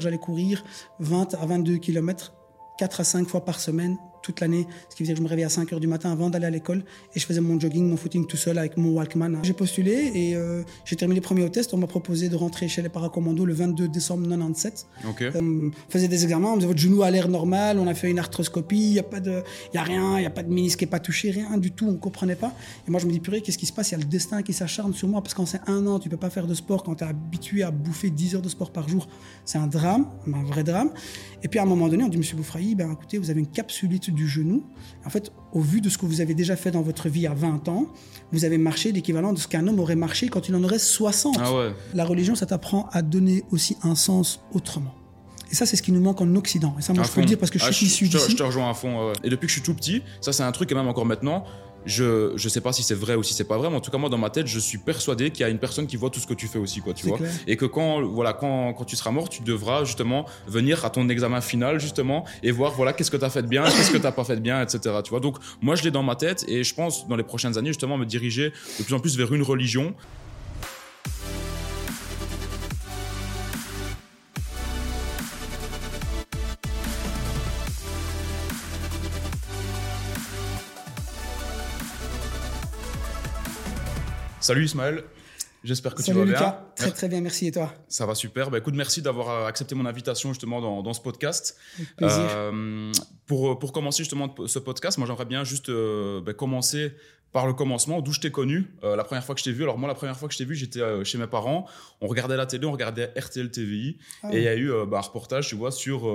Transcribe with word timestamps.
J'allais 0.00 0.18
courir 0.18 0.64
20 0.98 1.34
à 1.34 1.46
22 1.46 1.76
km 1.78 2.32
4 2.78 3.00
à 3.00 3.04
5 3.04 3.28
fois 3.28 3.44
par 3.44 3.60
semaine 3.60 3.98
toute 4.22 4.40
l'année, 4.40 4.66
ce 4.88 4.96
qui 4.96 5.02
faisait 5.02 5.12
que 5.12 5.18
je 5.18 5.22
me 5.22 5.28
réveillais 5.28 5.46
à 5.46 5.50
5 5.50 5.72
heures 5.72 5.80
du 5.80 5.86
matin 5.86 6.12
avant 6.12 6.30
d'aller 6.30 6.46
à 6.46 6.50
l'école 6.50 6.84
et 7.14 7.20
je 7.20 7.26
faisais 7.26 7.40
mon 7.40 7.58
jogging, 7.58 7.88
mon 7.88 7.96
footing 7.96 8.26
tout 8.26 8.36
seul 8.36 8.58
avec 8.58 8.76
mon 8.76 8.90
Walkman. 8.90 9.38
J'ai 9.42 9.52
postulé 9.52 10.12
et 10.14 10.36
euh, 10.36 10.62
j'ai 10.84 10.96
terminé 10.96 11.20
premier 11.20 11.42
au 11.42 11.48
test. 11.48 11.72
On 11.74 11.78
m'a 11.78 11.86
proposé 11.86 12.28
de 12.28 12.36
rentrer 12.36 12.68
chez 12.68 12.82
les 12.82 12.88
paracommandos 12.88 13.46
le 13.46 13.54
22 13.54 13.88
décembre 13.88 14.28
97. 14.28 14.86
Ok. 15.08 15.24
on 15.34 15.70
faisait 15.88 16.08
des 16.08 16.24
examens, 16.24 16.48
on 16.48 16.52
me 16.52 16.56
disait 16.56 16.66
votre 16.66 16.80
genou 16.80 17.02
a 17.02 17.10
l'air 17.10 17.28
normal, 17.28 17.78
on 17.78 17.86
a 17.86 17.94
fait 17.94 18.10
une 18.10 18.18
arthroscopie, 18.18 18.76
il 18.76 18.92
n'y 18.92 18.98
a 18.98 19.04
pas 19.04 19.20
de, 19.20 19.42
il 19.72 19.76
y 19.76 19.78
a 19.78 19.82
rien, 19.82 20.18
il 20.18 20.22
y 20.22 20.26
a 20.26 20.30
pas 20.30 20.42
de 20.42 20.50
ministre 20.50 20.78
qui 20.78 20.84
est 20.84 20.88
pas 20.88 21.00
touché, 21.00 21.30
rien 21.30 21.56
du 21.58 21.70
tout, 21.70 21.88
on 21.88 21.96
comprenait 21.96 22.36
pas. 22.36 22.52
Et 22.86 22.90
moi 22.90 23.00
je 23.00 23.06
me 23.06 23.12
dis 23.12 23.20
purée, 23.20 23.40
qu'est-ce 23.40 23.58
qui 23.58 23.66
se 23.66 23.72
passe? 23.72 23.90
Il 23.90 23.92
y 23.92 23.94
a 23.96 23.98
le 23.98 24.04
destin 24.04 24.42
qui 24.42 24.52
s'acharne 24.52 24.92
sur 24.92 25.08
moi 25.08 25.22
parce 25.22 25.34
qu'en 25.34 25.46
c'est 25.46 25.60
un 25.66 25.86
an, 25.86 25.98
tu 25.98 26.08
peux 26.08 26.16
pas 26.16 26.30
faire 26.30 26.46
de 26.46 26.54
sport 26.54 26.82
quand 26.82 26.96
tu 26.96 27.04
es 27.04 27.06
habitué 27.06 27.62
à 27.62 27.70
bouffer 27.70 28.10
10 28.10 28.36
heures 28.36 28.42
de 28.42 28.48
sport 28.48 28.70
par 28.72 28.88
jour, 28.88 29.08
c'est 29.44 29.58
un 29.58 29.66
drame, 29.66 30.06
un 30.26 30.42
vrai 30.44 30.64
drame. 30.64 30.90
Et 31.42 31.48
puis 31.48 31.58
à 31.58 31.62
un 31.62 31.66
moment 31.66 31.88
donné, 31.88 32.04
on 32.04 32.08
dit 32.08 32.18
Monsieur 32.18 32.36
Boufraï, 32.36 32.74
ben 32.74 32.92
écoutez, 32.92 33.18
vous 33.18 33.30
avez 33.30 33.40
une 33.40 33.46
capsulite 33.46 34.09
du 34.10 34.28
genou. 34.28 34.62
En 35.04 35.10
fait, 35.10 35.32
au 35.52 35.60
vu 35.60 35.80
de 35.80 35.88
ce 35.88 35.98
que 35.98 36.06
vous 36.06 36.20
avez 36.20 36.34
déjà 36.34 36.56
fait 36.56 36.70
dans 36.70 36.82
votre 36.82 37.08
vie 37.08 37.26
à 37.26 37.34
20 37.34 37.68
ans, 37.68 37.86
vous 38.32 38.44
avez 38.44 38.58
marché 38.58 38.92
l'équivalent 38.92 39.32
de 39.32 39.38
ce 39.38 39.48
qu'un 39.48 39.66
homme 39.66 39.78
aurait 39.80 39.96
marché 39.96 40.28
quand 40.28 40.48
il 40.48 40.54
en 40.54 40.62
aurait 40.64 40.78
60. 40.78 41.36
Ah 41.40 41.54
ouais. 41.54 41.72
La 41.94 42.04
religion, 42.04 42.34
ça 42.34 42.46
t'apprend 42.46 42.88
à 42.92 43.02
donner 43.02 43.44
aussi 43.50 43.76
un 43.82 43.94
sens 43.94 44.40
autrement. 44.52 44.94
Et 45.50 45.54
ça, 45.56 45.66
c'est 45.66 45.76
ce 45.76 45.82
qui 45.82 45.90
nous 45.90 46.00
manque 46.00 46.20
en 46.20 46.32
Occident. 46.36 46.76
Et 46.78 46.82
ça, 46.82 46.92
moi, 46.92 47.02
À 47.02 47.06
je 47.06 47.12
peux 47.12 47.20
le 47.20 47.26
dire 47.26 47.38
parce 47.38 47.50
que 47.50 47.58
je 47.58 47.64
Ah, 47.66 47.72
suis 47.72 47.86
issu 47.86 48.06
je, 48.06 48.18
je 48.18 48.36
te 48.36 48.42
rejoins 48.42 48.70
à 48.70 48.74
fond. 48.74 49.08
ouais. 49.08 49.12
Et 49.24 49.30
depuis 49.30 49.46
que 49.46 49.52
je 49.52 49.54
suis 49.54 49.62
tout 49.62 49.74
petit, 49.74 50.02
ça 50.20 50.32
c'est 50.32 50.44
un 50.44 50.52
truc 50.52 50.70
et 50.70 50.74
même 50.76 50.86
encore 50.86 51.06
maintenant. 51.06 51.44
Je 51.86 52.32
je 52.36 52.48
sais 52.48 52.60
pas 52.60 52.72
si 52.72 52.82
c'est 52.82 52.94
vrai 52.94 53.14
ou 53.14 53.22
si 53.22 53.34
c'est 53.34 53.44
pas 53.44 53.56
vrai, 53.58 53.70
mais 53.70 53.76
en 53.76 53.80
tout 53.80 53.90
cas 53.90 53.98
moi 53.98 54.08
dans 54.08 54.18
ma 54.18 54.30
tête 54.30 54.46
je 54.46 54.58
suis 54.58 54.78
persuadé 54.78 55.30
qu'il 55.30 55.42
y 55.42 55.44
a 55.44 55.48
une 55.48 55.58
personne 55.58 55.86
qui 55.86 55.96
voit 55.96 56.10
tout 56.10 56.20
ce 56.20 56.26
que 56.26 56.34
tu 56.34 56.46
fais 56.46 56.58
aussi 56.58 56.80
quoi, 56.80 56.92
tu 56.92 57.06
vois. 57.06 57.18
clair. 57.18 57.32
Et 57.46 57.56
que 57.56 57.64
quand 57.64 58.02
voilà 58.02 58.32
quand, 58.32 58.74
quand 58.74 58.84
tu 58.84 58.96
seras 58.96 59.10
mort, 59.10 59.28
tu 59.28 59.42
devras 59.42 59.84
justement 59.84 60.26
venir 60.46 60.84
à 60.84 60.90
ton 60.90 61.08
examen 61.08 61.40
final 61.40 61.80
justement 61.80 62.24
et 62.42 62.50
voir 62.50 62.72
voilà 62.72 62.92
qu'est-ce 62.92 63.10
que 63.10 63.16
tu 63.16 63.24
as 63.24 63.30
fait 63.30 63.42
de 63.42 63.48
bien, 63.48 63.64
qu'est-ce 63.64 63.90
que 63.90 63.96
tu 63.96 64.10
pas 64.10 64.24
fait 64.24 64.36
de 64.36 64.40
bien, 64.40 64.62
etc. 64.62 64.78
Tu 65.04 65.10
vois. 65.10 65.20
Donc 65.20 65.36
moi 65.60 65.74
je 65.74 65.82
l'ai 65.82 65.90
dans 65.90 66.02
ma 66.02 66.16
tête 66.16 66.44
et 66.48 66.64
je 66.64 66.74
pense 66.74 67.06
dans 67.08 67.16
les 67.16 67.22
prochaines 67.22 67.56
années 67.56 67.70
justement 67.70 67.96
me 67.96 68.06
diriger 68.06 68.52
de 68.78 68.84
plus 68.84 68.94
en 68.94 69.00
plus 69.00 69.16
vers 69.16 69.32
une 69.32 69.42
religion 69.42 69.94
Salut 84.50 84.64
Ismaël, 84.64 85.04
j'espère 85.62 85.94
que 85.94 86.02
Salut 86.02 86.18
tu 86.18 86.24
vas 86.24 86.32
Lucas, 86.32 86.40
bien. 86.40 86.72
très 86.74 86.90
très 86.90 87.08
bien, 87.08 87.20
merci 87.20 87.46
et 87.46 87.52
toi? 87.52 87.72
Ça 87.86 88.04
va 88.04 88.16
super. 88.16 88.50
Bah, 88.50 88.58
écoute, 88.58 88.74
merci 88.74 89.00
d'avoir 89.00 89.30
euh, 89.30 89.46
accepté 89.46 89.76
mon 89.76 89.86
invitation 89.86 90.30
justement 90.30 90.60
dans, 90.60 90.82
dans 90.82 90.92
ce 90.92 91.00
podcast. 91.00 91.56
Avec 91.76 91.94
plaisir. 91.94 92.24
Euh, 92.30 92.90
pour, 93.26 93.60
pour 93.60 93.72
commencer 93.72 93.98
justement 93.98 94.34
ce 94.44 94.58
podcast, 94.58 94.98
moi 94.98 95.06
j'aimerais 95.06 95.26
bien 95.26 95.44
juste 95.44 95.68
euh, 95.68 96.20
bah, 96.20 96.34
commencer 96.34 96.96
par 97.32 97.46
le 97.46 97.52
commencement, 97.52 98.00
d'où 98.00 98.12
je 98.12 98.20
t'ai 98.20 98.30
connu. 98.30 98.66
Euh, 98.82 98.96
la 98.96 99.04
première 99.04 99.24
fois 99.24 99.34
que 99.34 99.40
je 99.40 99.44
t'ai 99.44 99.52
vu, 99.52 99.62
alors 99.62 99.78
moi 99.78 99.86
la 99.86 99.94
première 99.94 100.16
fois 100.16 100.26
que 100.26 100.34
je 100.34 100.38
t'ai 100.38 100.44
vu, 100.44 100.56
j'étais 100.56 100.80
euh, 100.80 101.04
chez 101.04 101.16
mes 101.16 101.28
parents, 101.28 101.66
on 102.00 102.08
regardait 102.08 102.36
la 102.36 102.46
télé, 102.46 102.66
on 102.66 102.72
regardait 102.72 103.12
RTL 103.16 103.50
TVI, 103.50 103.98
Ah 104.22 104.34
et 104.34 104.38
il 104.38 104.42
y 104.42 104.48
a 104.48 104.54
eu 104.56 104.72
euh, 104.72 104.84
bah, 104.84 104.98
un 104.98 105.00
reportage, 105.00 105.48
tu 105.48 105.54
vois, 105.54 105.70
sur 105.70 106.10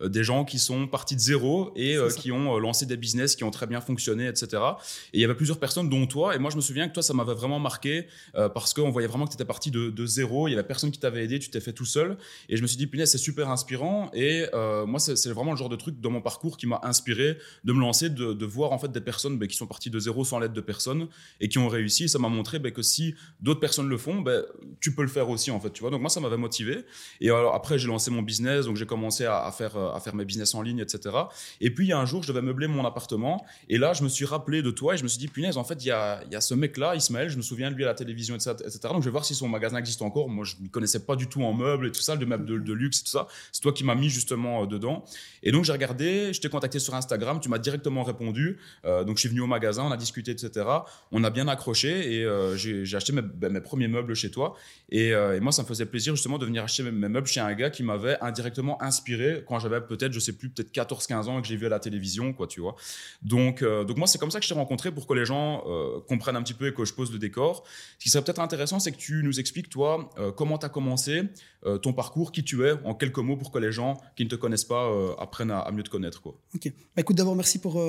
des 0.00 0.24
gens 0.24 0.44
qui 0.44 0.58
sont 0.58 0.86
partis 0.86 1.16
de 1.16 1.20
zéro 1.20 1.72
et 1.74 1.96
qui 2.16 2.30
ont 2.30 2.58
lancé 2.58 2.86
des 2.86 2.96
business 2.96 3.34
qui 3.34 3.44
ont 3.44 3.50
très 3.50 3.66
bien 3.66 3.80
fonctionné, 3.80 4.26
etc. 4.28 4.62
Et 5.12 5.18
il 5.18 5.20
y 5.20 5.24
avait 5.24 5.34
plusieurs 5.34 5.58
personnes, 5.58 5.88
dont 5.88 6.06
toi, 6.06 6.34
et 6.34 6.38
moi 6.38 6.50
je 6.50 6.56
me 6.56 6.60
souviens 6.60 6.88
que 6.88 6.94
toi 6.94 7.02
ça 7.02 7.14
m'avait 7.14 7.34
vraiment 7.34 7.58
marqué 7.58 8.06
parce 8.34 8.74
qu'on 8.74 8.90
voyait 8.90 9.08
vraiment 9.08 9.24
que 9.24 9.30
tu 9.30 9.36
étais 9.36 9.44
parti 9.44 9.70
de, 9.70 9.90
de 9.90 10.06
zéro, 10.06 10.48
il 10.48 10.52
y 10.52 10.54
avait 10.54 10.62
personne 10.62 10.90
qui 10.90 10.98
t'avait 10.98 11.24
aidé, 11.24 11.38
tu 11.38 11.50
t'es 11.50 11.60
fait 11.60 11.72
tout 11.72 11.84
seul, 11.84 12.16
et 12.48 12.56
je 12.56 12.62
me 12.62 12.66
suis 12.66 12.76
dit, 12.76 12.86
punaise, 12.86 13.10
c'est 13.10 13.18
super 13.18 13.50
inspirant, 13.50 14.10
et 14.12 14.46
moi 14.86 15.00
c'est 15.00 15.30
vraiment 15.30 15.52
le 15.52 15.58
genre 15.58 15.70
de 15.70 15.76
truc 15.76 16.00
dans 16.00 16.10
mon 16.10 16.20
parcours 16.20 16.56
qui 16.56 16.66
m'a 16.66 16.80
inspiré 16.82 17.38
de 17.64 17.72
me 17.72 17.80
lancer, 17.80 18.10
de, 18.10 18.32
de 18.32 18.46
voir 18.46 18.72
en 18.72 18.78
fait 18.78 18.92
des 18.92 19.00
personnes 19.00 19.38
ben, 19.38 19.48
qui 19.48 19.56
sont 19.56 19.66
parties 19.66 19.90
de 19.90 19.98
zéro 19.98 20.24
sans 20.24 20.38
l'aide 20.38 20.51
de 20.52 20.60
personne 20.60 21.08
et 21.40 21.48
qui 21.48 21.58
ont 21.58 21.68
réussi. 21.68 22.08
Ça 22.08 22.18
m'a 22.18 22.28
montré 22.28 22.58
ben, 22.58 22.72
que 22.72 22.82
si 22.82 23.14
d'autres 23.40 23.60
personnes 23.60 23.88
le 23.88 23.98
font, 23.98 24.20
ben, 24.20 24.44
tu 24.80 24.94
peux 24.94 25.02
le 25.02 25.08
faire 25.08 25.28
aussi 25.28 25.50
en 25.50 25.60
fait. 25.60 25.70
Tu 25.70 25.80
vois. 25.80 25.90
Donc 25.90 26.00
moi 26.00 26.10
ça 26.10 26.20
m'avait 26.20 26.36
motivé. 26.36 26.84
Et 27.20 27.30
alors 27.30 27.54
après 27.54 27.78
j'ai 27.78 27.88
lancé 27.88 28.10
mon 28.10 28.22
business, 28.22 28.66
donc 28.66 28.76
j'ai 28.76 28.86
commencé 28.86 29.24
à, 29.24 29.50
faire 29.56 29.76
euh, 29.76 29.92
à 29.92 30.00
faire 30.00 30.14
mes 30.14 30.24
business 30.24 30.54
en 30.54 30.62
ligne, 30.62 30.80
etc. 30.80 31.16
Et 31.60 31.70
puis 31.72 31.86
il 31.86 31.88
y 31.88 31.92
a 31.92 31.98
un 31.98 32.06
jour 32.06 32.22
je 32.22 32.28
devais 32.28 32.42
meubler 32.42 32.66
mon 32.66 32.84
appartement 32.84 33.44
et 33.68 33.78
là 33.78 33.92
je 33.92 34.02
me 34.02 34.08
suis 34.08 34.24
rappelé 34.24 34.62
de 34.62 34.70
toi 34.70 34.94
et 34.94 34.96
je 34.96 35.02
me 35.02 35.08
suis 35.08 35.18
dit 35.18 35.28
punaise 35.28 35.56
en 35.56 35.64
fait 35.64 35.84
il 35.84 35.88
y 35.88 35.90
a, 35.90 36.22
ce 36.40 36.54
mec 36.54 36.76
là 36.76 36.94
Ismaël, 36.94 37.28
je 37.28 37.36
me 37.36 37.42
souviens 37.42 37.70
de 37.70 37.76
lui 37.76 37.84
à 37.84 37.88
la 37.88 37.94
télévision 37.94 38.34
etc. 38.34 38.52
etc. 38.60 38.80
Donc 38.84 39.02
je 39.02 39.06
vais 39.06 39.10
voir 39.10 39.24
si 39.24 39.34
son 39.34 39.48
magasin 39.48 39.78
existe 39.78 40.02
encore. 40.02 40.28
Moi 40.28 40.44
je 40.44 40.56
ne 40.60 40.68
connaissais 40.68 41.04
pas 41.04 41.16
du 41.16 41.26
tout 41.28 41.42
en 41.42 41.52
meubles 41.52 41.86
et 41.86 41.92
tout 41.92 42.00
ça, 42.00 42.16
de 42.16 42.24
meubles 42.24 42.46
de, 42.46 42.58
de 42.58 42.72
luxe 42.72 43.00
et 43.00 43.04
tout 43.04 43.10
ça. 43.10 43.26
C'est 43.50 43.60
toi 43.60 43.72
qui 43.72 43.84
m'as 43.84 43.94
mis 43.94 44.10
justement 44.10 44.62
euh, 44.62 44.66
dedans. 44.66 45.04
Et 45.42 45.52
donc 45.52 45.64
j'ai 45.64 45.72
regardé, 45.72 46.32
je 46.32 46.40
t'ai 46.40 46.48
contacté 46.48 46.78
sur 46.78 46.94
Instagram, 46.94 47.40
tu 47.40 47.48
m'as 47.48 47.58
directement 47.58 48.02
répondu. 48.02 48.58
Euh, 48.84 49.04
donc 49.04 49.16
je 49.16 49.20
suis 49.20 49.28
venu 49.28 49.40
au 49.40 49.46
magasin, 49.46 49.84
on 49.84 49.90
a 49.90 49.96
discuté, 49.96 50.34
On 51.10 51.24
a 51.24 51.30
bien 51.30 51.48
accroché 51.48 52.14
et 52.14 52.24
euh, 52.24 52.56
j'ai 52.56 52.96
acheté 52.96 53.12
mes, 53.12 53.22
ben, 53.22 53.52
mes 53.52 53.60
premiers 53.60 53.88
meubles 53.88 54.14
chez 54.14 54.30
toi. 54.30 54.54
Et, 54.88 55.12
euh, 55.12 55.36
et 55.36 55.40
moi, 55.40 55.52
ça 55.52 55.62
me 55.62 55.66
faisait 55.66 55.86
plaisir 55.86 56.14
justement 56.14 56.38
de 56.38 56.46
venir 56.46 56.64
acheter 56.64 56.82
mes, 56.82 57.08
meubles 57.08 57.26
chez 57.26 57.40
un 57.40 57.52
gars 57.54 57.70
qui 57.70 57.82
m'avait 57.82 58.18
indirectement 58.20 58.82
inspiré 58.82 59.44
quand 59.46 59.58
j'avais 59.58 59.80
peut-être, 59.80 60.12
je 60.12 60.20
sais 60.20 60.32
plus, 60.32 60.50
peut-être 60.50 60.72
14-15 60.72 61.28
ans 61.28 61.38
et 61.38 61.42
que 61.42 61.48
j'ai 61.48 61.56
vu 61.56 61.66
à 61.66 61.68
la 61.68 61.78
télévision, 61.78 62.32
quoi, 62.32 62.46
tu 62.46 62.60
vois. 62.60 62.76
Donc, 63.22 63.62
euh, 63.62 63.84
donc 63.84 63.96
moi, 63.96 64.06
c'est 64.06 64.18
comme 64.18 64.30
ça 64.30 64.38
que 64.38 64.44
je 64.44 64.50
t'ai 64.50 64.54
rencontré 64.54 64.92
pour 64.92 65.06
que 65.06 65.14
les 65.14 65.24
gens 65.24 65.64
comprennent 66.08 66.36
un 66.36 66.42
petit 66.42 66.54
peu 66.54 66.68
et 66.68 66.74
que 66.74 66.84
je 66.84 66.94
pose 66.94 67.12
le 67.12 67.18
décor. 67.18 67.64
Ce 67.98 68.04
qui 68.04 68.10
serait 68.10 68.24
peut-être 68.24 68.40
intéressant, 68.40 68.78
c'est 68.78 68.92
que 68.92 68.98
tu 68.98 69.22
nous 69.22 69.40
expliques, 69.40 69.68
toi, 69.68 70.10
comment 70.36 70.58
tu 70.58 70.66
as 70.66 70.68
commencé, 70.68 71.22
ton 71.82 71.92
parcours, 71.92 72.32
qui 72.32 72.44
tu 72.44 72.66
es, 72.66 72.72
en 72.84 72.94
quelques 72.94 73.18
mots, 73.18 73.36
pour 73.36 73.52
que 73.52 73.58
les 73.58 73.72
gens 73.72 74.00
qui 74.16 74.24
ne 74.24 74.28
te 74.28 74.36
connaissent 74.36 74.64
pas 74.64 74.90
apprennent 75.18 75.50
à, 75.50 75.70
mieux 75.72 75.82
te 75.82 75.90
connaître, 75.90 76.20
quoi. 76.20 76.34
Ok. 76.54 76.72
Bah, 76.94 77.02
écoute, 77.02 77.16
d'abord, 77.16 77.36
merci 77.36 77.58
pour, 77.58 77.80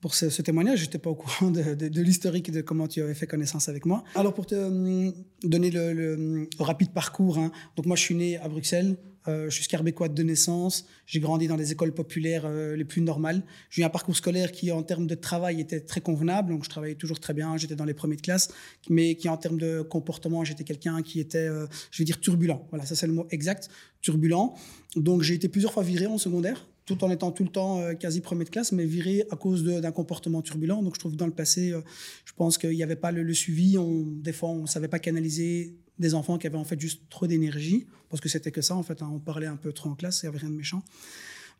pour 0.00 0.14
ce, 0.14 0.42
témoignage. 0.42 0.80
Je 0.80 0.84
n'étais 0.84 0.98
pas 0.98 1.10
au 1.10 1.14
courant 1.14 1.50
de, 1.50 1.74
de- 1.74 1.88
de 1.88 2.02
l'historique 2.02 2.50
de 2.50 2.60
comment 2.60 2.86
tu 2.86 3.02
avais 3.02 3.14
fait 3.14 3.26
connaissance 3.26 3.68
avec 3.68 3.84
moi. 3.86 4.04
Alors, 4.14 4.34
pour 4.34 4.46
te 4.46 4.54
hum, 4.54 5.12
donner 5.42 5.70
le, 5.70 6.48
rapide 6.58 6.90
parcours, 6.92 7.38
hein. 7.38 7.50
donc 7.76 7.86
moi, 7.86 7.96
je 7.96 8.02
suis 8.02 8.14
né 8.14 8.38
à 8.38 8.48
Bruxelles. 8.48 8.96
Euh, 9.26 9.50
je 9.50 9.54
suis 9.56 9.64
scarbécois 9.64 10.08
de 10.08 10.22
naissance. 10.22 10.86
J'ai 11.04 11.20
grandi 11.20 11.48
dans 11.48 11.56
les 11.56 11.70
écoles 11.70 11.92
populaires 11.92 12.44
euh, 12.46 12.76
les 12.76 12.84
plus 12.86 13.02
normales. 13.02 13.42
J'ai 13.68 13.82
eu 13.82 13.84
un 13.84 13.90
parcours 13.90 14.16
scolaire 14.16 14.52
qui, 14.52 14.72
en 14.72 14.82
termes 14.82 15.06
de 15.06 15.14
travail, 15.14 15.60
était 15.60 15.80
très 15.80 16.00
convenable. 16.00 16.50
Donc, 16.52 16.64
je 16.64 16.70
travaillais 16.70 16.94
toujours 16.94 17.20
très 17.20 17.34
bien. 17.34 17.54
J'étais 17.58 17.74
dans 17.76 17.84
les 17.84 17.92
premiers 17.92 18.16
de 18.16 18.22
classe. 18.22 18.48
Mais 18.88 19.16
qui, 19.16 19.28
en 19.28 19.36
termes 19.36 19.58
de 19.58 19.82
comportement, 19.82 20.44
j'étais 20.44 20.64
quelqu'un 20.64 21.02
qui 21.02 21.20
était, 21.20 21.38
euh, 21.38 21.66
je 21.90 21.98
vais 21.98 22.04
dire, 22.06 22.20
turbulent. 22.20 22.66
Voilà, 22.70 22.86
ça, 22.86 22.94
c'est 22.94 23.06
le 23.06 23.12
mot 23.12 23.26
exact. 23.30 23.68
Turbulent. 24.00 24.54
Donc, 24.96 25.20
j'ai 25.22 25.34
été 25.34 25.48
plusieurs 25.48 25.72
fois 25.72 25.82
viré 25.82 26.06
en 26.06 26.16
secondaire 26.16 26.66
tout 26.88 27.04
en 27.04 27.10
étant 27.10 27.30
tout 27.30 27.44
le 27.44 27.50
temps 27.50 27.80
euh, 27.80 27.92
quasi 27.92 28.22
premier 28.22 28.44
de 28.44 28.48
classe, 28.48 28.72
mais 28.72 28.86
viré 28.86 29.24
à 29.30 29.36
cause 29.36 29.62
d'un 29.62 29.92
comportement 29.92 30.40
turbulent. 30.40 30.82
Donc 30.82 30.94
je 30.94 30.98
trouve 30.98 31.12
que 31.12 31.18
dans 31.18 31.26
le 31.26 31.32
passé, 31.32 31.70
euh, 31.72 31.82
je 32.24 32.32
pense 32.32 32.56
qu'il 32.56 32.70
n'y 32.70 32.82
avait 32.82 32.96
pas 32.96 33.12
le, 33.12 33.34
suivi. 33.34 33.76
On, 33.76 34.04
des 34.06 34.32
fois, 34.32 34.48
on 34.48 34.62
ne 34.62 34.66
savait 34.66 34.88
pas 34.88 34.98
canaliser 34.98 35.76
des 35.98 36.14
enfants 36.14 36.38
qui 36.38 36.46
avaient 36.46 36.56
en 36.56 36.64
fait 36.64 36.80
juste 36.80 37.02
trop 37.10 37.26
d'énergie, 37.26 37.86
parce 38.08 38.20
que 38.22 38.28
c'était 38.28 38.50
que 38.50 38.62
ça 38.62 38.74
en 38.74 38.82
fait. 38.82 39.02
hein. 39.02 39.10
on 39.12 39.18
parlait 39.18 39.46
un 39.46 39.56
peu 39.56 39.72
trop 39.72 39.90
en 39.90 39.94
classe, 39.94 40.22
il 40.22 40.26
n'y 40.26 40.28
avait 40.30 40.38
rien 40.38 40.50
de 40.50 40.54
méchant. 40.54 40.82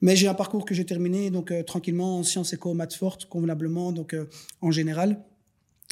Mais 0.01 0.17
j'ai 0.17 0.29
un 0.29 0.35
parcours 0.35 0.65
que 0.65 0.75
j'ai 0.75 0.87
terminé 0.87 1.31
donc 1.31 1.51
euh, 1.51 1.63
tranquillement 1.63 2.21
en 2.21 2.23
sciences 2.23 2.53
éco, 2.55 2.73
maths 2.73 2.95
fortes, 2.95 3.27
convenablement, 3.27 3.93
donc 3.93 4.17
en 4.63 4.71
général. 4.71 5.23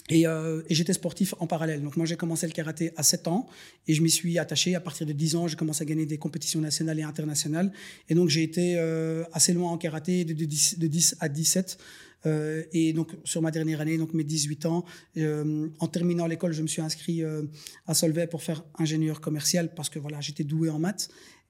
Et, 0.08 0.26
euh, 0.26 0.62
et 0.68 0.74
j'étais 0.74 0.92
sportif 0.92 1.34
en 1.40 1.46
parallèle. 1.46 1.82
Donc 1.82 1.96
moi, 1.96 2.06
j'ai 2.06 2.16
commencé 2.16 2.46
le 2.46 2.52
karaté 2.52 2.92
à 2.96 3.02
7 3.02 3.28
ans 3.28 3.48
et 3.88 3.94
je 3.94 4.02
m'y 4.02 4.10
suis 4.10 4.38
attaché. 4.38 4.74
À 4.74 4.80
partir 4.80 5.06
de 5.06 5.12
10 5.12 5.36
ans, 5.36 5.48
j'ai 5.48 5.56
commencé 5.56 5.82
à 5.82 5.84
gagner 5.84 6.06
des 6.06 6.18
compétitions 6.18 6.60
nationales 6.60 6.98
et 7.00 7.02
internationales. 7.02 7.72
Et 8.08 8.14
donc, 8.14 8.28
j'ai 8.28 8.42
été 8.42 8.76
euh, 8.78 9.24
assez 9.32 9.52
loin 9.52 9.70
en 9.70 9.78
karaté, 9.78 10.24
de, 10.24 10.32
de 10.32 10.44
10, 10.44 10.78
de 10.78 10.86
10 10.86 11.16
à 11.20 11.28
17. 11.28 11.78
Euh, 12.26 12.62
et 12.72 12.92
donc, 12.92 13.12
sur 13.24 13.42
ma 13.42 13.50
dernière 13.50 13.80
année, 13.80 13.98
donc 13.98 14.14
mes 14.14 14.24
18 14.24 14.66
ans, 14.66 14.84
euh, 15.16 15.68
en 15.78 15.86
terminant 15.88 16.26
l'école, 16.26 16.52
je 16.52 16.62
me 16.62 16.66
suis 16.66 16.82
inscrit 16.82 17.22
euh, 17.22 17.42
à 17.86 17.94
Solvay 17.94 18.26
pour 18.26 18.42
faire 18.42 18.64
ingénieur 18.78 19.20
commercial 19.20 19.74
parce 19.74 19.88
que 19.88 19.98
voilà, 19.98 20.20
j'étais 20.20 20.44
doué 20.44 20.68
en 20.70 20.78
maths. 20.78 21.08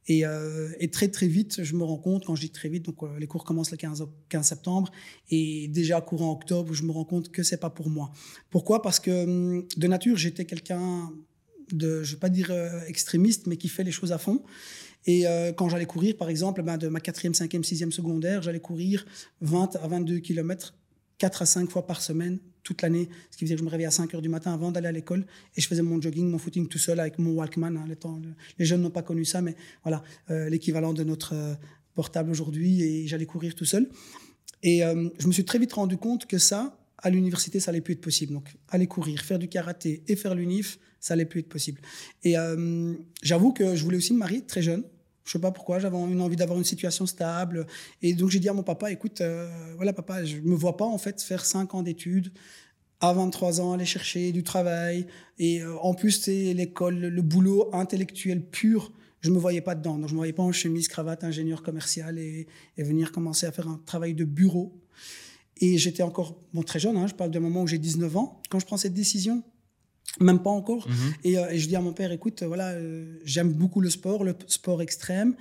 Et, 0.08 0.24
euh, 0.24 0.70
et 0.78 0.88
très 0.90 1.08
très 1.08 1.26
vite, 1.26 1.62
je 1.64 1.74
me 1.74 1.82
rends 1.82 1.98
compte, 1.98 2.24
quand 2.24 2.34
je 2.36 2.42
dis 2.42 2.50
très 2.50 2.68
vite, 2.68 2.84
donc 2.84 3.02
euh, 3.02 3.18
les 3.18 3.26
cours 3.26 3.44
commencent 3.44 3.72
le 3.72 3.76
15, 3.76 4.02
oc- 4.02 4.10
15 4.28 4.46
septembre, 4.46 4.90
et 5.30 5.68
déjà 5.68 6.00
courant 6.00 6.30
octobre, 6.32 6.72
je 6.74 6.84
me 6.84 6.92
rends 6.92 7.04
compte 7.04 7.30
que 7.30 7.42
c'est 7.42 7.56
pas 7.56 7.70
pour 7.70 7.90
moi. 7.90 8.12
Pourquoi? 8.50 8.82
Parce 8.82 9.00
que 9.00 9.24
hum, 9.24 9.66
de 9.76 9.86
nature, 9.86 10.16
j'étais 10.16 10.44
quelqu'un 10.44 11.10
de, 11.72 12.02
je 12.04 12.14
vais 12.14 12.20
pas 12.20 12.28
dire 12.28 12.48
euh, 12.50 12.80
extrémiste, 12.86 13.46
mais 13.48 13.56
qui 13.56 13.68
fait 13.68 13.82
les 13.84 13.90
choses 13.90 14.12
à 14.12 14.18
fond. 14.18 14.42
Et 15.08 15.24
quand 15.56 15.68
j'allais 15.68 15.86
courir, 15.86 16.16
par 16.16 16.28
exemple, 16.28 16.64
ben, 16.64 16.78
de 16.78 16.88
ma 16.88 16.98
quatrième, 16.98 17.32
cinquième, 17.32 17.62
sixième 17.62 17.92
secondaire, 17.92 18.42
j'allais 18.42 18.58
courir 18.58 19.06
20 19.40 19.76
à 19.76 19.86
22 19.86 20.18
kilomètres 20.18 20.74
4 21.18 21.42
à 21.42 21.46
5 21.46 21.70
fois 21.70 21.86
par 21.86 22.02
semaine 22.02 22.38
toute 22.66 22.82
l'année, 22.82 23.08
ce 23.30 23.36
qui 23.36 23.44
faisait 23.44 23.54
que 23.54 23.60
je 23.60 23.64
me 23.64 23.70
réveillais 23.70 23.86
à 23.86 23.92
5 23.92 24.12
heures 24.14 24.22
du 24.22 24.28
matin 24.28 24.52
avant 24.52 24.72
d'aller 24.72 24.88
à 24.88 24.92
l'école 24.92 25.24
et 25.56 25.60
je 25.60 25.68
faisais 25.68 25.82
mon 25.82 26.00
jogging, 26.00 26.28
mon 26.28 26.38
footing 26.38 26.66
tout 26.66 26.78
seul 26.78 26.98
avec 26.98 27.18
mon 27.18 27.30
Walkman. 27.32 27.76
hein, 27.76 27.84
les, 28.58 28.64
jeunes 28.64 28.82
n'ont 28.82 28.90
pas 28.90 29.02
connu 29.02 29.24
ça, 29.24 29.40
mais 29.40 29.54
voilà, 29.84 30.02
euh, 30.30 30.48
l'équivalent 30.48 30.92
de 30.92 31.04
notre 31.04 31.34
euh, 31.34 31.54
portable 31.94 32.30
aujourd'hui 32.30 32.82
et 32.82 33.06
j'allais 33.06 33.24
courir 33.24 33.54
tout 33.54 33.64
seul. 33.64 33.88
Et 34.64 34.82
euh, 34.84 35.08
je 35.18 35.26
me 35.28 35.32
suis 35.32 35.44
très 35.44 35.60
vite 35.60 35.72
rendu 35.74 35.96
compte 35.96 36.26
que 36.26 36.38
ça, 36.38 36.76
à 36.98 37.08
l'université, 37.08 37.60
ça 37.60 37.70
allait 37.70 37.80
plus 37.80 37.92
être 37.92 38.00
possible. 38.00 38.32
Donc, 38.32 38.48
aller 38.68 38.88
courir, 38.88 39.20
faire 39.20 39.38
du 39.38 39.46
karaté 39.48 40.02
et 40.08 40.16
faire 40.16 40.34
l'unif, 40.34 40.80
ça 40.98 41.14
allait 41.14 41.24
plus 41.24 41.40
être 41.40 41.48
possible. 41.48 41.80
Et 42.24 42.34
j'avoue 43.22 43.52
que 43.52 43.76
je 43.76 43.84
voulais 43.84 43.98
aussi 43.98 44.12
me 44.12 44.18
marier 44.18 44.42
très 44.44 44.62
jeune. 44.62 44.82
Je 45.26 45.32
sais 45.32 45.40
pas 45.40 45.50
pourquoi, 45.50 45.80
j'avais 45.80 45.98
une 45.98 46.20
envie 46.20 46.36
d'avoir 46.36 46.56
une 46.56 46.64
situation 46.64 47.04
stable. 47.04 47.66
Et 48.00 48.14
donc 48.14 48.30
j'ai 48.30 48.38
dit 48.38 48.48
à 48.48 48.52
mon 48.52 48.62
papa, 48.62 48.92
écoute, 48.92 49.20
euh, 49.20 49.50
voilà 49.74 49.92
papa, 49.92 50.24
je 50.24 50.36
me 50.36 50.54
vois 50.54 50.76
pas 50.76 50.84
en 50.84 50.98
fait 50.98 51.20
faire 51.20 51.44
5 51.44 51.74
ans 51.74 51.82
d'études, 51.82 52.32
à 53.00 53.12
23 53.12 53.60
ans 53.60 53.72
aller 53.72 53.84
chercher 53.84 54.30
du 54.30 54.44
travail. 54.44 55.08
Et 55.40 55.62
euh, 55.62 55.76
en 55.78 55.94
plus, 55.94 56.12
c'est 56.12 56.54
l'école, 56.54 56.98
le 56.98 57.22
boulot 57.22 57.68
intellectuel 57.74 58.40
pur. 58.40 58.92
Je 59.20 59.30
me 59.32 59.38
voyais 59.38 59.60
pas 59.60 59.74
dedans. 59.74 59.98
Donc 59.98 60.08
je 60.08 60.14
me 60.14 60.18
voyais 60.18 60.32
pas 60.32 60.44
en 60.44 60.52
chemise, 60.52 60.86
cravate, 60.86 61.24
ingénieur 61.24 61.64
commercial 61.64 62.20
et, 62.20 62.46
venir 62.78 63.10
commencer 63.10 63.46
à 63.46 63.52
faire 63.52 63.66
un 63.66 63.80
travail 63.84 64.14
de 64.14 64.24
bureau. 64.24 64.80
Et 65.56 65.76
j'étais 65.76 66.04
encore 66.04 66.38
très 66.66 66.78
jeune, 66.78 66.96
hein, 66.96 67.08
je 67.08 67.14
parle 67.14 67.32
d'un 67.32 67.40
moment 67.40 67.62
où 67.62 67.66
j'ai 67.66 67.78
19 67.78 68.16
ans, 68.16 68.42
quand 68.48 68.60
je 68.60 68.66
prends 68.66 68.76
cette 68.76 68.94
décision. 68.94 69.42
Même 70.20 70.40
pas 70.42 70.50
encore. 70.50 70.88
Mhm. 70.88 70.94
Et, 71.24 71.38
euh, 71.38 71.50
et 71.50 71.58
je 71.58 71.68
dis 71.68 71.76
à 71.76 71.80
mon 71.80 71.92
père, 71.92 72.10
écoute, 72.12 72.42
voilà, 72.42 72.70
euh, 72.70 73.18
j'aime 73.24 73.52
beaucoup 73.52 73.80
le 73.80 73.90
sport, 73.90 74.24
le 74.24 74.34
sport 74.46 74.80
extrême. 74.82 75.34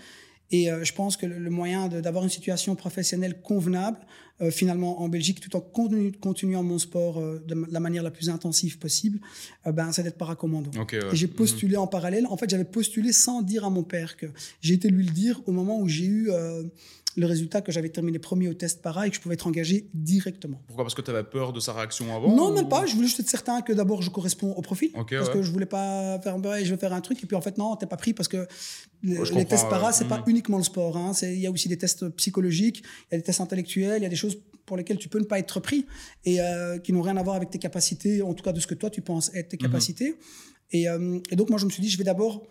Et 0.51 0.71
euh, 0.71 0.83
je 0.83 0.93
pense 0.93 1.17
que 1.17 1.25
le, 1.25 1.39
le 1.39 1.49
moyen 1.49 1.87
d'avoir 1.87 2.23
une 2.23 2.29
situation 2.29 2.75
professionnelle 2.75 3.41
convenable, 3.41 3.97
euh, 4.41 4.51
finalement 4.51 5.01
en 5.01 5.09
Belgique, 5.09 5.39
tout 5.39 5.55
en 5.55 5.59
continu- 5.59 6.11
continuant 6.11 6.61
mon 6.61 6.77
sport 6.77 7.17
euh, 7.19 7.43
de 7.47 7.55
la 7.71 7.79
manière 7.79 8.03
la 8.03 8.11
plus 8.11 8.29
intensive 8.29 8.77
possible, 8.77 9.19
euh, 9.65 9.71
ben, 9.71 9.91
c'est 9.91 10.03
d'être 10.03 10.17
paracommando. 10.19 10.69
Ok, 10.79 10.91
ouais. 10.93 10.99
Et 11.13 11.15
j'ai 11.15 11.27
Mhm. 11.27 11.33
postulé 11.33 11.77
en 11.77 11.87
parallèle. 11.87 12.27
En 12.27 12.37
fait, 12.37 12.47
j'avais 12.49 12.63
postulé 12.65 13.11
sans 13.11 13.41
dire 13.41 13.65
à 13.65 13.69
mon 13.71 13.83
père 13.83 14.17
que 14.17 14.27
j'ai 14.61 14.75
été 14.75 14.89
lui 14.89 15.05
le 15.05 15.11
dire 15.11 15.41
au 15.47 15.51
moment 15.51 15.79
où 15.79 15.87
j'ai 15.87 16.05
eu 16.05 16.29
euh, 16.29 16.63
le 17.17 17.25
résultat 17.25 17.61
que 17.61 17.71
j'avais 17.71 17.89
terminé 17.89 18.19
premier 18.19 18.49
au 18.49 18.53
test 18.53 18.81
para 18.81 19.07
et 19.07 19.09
que 19.09 19.15
je 19.15 19.21
pouvais 19.21 19.35
être 19.35 19.47
engagé 19.47 19.87
directement. 19.93 20.61
Pourquoi? 20.67 20.83
Parce 20.83 20.95
que 20.95 21.01
tu 21.01 21.11
avais 21.11 21.23
peur 21.23 21.53
de 21.53 21.59
sa 21.61 21.71
réaction 21.73 22.13
avant 22.15 22.35
Non, 22.35 22.49
ou- 22.49 22.53
même 22.53 22.67
pas. 22.67 22.85
Je 22.85 22.93
voulais 22.95 23.07
juste 23.07 23.19
être 23.21 23.29
certain 23.29 23.61
que 23.61 23.71
d'abord 23.73 24.01
je 24.01 24.09
corresponds 24.09 24.51
au 24.51 24.61
profil. 24.61 24.91
Parce 24.91 25.09
ouais. 25.09 25.33
que 25.33 25.41
je 25.41 25.51
voulais 25.51 25.65
pas 25.65 26.19
faire, 26.21 26.37
ouais, 26.37 26.65
je 26.65 26.73
vais 26.73 26.79
faire 26.79 26.91
un 26.93 27.01
truc 27.01 27.23
et 27.23 27.25
puis 27.25 27.35
en 27.37 27.41
fait, 27.41 27.57
non, 27.57 27.75
t'es 27.77 27.85
pas 27.85 27.97
pris 27.97 28.13
parce 28.13 28.27
que 28.27 28.47
les, 29.01 29.17
Ouais, 29.17 29.45
tests 29.45 29.69
para, 29.69 29.87
ouais. 29.87 29.93
c'est 29.93 30.07
pas 30.07 30.17
Mhm. 30.19 30.23
uniquement 30.27 30.57
le 30.57 30.63
sport. 30.63 30.97
hein. 30.97 31.13
Il 31.23 31.39
y 31.39 31.47
a 31.47 31.51
aussi 31.51 31.69
des 31.69 31.77
tests 31.77 32.09
psychologiques, 32.09 32.83
il 33.09 33.13
y 33.13 33.15
a 33.15 33.17
des 33.19 33.23
tests 33.23 33.41
intellectuels, 33.41 34.01
il 34.01 34.03
y 34.03 34.07
a 34.07 34.09
des 34.09 34.15
choses 34.15 34.37
pour 34.65 34.75
lesquelles 34.77 34.97
tu 34.97 35.09
peux 35.09 35.19
ne 35.19 35.25
pas 35.25 35.39
être 35.39 35.59
pris 35.59 35.85
et 36.25 36.41
euh, 36.41 36.79
qui 36.79 36.91
n'ont 36.91 37.01
rien 37.03 37.15
à 37.17 37.23
voir 37.23 37.35
avec 37.35 37.49
tes 37.51 37.59
capacités, 37.59 38.21
en 38.23 38.33
tout 38.33 38.43
cas 38.43 38.51
de 38.51 38.59
ce 38.59 38.67
que 38.67 38.73
toi 38.73 38.89
tu 38.89 39.01
penses 39.01 39.31
être 39.35 39.49
tes 39.49 39.57
Mhm. 39.57 39.61
capacités. 39.63 40.15
Et, 40.71 40.89
euh, 40.89 41.19
et 41.29 41.35
donc, 41.35 41.49
moi, 41.51 41.59
je 41.59 41.65
me 41.65 41.69
suis 41.69 41.81
dit, 41.81 41.89
je 41.89 41.97
vais 41.97 42.03
d'abord 42.03 42.41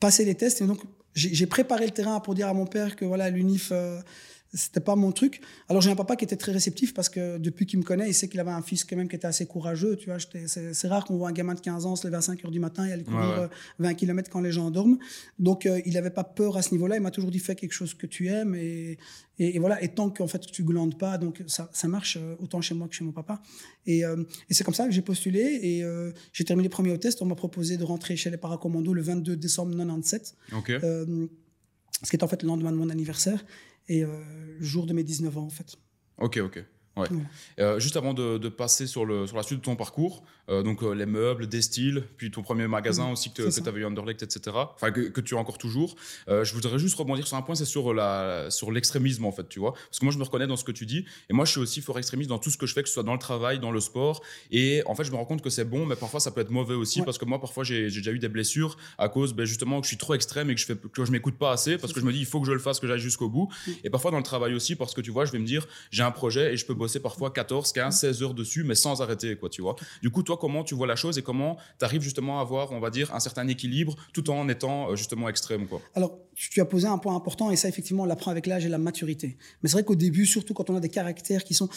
passer 0.00 0.24
les 0.24 0.34
tests. 0.34 0.60
Et 0.60 0.66
donc, 0.66 0.80
j'ai 1.16 1.46
préparé 1.46 1.86
le 1.86 1.92
terrain 1.92 2.20
pour 2.20 2.34
dire 2.34 2.48
à 2.48 2.54
mon 2.54 2.66
père 2.66 2.94
que 2.94 3.04
voilà, 3.04 3.30
l'UNIF, 3.30 3.70
euh, 3.72 3.98
c'était 4.56 4.80
pas 4.80 4.96
mon 4.96 5.12
truc. 5.12 5.40
Alors, 5.68 5.80
j'ai 5.82 5.90
un 5.90 5.94
papa 5.94 6.16
qui 6.16 6.24
était 6.24 6.34
très 6.36 6.50
réceptif 6.50 6.94
parce 6.94 7.08
que 7.08 7.38
depuis 7.38 7.66
qu'il 7.66 7.78
me 7.78 7.84
connaît, 7.84 8.08
il 8.08 8.14
sait 8.14 8.26
qu'il 8.28 8.40
avait 8.40 8.50
un 8.50 8.62
fils 8.62 8.84
quand 8.84 8.96
même 8.96 9.08
qui 9.08 9.14
était 9.14 9.26
assez 9.28 9.46
courageux. 9.46 9.94
Tu 9.96 10.06
vois, 10.06 10.16
c'est 10.46 10.88
rare 10.88 11.04
qu'on 11.04 11.16
voit 11.16 11.28
un 11.28 11.32
gamin 11.32 11.54
de 11.54 11.60
15 11.60 11.86
ans 11.86 11.94
se 11.94 12.06
lever 12.06 12.16
à 12.16 12.20
5 12.22 12.44
heures 12.44 12.50
du 12.50 12.58
matin 12.58 12.86
et 12.86 12.92
aller 12.92 13.04
courir 13.04 13.20
Ouais, 13.20 13.26
ouais. 13.36 13.40
euh, 13.42 13.48
20 13.80 13.94
km 13.94 14.30
quand 14.30 14.40
les 14.40 14.50
gens 14.52 14.70
dorment. 14.70 14.98
Donc, 15.38 15.66
euh, 15.66 15.80
il 15.86 15.92
n'avait 15.94 16.10
pas 16.10 16.24
peur 16.24 16.56
à 16.56 16.62
ce 16.62 16.72
niveau-là. 16.72 16.96
Il 16.96 17.02
m'a 17.02 17.10
toujours 17.12 17.30
dit 17.30 17.38
fais 17.38 17.54
quelque 17.54 17.72
chose 17.74 17.94
que 17.94 18.06
tu 18.06 18.28
aimes. 18.28 18.54
Et, 18.54 18.98
et, 19.38 19.56
et 19.56 19.58
voilà. 19.58 19.82
Et 19.84 19.88
tant 19.88 20.08
qu'en 20.10 20.26
fait, 20.26 20.40
tu 20.40 20.64
glandes 20.64 20.98
pas, 20.98 21.18
donc 21.18 21.44
ça, 21.46 21.68
ça 21.72 21.86
marche 21.86 22.16
euh, 22.18 22.34
autant 22.42 22.60
chez 22.62 22.74
moi 22.74 22.88
que 22.88 22.94
chez 22.94 23.04
mon 23.04 23.12
papa. 23.12 23.42
Et, 23.86 24.04
euh, 24.04 24.24
et 24.48 24.54
c'est 24.54 24.64
comme 24.64 24.74
ça 24.74 24.86
que 24.86 24.92
j'ai 24.92 25.02
postulé 25.02 25.60
et 25.62 25.84
euh, 25.84 26.10
j'ai 26.32 26.44
terminé 26.44 26.68
premier 26.70 26.92
au 26.92 26.96
test. 26.96 27.20
On 27.20 27.26
m'a 27.26 27.34
proposé 27.34 27.76
de 27.76 27.84
rentrer 27.84 28.16
chez 28.16 28.30
les 28.30 28.38
paracommandos 28.38 28.94
le 28.94 29.02
22 29.02 29.36
décembre 29.36 29.76
97, 29.76 30.34
Ok. 30.56 30.70
euh, 30.70 31.26
ce 32.02 32.10
qui 32.10 32.16
est 32.16 32.22
en 32.24 32.28
fait 32.28 32.42
le 32.42 32.48
lendemain 32.48 32.72
de 32.72 32.76
mon 32.76 32.88
anniversaire 32.90 33.44
et 33.88 34.04
euh, 34.04 34.08
le 34.58 34.64
jour 34.64 34.86
de 34.86 34.92
mes 34.92 35.02
19 35.02 35.36
ans 35.38 35.44
en 35.44 35.50
fait. 35.50 35.76
Ok, 36.18 36.38
ok. 36.38 36.64
Ouais. 36.96 37.08
Euh, 37.58 37.78
juste 37.78 37.96
avant 37.96 38.14
de, 38.14 38.38
de 38.38 38.48
passer 38.48 38.86
sur, 38.86 39.04
le, 39.04 39.26
sur 39.26 39.36
la 39.36 39.42
suite 39.42 39.58
de 39.58 39.64
ton 39.64 39.76
parcours, 39.76 40.22
euh, 40.48 40.62
donc 40.62 40.82
euh, 40.82 40.94
les 40.94 41.04
meubles, 41.06 41.46
des 41.46 41.60
styles, 41.60 42.04
puis 42.16 42.30
ton 42.30 42.42
premier 42.42 42.66
magasin 42.68 43.06
Mhm, 43.06 43.12
aussi 43.12 43.32
que, 43.32 43.50
tu 43.50 43.68
avais 43.68 43.80
eu 43.80 43.84
Underlect, 43.84 44.22
etc. 44.22 44.56
Enfin, 44.74 44.90
que, 44.90 45.00
que 45.08 45.20
tu 45.20 45.34
as 45.34 45.38
encore 45.38 45.58
toujours. 45.58 45.96
Je 46.28 46.52
voudrais 46.54 46.78
juste 46.78 46.96
rebondir 46.96 47.26
sur 47.26 47.36
un 47.36 47.42
point, 47.42 47.54
c'est 47.54 47.64
sur 47.66 47.92
la 47.92 48.50
sur 48.50 48.70
l'extrémisme 48.72 49.24
en 49.26 49.32
fait, 49.32 49.48
tu 49.48 49.58
vois. 49.60 49.72
Parce 49.72 49.98
que 49.98 50.04
moi, 50.04 50.12
je 50.12 50.18
me 50.18 50.24
reconnais 50.24 50.46
dans 50.46 50.56
ce 50.56 50.64
que 50.64 50.72
tu 50.72 50.86
dis, 50.86 51.04
et 51.28 51.32
moi, 51.32 51.44
je 51.44 51.50
suis 51.50 51.60
aussi 51.60 51.80
fort 51.82 51.98
extrémiste 51.98 52.30
dans 52.30 52.38
tout 52.38 52.50
ce 52.50 52.56
que 52.56 52.66
je 52.66 52.72
fais, 52.72 52.82
que 52.82 52.88
ce 52.88 52.94
soit 52.94 53.02
dans 53.02 53.12
le 53.12 53.18
travail, 53.18 53.58
dans 53.58 53.70
le 53.72 53.80
sport. 53.80 54.22
Et 54.50 54.82
en 54.86 54.94
fait, 54.94 55.04
je 55.04 55.10
me 55.10 55.16
rends 55.16 55.24
compte 55.26 55.42
que 55.42 55.50
c'est 55.50 55.64
bon, 55.64 55.84
mais 55.86 55.96
parfois, 55.96 56.20
ça 56.20 56.30
peut 56.30 56.40
être 56.40 56.50
mauvais 56.50 56.74
aussi, 56.74 57.00
Ouais. 57.00 57.04
parce 57.04 57.18
que 57.18 57.24
moi, 57.26 57.40
parfois, 57.40 57.62
j'ai 57.64 57.84
déjà 57.84 58.10
eu 58.12 58.18
des 58.18 58.28
blessures 58.28 58.76
à 58.96 59.08
cause, 59.10 59.34
ben, 59.34 59.44
justement, 59.44 59.80
que 59.80 59.86
je 59.86 59.88
suis 59.88 59.98
trop 59.98 60.14
extrême 60.14 60.48
et 60.50 60.54
que 60.54 60.60
je 60.60 60.66
fais 60.66 60.76
que 60.76 61.04
je 61.04 61.10
m'écoute 61.12 61.36
pas 61.36 61.52
assez, 61.52 61.76
parce 61.76 61.92
que 61.92 62.00
je 62.00 62.06
me 62.06 62.12
dis, 62.12 62.20
il 62.20 62.26
faut 62.26 62.40
que 62.40 62.46
je 62.46 62.52
le 62.52 62.58
fasse, 62.58 62.80
que 62.80 62.86
j'aille 62.86 63.00
jusqu'au 63.00 63.28
bout. 63.28 63.48
Et 63.84 63.90
parfois, 63.90 64.10
dans 64.10 64.16
le 64.18 64.22
travail 64.22 64.54
aussi, 64.54 64.76
parce 64.76 64.94
que 64.94 65.00
tu 65.02 65.10
vois, 65.10 65.24
je 65.26 65.32
vais 65.32 65.38
me 65.38 65.46
dire, 65.46 65.66
j'ai 65.90 66.02
un 66.02 66.10
projet 66.12 66.54
et 66.54 66.56
je 66.56 66.64
peux 66.64 66.72
bosser 66.74 66.85
parfois 67.00 67.30
14, 67.30 67.72
15, 67.72 67.98
16 67.98 68.22
heures 68.22 68.34
dessus, 68.34 68.64
mais 68.64 68.74
sans 68.74 69.02
arrêter, 69.02 69.36
quoi, 69.36 69.48
tu 69.48 69.62
vois. 69.62 69.76
Du 70.02 70.10
coup, 70.10 70.22
toi, 70.22 70.36
comment 70.36 70.64
tu 70.64 70.74
vois 70.74 70.86
la 70.86 70.96
chose 70.96 71.18
et 71.18 71.22
comment 71.22 71.56
tu 71.78 71.84
arrives 71.84 72.02
justement 72.02 72.38
à 72.38 72.42
avoir, 72.42 72.72
on 72.72 72.80
va 72.80 72.90
dire, 72.90 73.14
un 73.14 73.20
certain 73.20 73.46
équilibre 73.48 73.94
tout 74.12 74.30
en 74.30 74.48
étant 74.48 74.90
euh, 74.90 74.96
justement 74.96 75.28
extrême, 75.28 75.66
quoi? 75.66 75.80
Alors, 75.94 76.18
tu 76.38 76.60
as 76.60 76.66
posé 76.66 76.86
un 76.86 76.98
point 76.98 77.16
important 77.16 77.50
et 77.50 77.56
ça, 77.56 77.66
effectivement, 77.68 78.02
on 78.02 78.06
l'apprend 78.06 78.30
avec 78.30 78.46
l'âge 78.46 78.66
et 78.66 78.68
la 78.68 78.76
maturité. 78.78 79.36
Mais 79.62 79.68
c'est 79.70 79.72
vrai 79.76 79.84
qu'au 79.84 79.94
début, 79.94 80.26
surtout 80.26 80.52
quand 80.54 80.68
on 80.68 80.76
a 80.76 80.80
des 80.80 80.90
caractères 80.90 81.42
qui 81.44 81.54
sont. 81.54 81.68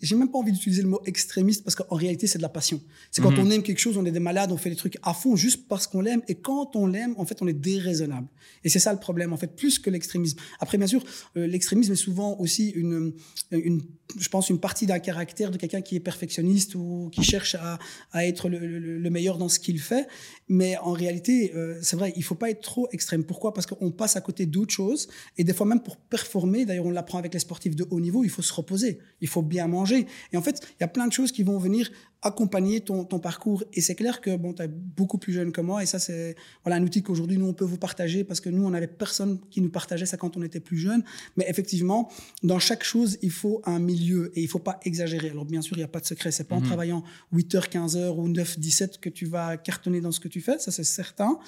j'ai- 0.00 0.16
même 0.16 0.30
pas 0.30 0.38
envie 0.38 0.52
d'utiliser 0.52 0.82
le 0.82 0.88
mot 0.88 1.00
extrémiste 1.04 1.64
parce 1.64 1.74
qu'en 1.74 1.94
réalité, 1.96 2.26
c'est 2.28 2.38
de 2.38 2.42
la 2.42 2.48
passion. 2.48 2.80
C'est 3.10 3.22
quand 3.22 3.32
Mhm. 3.32 3.40
on 3.40 3.50
aime 3.50 3.62
quelque 3.62 3.78
chose, 3.80 3.96
on 3.96 4.04
est 4.06 4.10
des 4.12 4.20
malades, 4.20 4.52
on 4.52 4.56
fait 4.56 4.70
des 4.70 4.76
trucs 4.76 4.98
à 5.02 5.14
fond 5.14 5.34
juste 5.36 5.66
parce 5.68 5.86
qu'on 5.88 6.00
l'aime. 6.00 6.22
Et 6.28 6.36
quand 6.36 6.76
on 6.76 6.86
l'aime, 6.86 7.14
en 7.18 7.24
fait, 7.24 7.42
on 7.42 7.46
est 7.48 7.52
déraisonnable. 7.52 8.28
Et 8.64 8.68
c'est 8.68 8.78
ça 8.78 8.92
le 8.92 9.00
problème, 9.00 9.32
en 9.32 9.36
fait, 9.36 9.54
plus 9.56 9.78
que 9.80 9.90
l'extrémisme. 9.90 10.38
Après, 10.60 10.78
bien 10.78 10.86
sûr, 10.86 11.02
euh, 11.36 11.46
l'extrémisme 11.46 11.92
est 11.92 11.96
souvent 11.96 12.36
aussi 12.38 12.70
une, 12.70 13.12
une, 13.50 13.82
je 14.18 14.28
pense, 14.28 14.48
une 14.50 14.58
partie 14.60 14.86
d'un 14.86 14.98
caractère 15.00 15.50
de 15.50 15.56
quelqu'un 15.58 15.80
qui 15.82 15.96
est 15.96 16.00
perfectionniste 16.00 16.74
ou 16.74 17.08
qui 17.12 17.22
cherche 17.22 17.54
à, 17.56 17.78
à 18.12 18.26
être 18.26 18.48
le, 18.48 18.58
le- 18.58 18.98
le 18.98 19.10
meilleur 19.10 19.38
dans 19.38 19.48
ce 19.48 19.58
qu'il 19.58 19.80
fait. 19.80 20.06
Mais 20.48 20.76
en 20.78 20.92
réalité, 20.92 21.52
euh, 21.54 21.78
c'est 21.82 21.96
vrai, 21.96 22.12
il 22.16 22.22
faut 22.24 22.34
pas 22.34 22.50
être 22.50 22.60
trop 22.62 22.88
extrême. 22.92 23.24
Pourquoi? 23.24 23.52
Parce 23.54 23.66
qu'on 23.66 23.87
passe 23.90 24.16
à 24.16 24.20
côté 24.20 24.46
d'autres 24.46 24.72
choses. 24.74 25.08
Et 25.36 25.44
des 25.44 25.52
fois, 25.52 25.66
même 25.66 25.80
pour 25.82 25.96
performer, 25.96 26.64
d'ailleurs, 26.66 26.86
on 26.86 26.90
l'apprend 26.90 27.18
avec 27.18 27.32
les 27.34 27.40
sportifs 27.40 27.76
de 27.76 27.86
haut 27.90 28.00
niveau, 28.00 28.24
il 28.24 28.30
faut 28.30 28.42
se 28.42 28.52
reposer, 28.52 28.98
il 29.20 29.28
faut 29.28 29.42
bien 29.42 29.66
manger. 29.66 30.06
Et 30.32 30.36
en 30.36 30.42
fait, 30.42 30.60
il 30.78 30.82
y 30.82 30.84
a 30.84 30.88
plein 30.88 31.06
de 31.06 31.12
choses 31.12 31.32
qui 31.32 31.42
vont 31.42 31.58
venir 31.58 31.90
accompagner 32.22 32.80
ton, 32.80 33.04
ton 33.04 33.20
parcours. 33.20 33.62
Et 33.72 33.80
c'est 33.80 33.94
clair 33.94 34.20
que 34.20 34.36
bon, 34.36 34.52
tu 34.52 34.62
es 34.62 34.68
beaucoup 34.68 35.18
plus 35.18 35.32
jeune 35.32 35.52
que 35.52 35.60
moi. 35.60 35.82
Et 35.84 35.86
ça, 35.86 36.00
c'est 36.00 36.34
voilà, 36.64 36.76
un 36.76 36.82
outil 36.82 37.00
qu'aujourd'hui, 37.02 37.38
nous, 37.38 37.46
on 37.46 37.52
peut 37.52 37.64
vous 37.64 37.76
partager 37.78 38.24
parce 38.24 38.40
que 38.40 38.48
nous, 38.50 38.64
on 38.64 38.70
n'avait 38.70 38.88
personne 38.88 39.38
qui 39.50 39.60
nous 39.60 39.70
partageait 39.70 40.06
ça 40.06 40.16
quand 40.16 40.36
on 40.36 40.42
était 40.42 40.58
plus 40.58 40.78
jeune. 40.78 41.04
Mais 41.36 41.44
effectivement, 41.48 42.10
dans 42.42 42.58
chaque 42.58 42.82
chose, 42.82 43.18
il 43.22 43.30
faut 43.30 43.62
un 43.66 43.78
milieu 43.78 44.32
et 44.34 44.42
il 44.42 44.48
faut 44.48 44.58
pas 44.58 44.80
exagérer. 44.84 45.30
Alors, 45.30 45.44
bien 45.44 45.62
sûr, 45.62 45.76
il 45.76 45.80
n'y 45.80 45.84
a 45.84 45.88
pas 45.88 46.00
de 46.00 46.06
secret. 46.06 46.32
C'est 46.32 46.44
pas 46.48 46.56
en 46.56 46.60
Mhm. 46.60 46.66
travaillant 46.66 47.04
8 47.32 47.54
heures, 47.54 47.68
15 47.68 47.96
heures 47.96 48.18
ou 48.18 48.26
9, 48.28 48.58
17 48.58 48.98
que 49.00 49.08
tu 49.08 49.26
vas 49.26 49.56
cartonner 49.56 50.00
dans 50.00 50.10
ce 50.10 50.18
que 50.18 50.26
tu 50.28 50.40
fais. 50.40 50.58
Ça, 50.58 50.72
c'est 50.72 50.82
certain. 50.82 51.38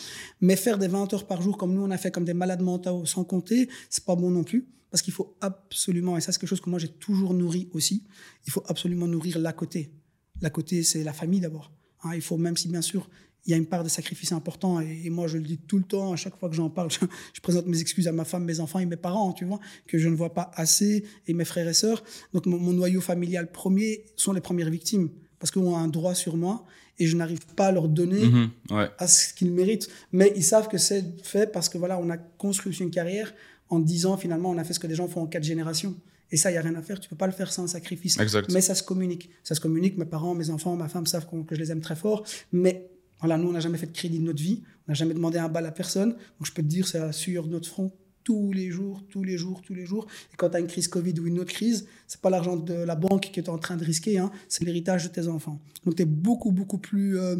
Mais 0.41 0.55
faire 0.55 0.79
des 0.79 0.87
20 0.89 1.13
heures 1.15 1.27
par 1.27 1.43
jour 1.43 1.59
comme 1.59 1.75
nous, 1.75 1.83
on 1.83 1.91
a 1.91 1.99
fait 1.99 2.13
comme 2.13 2.25
des 2.25 2.30
malades 2.35 2.63
mentaux 2.63 3.05
sans 3.07 3.25
compter, 3.25 3.69
c'est 3.89 4.05
pas 4.05 4.17
bon 4.17 4.31
non 4.31 4.45
plus. 4.45 4.67
Parce 4.91 5.03
qu'il 5.03 5.13
faut 5.13 5.37
absolument, 5.41 6.17
et 6.17 6.21
ça, 6.21 6.33
c'est 6.33 6.41
quelque 6.41 6.49
chose 6.49 6.61
que 6.61 6.71
moi, 6.71 6.79
j'ai 6.79 6.89
toujours 6.89 7.33
nourri 7.33 7.69
aussi, 7.73 8.05
il 8.47 8.53
faut 8.53 8.65
absolument 8.67 9.07
nourrir 9.07 9.39
l'à 9.39 9.53
côté. 9.53 9.93
L'à 10.41 10.51
côté, 10.51 10.83
c'est 10.83 11.05
la 11.05 11.13
famille 11.13 11.41
d'abord. 11.41 11.73
Hein, 12.03 12.15
il 12.15 12.23
faut, 12.23 12.37
même 12.37 12.57
si 12.57 12.69
bien 12.69 12.83
sûr, 12.83 13.09
il 13.47 13.51
y 13.51 13.55
a 13.55 13.57
une 13.57 13.67
part 13.67 13.85
de 13.85 13.89
sacrifice 13.89 14.33
important, 14.33 14.81
et, 14.81 15.09
moi 15.09 15.27
je 15.27 15.39
le 15.39 15.45
dis 15.45 15.59
tout 15.59 15.79
le 15.79 15.85
temps, 15.85 16.13
à 16.13 16.17
chaque 16.17 16.37
fois 16.37 16.49
que 16.49 16.57
j'en 16.57 16.71
parle, 16.71 16.91
je, 17.33 17.41
présente 17.41 17.67
mes 17.67 17.81
excuses 17.81 18.09
à 18.09 18.13
ma 18.13 18.25
femme, 18.25 18.45
mes 18.45 18.61
enfants 18.61 18.81
et 18.81 18.87
mes 18.87 18.97
parents, 18.97 19.33
tu 19.33 19.45
vois, 19.45 19.61
que 19.87 19.99
je 19.99 20.09
ne 20.09 20.17
vois 20.17 20.35
pas 20.35 20.51
assez, 20.55 21.05
et 21.27 21.35
mes 21.35 21.45
frères 21.45 21.69
et 21.69 21.75
sœurs. 21.75 22.03
Donc 22.33 22.47
mon, 22.47 22.59
mon 22.59 22.73
noyau 22.73 23.01
familial 23.01 23.51
premier 23.51 24.05
sont 24.17 24.33
les 24.33 24.41
premières 24.41 24.71
victimes, 24.71 25.11
parce 25.39 25.51
qu'ils 25.51 25.63
ont 25.63 25.77
un 25.77 25.89
droit 25.89 26.15
sur 26.15 26.37
moi, 26.37 26.65
et 27.01 27.07
je 27.07 27.17
n'arrive 27.17 27.45
pas 27.57 27.67
à 27.69 27.73
leur 27.73 27.89
donner 27.89 28.21
Mhm, 28.27 28.51
ouais. 28.71 28.89
à 28.99 29.09
ce 29.09 29.35
qu'ils 29.35 29.51
méritent. 29.51 29.89
Mais 30.13 30.33
ils 30.37 30.45
savent 30.45 30.69
que 30.69 30.79
c'est 30.79 31.05
fait 31.25 31.51
parce 31.51 31.69
que 31.69 31.79
voilà, 31.79 31.99
on 31.99 32.09
a 32.11 32.17
construit 32.19 32.77
une 32.79 32.91
carrière 32.91 33.33
en 33.71 33.81
10 33.81 34.07
ans, 34.07 34.17
finalement, 34.17 34.51
on 34.51 34.59
a 34.59 34.65
fait 34.65 34.73
ce 34.75 34.79
que 34.81 34.87
des 34.87 34.95
gens 34.95 35.09
font 35.09 35.23
en 35.23 35.27
4 35.27 35.43
générations. 35.43 35.95
Et 36.33 36.37
ça, 36.37 36.51
il 36.51 36.55
n'y 36.55 36.59
a 36.59 36.63
rien 36.63 36.75
à 36.77 36.83
faire. 36.83 37.01
Tu 37.01 37.09
peux 37.09 37.17
pas 37.17 37.27
le 37.27 37.33
faire 37.33 37.53
sans 37.53 37.67
sacrifice. 37.67 38.19
Exact. 38.21 38.53
Mais 38.53 38.61
ça 38.61 38.75
se 38.77 38.83
communique. 38.85 39.31
Ça 39.43 39.55
se 39.57 39.61
communique. 39.61 39.99
Mes 39.99 40.05
parents, 40.05 40.35
mes 40.35 40.51
enfants, 40.51 40.77
ma 40.77 40.89
femme 40.89 41.07
savent 41.07 41.27
que 41.27 41.55
je 41.57 41.61
les 41.61 41.73
aime 41.73 41.81
très 41.81 41.97
fort. 41.97 42.25
Mais 42.53 42.89
voilà, 43.19 43.37
nous, 43.37 43.49
on 43.49 43.53
n'a 43.53 43.61
jamais 43.61 43.79
fait 43.79 43.87
de 43.87 43.93
crédit 43.93 44.19
de 44.21 44.25
notre 44.25 44.41
vie. 44.43 44.63
On 44.87 44.93
n'a 44.93 44.95
jamais 44.95 45.15
demandé 45.15 45.39
un 45.39 45.49
bal 45.49 45.67
à 45.67 45.73
personne. 45.73 46.11
Donc, 46.11 46.45
je 46.45 46.53
peux 46.53 46.63
te 46.63 46.69
dire, 46.69 46.87
c'est 46.87 46.99
à 46.99 47.11
sueur 47.13 47.47
de 47.47 47.51
notre 47.51 47.69
front 47.69 47.91
tous 48.25 48.53
les 48.53 48.71
jours, 48.71 49.03
tous 49.09 49.23
les 49.23 49.37
jours, 49.37 49.63
tous 49.63 49.75
les 49.75 49.87
jours. 49.87 50.07
Et 50.33 50.37
quand 50.37 50.51
tu 50.51 50.57
as 50.57 50.61
une 50.61 50.67
crise 50.67 50.89
Covid 50.89 51.19
ou 51.21 51.27
une 51.27 51.41
autre 51.41 51.53
crise, 51.53 51.87
c'est 52.07 52.21
pas 52.21 52.31
l'argent 52.31 52.57
de 52.57 52.75
la 52.75 52.95
banque 52.95 53.31
que 53.33 53.41
tu 53.41 53.41
es 53.41 53.49
en 53.49 53.59
train 53.59 53.77
de 53.77 53.85
risquer, 53.85 54.19
hein, 54.19 54.31
c'est 54.49 54.65
l'héritage 54.65 55.05
de 55.05 55.09
tes 55.09 55.29
enfants. 55.29 55.61
Donc, 55.85 55.97
tu 55.97 56.03
es 56.03 56.07
beaucoup, 56.07 56.53
beaucoup 56.53 56.79
plus 56.79 57.19
euh, 57.19 57.37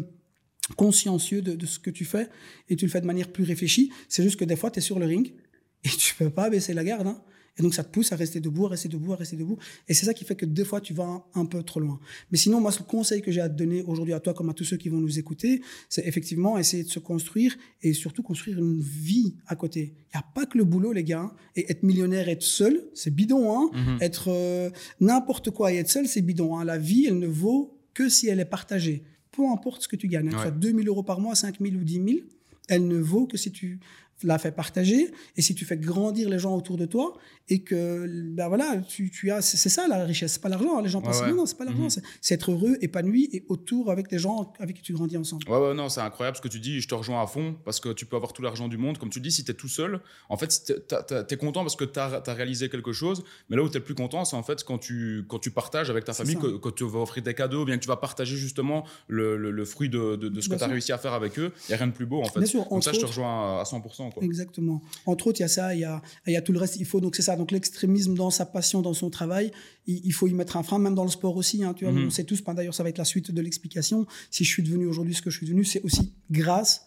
consciencieux 0.75 1.41
de, 1.41 1.65
ce 1.65 1.79
que 1.79 1.89
tu 1.89 2.05
fais 2.05 2.29
et 2.69 2.75
tu 2.75 2.85
le 2.85 2.91
fais 2.91 3.01
de 3.01 3.07
manière 3.07 3.31
plus 3.31 3.43
réfléchie. 3.43 3.91
C'est 4.09 4.23
juste 4.23 4.39
que 4.39 4.45
des 4.45 4.55
fois, 4.55 4.71
tu 4.71 4.79
es 4.79 4.81
sur 4.81 4.99
le 4.99 5.05
ring 5.05 5.33
et 5.83 5.89
tu 5.89 6.15
peux 6.15 6.29
pas 6.29 6.49
baisser 6.49 6.73
la 6.73 6.83
garde. 6.83 7.07
hein. 7.07 7.21
Et 7.57 7.61
donc, 7.63 7.73
ça 7.73 7.83
te 7.83 7.89
pousse 7.91 8.11
à 8.13 8.15
rester 8.15 8.39
debout, 8.39 8.65
à 8.65 8.69
rester 8.69 8.87
debout, 8.87 9.11
à 9.13 9.17
rester 9.17 9.35
debout. 9.35 9.57
Et 9.87 9.93
c'est 9.93 10.05
ça 10.05 10.13
qui 10.13 10.23
fait 10.23 10.35
que 10.35 10.45
des 10.45 10.63
fois, 10.63 10.79
tu 10.79 10.93
vas 10.93 11.03
un, 11.03 11.23
un 11.41 11.45
peu 11.45 11.61
trop 11.63 11.79
loin. 11.81 11.99
Mais 12.31 12.37
sinon, 12.37 12.61
moi, 12.61 12.71
le 12.77 12.83
conseil 12.85 13.21
que 13.21 13.29
j'ai 13.31 13.41
à 13.41 13.49
te 13.49 13.55
donner 13.55 13.81
aujourd'hui 13.83 14.13
à 14.13 14.19
toi, 14.21 14.33
comme 14.33 14.49
à 14.49 14.53
tous 14.53 14.63
ceux 14.63 14.77
qui 14.77 14.87
vont 14.89 14.99
nous 15.01 15.19
écouter, 15.19 15.61
c'est 15.89 16.07
effectivement 16.07 16.57
essayer 16.57 16.83
de 16.83 16.89
se 16.89 16.99
construire 16.99 17.55
et 17.81 17.93
surtout 17.93 18.23
construire 18.23 18.57
une 18.59 18.79
vie 18.81 19.35
à 19.47 19.55
côté. 19.57 19.93
Il 20.13 20.17
n'y 20.17 20.19
a 20.19 20.25
pas 20.33 20.45
que 20.45 20.57
le 20.57 20.63
boulot, 20.63 20.93
les 20.93 21.03
gars. 21.03 21.33
Et 21.57 21.69
être 21.71 21.83
millionnaire, 21.83 22.29
être 22.29 22.41
seul, 22.43 22.81
c'est 22.93 23.13
bidon. 23.13 23.53
Hein 23.57 23.69
Mhm. 23.73 23.97
être 24.01 24.29
euh, 24.29 24.69
n'importe 25.01 25.51
quoi 25.51 25.73
et 25.73 25.77
être 25.77 25.89
seul, 25.89 26.07
c'est 26.07 26.21
bidon. 26.21 26.57
hein. 26.57 26.63
La 26.63 26.77
vie, 26.77 27.05
elle 27.07 27.19
ne 27.19 27.27
vaut 27.27 27.77
que 27.93 28.07
si 28.09 28.27
elle 28.27 28.39
est 28.39 28.45
partagée. 28.45 29.03
Peu 29.31 29.45
importe 29.47 29.83
ce 29.83 29.87
que 29.87 29.95
tu 29.97 30.07
gagnes, 30.07 30.27
hein, 30.27 30.31
que 30.31 30.37
ce 30.37 30.43
Ouais. 30.43 30.49
soit 30.51 30.57
2000 30.57 30.87
euros 30.87 31.03
par 31.03 31.19
mois, 31.19 31.35
5000 31.35 31.75
ou 31.75 31.83
10 31.83 31.93
000, 31.95 32.07
elle 32.69 32.87
ne 32.87 32.97
vaut 32.97 33.27
que 33.27 33.37
si 33.37 33.51
tu 33.51 33.79
la 34.23 34.37
fais 34.37 34.51
partager. 34.51 35.11
Et 35.37 35.41
si 35.41 35.55
tu 35.55 35.65
fais 35.65 35.77
grandir 35.77 36.29
les 36.29 36.39
gens 36.39 36.55
autour 36.55 36.77
de 36.77 36.85
toi 36.85 37.13
et 37.49 37.63
que 37.63 38.07
ben 38.33 38.47
voilà 38.47 38.77
tu, 38.87 39.09
tu 39.09 39.31
as 39.31 39.41
c'est 39.41 39.69
ça 39.69 39.87
la 39.87 40.05
richesse. 40.05 40.33
C'est 40.33 40.41
pas 40.41 40.49
l'argent 40.49 40.77
hein. 40.77 40.81
les 40.81 40.89
gens 40.89 41.01
pensent 41.01 41.21
non 41.23 41.35
non 41.35 41.45
c'est 41.45 41.57
pas 41.57 41.65
l'argent. 41.65 41.83
Mhm. 41.83 42.03
c'est 42.21 42.35
être 42.35 42.51
heureux 42.51 42.77
épanoui 42.81 43.29
et 43.33 43.45
autour 43.49 43.91
avec 43.91 44.11
les 44.11 44.19
gens 44.19 44.53
avec 44.59 44.77
qui 44.77 44.81
tu 44.81 44.93
grandis 44.93 45.17
ensemble. 45.17 45.47
Ouais 45.49 45.57
ouais 45.57 45.73
non 45.73 45.89
c'est 45.89 46.01
incroyable 46.01 46.37
ce 46.37 46.41
que 46.41 46.47
tu 46.47 46.59
dis. 46.59 46.81
Je 46.81 46.87
te 46.87 46.95
rejoins 46.95 47.21
à 47.21 47.27
fond 47.27 47.55
parce 47.65 47.79
que 47.79 47.89
tu 47.89 48.05
peux 48.05 48.15
avoir 48.15 48.33
tout 48.33 48.41
l'argent 48.41 48.67
du 48.67 48.77
monde. 48.77 48.97
Comme 48.97 49.09
tu 49.09 49.19
dis 49.19 49.31
si 49.31 49.43
tu 49.43 49.51
es 49.51 49.53
tout 49.53 49.67
seul 49.67 50.01
en 50.29 50.37
fait 50.37 50.49
tu 50.65 51.33
es 51.33 51.37
content 51.37 51.61
parce 51.61 51.75
que 51.75 51.85
tu 51.85 51.99
as, 51.99 52.21
réalisé 52.27 52.69
quelque 52.69 52.93
chose. 52.93 53.23
Mais 53.49 53.57
là 53.57 53.63
où 53.63 53.69
tu 53.69 53.75
es 53.75 53.79
le 53.79 53.85
plus 53.85 53.95
content 53.95 54.25
c'est 54.25 54.35
en 54.35 54.43
fait 54.43 54.63
quand 54.63 54.77
tu 54.77 55.25
quand 55.27 55.39
tu 55.39 55.51
partages 55.51 55.89
avec 55.89 56.05
ta 56.05 56.13
famille 56.13 56.37
que, 56.37 56.69
tu 56.69 56.85
vas 56.85 56.99
offrir 56.99 57.23
des 57.23 57.33
cadeaux 57.33 57.65
bien 57.65 57.77
que 57.77 57.81
tu 57.81 57.87
vas 57.87 57.97
partager 57.97 58.37
justement 58.37 58.85
le, 59.07 59.35
le, 59.35 59.65
fruit 59.65 59.89
de, 59.89 60.15
de, 60.15 60.41
ce 60.41 60.49
que 60.49 60.55
tu 60.55 60.63
as 60.63 60.67
réussi 60.67 60.91
à 60.91 60.97
faire 60.97 61.13
avec 61.13 61.37
eux. 61.37 61.51
Il 61.67 61.71
y 61.71 61.73
a 61.73 61.77
rien 61.77 61.87
de 61.87 61.91
plus 61.91 62.05
beau 62.05 62.21
en 62.21 62.25
fait. 62.25 62.39
donc 62.69 62.83
ça 62.83 62.93
je 62.93 62.99
te 62.99 63.05
rejoins 63.05 63.59
à 63.59 63.63
100% 63.63 64.10
Exactement. 64.21 64.81
Entre 65.05 65.27
autres, 65.27 65.39
il 65.39 65.43
y 65.43 65.45
a 65.45 65.49
ça, 65.49 65.73
il 65.75 65.81
y 65.81 65.83
a, 65.83 66.01
il 66.27 66.33
y 66.33 66.35
a 66.35 66.41
tout 66.41 66.51
le 66.51 66.59
reste. 66.59 66.77
Il 66.77 66.85
faut 66.85 67.01
donc 67.01 67.15
c'est 67.15 67.21
ça. 67.21 67.35
Donc 67.35 67.51
l'extrémisme 67.51 68.15
dans 68.15 68.29
sa 68.29 68.45
passion, 68.45 68.81
dans 68.81 68.93
son 68.93 69.09
travail, 69.09 69.51
il, 69.87 70.13
faut 70.13 70.27
y 70.27 70.33
mettre 70.33 70.57
un 70.57 70.63
frein, 70.63 70.79
même 70.79 70.95
dans 70.95 71.03
le 71.03 71.09
sport 71.09 71.35
aussi. 71.35 71.63
Hein, 71.63 71.73
tu 71.73 71.85
vois, 71.85 71.93
mhm. 71.93 72.07
on 72.07 72.09
sait 72.09 72.23
tous. 72.23 72.43
D'ailleurs, 72.43 72.75
ça 72.75 72.83
va 72.83 72.89
être 72.89 72.97
la 72.97 73.05
suite 73.05 73.31
de 73.31 73.41
l'explication. 73.41 74.05
Si 74.29 74.43
je 74.43 74.49
suis 74.49 74.63
devenu 74.63 74.85
aujourd'hui 74.85 75.13
ce 75.13 75.21
que 75.21 75.29
je 75.29 75.37
suis 75.37 75.45
devenu, 75.45 75.63
c'est 75.63 75.81
aussi 75.83 76.13
grâce 76.29 76.85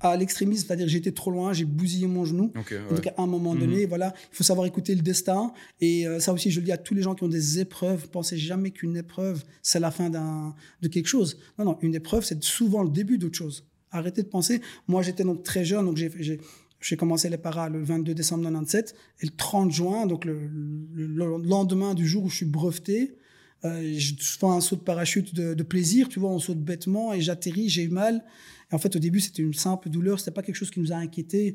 à 0.00 0.16
l'extrémisme, 0.16 0.66
c'est-à-dire 0.66 0.94
été 0.94 1.12
trop 1.12 1.30
loin, 1.30 1.52
j'ai 1.52 1.64
bousillé 1.64 2.06
mon 2.06 2.24
genou. 2.24 2.52
Donc 2.90 3.06
à 3.06 3.22
un 3.22 3.26
moment 3.26 3.54
donné, 3.54 3.82
mhm. 3.82 3.88
voilà, 3.88 4.14
il 4.32 4.36
faut 4.36 4.44
savoir 4.44 4.66
écouter 4.66 4.94
le 4.94 5.02
destin. 5.02 5.52
Et 5.80 6.06
euh, 6.06 6.20
ça 6.20 6.32
aussi, 6.32 6.50
je 6.50 6.60
le 6.60 6.66
dis 6.66 6.72
à 6.72 6.76
tous 6.76 6.94
les 6.94 7.02
gens 7.02 7.14
qui 7.14 7.24
ont 7.24 7.28
des 7.28 7.60
épreuves, 7.60 8.08
pensez 8.08 8.36
jamais 8.36 8.70
qu'une 8.70 8.96
épreuve, 8.96 9.44
c'est 9.62 9.80
la 9.80 9.90
fin 9.90 10.10
de 10.10 10.88
quelque 10.88 11.06
chose. 11.06 11.38
Non, 11.58 11.64
non, 11.64 11.78
une 11.80 11.94
épreuve, 11.94 12.24
c'est 12.24 12.42
souvent 12.42 12.82
le 12.82 12.90
début 12.90 13.18
d'autre 13.18 13.36
chose. 13.36 13.66
Arrêtez 13.94 14.24
de 14.24 14.28
penser. 14.28 14.60
Moi, 14.88 15.02
j'étais 15.02 15.22
donc 15.22 15.44
très 15.44 15.64
jeune, 15.64 15.86
donc 15.86 15.96
j'ai 15.96 16.96
commencé 16.96 17.30
les 17.30 17.38
paras 17.38 17.68
le 17.68 17.80
22 17.80 18.12
décembre 18.12 18.42
97 18.42 18.94
et 19.20 19.26
le 19.26 19.32
30 19.36 19.70
juin, 19.70 20.06
donc 20.06 20.24
le, 20.24 20.50
lendemain 20.96 21.94
du 21.94 22.06
jour 22.06 22.24
où 22.24 22.28
je 22.28 22.36
suis 22.36 22.46
breveté, 22.46 23.16
euh, 23.64 23.94
je 23.96 24.14
fais 24.18 24.46
un 24.46 24.60
saut 24.60 24.74
de 24.74 24.80
parachute 24.80 25.32
de, 25.32 25.62
plaisir, 25.62 26.08
tu 26.08 26.18
vois, 26.18 26.30
on 26.30 26.40
saute 26.40 26.58
bêtement 26.58 27.14
et 27.14 27.20
j'atterris, 27.20 27.68
j'ai 27.68 27.84
eu 27.84 27.88
mal. 27.88 28.24
Et 28.72 28.74
en 28.74 28.78
fait, 28.78 28.96
au 28.96 28.98
début, 28.98 29.20
c'était 29.20 29.42
une 29.42 29.54
simple 29.54 29.88
douleur, 29.88 30.18
c'était 30.18 30.32
pas 30.32 30.42
quelque 30.42 30.56
chose 30.56 30.72
qui 30.72 30.80
nous 30.80 30.92
a 30.92 30.96
inquiétés. 30.96 31.54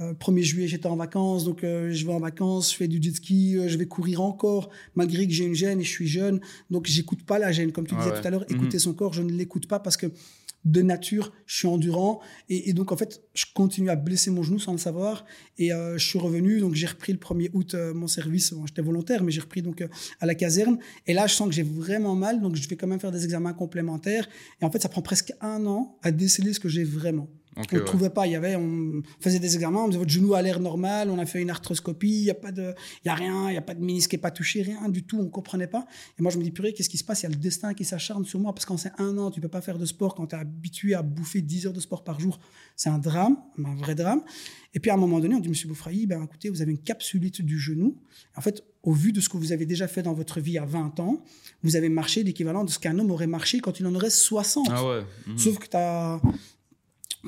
1er 0.00 0.40
euh, 0.40 0.42
juillet, 0.42 0.66
j'étais 0.66 0.88
en 0.88 0.96
vacances, 0.96 1.44
donc 1.44 1.62
euh, 1.62 1.92
je 1.92 2.04
vais 2.04 2.12
en 2.12 2.18
vacances, 2.18 2.72
je 2.72 2.76
fais 2.76 2.88
du 2.88 3.00
jet 3.00 3.14
ski, 3.14 3.56
je 3.66 3.78
vais 3.78 3.86
courir 3.86 4.20
encore, 4.22 4.70
malgré 4.96 5.26
que 5.26 5.32
j'ai 5.32 5.44
une 5.44 5.54
gêne 5.54 5.80
et 5.80 5.84
je 5.84 5.90
suis 5.90 6.08
jeune. 6.08 6.40
Donc, 6.68 6.86
j'écoute 6.86 7.22
pas 7.22 7.38
la 7.38 7.52
gêne. 7.52 7.70
Comme 7.70 7.86
tu 7.86 7.94
disais 7.94 8.10
tout 8.10 8.26
à 8.26 8.30
l'heure, 8.30 8.44
écouter 8.50 8.76
mhm. 8.76 8.80
son 8.80 8.92
corps, 8.92 9.12
je 9.12 9.22
ne 9.22 9.30
l'écoute 9.30 9.68
pas 9.68 9.78
parce 9.78 9.96
que 9.96 10.08
de 10.66 10.82
nature, 10.82 11.32
je 11.46 11.58
suis 11.58 11.68
endurant. 11.68 12.20
Et, 12.48 12.72
donc, 12.72 12.90
en 12.90 12.96
fait, 12.96 13.22
je 13.34 13.44
continue 13.54 13.88
à 13.88 13.96
blesser 13.96 14.30
mon 14.30 14.42
genou 14.42 14.58
sans 14.58 14.72
le 14.72 14.78
savoir. 14.78 15.24
Et 15.58 15.72
euh, 15.72 15.96
je 15.96 16.04
suis 16.04 16.18
revenu, 16.18 16.60
donc 16.60 16.74
j'ai 16.74 16.88
repris 16.88 17.12
le 17.12 17.18
1er 17.18 17.50
août 17.54 17.74
euh, 17.74 17.94
mon 17.94 18.08
service. 18.08 18.52
J'étais 18.66 18.82
volontaire, 18.82 19.22
mais 19.22 19.30
j'ai 19.30 19.40
repris 19.40 19.62
donc 19.62 19.80
euh, 19.80 19.88
à 20.20 20.26
la 20.26 20.34
caserne. 20.34 20.78
Et 21.06 21.14
là, 21.14 21.28
je 21.28 21.34
sens 21.34 21.48
que 21.48 21.54
j'ai 21.54 21.62
vraiment 21.62 22.16
mal, 22.16 22.40
donc 22.40 22.56
je 22.56 22.68
vais 22.68 22.76
quand 22.76 22.88
même 22.88 23.00
faire 23.00 23.12
des 23.12 23.24
examens 23.24 23.52
complémentaires. 23.52 24.28
Et 24.60 24.64
en 24.64 24.70
fait, 24.70 24.82
ça 24.82 24.88
prend 24.88 25.02
presque 25.02 25.32
un 25.40 25.64
an 25.66 25.96
à 26.02 26.10
déceler 26.10 26.52
ce 26.52 26.60
que 26.60 26.68
j'ai 26.68 26.84
vraiment 26.84 27.28
on 27.56 27.62
ne 27.76 27.80
trouvait 27.80 28.10
pas. 28.10 28.26
Il 28.26 28.32
y 28.32 28.36
avait, 28.36 28.56
on 28.56 29.02
faisait 29.20 29.38
des 29.38 29.54
examens, 29.54 29.84
on 29.84 29.88
disait 29.88 29.98
votre 29.98 30.10
genou 30.10 30.34
a 30.34 30.42
l'air 30.42 30.60
normal, 30.60 31.10
on 31.10 31.18
a 31.18 31.26
fait 31.26 31.40
une 31.40 31.50
arthroscopie, 31.50 32.08
il 32.08 32.24
y 32.24 32.30
a 32.30 32.34
pas 32.34 32.52
de, 32.52 32.74
il 33.04 33.08
y 33.08 33.10
a 33.10 33.14
rien, 33.14 33.50
il 33.50 33.54
y 33.54 33.58
a 33.58 33.62
pas 33.62 33.74
de 33.74 33.82
ménisque 33.82 34.10
qui 34.10 34.16
est 34.16 34.20
pas 34.20 34.30
touché, 34.30 34.62
rien 34.62 34.88
du 34.88 35.02
tout, 35.02 35.18
on 35.18 35.28
comprenait 35.28 35.66
pas. 35.66 35.86
Et 36.18 36.22
moi 36.22 36.30
je 36.30 36.38
me 36.38 36.44
dis 36.44 36.50
purée, 36.50 36.72
qu'est-ce 36.72 36.88
qui 36.88 36.98
se 36.98 37.04
passe? 37.04 37.22
Il 37.22 37.24
y 37.24 37.26
a 37.26 37.30
le 37.30 37.36
destin 37.36 37.74
qui 37.74 37.84
s'acharne 37.84 38.24
sur 38.24 38.38
moi 38.40 38.54
parce 38.54 38.66
qu'en 38.66 38.76
c'est 38.76 38.92
un 38.98 39.16
an, 39.18 39.30
tu 39.30 39.40
peux 39.40 39.48
pas 39.48 39.60
faire 39.60 39.78
de 39.78 39.86
sport 39.86 40.14
quand 40.14 40.28
tu 40.28 40.36
es 40.36 40.38
habitué 40.38 40.94
à 40.94 41.02
bouffer 41.02 41.40
10 41.40 41.66
heures 41.66 41.72
de 41.72 41.80
sport 41.80 42.04
par 42.04 42.20
jour, 42.20 42.38
c'est 42.76 42.90
un 42.90 42.98
drame, 42.98 43.36
un 43.64 43.74
vrai 43.74 43.94
drame. 43.94 44.22
Et 44.74 44.78
puis 44.80 44.90
à 44.90 44.94
un 44.94 44.98
moment 44.98 45.20
donné, 45.20 45.34
on 45.34 45.40
dit 45.40 45.48
Monsieur 45.48 45.68
Boufraï, 45.68 46.06
ben 46.06 46.22
écoutez, 46.22 46.50
vous 46.50 46.60
avez 46.60 46.70
une 46.70 46.78
capsulite 46.78 47.40
du 47.40 47.58
genou. 47.58 47.96
En 48.36 48.42
fait, 48.42 48.62
au 48.82 48.92
vu 48.92 49.10
de 49.10 49.22
ce 49.22 49.28
que 49.30 49.38
vous 49.38 49.52
avez 49.52 49.64
déjà 49.64 49.88
fait 49.88 50.02
dans 50.02 50.12
votre 50.12 50.38
vie 50.38 50.58
à 50.58 50.66
20 50.66 51.00
ans, 51.00 51.24
vous 51.62 51.76
avez 51.76 51.88
marché 51.88 52.22
l'équivalent 52.22 52.62
de 52.62 52.70
ce 52.70 52.78
qu'un 52.78 52.98
homme 52.98 53.10
aurait 53.10 53.26
marché 53.26 53.60
quand 53.60 53.80
il 53.80 53.86
en 53.86 53.94
aurait 53.94 54.10
60. 54.10 54.68
Ah 54.70 54.86
ouais. 54.86 55.02
Mhm. 55.26 55.38
Sauf 55.38 55.58
que 55.58 55.66
tu 55.66 55.76
as 55.76 56.20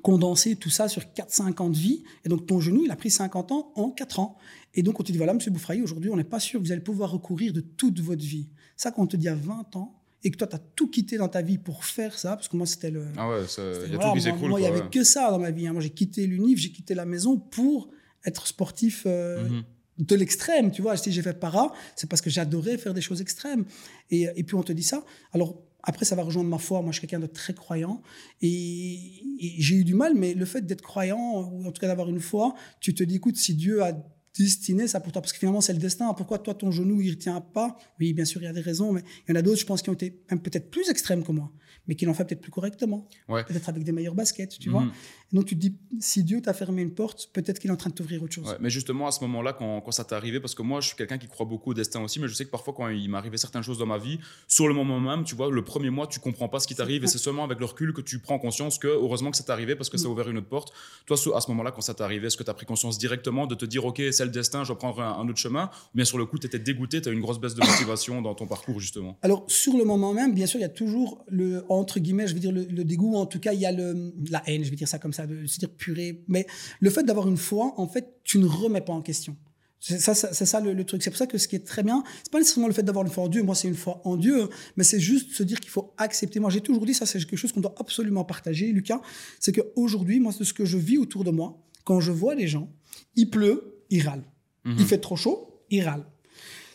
condenser 0.03 0.57
tout 0.57 0.71
ça 0.71 0.89
sur 0.89 1.03
4-5 1.03 1.63
ans 1.63 1.71
de 1.71 1.77
vie. 1.77 2.05
Et 2.25 2.29
donc, 2.29 2.47
ton 2.47 2.61
genou, 2.61 2.85
il 2.85 2.91
a 2.91 2.97
pris 2.97 3.11
50 3.11 3.53
ans 3.53 3.73
en 3.75 3.91
4 3.91 4.21
ans. 4.21 4.37
Et 4.75 4.83
donc, 4.83 5.01
on 5.01 5.03
te 5.03 5.13
dit, 5.13 5.19
voilà, 5.19 5.35
monsieur 5.35 5.51
Boufraï, 5.51 5.83
aujourd'hui, 5.83 6.11
on 6.11 6.17
n'est 6.17 6.25
pas 6.25 6.41
sûr 6.41 6.61
que 6.61 6.67
vous 6.67 6.73
allez 6.73 6.81
pouvoir 6.81 7.11
recourir 7.11 7.53
de 7.53 7.61
toute 7.61 8.01
votre 8.01 8.25
vie. 8.25 8.49
Ça, 8.77 8.91
quand 8.91 9.03
on 9.03 9.07
te 9.07 9.17
dit 9.17 9.29
à 9.29 9.35
20 9.35 9.77
ans, 9.77 9.95
et 10.25 10.31
que 10.31 10.37
toi, 10.37 10.47
tu 10.47 10.57
as 10.57 10.59
tout 10.59 10.89
quitté 10.89 11.17
dans 11.17 11.29
ta 11.29 11.43
vie 11.43 11.59
pour 11.59 11.85
faire 11.85 12.19
ça, 12.19 12.35
parce 12.37 12.49
que 12.49 12.57
moi, 12.57 12.67
c'était 12.67 12.91
le... 12.91 13.07
Ah 13.17 13.29
ouais, 13.29 13.43
il 13.87 13.93
y 13.93 13.97
a 13.97 13.99
tout 13.99 14.15
qui 14.15 14.21
s'écroule. 14.21 14.51
Moi, 14.51 14.61
il 14.61 14.65
n'y 14.65 14.69
avait 14.69 14.89
que 14.91 15.05
ça 15.05 15.31
dans 15.31 15.39
ma 15.39 15.51
vie. 15.51 15.67
Hein. 15.67 15.73
Moi, 15.73 15.83
j'ai 15.83 15.91
quitté 15.91 16.27
l'UNIF, 16.27 16.59
j'ai 16.59 16.73
quitté 16.73 16.95
la 16.95 17.05
maison 17.05 17.39
pour 17.39 17.91
être 18.25 18.47
sportif 18.49 19.05
euh, 19.07 19.49
mhm. 19.49 19.63
de 19.99 20.15
l'extrême, 20.17 20.73
tu 20.73 20.83
vois. 20.83 20.97
Si 20.97 21.13
j'ai 21.13 21.23
fait 21.23 21.39
para, 21.39 21.73
c'est 21.95 22.09
parce 22.09 22.21
que 22.21 22.31
j'adorais 22.31 22.79
faire 22.79 22.95
des 22.95 23.01
choses 23.01 23.21
extrêmes. 23.21 23.65
Et, 24.11 24.27
et 24.35 24.43
puis, 24.43 24.57
on 24.57 24.65
te 24.65 24.73
dit 24.73 24.83
ça. 24.83 25.05
Alors, 25.33 25.63
après, 25.89 26.05
ça 26.05 26.15
va 26.15 26.23
rejoindre 26.23 26.51
ma 26.51 26.59
foi. 26.59 26.83
Moi, 26.83 26.93
je 26.93 26.99
suis 26.99 27.07
quelqu'un 27.07 27.19
de 27.19 27.33
très 27.33 27.55
croyant. 27.55 28.03
Et, 28.43 29.25
j'ai 29.59 29.77
eu 29.77 29.85
du 29.85 29.95
mal, 29.95 30.15
mais 30.15 30.35
le 30.35 30.45
fait 30.45 30.61
d'être 30.61 30.83
croyant, 30.83 31.51
ou 31.51 31.67
en 31.67 31.73
tout 31.73 31.81
cas 31.81 31.87
d'avoir 31.87 32.11
une 32.11 32.21
foi, 32.21 32.55
tu 32.79 32.93
te 32.93 33.03
dis, 33.03 33.17
écoute, 33.17 33.39
si 33.39 33.55
Dieu 33.55 33.83
a 33.83 33.93
destiné 34.37 34.87
ça 34.87 35.01
pour 35.01 35.13
toi, 35.13 35.23
parce 35.23 35.33
que 35.33 35.39
finalement, 35.39 35.63
c'est 35.63 35.73
le 35.73 35.79
destin. 35.79 36.13
Pourquoi 36.13 36.41
toi, 36.41 36.53
ton 36.53 36.71
genou, 36.71 37.01
il 37.01 37.13
ne 37.13 37.15
tient 37.15 37.41
pas? 37.41 37.79
Oui, 37.99 38.13
bien 38.13 38.27
sûr, 38.27 38.43
il 38.43 38.45
y 38.45 38.49
a 38.49 38.53
des 38.53 38.61
raisons, 38.61 38.93
mais 38.93 39.03
il 39.27 39.31
y 39.31 39.33
en 39.33 39.37
a 39.37 39.43
d'autres, 39.43 39.61
je 39.61 39.65
pense, 39.65 39.81
qui 39.81 39.89
ont 39.89 39.95
été 39.95 40.11
peut-être 40.11 40.71
plus 40.71 40.91
extrêmes 40.91 41.25
que 41.25 41.33
moi 41.33 41.51
mais 41.89 41.95
qui 41.95 42.05
l'ont 42.05 42.15
fait 42.15 42.25
peut-être 42.25 42.41
plus 42.41 42.51
correctement. 42.51 43.09
Peut-être 43.27 43.69
avec 43.69 43.83
des 43.83 43.93
meilleurs 43.93 44.15
baskets, 44.15 44.59
tu 44.59 44.71
vois. 44.71 44.83
Mhm. 44.83 44.93
donc 45.33 45.47
tu 45.47 45.57
te 45.57 45.61
dis, 45.61 45.75
si 46.01 46.23
Dieu 46.23 46.41
t'a 46.41 46.53
fermé 46.53 46.83
une 46.83 46.95
porte, 46.95 47.31
peut-être 47.33 47.59
qu'il 47.59 47.71
est 47.71 47.73
en 47.73 47.77
train 47.77 47.91
de 47.91 47.95
t'ouvrir 47.95 48.23
autre 48.23 48.33
chose. 48.33 48.57
mais 48.61 48.71
justement, 48.71 49.07
à 49.07 49.11
ce 49.11 49.21
moment-là, 49.23 49.53
quand, 49.53 49.81
quand 49.81 49.91
ça 49.91 50.05
t'est 50.05 50.15
arrivé, 50.15 50.41
parce 50.41 50.55
que 50.55 50.63
moi, 50.63 50.81
je 50.81 50.89
suis 50.89 50.97
quelqu'un 50.97 51.19
qui 51.19 51.27
croit 51.27 51.47
beaucoup 51.47 51.71
au 51.71 51.75
destin 51.75 52.03
aussi, 52.03 52.21
mais 52.21 52.29
je 52.29 52.35
sais 52.35 52.45
que 52.45 52.51
parfois, 52.51 52.75
quand 52.75 52.89
il 52.89 53.09
m'arrivait 53.09 53.37
certaines 53.37 53.63
choses 53.63 53.79
dans 53.79 53.87
ma 53.87 53.99
vie, 53.99 54.19
sur 54.47 54.69
le 54.69 54.75
moment 54.75 55.01
même, 55.01 55.25
tu 55.25 55.35
vois, 55.35 55.51
le 55.51 55.65
premier 55.65 55.91
mois, 55.91 56.07
tu 56.07 56.21
comprends 56.21 56.49
pas 56.49 56.61
ce 56.61 56.67
qui 56.67 56.75
t'arrive, 56.75 57.05
et 57.05 57.07
c'est 57.07 57.19
seulement 57.19 57.45
avec 57.45 57.59
le 57.59 57.65
recul 57.67 57.93
que 57.93 58.01
tu 58.01 58.19
prends 58.19 58.39
conscience 58.39 58.79
que, 58.79 58.89
heureusement 58.89 59.31
que 59.31 59.37
ça 59.37 59.45
t'est 59.45 59.53
arrivé, 59.53 59.75
parce 59.75 59.89
que 59.89 59.97
ça 59.97 60.07
a 60.07 60.09
mm. 60.09 60.13
ouvert 60.13 60.29
une 60.29 60.39
autre 60.39 60.49
porte. 60.49 60.73
Toi, 61.07 61.17
à 61.35 61.41
ce 61.41 61.51
moment-là, 61.51 61.71
quand 61.73 61.81
ça 61.81 61.95
t'est 61.95 62.03
arrivé, 62.03 62.27
est-ce 62.27 62.37
que 62.37 62.43
tu 62.43 62.51
as 62.51 62.55
pris 62.55 62.67
conscience 62.67 62.99
directement 62.99 63.47
de 63.47 63.55
te 63.55 63.65
dire, 63.65 63.85
OK, 63.85 64.03
c'est 64.11 64.25
le 64.25 64.31
destin, 64.31 64.65
je 64.65 64.73
vais 64.73 64.79
prendre 64.79 65.01
un, 65.01 65.29
autre 65.29 65.39
chemin, 65.39 65.71
ou 65.95 65.97
bien 65.97 66.05
sur 66.05 66.19
le 66.19 66.27
coup, 66.27 66.39
tu 66.39 66.47
étais 66.47 66.59
dégoûté, 66.59 67.01
tu 67.01 67.09
as 67.09 67.13
eu 67.13 67.15
une 67.15 67.21
grosse 67.21 67.41
baisse 67.41 67.55
de 67.55 67.65
motivation 67.65 68.23
dans 68.23 68.35
ton 68.35 68.47
parcours, 68.47 68.81
justement? 68.81 69.19
Alors, 69.23 69.45
sur 69.49 69.77
le 69.77 69.85
moment 69.85 70.13
même, 70.13 70.35
bien 70.35 70.47
sûr, 70.47 70.59
il 70.59 70.63
y 70.63 70.67
a 70.67 70.71
toujours 70.71 71.25
le, 71.29 71.65
entre 71.79 72.01
guillemets, 72.01 72.27
je 72.27 72.35
veux 72.35 72.41
dire, 72.41 72.53
le, 72.53 72.85
dégoût, 72.85 73.15
en 73.17 73.27
tout 73.27 73.41
cas, 73.41 73.53
il 73.53 73.61
y 73.61 73.67
a 73.67 73.73
le, 73.73 74.13
la 74.31 74.43
haine, 74.47 74.65
je 74.65 74.71
vais 74.71 74.77
dire 74.77 74.89
ça 74.89 74.99
comme 74.99 75.13
ça, 75.13 75.27
se 75.47 75.59
dire 75.59 75.71
purée. 75.71 76.23
Mais 76.29 76.47
le 76.81 76.91
fait 76.91 77.03
d'avoir 77.03 77.29
une 77.29 77.37
foi, 77.37 77.75
en 77.77 77.89
fait, 77.89 78.21
tu 78.25 78.39
ne 78.39 78.47
remets 78.47 78.81
pas 78.81 78.93
en 78.93 79.03
question. 79.03 79.37
C'est 79.81 80.01
ça, 80.01 80.15
c'est 80.15 80.47
ça 80.47 80.61
le, 80.61 80.85
truc. 80.85 81.03
C'est 81.03 81.11
pour 81.11 81.19
ça 81.19 81.27
que 81.27 81.39
ce 81.39 81.47
qui 81.47 81.55
est 81.55 81.65
très 81.65 81.85
bien, 81.85 82.03
c'est 82.25 82.33
pas 82.33 82.39
nécessairement 82.39 82.67
le 82.67 82.75
fait 82.75 82.83
d'avoir 82.83 83.05
une 83.05 83.13
foi 83.13 83.25
en 83.25 83.29
Dieu. 83.29 83.43
Moi, 83.45 83.55
c'est 83.55 83.69
une 83.69 83.77
foi 83.77 84.01
en 84.05 84.17
Dieu, 84.17 84.49
mais 84.77 84.83
c'est 84.83 84.99
juste 84.99 85.33
se 85.33 85.45
dire 85.45 85.61
qu'il 85.61 85.71
faut 85.71 85.95
accepter. 85.99 86.41
Moi, 86.41 86.51
j'ai 86.51 86.61
toujours 86.61 86.85
dit 86.85 86.95
ça, 86.95 87.07
c'est 87.07 87.21
quelque 87.21 87.37
chose 87.37 87.53
qu'on 87.53 87.61
doit 87.61 87.75
absolument 87.79 88.25
partager, 88.25 88.73
Lucas. 88.73 89.01
C'est 89.39 89.53
qu'aujourd'hui, 89.53 90.19
moi, 90.19 90.33
c'est 90.37 90.45
ce 90.45 90.53
que 90.53 90.65
je 90.65 90.79
vis 90.79 90.99
autour 90.99 91.23
de 91.23 91.31
moi. 91.31 91.65
Quand 91.85 92.01
je 92.01 92.11
vois 92.11 92.35
les 92.35 92.49
gens, 92.49 92.69
il 93.15 93.31
pleut, 93.31 93.85
ils 93.91 94.07
râlent. 94.07 94.25
Mhm. 94.65 94.77
Il 94.81 94.85
fait 94.85 94.99
trop 94.99 95.17
chaud, 95.17 95.63
ils 95.71 95.83
râlent. 95.83 96.07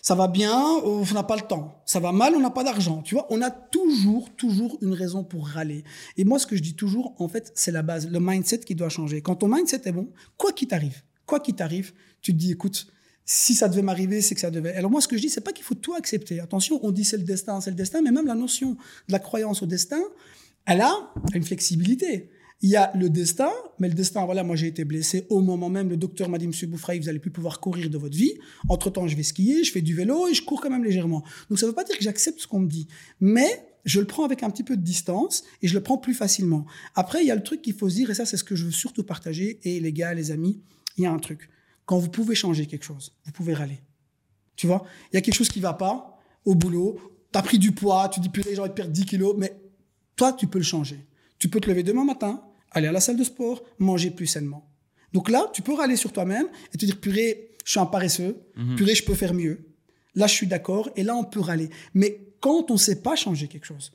Ça 0.04 0.16
va 0.16 0.28
bien, 0.28 0.62
on 0.84 1.06
n'a 1.14 1.24
pas 1.24 1.38
le 1.38 1.44
temps? 1.44 1.82
Ça 1.86 2.02
va 2.02 2.12
mal, 2.12 2.36
on 2.36 2.42
n'a 2.42 2.50
pas 2.50 2.66
d'argent? 2.66 3.02
Tu 3.04 3.16
vois, 3.16 3.26
on 3.30 3.42
a 3.42 3.50
toujours, 3.50 4.30
toujours 4.36 4.78
une 4.82 4.92
raison 4.92 5.24
pour 5.24 5.48
râler. 5.48 5.86
Et 6.18 6.26
moi, 6.26 6.40
ce 6.40 6.46
que 6.46 6.58
je 6.58 6.62
dis 6.62 6.76
toujours, 6.76 7.16
en 7.20 7.30
fait, 7.30 7.54
c'est 7.56 7.72
la 7.72 7.84
base, 7.84 8.10
le 8.10 8.20
mindset 8.20 8.60
qui 8.60 8.76
doit 8.76 8.90
changer. 8.90 9.22
Quand 9.22 9.38
ton 9.38 9.48
mindset 9.48 9.84
est 9.86 9.94
bon, 9.94 10.10
quoi 10.38 10.52
qu'il 10.52 10.68
t'arrive, 10.68 11.04
quoi 11.26 11.40
qu'il 11.40 11.56
t'arrive, 11.56 11.94
tu 12.22 12.34
te 12.34 12.38
dis, 12.38 12.52
écoute, 12.52 12.88
si 13.24 13.54
ça 13.54 13.70
devait 13.70 13.82
m'arriver, 13.82 14.22
c'est 14.22 14.36
que 14.36 14.42
ça 14.42 14.52
devait. 14.52 14.76
Alors 14.76 14.92
moi, 14.92 15.00
ce 15.00 15.08
que 15.08 15.16
je 15.16 15.22
dis, 15.22 15.30
c'est 15.30 15.40
pas 15.40 15.54
qu'il 15.54 15.64
faut 15.64 15.74
tout 15.74 15.94
accepter. 15.94 16.42
Attention, 16.42 16.82
on 16.84 16.92
dit 16.92 17.06
c'est 17.06 17.16
le 17.16 17.24
destin, 17.24 17.62
c'est 17.62 17.70
le 17.70 17.78
destin, 17.78 18.02
mais 18.02 18.12
même 18.12 18.28
la 18.28 18.36
notion 18.36 18.72
de 19.08 19.14
la 19.14 19.20
croyance 19.20 19.64
au 19.64 19.68
destin, 19.68 20.02
elle 20.66 20.82
a 20.82 20.94
une 21.34 21.44
flexibilité. 21.44 22.30
Il 22.64 22.70
y 22.70 22.78
a 22.78 22.92
le 22.96 23.10
destin, 23.10 23.52
mais 23.78 23.90
le 23.90 23.94
destin, 23.94 24.24
voilà, 24.24 24.42
moi 24.44 24.56
j'ai 24.56 24.68
été 24.68 24.86
blessé 24.86 25.28
au 25.30 25.42
moment 25.42 25.68
même, 25.68 25.90
le 25.90 25.98
docteur 25.98 26.30
m'a 26.30 26.38
dit, 26.38 26.48
Monsieur 26.48 26.66
Boufraï, 26.66 26.98
vous 26.98 27.10
allez 27.10 27.20
plus 27.20 27.30
pouvoir 27.30 27.60
courir 27.60 27.90
de 27.90 27.98
votre 27.98 28.16
vie. 28.16 28.34
Entre-temps, 28.70 29.06
je 29.06 29.18
vais 29.18 29.24
skier, 29.24 29.66
je 29.66 29.72
fais 29.74 29.82
du 29.82 29.94
vélo 29.94 30.30
et 30.30 30.34
je 30.34 30.42
cours 30.42 30.62
quand 30.62 30.70
même 30.70 30.86
légèrement. 30.86 31.24
Donc 31.50 31.60
ça 31.60 31.66
ne 31.66 31.72
veut 31.72 31.76
pas 31.76 31.84
dire 31.84 31.98
que 31.98 32.04
j'accepte 32.04 32.40
ce 32.40 32.48
qu'on 32.48 32.62
me 32.62 32.70
dit, 32.70 32.88
mais 33.20 33.68
je 33.84 34.00
le 34.00 34.08
prends 34.08 34.24
avec 34.24 34.44
un 34.44 34.50
petit 34.50 34.64
peu 34.64 34.78
de 34.78 34.82
distance 34.82 35.44
et 35.62 35.68
je 35.68 35.74
le 35.74 35.84
prends 35.84 35.98
plus 35.98 36.14
facilement. 36.14 36.66
Après, 36.96 37.22
il 37.22 37.28
y 37.28 37.32
a 37.32 37.36
le 37.36 37.44
truc 37.44 37.62
qu'il 37.62 37.74
faut 37.74 37.90
se 37.90 37.96
dire, 37.96 38.10
et 38.10 38.14
ça 38.14 38.26
c'est 38.26 38.38
ce 38.38 38.46
que 38.46 38.56
je 38.56 38.64
veux 38.64 38.72
surtout 38.72 39.04
partager, 39.04 39.60
et 39.64 39.82
les 39.82 39.92
gars, 39.92 40.14
les 40.14 40.32
amis, 40.32 40.62
il 40.98 41.04
y 41.04 41.06
a 41.06 41.12
un 41.12 41.20
truc. 41.20 41.50
Quand 41.86 42.00
vous 42.00 42.10
pouvez 42.10 42.34
changer 42.34 42.66
quelque 42.66 42.86
chose, 42.86 43.14
vous 43.26 43.34
pouvez 43.34 43.54
râler. 43.54 43.82
Tu 44.56 44.68
vois, 44.68 44.86
il 45.12 45.16
y 45.16 45.18
a 45.18 45.22
quelque 45.22 45.36
chose 45.36 45.50
qui 45.50 45.60
va 45.60 45.74
pas 45.74 46.18
au 46.46 46.56
boulot, 46.56 46.98
tu 47.34 47.38
as 47.38 47.42
pris 47.42 47.60
du 47.60 47.74
poids, 47.74 48.08
tu 48.08 48.22
dis, 48.22 48.30
purée, 48.30 48.56
j'ai 48.56 48.62
envie 48.62 48.70
de 48.70 48.74
perdre 48.74 48.94
10 48.94 49.06
kilos, 49.06 49.36
mais 49.38 49.60
toi, 50.16 50.32
tu 50.32 50.48
peux 50.48 50.60
le 50.60 50.64
changer. 50.64 51.06
Tu 51.40 51.50
peux 51.50 51.60
te 51.60 51.70
lever 51.70 51.84
demain 51.84 52.06
matin, 52.06 52.42
aller 52.74 52.88
à 52.88 52.92
la 52.92 53.00
salle 53.00 53.18
de 53.18 53.24
sport, 53.24 53.64
manger 53.80 54.12
plus 54.12 54.28
sainement. 54.28 54.70
Donc 55.14 55.30
là, 55.30 55.50
tu 55.54 55.62
peux 55.62 55.74
râler 55.74 55.96
sur 55.96 56.12
toi-même 56.12 56.48
et 56.74 56.78
te 56.78 56.86
dire, 56.86 57.00
purée, 57.00 57.52
je 57.66 57.72
suis 57.72 57.80
un 57.80 57.86
paresseux, 57.86 58.38
mhm. 58.56 58.76
purée, 58.76 58.96
je 58.96 59.04
peux 59.04 59.14
faire 59.14 59.34
mieux. 59.34 59.68
Là, 60.16 60.28
je 60.28 60.34
suis 60.34 60.48
d'accord 60.48 60.90
et 60.96 61.04
là, 61.04 61.16
on 61.16 61.24
peut 61.24 61.40
râler. 61.40 61.70
Mais 61.94 62.20
quand 62.40 62.70
on 62.70 62.74
ne 62.74 62.80
sait 62.80 63.02
pas 63.02 63.16
changer 63.16 63.48
quelque 63.48 63.66
chose, 63.66 63.92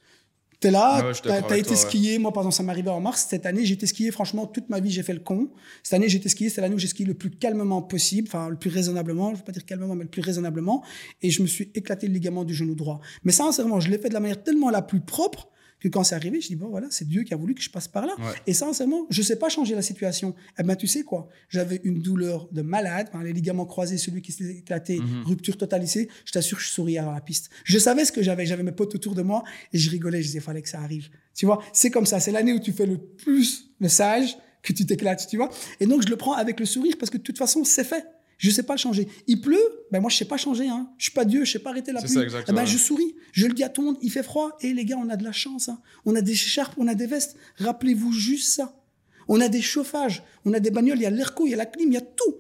T'es 0.61 0.73
là, 0.73 0.99
Ouais, 0.99 1.13
ouais, 1.13 1.13
t'as 1.23 1.35
avec 1.37 1.53
été 1.53 1.63
toi, 1.63 1.71
ouais. 1.71 1.77
skié. 1.77 2.19
Moi, 2.19 2.33
par 2.33 2.43
exemple, 2.43 2.57
ça 2.57 2.63
m'arrivait 2.65 2.91
en 2.91 3.01
mars. 3.01 3.29
Cette 3.31 3.47
année, 3.47 3.65
j'ai 3.65 3.75
été 3.75 3.87
skié. 3.87 4.11
Franchement, 4.11 4.47
toute 4.47 4.69
ma 4.69 4.81
vie, 4.81 4.91
j'ai 4.91 5.05
fait 5.05 5.13
le 5.13 5.21
con. 5.21 5.51
Cette 5.85 5.95
année, 5.95 6.09
j'ai 6.09 6.19
été 6.19 6.29
skié. 6.29 6.49
C'est 6.49 6.61
l'année 6.61 6.75
où 6.75 6.79
j'ai 6.79 6.89
skié 6.89 7.07
le 7.07 7.15
plus 7.15 7.31
calmement 7.31 7.81
possible, 7.81 8.27
enfin, 8.27 8.49
le 8.49 8.57
plus 8.57 8.71
raisonnablement. 8.71 9.29
Je 9.29 9.35
ne 9.35 9.37
veux 9.39 9.45
pas 9.45 9.53
dire 9.53 9.65
calmement, 9.65 9.95
mais 9.95 10.03
le 10.03 10.11
plus 10.11 10.23
raisonnablement. 10.23 10.83
Et 11.23 11.31
je 11.31 11.43
me 11.43 11.47
suis 11.47 11.71
éclaté 11.77 12.09
le 12.09 12.13
ligament 12.13 12.45
du 12.45 12.55
genou 12.55 12.75
droit. 12.75 13.01
Mais 13.23 13.31
sincèrement, 13.31 13.79
je 13.79 13.89
l'ai 13.89 13.99
fait 13.99 14.09
de 14.09 14.15
la 14.15 14.21
manière 14.21 14.43
tellement 14.43 14.71
la 14.71 14.83
plus 14.83 15.01
propre 15.01 15.49
que 15.81 15.89
quand 15.89 16.03
c'est 16.05 16.15
arrivé, 16.15 16.41
je 16.41 16.49
dis, 16.49 16.57
bon, 16.57 16.69
voilà, 16.69 16.89
c'est 16.91 17.07
Dieu 17.07 17.23
qui 17.23 17.33
a 17.35 17.37
voulu 17.37 17.55
que 17.55 17.63
je 17.63 17.71
passe 17.71 17.87
par 17.89 18.05
là. 18.07 18.15
Ouais. 18.19 18.25
Et 18.47 18.55
sincèrement, 18.55 19.07
je 19.11 19.23
sais 19.23 19.37
pas 19.37 19.49
changer 19.49 19.75
la 19.75 19.83
situation. 19.83 20.35
Eh 20.59 20.63
ben, 20.63 20.75
tu 20.77 20.87
sais 20.87 21.03
quoi? 21.03 21.29
J'avais 21.49 21.81
une 21.85 22.01
douleur 22.03 22.49
de 22.53 22.63
malade, 22.63 23.09
enfin, 23.13 23.23
les 23.23 23.33
ligaments 23.33 23.67
croisés, 23.67 23.99
celui 23.99 24.21
qui 24.23 24.33
s'est 24.33 24.57
éclaté, 24.57 24.99
Mhm. 24.99 25.25
rupture 25.25 25.57
totale 25.57 25.85
ici. 25.85 26.09
Je 26.25 26.33
t'assure, 26.33 26.59
je 26.61 26.69
souriais 26.69 27.01
dans 27.01 27.13
la 27.13 27.21
piste. 27.21 27.51
Je 27.65 27.79
savais 27.79 28.05
ce 28.05 28.13
que 28.13 28.23
j'avais. 28.23 28.47
J'avais 28.47 28.63
mes 28.63 28.73
potes 28.73 28.95
autour 28.95 29.15
de 29.15 29.23
moi 29.23 29.45
et 29.73 29.79
je 29.79 29.91
rigolais. 29.91 30.21
Je 30.23 30.27
disais, 30.29 30.41
fallait 30.41 30.63
que 30.63 30.69
ça 30.69 30.81
arrive. 30.81 31.09
Tu 31.35 31.47
vois, 31.47 31.63
c'est 31.73 31.91
comme 31.91 32.07
ça. 32.07 32.19
C'est 32.21 32.33
l'année 32.33 32.53
où 32.53 32.59
tu 32.61 32.73
fais 32.73 32.87
le 32.87 32.99
plus 32.99 33.71
le 33.81 33.89
sage 33.89 34.37
que 34.63 34.73
tu 34.73 34.85
t'éclates, 34.85 35.27
tu 35.29 35.37
vois? 35.37 35.49
Et 35.79 35.87
donc, 35.87 36.03
je 36.03 36.09
le 36.09 36.17
prends 36.17 36.33
avec 36.33 36.59
le 36.59 36.67
sourire 36.67 36.97
parce 36.99 37.11
que 37.11 37.17
de 37.19 37.23
toute 37.23 37.39
façon, 37.39 37.63
c'est 37.65 37.85
fait. 37.85 38.05
Je 38.39 38.51
sais 38.51 38.63
pas 38.63 38.75
le 38.75 38.79
changer. 38.79 39.09
Il 39.27 39.41
pleut, 39.41 39.61
ben 39.91 40.01
moi 40.01 40.11
je 40.11 40.17
sais 40.17 40.25
pas 40.25 40.37
changer. 40.37 40.69
Hein. 40.69 40.89
Je 40.97 41.05
suis 41.05 41.13
pas 41.13 41.25
Dieu, 41.25 41.45
je 41.45 41.53
sais 41.53 41.59
pas 41.59 41.71
arrêter 41.71 41.93
la 41.93 42.01
pluie. 42.01 42.15
ça, 42.15 42.21
Eh 42.49 42.53
ben, 42.53 42.65
je 42.65 42.79
souris. 42.79 43.15
Je 43.33 43.47
le 43.47 43.53
dis 43.53 43.65
à 43.65 43.69
tout 43.69 43.83
le 43.83 43.89
monde. 43.89 43.97
Il 44.01 44.11
fait 44.13 44.23
froid. 44.23 44.57
Et 44.61 44.73
les 44.73 44.85
gars, 44.85 44.97
on 44.97 45.09
a 45.11 45.17
de 45.17 45.25
la 45.25 45.33
chance. 45.33 45.69
hein. 45.69 45.81
On 46.07 46.15
a 46.15 46.21
des 46.23 46.33
écharpes, 46.33 46.75
on 46.79 46.87
a 46.89 46.95
des 46.95 47.07
vestes. 47.07 47.37
Rappelez-vous 47.57 48.13
juste 48.13 48.49
ça. 48.55 48.75
On 49.27 49.41
a 49.41 49.49
des 49.49 49.61
chauffages, 49.61 50.23
on 50.47 50.55
a 50.55 50.61
des 50.61 50.71
bagnoles. 50.71 50.99
Il 50.99 51.03
y 51.03 51.07
a 51.07 51.11
l'airco, 51.11 51.47
il 51.47 51.51
y 51.51 51.55
a 51.55 51.57
la 51.57 51.67
clim, 51.67 51.89
il 51.91 51.95
y 51.95 51.99
a 51.99 52.01
tout. 52.01 52.37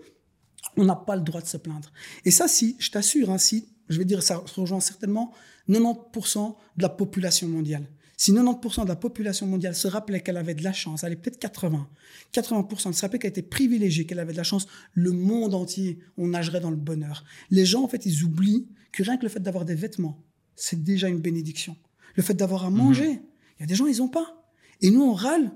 On 0.76 0.85
n'a 0.85 0.95
pas 0.97 1.17
le 1.17 1.23
droit 1.23 1.40
de 1.43 1.47
se 1.47 1.57
plaindre. 1.57 1.90
Et 2.25 2.31
ça, 2.31 2.47
si, 2.49 2.76
je 2.78 2.90
t'assure, 2.90 3.31
hein, 3.31 3.38
si, 3.38 3.67
je 3.88 3.99
vais 3.99 4.05
dire, 4.05 4.23
ça 4.23 4.43
rejoint 4.57 4.81
certainement 4.81 5.33
90% 5.69 6.55
de 6.76 6.83
la 6.83 6.88
population 6.88 7.49
mondiale. 7.49 7.87
Si 8.19 8.33
90% 8.33 8.83
de 8.83 8.89
la 8.89 8.97
population 8.97 9.47
mondiale 9.47 9.77
se 9.77 9.87
rappelait 9.87 10.21
qu'elle 10.21 10.37
avait 10.37 10.55
de 10.55 10.65
la 10.65 10.73
chance, 10.73 11.05
elle 11.05 11.13
est 11.13 11.17
peut-être 11.17 11.39
80, 11.39 11.89
80% 12.35 12.93
se 12.93 13.01
rappelait 13.01 13.21
qu'elle 13.21 13.31
était 13.31 13.43
privilégiée, 13.43 14.07
qu'elle 14.07 14.19
avait 14.19 14.33
de 14.33 14.37
la 14.37 14.43
chance, 14.43 14.67
le 14.93 15.13
monde 15.13 15.55
entier, 15.55 16.01
on 16.17 16.27
nagerait 16.27 16.59
dans 16.59 16.71
le 16.71 16.77
bonheur. 16.77 17.23
Les 17.51 17.65
gens, 17.65 17.85
en 17.85 17.89
fait, 17.89 18.05
ils 18.07 18.25
oublient 18.25 18.67
que 18.91 19.05
rien 19.05 19.19
que 19.19 19.23
le 19.23 19.29
fait 19.29 19.39
d'avoir 19.39 19.65
des 19.65 19.77
vêtements, 19.77 20.21
c'est 20.57 20.83
déjà 20.83 21.09
une 21.09 21.21
bénédiction. 21.21 21.77
Le 22.17 22.25
fait 22.25 22.35
d'avoir 22.35 22.65
à 22.65 22.71
manger, 22.71 23.23
il 23.59 23.61
y 23.61 23.63
a 23.63 23.67
des 23.67 23.77
gens, 23.77 23.87
ils 23.87 23.99
n'ont 23.99 24.09
pas. 24.09 24.51
Et 24.81 24.91
nous, 24.91 25.03
on 25.03 25.15
râle 25.15 25.53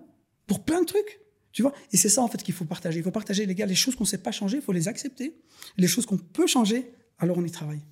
pour 0.47 0.65
plein 0.65 0.83
de 0.83 0.87
trucs. 0.87 1.21
Tu 1.51 1.63
vois 1.63 1.73
Et 1.93 1.97
c'est 1.97 2.09
ça, 2.09 2.23
en 2.23 2.29
fait, 2.29 2.45
qu'il 2.45 2.55
faut 2.55 2.65
partager. 2.65 3.01
Il 3.01 3.03
faut 3.03 3.11
partager, 3.11 3.45
les 3.45 3.57
gars, 3.57 3.67
les 3.67 3.75
choses 3.75 3.97
qu'on 3.97 4.05
ne 4.05 4.09
sait 4.09 4.19
pas 4.19 4.31
changer, 4.31 4.59
il 4.59 4.63
faut 4.63 4.73
les 4.73 4.87
accepter. 4.87 5.37
Les 5.79 5.89
choses 5.89 6.07
qu'on 6.07 6.17
peut 6.17 6.47
changer, 6.47 6.93
alors 7.19 7.39
on 7.39 7.45
y 7.45 7.51
travaille. 7.51 7.83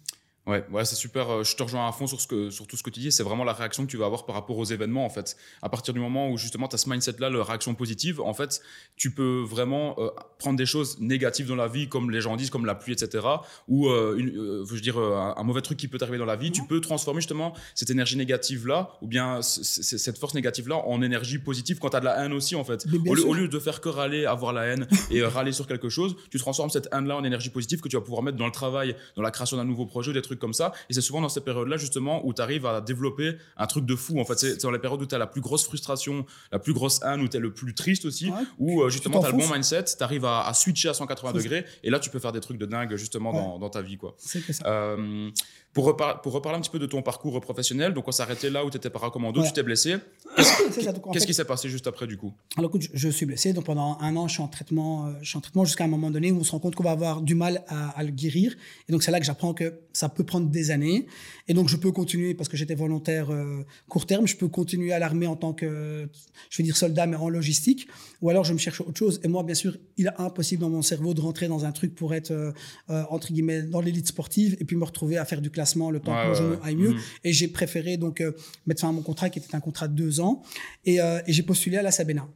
Ouais, 0.47 0.65
ouais, 0.73 0.85
c'est 0.85 0.97
super. 0.97 1.29
euh, 1.31 1.45
Je 1.45 1.55
te 1.55 1.63
rejoins 1.63 1.87
à 1.87 1.93
fond 1.93 2.07
sur, 2.07 2.21
ce 2.21 2.27
que, 2.27 2.51
sur 2.51 2.67
tout 2.67 2.77
ce 2.77 2.83
que 2.83 2.91
tu 2.91 2.99
dis. 3.01 3.13
C'est 3.13 3.23
vraiment 3.23 3.45
la 3.45 3.53
réaction 3.53 3.85
que 3.85 3.91
tu 3.91 3.99
vas 3.99 4.07
avoir 4.07 4.25
par 4.25 4.35
rapport 4.35 4.57
aux 4.57 4.65
événements, 4.65 5.05
en 5.05 5.11
fait. 5.11 5.37
À 5.63 5.69
partir 5.69 5.93
du 5.93 6.01
moment 6.01 6.31
où 6.31 6.39
justement 6.39 6.67
tu 6.67 6.75
as 6.75 6.79
ce 6.79 6.89
mindset-là, 6.89 7.29
la 7.29 7.45
réaction 7.45 7.75
positive, 7.75 8.21
en 8.21 8.33
fait, 8.33 8.61
tu 8.97 9.13
peux 9.13 9.43
vraiment 9.43 9.95
euh, 9.99 10.09
prendre 10.39 10.57
des 10.57 10.65
choses 10.67 10.99
négatives 10.99 11.47
dans 11.47 11.57
la 11.57 11.69
vie, 11.69 11.89
comme 11.89 12.11
les 12.11 12.21
gens 12.23 12.37
disent, 12.37 12.49
comme 12.51 12.65
la 12.65 12.75
pluie, 12.75 12.95
etc. 12.95 13.25
Ou, 13.69 13.89
euh, 13.89 14.17
une, 14.17 14.31
euh, 14.31 14.65
je 14.67 14.75
veux 14.75 14.81
dire, 14.81 14.99
un, 14.99 15.35
un 15.37 15.43
mauvais 15.43 15.61
truc 15.61 15.79
qui 15.79 15.89
peut 15.89 15.99
t'arriver 15.99 16.19
dans 16.19 16.25
la 16.25 16.37
vie. 16.37 16.51
Tu 16.51 16.65
peux 16.65 16.81
transformer 16.81 17.21
justement 17.21 17.53
cette 17.75 17.91
énergie 17.91 18.17
négative-là, 18.17 18.93
ou 19.03 19.07
bien 19.07 19.43
cette 19.43 20.19
force 20.19 20.35
négative-là, 20.35 20.77
en 20.87 21.03
énergie 21.03 21.39
positive 21.39 21.79
quand 21.79 21.91
tu 21.91 21.97
as 21.97 22.01
de 22.01 22.07
la 22.07 22.25
haine 22.25 22.33
aussi, 22.33 22.57
en 22.57 22.65
fait. 22.65 22.87
Au 23.07 23.31
au 23.31 23.35
lieu 23.35 23.47
de 23.47 23.59
faire 23.59 23.81
que 23.81 23.91
râler, 23.91 24.25
avoir 24.25 24.53
la 24.55 24.65
haine 24.65 24.89
et 25.11 25.23
râler 25.23 25.53
sur 25.53 25.67
quelque 25.67 25.91
chose, 25.91 26.17
tu 26.31 26.39
transformes 26.39 26.71
cette 26.71 26.89
haine-là 26.93 27.17
en 27.17 27.25
énergie 27.25 27.51
positive 27.51 27.81
que 27.81 27.89
tu 27.89 27.97
vas 27.97 28.03
pouvoir 28.03 28.23
mettre 28.23 28.39
dans 28.39 28.47
le 28.47 28.53
travail, 28.53 28.97
dans 29.17 29.23
la 29.23 29.31
création 29.31 29.57
d'un 29.59 29.65
nouveau 29.65 29.85
projet, 29.87 30.13
des 30.13 30.23
trucs 30.31 30.41
comme 30.41 30.55
ça. 30.55 30.73
Et 30.89 30.95
c'est 30.95 31.01
souvent 31.01 31.21
dans 31.21 31.29
ces 31.29 31.41
périodes-là, 31.41 31.77
justement, 31.77 32.25
où 32.27 32.33
tu 32.33 32.41
arrives 32.43 32.67
à 32.67 32.81
développer 32.81 33.37
un 33.57 33.67
truc 33.67 33.85
de 33.87 33.95
fou. 33.97 34.19
En 34.21 34.25
fait, 34.25 34.39
c'est 34.39 34.63
dans 34.63 34.71
les 34.71 34.79
périodes 34.79 35.03
où 35.03 35.07
tu 35.07 35.15
as 35.15 35.19
la 35.19 35.27
plus 35.27 35.41
grosse 35.41 35.65
frustration, 35.65 36.25
la 36.53 36.59
plus 36.59 36.73
grosse 36.73 37.01
haine, 37.03 37.21
où 37.21 37.29
tu 37.29 37.37
es 37.37 37.41
le 37.41 37.53
plus 37.53 37.75
triste 37.75 38.05
aussi, 38.05 38.31
Ouais. 38.31 38.37
où 38.59 38.83
euh, 38.83 38.89
justement 38.91 39.21
tu 39.21 39.27
as 39.27 39.31
le 39.31 39.37
bon 39.37 39.53
mindset, 39.53 39.85
tu 39.85 40.03
arrives 40.03 40.25
à, 40.25 40.47
à 40.47 40.55
switcher 40.55 40.89
à 40.91 40.95
180 40.95 41.33
C'est 41.33 41.39
ça. 41.39 41.43
degrés, 41.45 41.65
et 41.83 41.91
là, 41.91 41.99
tu 41.99 42.11
peux 42.11 42.19
faire 42.19 42.33
des 42.33 42.41
trucs 42.41 42.59
de 42.59 42.67
dingue, 42.67 42.95
justement, 42.97 43.31
Ouais. 43.33 43.39
dans, 43.39 43.59
dans 43.59 43.71
ta 43.71 43.83
vie, 43.83 43.97
quoi. 43.97 44.15
C'est 44.19 44.41
que 44.41 44.53
ça. 44.53 44.65
Euh, 44.67 45.31
pour, 45.73 45.87
repar- 45.87 46.21
pour 46.21 46.33
reparler 46.33 46.59
un 46.59 46.61
petit 46.61 46.71
peu 46.71 46.79
de 46.79 46.87
ton 46.87 47.03
parcours 47.03 47.41
professionnel, 47.41 47.95
donc 47.95 48.09
on 48.09 48.13
arrêté 48.23 48.51
là 48.51 48.65
où 48.65 48.71
tu 48.71 48.77
étais 48.77 48.91
paracommando, 48.91 49.41
Ouais. 49.41 49.47
tu 49.47 49.53
t'es 49.53 49.63
blessé. 49.63 49.97
Qu'est-ce 51.13 51.27
qui 51.27 51.35
s'est 51.35 51.45
passé 51.45 51.69
juste 51.69 51.87
après, 51.87 52.07
du 52.07 52.17
coup? 52.17 52.33
Alors 52.57 52.71
écoute, 52.71 52.83
je, 52.83 52.89
je 52.95 53.09
suis 53.09 53.27
blessé, 53.27 53.53
donc 53.53 53.65
pendant 53.65 53.99
un 54.01 54.17
an, 54.17 54.29
je 54.29 54.35
suis 54.35 54.43
en 54.43 54.49
traitement, 54.49 55.07
euh, 55.07 55.11
je 55.23 55.29
suis 55.29 55.39
en 55.39 55.41
traitement 55.41 55.65
jusqu'à 55.65 55.85
un 55.85 55.89
moment 55.89 56.11
donné 56.11 56.31
où 56.33 56.39
on 56.39 56.45
se 56.45 56.53
rend 56.53 56.59
compte 56.59 56.75
qu'on 56.75 56.85
va 56.85 56.91
avoir 56.93 57.23
du 57.23 57.35
mal 57.35 57.65
à, 57.69 57.91
à 57.91 58.03
le 58.03 58.11
guérir. 58.11 58.55
Et 58.89 58.93
donc 58.93 59.03
c'est 59.03 59.11
là 59.11 59.19
que 59.21 59.27
j'apprends 59.27 59.55
que 59.55 59.75
ça 59.93 60.09
peut 60.09 60.25
prendre 60.25 60.49
des 60.49 60.71
années. 60.71 61.07
Et 61.49 61.55
donc 61.55 61.69
je 61.69 61.77
peux 61.77 61.93
continuer 61.93 62.35
parce 62.35 62.49
que 62.49 62.57
j'étais 62.57 62.75
volontaire 62.75 63.31
euh, 63.33 63.65
court 63.89 64.07
terme, 64.07 64.27
je 64.27 64.37
peux 64.37 64.49
continuer 64.49 64.93
à 64.93 64.99
l'armée 64.99 65.27
en 65.27 65.37
tant 65.37 65.53
que, 65.53 66.09
je 66.51 66.59
vais 66.59 66.65
dire 66.65 66.77
soldat, 66.77 67.07
mais 67.07 67.17
en 67.17 67.29
logistique. 67.29 67.89
Ou 68.23 68.31
alors 68.31 68.45
je 68.45 68.53
me 68.53 68.59
cherche 68.59 68.81
autre 68.81 68.97
chose. 68.99 69.21
Et 69.25 69.29
moi, 69.29 69.43
bien 69.43 69.55
sûr, 69.55 69.77
il 69.97 70.07
est 70.07 70.21
impossible 70.21 70.61
dans 70.63 70.71
mon 70.71 70.83
cerveau 70.83 71.15
de 71.15 71.21
rentrer 71.21 71.49
dans 71.49 71.65
un 71.65 71.73
truc 71.73 71.95
pour 71.95 72.15
être 72.15 72.31
euh, 72.31 72.53
euh, 72.91 73.03
entre 73.11 73.33
guillemets 73.33 73.63
dans 73.63 73.81
l'élite 73.81 74.07
sportive 74.09 74.57
et 74.61 74.65
puis 74.65 74.77
me 74.77 74.85
retrouver 74.85 75.17
à 75.19 75.25
faire 75.25 75.41
du 75.41 75.51
classement 75.61 75.91
le 75.91 76.01
temps 76.01 76.17
Ouais, 76.17 76.31
que 76.31 76.35
genou 76.39 76.51
ouais. 76.53 76.59
aille 76.63 76.77
mieux. 76.77 76.93
Mhm. 76.95 77.01
Et 77.25 77.33
j'ai 77.33 77.49
préféré 77.49 77.97
donc 77.99 78.21
euh, 78.21 78.33
mettre 78.67 78.81
fin 78.81 78.89
à 78.89 78.93
mon 78.93 79.03
contrat 79.03 79.29
qui 79.31 79.39
était 79.41 79.55
un 79.55 79.61
contrat 79.61 79.89
de 79.89 79.95
deux 79.95 80.21
ans. 80.21 80.43
Et, 80.85 81.01
euh, 81.01 81.21
et 81.27 81.33
j'ai 81.35 81.43
postulé 81.43 81.77
à 81.77 81.83
la 81.83 81.91
Sabena. 81.91 82.27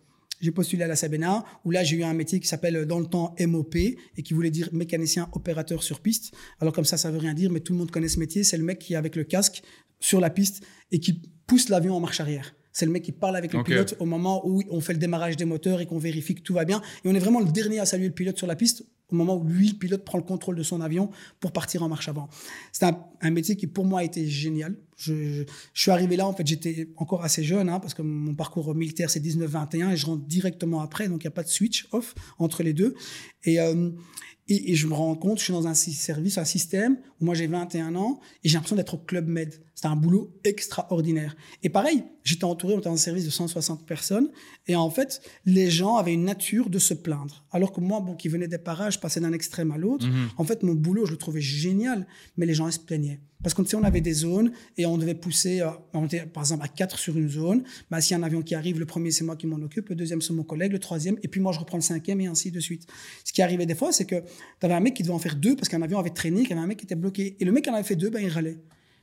J'ai 0.41 0.51
postulé 0.51 0.83
à 0.83 0.87
la 0.89 0.97
Sabena, 0.97 1.45
où 1.65 1.71
là, 1.71 1.85
j'ai 1.85 1.97
eu 1.97 2.03
un 2.03 2.13
métier 2.13 2.39
qui 2.39 2.47
s'appelle 2.47 2.77
euh, 2.77 2.85
dans 2.85 2.99
le 2.99 3.07
temps 3.07 3.35
MOP 3.41 3.77
et 3.77 4.23
qui 4.25 4.35
voulait 4.35 4.51
dire 4.51 4.69
mécanicien 4.73 5.29
opérateur 5.33 5.83
sur 5.83 6.01
piste. 6.01 6.35
Alors, 6.61 6.75
comme 6.75 6.85
ça, 6.85 6.97
ça 6.99 7.11
veut 7.11 7.19
rien 7.19 7.33
dire, 7.35 7.51
mais 7.51 7.61
tout 7.61 7.73
le 7.73 7.79
monde 7.79 7.91
connaît 7.91 8.09
ce 8.09 8.19
métier. 8.19 8.45
C'est 8.45 8.59
le 8.59 8.65
mec 8.65 8.79
qui 8.79 8.93
est 8.93 8.97
avec 8.97 9.17
le 9.17 9.25
casque 9.25 9.63
sur 10.01 10.21
la 10.21 10.29
piste 10.29 10.63
et 10.93 10.99
qui 11.01 11.23
pousse 11.47 11.71
l'avion 11.71 11.95
en 11.97 12.01
marche 12.01 12.21
arrière. 12.21 12.55
C'est 12.75 12.85
le 12.85 12.93
mec 12.93 13.05
qui 13.05 13.13
parle 13.13 13.37
avec 13.37 13.55
le 13.55 13.63
pilote 13.63 13.95
au 14.01 14.05
moment 14.05 14.47
où 14.47 14.63
on 14.69 14.81
fait 14.81 14.93
le 14.93 14.99
démarrage 14.99 15.37
des 15.37 15.45
moteurs 15.47 15.81
et 15.81 15.87
qu'on 15.87 15.99
vérifie 15.99 16.35
que 16.35 16.43
tout 16.43 16.55
va 16.55 16.65
bien. 16.65 16.83
Et 17.05 17.09
on 17.09 17.15
est 17.15 17.21
vraiment 17.21 17.41
le 17.41 17.51
dernier 17.51 17.79
à 17.79 17.87
saluer 17.87 18.09
le 18.09 18.15
pilote 18.15 18.37
sur 18.37 18.49
la 18.49 18.57
piste 18.57 18.85
au 19.11 19.17
moment 19.17 19.37
où 19.37 19.45
lui, 19.45 19.69
le 19.69 19.75
pilote, 19.75 20.05
prend 20.05 20.19
le 20.19 20.25
contrôle 20.25 20.57
de 20.57 20.63
son 20.63 20.81
avion 20.81 21.11
pour 21.41 21.53
partir 21.53 21.83
en 21.83 21.89
marche 21.89 22.09
avant. 22.09 22.29
C'est 22.73 22.85
un, 22.85 22.99
un 23.21 23.31
métier 23.31 23.57
qui, 23.57 23.67
pour 23.67 23.85
moi, 23.85 24.01
a 24.01 24.05
été 24.05 24.27
génial. 24.27 24.77
Je, 24.97 25.15
je, 25.15 25.43
je 25.73 25.81
suis 25.81 25.91
arrivé 25.91 26.17
là, 26.17 26.27
en 26.27 26.33
fait, 26.33 26.47
j'étais 26.47 26.89
encore 26.97 27.23
assez 27.23 27.45
jeune, 27.45 27.69
hein, 27.69 27.81
parce 27.81 27.95
que 27.95 28.03
mon 28.03 28.35
parcours 28.35 28.75
militaire, 28.75 29.11
c'est 29.11 29.21
19-21, 29.21 29.93
et 29.93 29.97
je 29.97 30.07
rentre 30.07 30.25
directement 30.25 30.81
après, 30.81 31.09
donc 31.09 31.23
il 31.23 31.27
n'y 31.27 31.33
a 31.33 31.33
pas 31.33 31.43
de 31.43 31.49
switch 31.49 31.87
off 31.93 32.15
entre 32.39 32.63
les 32.63 32.73
deux. 32.73 32.95
Et, 33.45 33.61
euh, 33.61 33.91
et, 34.49 34.73
et 34.73 34.75
je 34.75 34.87
me 34.87 34.95
rends 34.95 35.15
compte, 35.15 35.39
je 35.39 35.45
suis 35.45 35.53
dans 35.53 35.67
un 35.67 35.75
service, 35.75 36.39
un 36.39 36.45
système, 36.45 36.99
où 37.21 37.25
moi 37.25 37.35
j'ai 37.35 37.47
21 37.47 37.95
ans, 37.95 38.21
et 38.43 38.49
j'ai 38.49 38.55
l'impression 38.55 38.77
d'être 38.77 38.95
au 38.95 38.99
Club 38.99 39.29
Med. 39.29 39.55
C'était 39.85 39.93
un 39.93 39.97
boulot 39.97 40.33
extraordinaire. 40.45 41.37
Et 41.63 41.69
pareil, 41.69 42.05
j'étais 42.23 42.45
entouré, 42.45 42.73
on 42.73 42.79
était 42.79 42.89
un 42.89 42.97
service 42.97 43.27
de 43.27 43.31
160 43.31 43.85
personnes, 43.87 44.31
et 44.67 44.77
en 44.77 44.89
fait, 44.89 45.21
les 45.45 45.71
gens 45.71 45.97
avaient 45.97 46.15
une 46.15 46.25
nature 46.25 46.71
de 46.71 46.79
se 46.79 46.95
plaindre. 46.95 47.45
Alors 47.51 47.71
que 47.71 47.83
moi, 47.83 48.01
bon, 48.01 48.15
qui 48.15 48.29
venais 48.29 48.49
des 48.49 48.57
parages, 48.57 48.95
je 48.95 48.99
passais 48.99 49.21
d'un 49.21 49.35
extrême 49.35 49.73
à 49.73 49.77
l'autre, 49.77 50.07
Mhm. 50.07 50.29
en 50.39 50.45
fait, 50.45 50.63
mon 50.63 50.73
boulot, 50.73 51.05
je 51.05 51.11
le 51.11 51.19
trouvais 51.19 51.43
génial, 51.43 52.07
mais 52.39 52.47
les 52.47 52.55
gens, 52.55 52.67
ils 52.67 52.73
se 52.73 52.79
plaignaient. 52.79 53.21
Parce 53.43 53.53
qu'on 53.53 53.65
on 53.79 53.85
avait 53.85 54.01
des 54.01 54.15
zones 54.15 54.53
et 54.79 54.87
on 54.87 54.97
devait 54.97 55.15
pousser, 55.15 55.61
euh, 55.61 55.69
on 55.93 56.07
était 56.07 56.25
par 56.25 56.45
exemple 56.45 56.65
à 56.65 56.69
quatre 56.69 56.99
sur 56.99 57.19
une 57.19 57.29
zone. 57.29 57.63
Bah, 57.91 58.01
S'il 58.01 58.17
y 58.17 58.19
a 58.19 58.23
un 58.23 58.27
avion 58.27 58.41
qui 58.41 58.55
arrive, 58.55 58.79
le 58.79 58.87
premier, 58.87 59.11
c'est 59.11 59.23
moi 59.23 59.37
qui 59.37 59.47
m'en 59.47 59.57
occupe, 59.57 59.91
le 59.91 59.97
deuxième, 59.97 60.23
c'est 60.23 60.33
mon 60.33 60.45
collègue, 60.45 60.73
le 60.73 60.79
troisième, 60.79 61.19
et 61.23 61.29
puis 61.29 61.43
moi, 61.43 61.53
je 61.53 61.59
reprends 61.59 61.77
le 61.77 61.83
cinquième 61.83 62.23
et 62.23 62.27
ainsi 62.27 62.51
de 62.51 62.59
suite. 62.59 62.87
Ce 63.23 63.35
qui 63.35 63.43
arrivait 63.43 63.67
des 63.67 63.75
fois, 63.75 63.93
c'est 63.93 64.07
que 64.07 64.15
tu 64.61 64.65
avais 64.65 64.73
un 64.73 64.81
mec 64.81 64.95
qui 64.95 65.03
devait 65.03 65.13
en 65.13 65.19
faire 65.19 65.37
deux 65.37 65.57
parce 65.57 65.69
qu'un 65.69 65.83
avion 65.83 65.99
avait 65.99 66.09
traîné, 66.09 66.41
qu'il 66.41 66.51
y 66.51 66.53
avait 66.55 66.63
un 66.63 66.67
mec 66.67 66.79
qui 66.79 66.87
était 66.87 66.95
bloqué. 66.95 67.37
Et 67.39 67.45
le 67.45 67.53
mec 67.53 67.65
qui 67.65 67.71
en 67.71 67.75
avait 67.75 67.83
fait 67.83 67.97
deux, 67.97 68.09
ben, 68.09 68.23
il 68.23 68.31
râlait. 68.31 68.57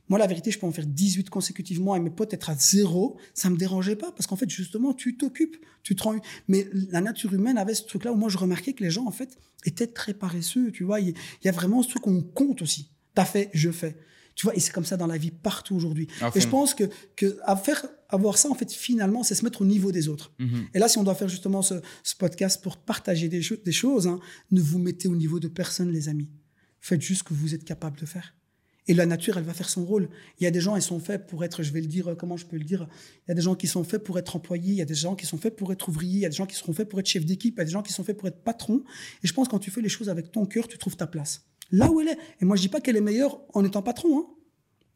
Moi, 0.08 0.18
la 0.18 0.26
vérité, 0.26 0.50
je 0.50 0.58
peux 0.58 0.66
en 0.66 0.72
faire 0.72 0.86
18 0.86 1.30
consécutivement 1.30 1.96
et 1.96 2.00
mes 2.00 2.10
potes 2.10 2.34
être 2.34 2.50
à 2.50 2.54
zéro, 2.54 3.18
ça 3.34 3.48
me 3.50 3.56
dérangeait 3.56 3.96
pas 3.96 4.12
parce 4.12 4.26
qu'en 4.26 4.36
fait, 4.36 4.50
justement, 4.50 4.92
tu 4.92 5.16
t'occupes, 5.16 5.56
tu 5.82 5.96
te 5.96 6.02
rends. 6.02 6.16
Mais 6.48 6.66
la 6.90 7.00
nature 7.00 7.32
humaine 7.32 7.56
avait 7.56 7.74
ce 7.74 7.84
truc-là 7.84 8.12
où 8.12 8.16
moi, 8.16 8.28
je 8.28 8.38
remarquais 8.38 8.72
que 8.72 8.82
les 8.82 8.90
gens, 8.90 9.06
en 9.06 9.10
fait, 9.12 9.38
étaient 9.64 9.86
très 9.86 10.14
paresseux. 10.14 10.70
Tu 10.72 10.84
vois, 10.84 11.00
il 11.00 11.14
y 11.44 11.48
a 11.48 11.52
vraiment 11.52 11.82
ce 11.82 11.88
truc 11.88 12.02
qu'on 12.02 12.22
compte 12.22 12.62
aussi. 12.62 12.90
T'as 13.14 13.24
fait, 13.24 13.50
je 13.54 13.70
fais. 13.70 13.96
Tu 14.34 14.46
vois, 14.46 14.56
et 14.56 14.60
c'est 14.60 14.72
comme 14.72 14.84
ça 14.84 14.96
dans 14.96 15.06
la 15.06 15.18
vie 15.18 15.30
partout 15.30 15.74
aujourd'hui. 15.74 16.08
Et 16.34 16.40
je 16.40 16.48
pense 16.48 16.74
que, 16.74 16.84
que 17.16 17.38
à 17.44 17.56
faire, 17.56 17.86
avoir 18.08 18.38
ça, 18.38 18.50
en 18.50 18.54
fait, 18.54 18.72
finalement, 18.72 19.22
c'est 19.22 19.34
se 19.34 19.44
mettre 19.44 19.62
au 19.62 19.66
niveau 19.66 19.92
des 19.92 20.08
autres. 20.08 20.32
Mhm. 20.38 20.68
Et 20.74 20.78
là, 20.78 20.88
si 20.88 20.98
on 20.98 21.04
doit 21.04 21.14
faire 21.14 21.28
justement 21.28 21.62
ce, 21.62 21.74
ce 22.02 22.16
podcast 22.16 22.62
pour 22.62 22.78
partager 22.78 23.28
des 23.28 23.42
choses, 23.42 24.06
hein, 24.06 24.20
ne 24.50 24.60
vous 24.60 24.78
mettez 24.78 25.08
au 25.08 25.16
niveau 25.16 25.38
de 25.38 25.48
personne, 25.48 25.90
les 25.90 26.08
amis. 26.08 26.30
Faites 26.80 27.00
juste 27.00 27.20
ce 27.20 27.24
que 27.24 27.34
vous 27.34 27.54
êtes 27.54 27.64
capable 27.64 27.98
de 28.00 28.06
faire. 28.06 28.34
Et 28.88 28.94
la 28.94 29.06
nature, 29.06 29.38
elle 29.38 29.44
va 29.44 29.54
faire 29.54 29.68
son 29.70 29.84
rôle. 29.84 30.08
Il 30.40 30.44
y 30.44 30.46
a 30.46 30.50
des 30.50 30.60
gens, 30.60 30.74
ils 30.74 30.82
sont 30.82 30.98
faits 30.98 31.26
pour 31.28 31.44
être, 31.44 31.62
je 31.62 31.72
vais 31.72 31.80
le 31.80 31.86
dire, 31.86 32.08
euh, 32.08 32.14
comment 32.16 32.36
je 32.36 32.46
peux 32.46 32.56
le 32.56 32.64
dire 32.64 32.88
Il 33.26 33.28
y 33.28 33.32
a 33.32 33.34
des 33.34 33.40
gens 33.42 33.54
qui 33.54 33.68
sont 33.68 33.84
faits 33.84 34.02
pour 34.02 34.18
être 34.18 34.34
employés, 34.34 34.72
il 34.72 34.76
y 34.78 34.82
a 34.82 34.84
des 34.84 34.94
gens 34.94 35.14
qui 35.14 35.24
sont 35.24 35.38
faits 35.38 35.54
pour 35.54 35.72
être 35.72 35.88
ouvriers, 35.88 36.14
il 36.16 36.20
y 36.22 36.26
a 36.26 36.28
des 36.28 36.34
gens 36.34 36.46
qui 36.46 36.56
seront 36.56 36.72
faits 36.72 36.88
pour 36.88 36.98
être 36.98 37.06
chef 37.06 37.24
d'équipe, 37.24 37.54
il 37.56 37.58
y 37.58 37.62
a 37.62 37.64
des 37.64 37.70
gens 37.70 37.82
qui 37.82 37.92
sont 37.92 38.02
faits 38.02 38.16
pour 38.16 38.26
être 38.26 38.42
patron. 38.42 38.82
Et 39.22 39.26
je 39.28 39.32
pense 39.32 39.46
que 39.46 39.52
quand 39.52 39.60
tu 39.60 39.70
fais 39.70 39.82
les 39.82 39.88
choses 39.88 40.08
avec 40.08 40.32
ton 40.32 40.46
cœur, 40.46 40.66
tu 40.66 40.78
trouves 40.78 40.96
ta 40.96 41.06
place. 41.06 41.44
Là 41.70 41.90
où 41.92 42.00
elle 42.00 42.08
est. 42.08 42.18
Et 42.40 42.44
moi, 42.44 42.56
je 42.56 42.62
dis 42.62 42.68
pas 42.68 42.80
qu'elle 42.80 42.96
est 42.96 43.00
meilleure 43.00 43.40
en 43.54 43.64
étant 43.64 43.82
patron. 43.82 44.18
Hein. 44.18 44.26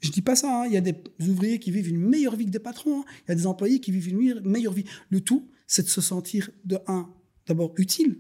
Je 0.01 0.11
dis 0.11 0.21
pas 0.21 0.35
ça. 0.37 0.63
hein. 0.63 0.67
Il 0.67 0.73
y 0.73 0.77
a 0.77 0.81
des 0.83 0.95
ouvriers 1.29 1.59
qui 1.61 1.71
vivent 1.71 1.89
une 1.89 2.01
meilleure 2.01 2.35
vie 2.37 2.45
que 2.47 2.51
des 2.51 2.59
patrons. 2.59 3.01
hein. 3.01 3.05
Il 3.27 3.31
y 3.31 3.33
a 3.33 3.35
des 3.37 3.47
employés 3.47 3.81
qui 3.81 3.93
vivent 3.93 4.09
une 4.09 4.19
meilleure- 4.19 4.43
meilleure 4.45 4.73
vie. 4.75 4.85
Le 5.11 5.21
tout, 5.21 5.49
c'est 5.69 5.85
de 5.85 5.89
se 5.89 6.01
sentir, 6.01 6.51
de 6.65 6.79
un, 6.89 7.09
d'abord 7.47 7.73
utile 7.79 8.19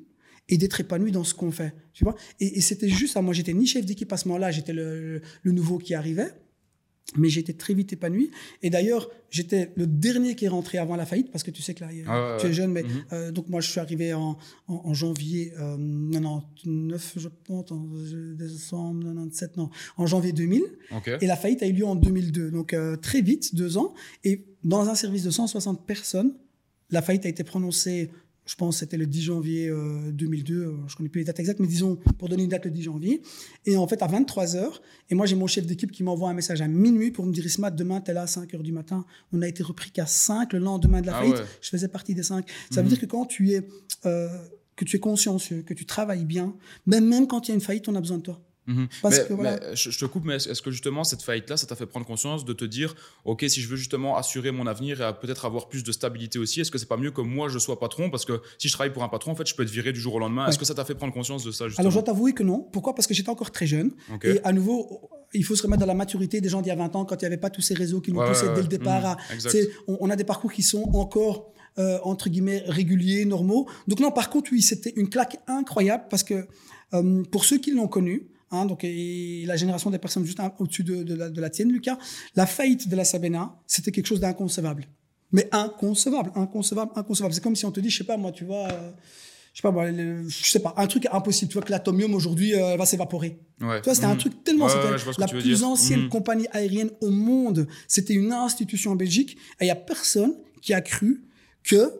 et 0.49 0.57
d'être 0.59 0.81
épanoui 0.81 1.11
dans 1.13 1.25
ce 1.25 1.35
qu'on 1.35 1.51
fait. 1.51 1.73
Tu 1.93 2.05
vois 2.05 2.15
et, 2.41 2.59
et 2.59 2.61
c'était 2.61 2.89
juste 2.89 3.15
ça. 3.15 3.23
Moi, 3.23 3.35
j'étais 3.35 3.53
ni 3.55 3.67
chef 3.67 3.85
d'équipe 3.85 4.13
à 4.13 4.17
ce 4.17 4.29
moment-là, 4.29 4.51
j'étais 4.51 4.73
le, 4.73 5.21
le 5.43 5.53
nouveau 5.53 5.79
qui 5.79 5.95
arrivait. 5.95 6.31
mais 7.17 7.29
j'étais 7.29 7.53
très 7.53 7.73
vite 7.73 7.93
épanoui. 7.93 8.31
Et 8.63 8.69
d'ailleurs, 8.71 9.09
j'étais 9.31 9.71
le 9.77 9.87
dernier 9.87 10.35
qui 10.35 10.45
est 10.45 10.49
rentré 10.49 10.77
avant 10.79 10.97
la 10.97 11.07
faïtte, 11.07 11.31
parce 11.31 11.45
que 11.45 11.53
tu 11.53 11.63
sais 11.63 11.73
que 11.73 11.85
là, 11.85 11.91
Ah 12.09 12.37
tu 12.41 12.47
es 12.49 12.53
jeune, 12.53 12.73
mais 12.73 12.83
Mhm. 12.83 12.91
euh, 13.13 13.31
donc 13.31 13.49
moi, 13.49 13.61
je 13.61 13.71
suis 13.71 13.79
arrivé 13.79 14.13
en, 14.13 14.37
en, 14.67 14.75
en 14.85 14.93
janvier 14.93 15.53
euh, 15.59 15.77
99, 16.13 17.13
je 17.17 17.29
pense, 17.45 17.71
en 17.71 17.87
décembre 18.35 19.05
97, 19.05 19.57
non, 19.57 19.71
en 19.97 20.07
janvier 20.07 20.33
2000. 20.33 20.63
Ok. 20.97 21.11
Et 21.21 21.27
la 21.27 21.37
faillite 21.37 21.63
a 21.63 21.67
eu 21.67 21.73
lieu 21.73 21.87
en 21.87 21.95
2002, 21.95 22.51
donc 22.51 22.75
euh, 22.75 22.97
très 22.97 23.21
vite, 23.23 23.55
deux 23.55 23.79
ans. 23.79 23.95
Et 24.25 24.45
dans 24.65 24.89
un 24.89 24.95
service 24.97 25.23
de 25.23 25.31
160 25.31 25.87
personnes, 25.87 26.35
la 26.91 27.03
faillite 27.03 27.25
a 27.27 27.29
été 27.29 27.45
prononcée, 27.45 28.11
je 28.47 28.55
pense, 28.55 28.79
c'était 28.79 28.97
le 28.97 29.07
10 29.07 29.23
janvier 29.23 29.69
euh, 29.69 30.13
2002, 30.13 30.55
euh, 30.55 30.73
je 30.87 30.95
connais 30.97 31.09
plus 31.09 31.19
les 31.21 31.25
dates 31.25 31.41
exactes, 31.41 31.59
mais 31.61 31.67
disons, 31.67 31.97
pour 32.19 32.29
donner 32.29 32.45
une 32.45 32.49
date, 32.49 32.65
le 32.65 32.71
10 32.71 32.83
janvier. 32.85 33.21
Et 33.65 33.77
en 33.77 33.87
fait, 33.89 34.01
à 34.03 34.07
23 34.07 34.55
heures, 34.57 34.81
et 35.11 35.15
moi, 35.15 35.27
j'ai 35.27 35.35
mon 35.37 35.47
chef 35.47 35.67
d'équipe 35.67 35.91
qui 35.91 36.03
m'envoie 36.05 36.31
un 36.31 36.35
message 36.35 36.61
à 36.63 36.69
minuit 36.69 37.11
pour 37.11 37.27
me 37.27 37.33
dire, 37.33 37.45
Isma, 37.45 37.71
demain, 37.71 38.01
t'es 38.01 38.13
là 38.13 38.23
à 38.23 38.27
5 38.27 38.55
heures 38.55 38.63
du 38.63 38.73
matin. 38.73 39.05
On 39.33 39.43
a 39.43 39.49
été 39.49 39.63
repris 39.63 39.91
qu'à 39.91 40.07
5 40.07 40.53
le 40.53 40.61
lendemain 40.61 41.01
de 41.01 41.07
la 41.07 41.17
Ah 41.17 41.21
faillite. 41.21 41.37
ouais. 41.37 41.45
Je 41.61 41.69
faisais 41.71 41.89
partie 41.89 42.15
des 42.15 42.23
5. 42.23 42.49
Ça 42.71 42.81
veut 42.81 42.83
Mhm. 42.85 42.89
dire 42.89 43.01
que 43.01 43.07
quand 43.07 43.27
tu 43.27 43.51
es, 43.51 43.67
euh, 44.07 44.29
que 44.77 44.85
tu 44.85 44.97
es 44.97 45.01
consciencieux, 45.01 45.63
que 45.63 45.75
tu 45.75 45.85
travailles 45.87 46.25
bien, 46.25 46.55
même, 46.87 47.07
même 47.09 47.27
quand 47.27 47.49
il 47.49 47.51
y 47.51 47.53
a 47.53 47.55
une 47.57 47.61
faillite, 47.61 47.89
on 47.89 47.95
a 47.97 48.01
besoin 48.01 48.19
de 48.19 48.23
toi. 48.23 48.41
Mhm. 48.66 48.88
Parce 49.02 49.18
mais, 49.18 49.24
que 49.26 49.33
voilà. 49.35 49.61
mais 49.61 49.76
je, 49.76 49.98
te 49.98 50.05
coupe, 50.07 50.24
mais 50.24 50.37
est-ce 50.37 50.61
que 50.62 50.70
justement 50.70 51.05
cette 51.05 51.22
faillite-là, 51.22 51.57
ça 51.57 51.66
t'a 51.66 51.76
fait 51.76 51.87
prendre 51.87 52.07
conscience 52.07 52.44
de 52.44 52.52
te 52.52 52.64
dire, 52.64 52.94
ok, 53.24 53.44
si 53.48 53.61
je 53.61 53.68
veux 53.68 53.76
justement 53.76 54.16
assurer 54.16 54.50
mon 54.50 54.66
avenir 54.66 55.00
et 55.00 55.12
peut-être 55.20 55.44
avoir 55.44 55.68
plus 55.68 55.85
de 55.85 55.92
stabilité 55.92 56.38
aussi, 56.38 56.61
est-ce 56.61 56.70
que 56.70 56.79
c'est 56.79 56.87
pas 56.87 56.96
mieux 56.96 57.11
que 57.12 57.20
moi 57.20 57.48
je 57.48 57.59
sois 57.59 57.79
patron? 57.79 58.11
Parce 58.11 58.24
que 58.24 58.40
si 58.59 58.68
je 58.68 58.72
travaille 58.72 58.92
pour 58.92 59.05
un 59.05 59.09
patron, 59.09 59.33
en 59.33 59.35
fait, 59.37 59.46
je 59.46 59.55
peux 59.55 59.62
être 59.62 59.70
viré 59.70 59.92
du 59.92 60.00
jour 60.00 60.14
au 60.14 60.18
lendemain. 60.18 60.46
Est-ce 60.48 60.59
que 60.59 60.64
ça 60.64 60.74
t'a 60.74 60.85
fait 60.85 60.94
prendre 60.94 61.12
conscience 61.12 61.44
de 61.44 61.50
ça 61.52 61.66
justement? 61.68 61.83
Alors, 61.83 61.92
je 61.92 61.96
dois 61.96 62.02
t'avouer 62.05 62.33
que 62.33 62.42
non. 62.42 62.61
Pourquoi? 62.72 62.94
Parce 62.94 63.07
que 63.07 63.14
j'étais 63.14 63.31
encore 63.31 63.50
très 63.50 63.66
jeune. 63.66 63.92
Et 64.22 64.40
à 64.44 64.52
nouveau, 64.52 65.11
il 65.33 65.44
faut 65.44 65.55
se 65.57 65.62
remettre 65.62 65.81
dans 65.81 65.87
la 65.87 65.94
maturité 65.94 66.40
des 66.40 66.48
gens 66.48 66.61
d'il 66.62 66.68
y 66.68 66.72
a 66.72 66.76
20 66.76 66.96
ans, 66.96 67.05
quand 67.05 67.16
il 67.16 67.24
n'y 67.24 67.26
avait 67.26 67.37
pas 67.37 67.50
tous 67.50 67.61
ces 67.61 67.74
réseaux 67.74 68.00
qui 68.00 68.12
nous 68.12 68.20
Ouais, 68.20 68.29
poussaient 68.29 68.52
dès 68.55 68.62
le 68.62 68.68
départ. 68.68 69.16
Mhm. 69.31 69.46
à- 69.46 69.83
on 69.88 70.11
a 70.11 70.16
des 70.16 70.24
parcours 70.24 70.52
qui 70.52 70.62
sont 70.62 70.90
encore, 70.94 71.52
euh, 71.79 71.98
entre 72.02 72.29
guillemets, 72.31 72.62
réguliers, 72.66 73.24
normaux. 73.26 73.68
Donc 73.87 74.00
non, 74.00 74.11
par 74.11 74.31
contre, 74.31 74.50
oui, 74.52 74.62
c'était 74.62 74.92
une 74.96 75.09
claque 75.09 75.37
incroyable 75.46 76.05
parce 76.11 76.22
que 76.22 76.46
euh, 76.94 77.22
pour 77.31 77.44
ceux 77.44 77.59
qui 77.59 77.72
l'ont 77.72 77.88
connu, 77.88 78.29
hein, 78.51 78.67
donc 78.67 78.85
et 78.85 79.45
la 79.47 79.57
génération 79.57 79.91
des 79.91 79.99
personnes 79.99 80.25
juste 80.25 80.39
au-dessus 80.59 80.85
de, 80.85 81.03
de 81.03 81.15
la, 81.15 81.31
de 81.31 81.41
la 81.41 81.51
tienne, 81.51 81.71
Lucas, 81.73 81.99
la 82.35 82.47
faillite 82.47 82.89
de 82.89 82.97
la 82.97 83.05
Sabena, 83.05 83.55
c'était 83.67 83.93
quelque 83.93 84.07
chose 84.07 84.21
d'inconcevable. 84.21 84.85
Mais 85.33 85.49
inconcevable, 85.53 86.31
inconcevable, 86.37 86.93
inconcevable. 86.95 87.35
C'est 87.35 87.43
comme 87.43 87.57
si 87.57 87.65
on 87.65 87.73
te 87.73 87.81
dit, 87.81 87.91
je 87.91 87.99
sais 87.99 88.05
pas, 88.05 88.17
moi, 88.17 88.31
tu 88.33 88.45
vois... 88.45 88.69
euh, 88.71 88.91
je 89.53 89.59
sais 89.61 89.63
pas, 89.63 89.71
moi, 89.73 89.91
le- 89.91 90.29
je 90.29 90.51
sais 90.51 90.61
pas, 90.61 90.75
un 90.77 90.87
truc 90.87 91.07
impossible. 91.11 91.49
Tu 91.51 91.55
vois 91.55 91.63
que 91.63 91.71
l'atomium 91.73 92.15
aujourd'hui 92.15 92.55
euh, 92.55 92.77
va 92.77 92.85
s'évaporer. 92.87 93.39
Ouais. 93.61 93.79
Tu 93.81 93.85
vois, 93.87 93.95
c'était 93.95 94.07
un 94.07 94.13
Mhm. 94.13 94.19
truc 94.19 94.45
tellement. 94.45 94.67
Ouais, 94.67 94.73
c'était 94.73 95.21
la 95.21 95.27
plus 95.27 95.43
dire. 95.43 95.67
ancienne 95.67 96.03
Mhm. 96.03 96.09
compagnie 96.11 96.47
aérienne 96.53 96.91
au 97.01 97.11
monde. 97.11 97.67
C'était 97.89 98.15
une 98.15 98.33
institution 98.33 98.93
en 98.93 98.97
Belgique. 98.97 99.37
Et 99.59 99.65
il 99.65 99.65
n'y 99.65 99.71
a 99.71 99.77
personne 99.77 100.35
qui 100.63 100.75
a 100.75 100.81
cru 100.81 101.23
que 101.65 101.91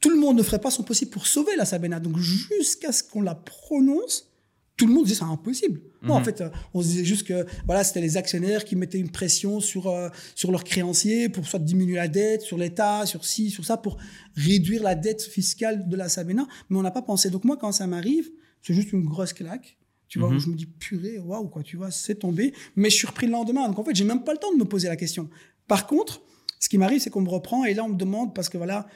tout 0.00 0.10
le 0.10 0.16
monde 0.16 0.38
ne 0.38 0.42
ferait 0.42 0.58
pas 0.60 0.70
son 0.70 0.82
possible 0.82 1.10
pour 1.10 1.26
sauver 1.26 1.54
la 1.56 1.64
Sabena. 1.66 2.00
Donc, 2.00 2.16
jusqu'à 2.18 2.92
ce 2.92 3.02
qu'on 3.04 3.22
la 3.22 3.34
prononce, 3.34 4.30
tout 4.76 4.86
le 4.86 4.92
monde 4.92 5.04
disait 5.04 5.16
c'est 5.20 5.24
impossible. 5.24 5.80
Non, 6.02 6.14
en 6.14 6.18
Mhm. 6.18 6.24
fait, 6.24 6.40
euh, 6.42 6.50
on 6.74 6.82
se 6.82 6.88
disait 6.88 7.04
juste 7.04 7.26
que 7.26 7.46
voilà, 7.64 7.82
c'était 7.82 8.00
les 8.02 8.16
actionnaires 8.16 8.64
qui 8.64 8.76
mettaient 8.76 8.98
une 8.98 9.10
pression 9.10 9.60
sur, 9.60 9.88
euh, 9.88 10.08
sur 10.34 10.50
leurs 10.52 10.64
créanciers 10.64 11.28
pour 11.28 11.46
soit 11.46 11.58
diminuer 11.58 11.94
la 11.96 12.08
dette, 12.08 12.42
sur 12.42 12.58
l'État, 12.58 13.06
sur 13.06 13.24
ci, 13.24 13.50
sur 13.50 13.64
ça, 13.64 13.76
pour 13.78 13.96
réduire 14.34 14.82
la 14.82 14.94
dette 14.94 15.22
fiscale 15.22 15.88
de 15.88 15.96
la 15.96 16.08
Sabena. 16.08 16.46
Mais 16.68 16.76
on 16.78 16.82
n'a 16.82 16.90
pas 16.90 17.02
pensé. 17.02 17.30
Donc, 17.30 17.44
moi, 17.44 17.56
quand 17.56 17.72
ça 17.72 17.86
m'arrive, 17.86 18.30
c'est 18.62 18.74
juste 18.74 18.92
une 18.92 19.04
grosse 19.04 19.32
claque. 19.32 19.78
Tu 20.08 20.18
vois, 20.20 20.28
Mhm. 20.30 20.36
où 20.36 20.38
je 20.40 20.48
me 20.50 20.54
dis, 20.54 20.66
purée, 20.66 21.18
waouh, 21.18 21.48
quoi, 21.48 21.62
tu 21.64 21.76
vois, 21.76 21.90
c'est 21.90 22.14
tombé. 22.16 22.52
Mais 22.76 22.90
je 22.90 22.94
suis 22.96 23.06
repris 23.08 23.26
le 23.26 23.32
lendemain. 23.32 23.66
Donc, 23.66 23.78
en 23.78 23.84
fait, 23.84 23.94
j'ai 23.96 24.04
même 24.04 24.22
pas 24.22 24.32
le 24.32 24.38
temps 24.38 24.52
de 24.52 24.58
me 24.58 24.64
poser 24.64 24.86
la 24.88 24.96
question. 24.96 25.28
Par 25.66 25.86
contre, 25.88 26.22
ce 26.60 26.68
qui 26.68 26.78
m'arrive, 26.78 27.00
c'est 27.00 27.10
qu'on 27.10 27.22
me 27.22 27.28
reprend 27.28 27.64
et 27.64 27.74
là, 27.74 27.82
on 27.84 27.88
me 27.88 27.96
demande, 27.96 28.32
parce 28.34 28.48
que 28.48 28.56
voilà, 28.56 28.86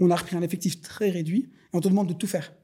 on 0.00 0.10
a 0.10 0.16
repris 0.16 0.36
un 0.36 0.42
effectif 0.42 0.80
très 0.80 1.10
réduit, 1.10 1.50
et 1.50 1.76
on 1.76 1.80
te 1.80 1.88
demande 1.88 2.08
de 2.08 2.14
tout 2.14 2.26
faire. 2.26 2.54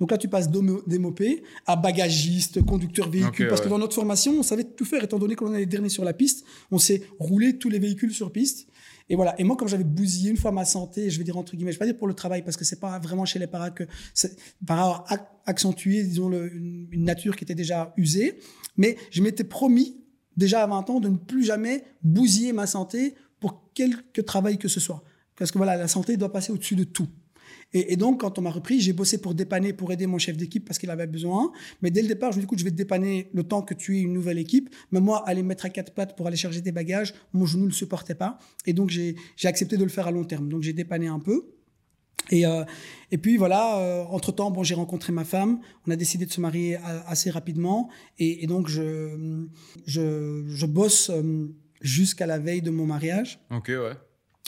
Donc 0.00 0.10
là, 0.10 0.18
tu 0.18 0.28
passes 0.28 0.50
d'MOP 0.50 1.20
à 1.66 1.76
bagagiste, 1.76 2.64
conducteur 2.64 3.08
véhicule, 3.08 3.30
parce 3.48 3.60
que 3.60 3.68
dans 3.68 3.78
notre 3.78 3.94
formation, 3.94 4.32
on 4.38 4.42
savait 4.42 4.64
tout 4.64 4.84
faire, 4.84 5.04
étant 5.04 5.18
donné 5.18 5.34
qu'on 5.36 5.54
est 5.54 5.58
les 5.60 5.66
derniers 5.66 5.88
sur 5.88 6.04
la 6.04 6.12
piste, 6.12 6.44
on 6.70 6.78
sait 6.78 7.02
rouler 7.18 7.58
tous 7.58 7.68
les 7.68 7.78
véhicules 7.78 8.12
sur 8.12 8.32
piste. 8.32 8.66
Et 9.08 9.16
voilà. 9.16 9.38
Et 9.40 9.44
moi, 9.44 9.56
comme 9.56 9.68
j'avais 9.68 9.84
bousillé 9.84 10.30
une 10.30 10.36
fois 10.36 10.52
ma 10.52 10.64
santé, 10.64 11.10
je 11.10 11.18
vais 11.18 11.24
dire 11.24 11.36
entre 11.36 11.54
guillemets, 11.54 11.72
je 11.72 11.76
vais 11.76 11.80
pas 11.80 11.86
dire 11.86 11.96
pour 11.98 12.08
le 12.08 12.14
travail, 12.14 12.42
parce 12.42 12.56
que 12.56 12.64
c'est 12.64 12.80
pas 12.80 12.98
vraiment 12.98 13.24
chez 13.24 13.38
les 13.38 13.46
paras 13.46 13.70
que 13.70 13.84
c'est 14.14 14.36
para 14.66 15.04
a 15.08 15.16
accentué, 15.46 16.02
disons, 16.02 16.28
le- 16.28 16.52
une, 16.54 16.88
une 16.90 17.04
nature 17.04 17.36
qui 17.36 17.44
était 17.44 17.54
déjà 17.54 17.92
usée. 17.96 18.38
Mais 18.76 18.96
je 19.10 19.22
m'étais 19.22 19.44
promis, 19.44 19.96
déjà 20.36 20.62
à 20.62 20.66
20 20.66 20.88
ans, 20.90 21.00
de 21.00 21.08
ne 21.08 21.16
plus 21.16 21.44
jamais 21.44 21.84
bousiller 22.02 22.52
ma 22.52 22.66
santé 22.66 23.14
pour 23.40 23.70
quelque 23.74 24.20
travail 24.20 24.56
que 24.56 24.68
ce 24.68 24.80
soit. 24.80 25.02
Parce 25.36 25.50
que 25.50 25.58
voilà, 25.58 25.76
la 25.76 25.88
santé 25.88 26.16
doit 26.16 26.32
passer 26.32 26.52
au-dessus 26.52 26.76
de 26.76 26.84
tout. 26.84 27.08
Et, 27.74 27.96
donc, 27.96 28.20
quand 28.20 28.38
on 28.38 28.42
m'a 28.42 28.50
repris, 28.50 28.80
j'ai 28.80 28.92
bossé 28.92 29.18
pour 29.18 29.34
dépanner, 29.34 29.72
pour 29.72 29.92
aider 29.92 30.06
mon 30.06 30.18
chef 30.18 30.36
d'équipe 30.36 30.64
parce 30.66 30.78
qu'il 30.78 30.90
avait 30.90 31.06
besoin. 31.06 31.52
Mais 31.80 31.90
dès 31.90 32.02
le 32.02 32.08
départ, 32.08 32.32
je 32.32 32.36
me 32.36 32.42
dis, 32.42 32.44
écoute, 32.44 32.58
je 32.58 32.64
vais 32.64 32.70
te 32.70 32.76
dépanner 32.76 33.30
le 33.32 33.42
temps 33.44 33.62
que 33.62 33.72
tu 33.72 33.96
aies 33.96 34.02
une 34.02 34.12
nouvelle 34.12 34.38
équipe. 34.38 34.68
Mais 34.90 35.00
moi, 35.00 35.26
aller 35.26 35.42
me 35.42 35.48
mettre 35.48 35.64
à 35.64 35.70
quatre 35.70 35.94
pattes 35.94 36.16
pour 36.16 36.26
aller 36.26 36.36
charger 36.36 36.60
des 36.60 36.72
bagages, 36.72 37.14
mon 37.32 37.46
genou 37.46 37.62
ne 37.62 37.68
le 37.68 37.74
supportait 37.74 38.14
pas. 38.14 38.38
Et 38.66 38.74
donc, 38.74 38.90
j'ai 38.90 39.16
accepté 39.44 39.76
de 39.76 39.84
le 39.84 39.90
faire 39.90 40.06
à 40.06 40.10
long 40.10 40.24
terme. 40.24 40.48
Donc, 40.48 40.62
j'ai 40.62 40.74
dépanné 40.74 41.06
un 41.06 41.18
peu. 41.18 41.46
Et, 42.30 42.46
euh, 42.46 42.64
puis 43.20 43.36
voilà, 43.36 43.78
euh, 43.78 44.04
entre-temps, 44.04 44.50
bon, 44.50 44.62
j'ai 44.62 44.74
rencontré 44.74 45.12
ma 45.12 45.24
femme, 45.24 45.60
on 45.86 45.90
a 45.90 45.96
décidé 45.96 46.24
de 46.24 46.32
se 46.32 46.40
marier 46.40 46.76
assez 47.06 47.30
rapidement, 47.30 47.90
et, 48.18 48.46
donc 48.46 48.68
je 48.68 49.46
bosse 50.66 51.10
euh, 51.10 51.48
jusqu'à 51.80 52.26
la 52.26 52.38
veille 52.38 52.62
de 52.62 52.70
mon 52.70 52.86
mariage. 52.86 53.40
Ok, 53.50 53.68
ouais. 53.68 53.94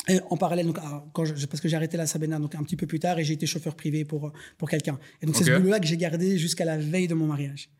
Et 0.08 0.18
en 0.28 0.36
parallèle, 0.36 0.66
donc, 0.66 0.78
ah, 0.82 1.02
quand 1.14 1.24
je- 1.24 1.46
parce 1.46 1.60
que 1.62 1.68
j'ai 1.68 1.76
arrêté 1.76 1.96
la 1.96 2.06
Sabena 2.06 2.38
donc 2.38 2.54
un 2.56 2.62
petit 2.62 2.76
peu 2.76 2.86
plus 2.86 2.98
tard 3.00 3.18
et 3.18 3.24
j'ai 3.24 3.34
été 3.34 3.46
chauffeur 3.46 3.74
privé 3.74 4.04
pour, 4.04 4.32
pour 4.58 4.68
quelqu'un. 4.68 4.98
Et 5.22 5.26
donc 5.26 5.34
c'est 5.36 5.44
ce 5.44 5.50
boulot-là 5.60 5.80
que 5.80 5.86
j'ai 5.86 5.96
gardé 5.96 6.36
jusqu'à 6.36 6.64
la 6.66 6.76
veille 6.76 7.08
de 7.08 7.14
mon 7.14 7.26
mariage. 7.26 7.70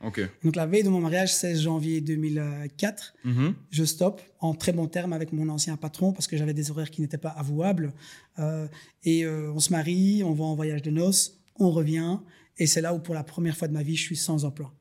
Donc 0.42 0.56
la 0.56 0.64
veille 0.64 0.84
de 0.84 0.88
mon 0.88 1.00
mariage, 1.00 1.34
16 1.34 1.60
janvier 1.60 2.00
2004, 2.00 3.14
Mhm. 3.24 3.54
je 3.70 3.84
stoppe 3.84 4.22
en 4.40 4.54
très 4.54 4.72
bon 4.72 4.86
terme 4.86 5.12
avec 5.12 5.32
mon 5.32 5.48
ancien 5.48 5.76
patron 5.76 6.12
parce 6.12 6.26
que 6.26 6.36
j'avais 6.36 6.54
des 6.54 6.70
horaires 6.70 6.90
qui 6.90 7.00
n'étaient 7.02 7.18
pas 7.18 7.30
avouables. 7.30 7.92
Euh, 8.38 8.68
et 9.02 9.24
euh, 9.24 9.52
on 9.52 9.60
se 9.60 9.70
marie, 9.70 10.22
on 10.24 10.32
va 10.32 10.44
en 10.44 10.54
voyage 10.54 10.82
de 10.82 10.90
noces, 10.90 11.40
on 11.58 11.70
revient. 11.70 12.18
Et 12.58 12.66
c'est 12.66 12.80
là 12.80 12.94
où 12.94 13.00
pour 13.00 13.14
la 13.14 13.24
première 13.24 13.56
fois 13.56 13.68
de 13.68 13.72
ma 13.72 13.82
vie, 13.82 13.96
je 13.96 14.02
suis 14.02 14.16
sans 14.16 14.44
emploi. 14.44 14.72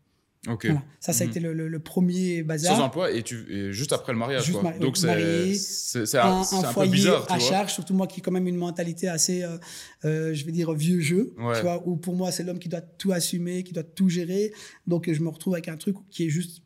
Ok. 0.50 0.66
Voilà. 0.66 0.84
Ça, 1.00 1.14
ça 1.14 1.24
a 1.24 1.26
Mhm. 1.26 1.32
été 1.32 1.40
le, 1.40 1.54
le- 1.54 1.68
le 1.70 1.80
premier 1.80 2.44
bazar. 2.44 2.76
Sans 2.76 2.84
emploi 2.84 3.12
et, 3.12 3.24
tu, 3.24 3.46
et 3.50 3.72
juste 3.72 3.94
après 3.94 4.12
le 4.12 4.20
mariage. 4.20 4.44
Juste 4.44 4.60
quoi. 4.60 4.64
mari- 4.72 4.80
Donc 4.80 4.98
c'est 4.98 5.08
un, 5.08 6.42
un, 6.42 6.44
peu 6.44 6.68
foyer 6.74 6.92
bizarre, 6.92 7.26
tu 7.28 7.34
à 7.34 7.38
vois. 7.38 7.50
charge, 7.50 7.74
surtout 7.74 7.94
moi 7.94 8.08
qui 8.08 8.20
ai 8.20 8.22
quand 8.22 8.32
même 8.32 8.48
une 8.48 8.58
mentalité 8.58 9.08
assez, 9.08 9.44
euh, 9.44 9.58
euh, 10.06 10.34
je 10.34 10.46
vais 10.46 10.52
dire, 10.52 10.74
vieux 10.74 11.00
jeu, 11.00 11.34
Ouais. 11.38 11.56
tu 11.56 11.62
vois, 11.62 11.82
où 11.88 11.96
pour 11.96 12.16
moi 12.16 12.32
c'est 12.32 12.44
l'homme 12.44 12.60
qui 12.60 12.68
doit 12.70 12.82
tout 12.82 13.12
assumer, 13.14 13.64
qui 13.64 13.72
doit 13.74 13.84
tout 13.84 14.10
gérer. 14.10 14.52
Donc 14.86 15.10
je 15.12 15.22
me 15.22 15.30
retrouve 15.30 15.54
avec 15.54 15.70
un 15.70 15.78
truc 15.78 15.96
qui 16.10 16.26
est 16.26 16.30
juste 16.30 16.62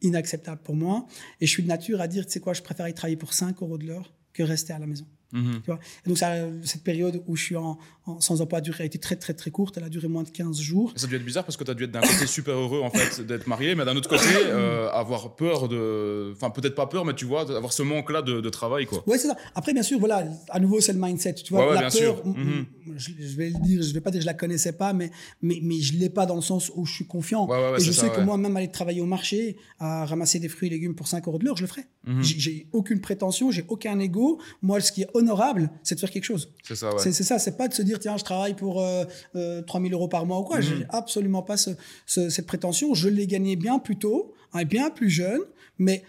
inacceptable 0.00 0.60
pour 0.62 0.74
moi. 0.74 1.06
Et 1.40 1.46
je 1.46 1.50
suis 1.52 1.62
de 1.62 1.68
nature 1.68 2.00
à 2.00 2.08
dire, 2.08 2.26
tu 2.26 2.32
sais 2.32 2.40
quoi, 2.40 2.54
je 2.54 2.62
préfère 2.62 2.88
y 2.88 2.94
travailler 2.94 3.16
pour 3.16 3.34
5 3.34 3.62
euros 3.62 3.78
de 3.78 3.86
l'heure 3.86 4.12
que 4.32 4.42
rester 4.42 4.72
à 4.72 4.78
la 4.80 4.86
maison. 4.86 5.06
Mhm. 5.32 5.60
Tu 5.64 5.66
vois 5.70 5.78
et 6.04 6.08
donc 6.08 6.18
ça, 6.18 6.34
cette 6.62 6.82
période 6.84 7.22
où 7.26 7.36
je 7.36 7.42
suis 7.42 7.56
en, 7.56 7.78
en- 8.06 8.20
sans 8.20 8.40
emploi 8.42 8.60
a 8.78 8.84
été 8.84 8.98
très 8.98 9.16
très 9.16 9.32
très 9.34 9.50
courte, 9.50 9.76
elle 9.78 9.84
a 9.84 9.88
duré 9.88 10.08
moins 10.08 10.22
de 10.22 10.28
15 10.28 10.60
jours. 10.60 10.92
Et 10.94 10.98
Ça 10.98 11.06
a 11.06 11.08
dû 11.08 11.16
être 11.16 11.24
bizarre 11.24 11.44
parce 11.44 11.56
que 11.56 11.64
tu 11.64 11.70
as 11.70 11.74
dû 11.74 11.84
être 11.84 11.90
d'un 11.90 12.00
côté 12.02 12.26
super 12.26 12.54
heureux 12.54 12.80
en 12.82 12.90
fait 12.90 13.22
d'être 13.26 13.46
marié, 13.46 13.74
mais 13.74 13.84
d'un 13.84 13.96
autre 13.96 14.08
côté 14.08 14.22
euh, 14.46 14.90
avoir 14.90 15.34
peur 15.36 15.68
de. 15.68 16.32
Enfin, 16.36 16.50
peut-être 16.50 16.74
pas 16.74 16.86
peur, 16.86 17.04
mais 17.04 17.14
tu 17.14 17.24
vois, 17.24 17.44
d'avoir 17.44 17.72
ce 17.72 17.82
manque-là 17.82 18.22
de, 18.22 18.40
de 18.40 18.48
travail 18.50 18.86
quoi. 18.86 19.02
Ouais, 19.06 19.18
c'est 19.18 19.28
ça. 19.28 19.36
Après, 19.54 19.72
bien 19.72 19.82
sûr, 19.82 19.98
voilà, 19.98 20.24
à 20.50 20.60
nouveau, 20.60 20.80
c'est 20.80 20.92
le 20.92 20.98
mindset. 21.00 21.34
Tu 21.34 21.52
vois, 21.54 21.62
Ouais, 21.64 21.68
ouais, 21.70 21.74
la 21.82 21.88
bien 21.88 22.00
peur, 22.00 22.16
sûr. 22.16 22.26
Mhm. 22.26 22.66
Je, 22.96 23.10
je 23.18 23.36
vais 23.36 23.50
le 23.50 23.58
dire, 23.60 23.82
je 23.82 23.92
vais 23.92 24.00
pas 24.00 24.10
dire 24.10 24.18
que 24.18 24.22
je 24.22 24.26
la 24.26 24.34
connaissais 24.34 24.72
pas, 24.72 24.92
mais, 24.92 25.10
mais, 25.40 25.58
mais 25.62 25.76
je 25.80 25.96
l'ai 25.98 26.08
pas 26.10 26.26
dans 26.26 26.34
le 26.36 26.42
sens 26.42 26.70
où 26.74 26.84
je 26.86 26.92
suis 26.92 27.06
confiant. 27.06 27.46
Ouais, 27.48 27.56
ouais, 27.56 27.70
ouais, 27.72 27.80
et 27.80 27.84
je 27.84 27.92
sais 27.92 28.00
ça, 28.02 28.08
que 28.10 28.20
moi, 28.20 28.36
même 28.38 28.56
aller 28.56 28.70
travailler 28.70 29.00
au 29.00 29.06
marché, 29.06 29.56
à 29.78 30.04
ramasser 30.06 30.38
des 30.38 30.48
fruits 30.48 30.68
et 30.68 30.70
légumes 30.70 30.94
pour 30.94 31.06
5 31.08 31.26
euros 31.28 31.38
de 31.38 31.44
l'heure, 31.44 31.56
je 31.56 31.62
le 31.62 31.68
ferai. 31.68 31.82
Mhm. 32.06 32.22
J'ai- 32.22 32.66
aucune 32.72 33.00
prétention, 33.00 33.50
j'ai 33.50 33.64
aucun 33.68 33.98
ego. 34.00 34.40
Moi, 34.62 34.80
ce 34.80 34.92
qui 34.92 35.02
est 35.02 35.08
honorable, 35.14 35.70
c'est 35.82 35.94
de 35.94 36.00
faire 36.00 36.10
quelque 36.10 36.24
chose. 36.24 36.52
C'est 36.62 36.74
ça. 36.76 36.90
C'est 36.98 37.12
ça, 37.12 37.38
c'est 37.38 37.56
pas 37.56 37.68
de 37.68 37.74
se 37.74 37.82
dire, 37.82 37.98
tiens, 38.00 38.16
je 38.16 38.24
travaille 38.24 38.54
pour 38.54 38.80
euh, 38.80 39.04
euh, 39.36 39.62
3000 39.62 39.92
euros 39.92 40.08
par 40.08 40.26
mois 40.26 40.40
ou 40.40 40.44
quoi. 40.44 40.56
Mhm. 40.58 40.62
J'ai 40.62 40.86
absolument 40.88 41.42
pas 41.42 41.56
ce- 41.56 41.70
ce- 42.06 42.28
cette 42.30 42.46
prétention. 42.46 42.94
Je 42.94 43.08
l'ai 43.08 43.26
gagné 43.26 43.56
bien 43.56 43.78
plus 43.78 43.96
tôt, 43.96 44.32
hein, 44.52 44.64
bien 44.64 44.90
plus 44.90 45.10
jeune, 45.10 45.40
mais 45.78 46.02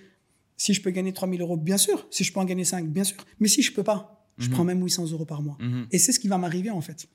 si 0.57 0.73
je 0.73 0.81
peux 0.81 0.91
gagner 0.91 1.13
3000 1.13 1.41
euros, 1.41 1.57
bien 1.57 1.77
sûr. 1.77 2.07
Si 2.09 2.23
je 2.23 2.31
peux 2.31 2.39
en 2.39 2.45
gagner 2.45 2.63
5, 2.65 2.87
bien 2.87 3.03
sûr. 3.03 3.17
Mais 3.39 3.47
si 3.47 3.61
je 3.61 3.71
peux 3.73 3.83
pas, 3.83 4.22
je 4.37 4.47
Mhm. 4.47 4.53
prends 4.53 4.63
même 4.63 4.81
800 4.83 5.11
euros 5.11 5.25
par 5.25 5.41
mois. 5.41 5.57
Mhm. 5.59 5.87
Et 5.91 5.97
c'est 5.99 6.11
ce 6.11 6.19
qui 6.19 6.27
va 6.27 6.37
m'arriver 6.37 6.69
en 6.69 6.81
fait. 6.81 7.07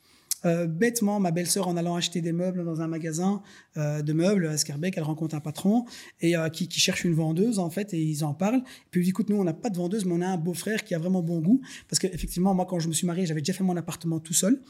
Euh, 0.45 0.69
bêtement, 0.69 1.19
ma 1.19 1.33
belle-sœur, 1.33 1.67
en 1.67 1.77
allant 1.77 1.97
acheter 1.97 2.21
des 2.21 2.31
meubles 2.31 2.65
dans 2.65 2.81
un 2.81 2.87
magasin 2.87 3.43
euh, 3.77 4.03
de 4.03 4.13
meubles 4.13 4.47
à 4.47 4.57
Scarbeck, 4.57 4.97
elle 4.97 5.03
rencontre 5.03 5.35
un 5.35 5.41
patron 5.41 5.85
et 6.21 6.37
euh, 6.37 6.49
qui, 6.49 6.69
qui 6.69 6.79
cherche 6.79 7.03
une 7.05 7.15
vendeuse 7.15 7.59
en 7.59 7.71
fait 7.71 7.93
et 7.93 8.01
ils 8.01 8.23
en 8.25 8.35
parlent. 8.35 8.63
Puis 8.93 9.01
il 9.01 9.05
dit 9.05 9.11
écoute, 9.11 9.31
nous 9.31 9.37
on 9.37 9.43
n'a 9.43 9.53
pas 9.53 9.69
de 9.69 9.77
vendeuse, 9.77 10.05
mais 10.05 10.13
on 10.15 10.21
a 10.21 10.29
un 10.29 10.37
beau-frère 10.37 10.85
qui 10.85 10.95
a 10.95 10.99
vraiment 11.01 11.23
bon 11.23 11.41
goût 11.41 11.61
parce 11.89 11.99
qu'effectivement, 11.99 12.55
moi 12.55 12.67
quand 12.67 12.79
je 12.79 12.87
me 12.87 12.93
suis 12.93 13.05
marié, 13.07 13.27
j'avais 13.27 13.41
déjà 13.41 13.53
fait 13.53 13.65
mon 13.65 13.77
appartement 13.77 14.21
tout 14.21 14.33
seul 14.33 14.63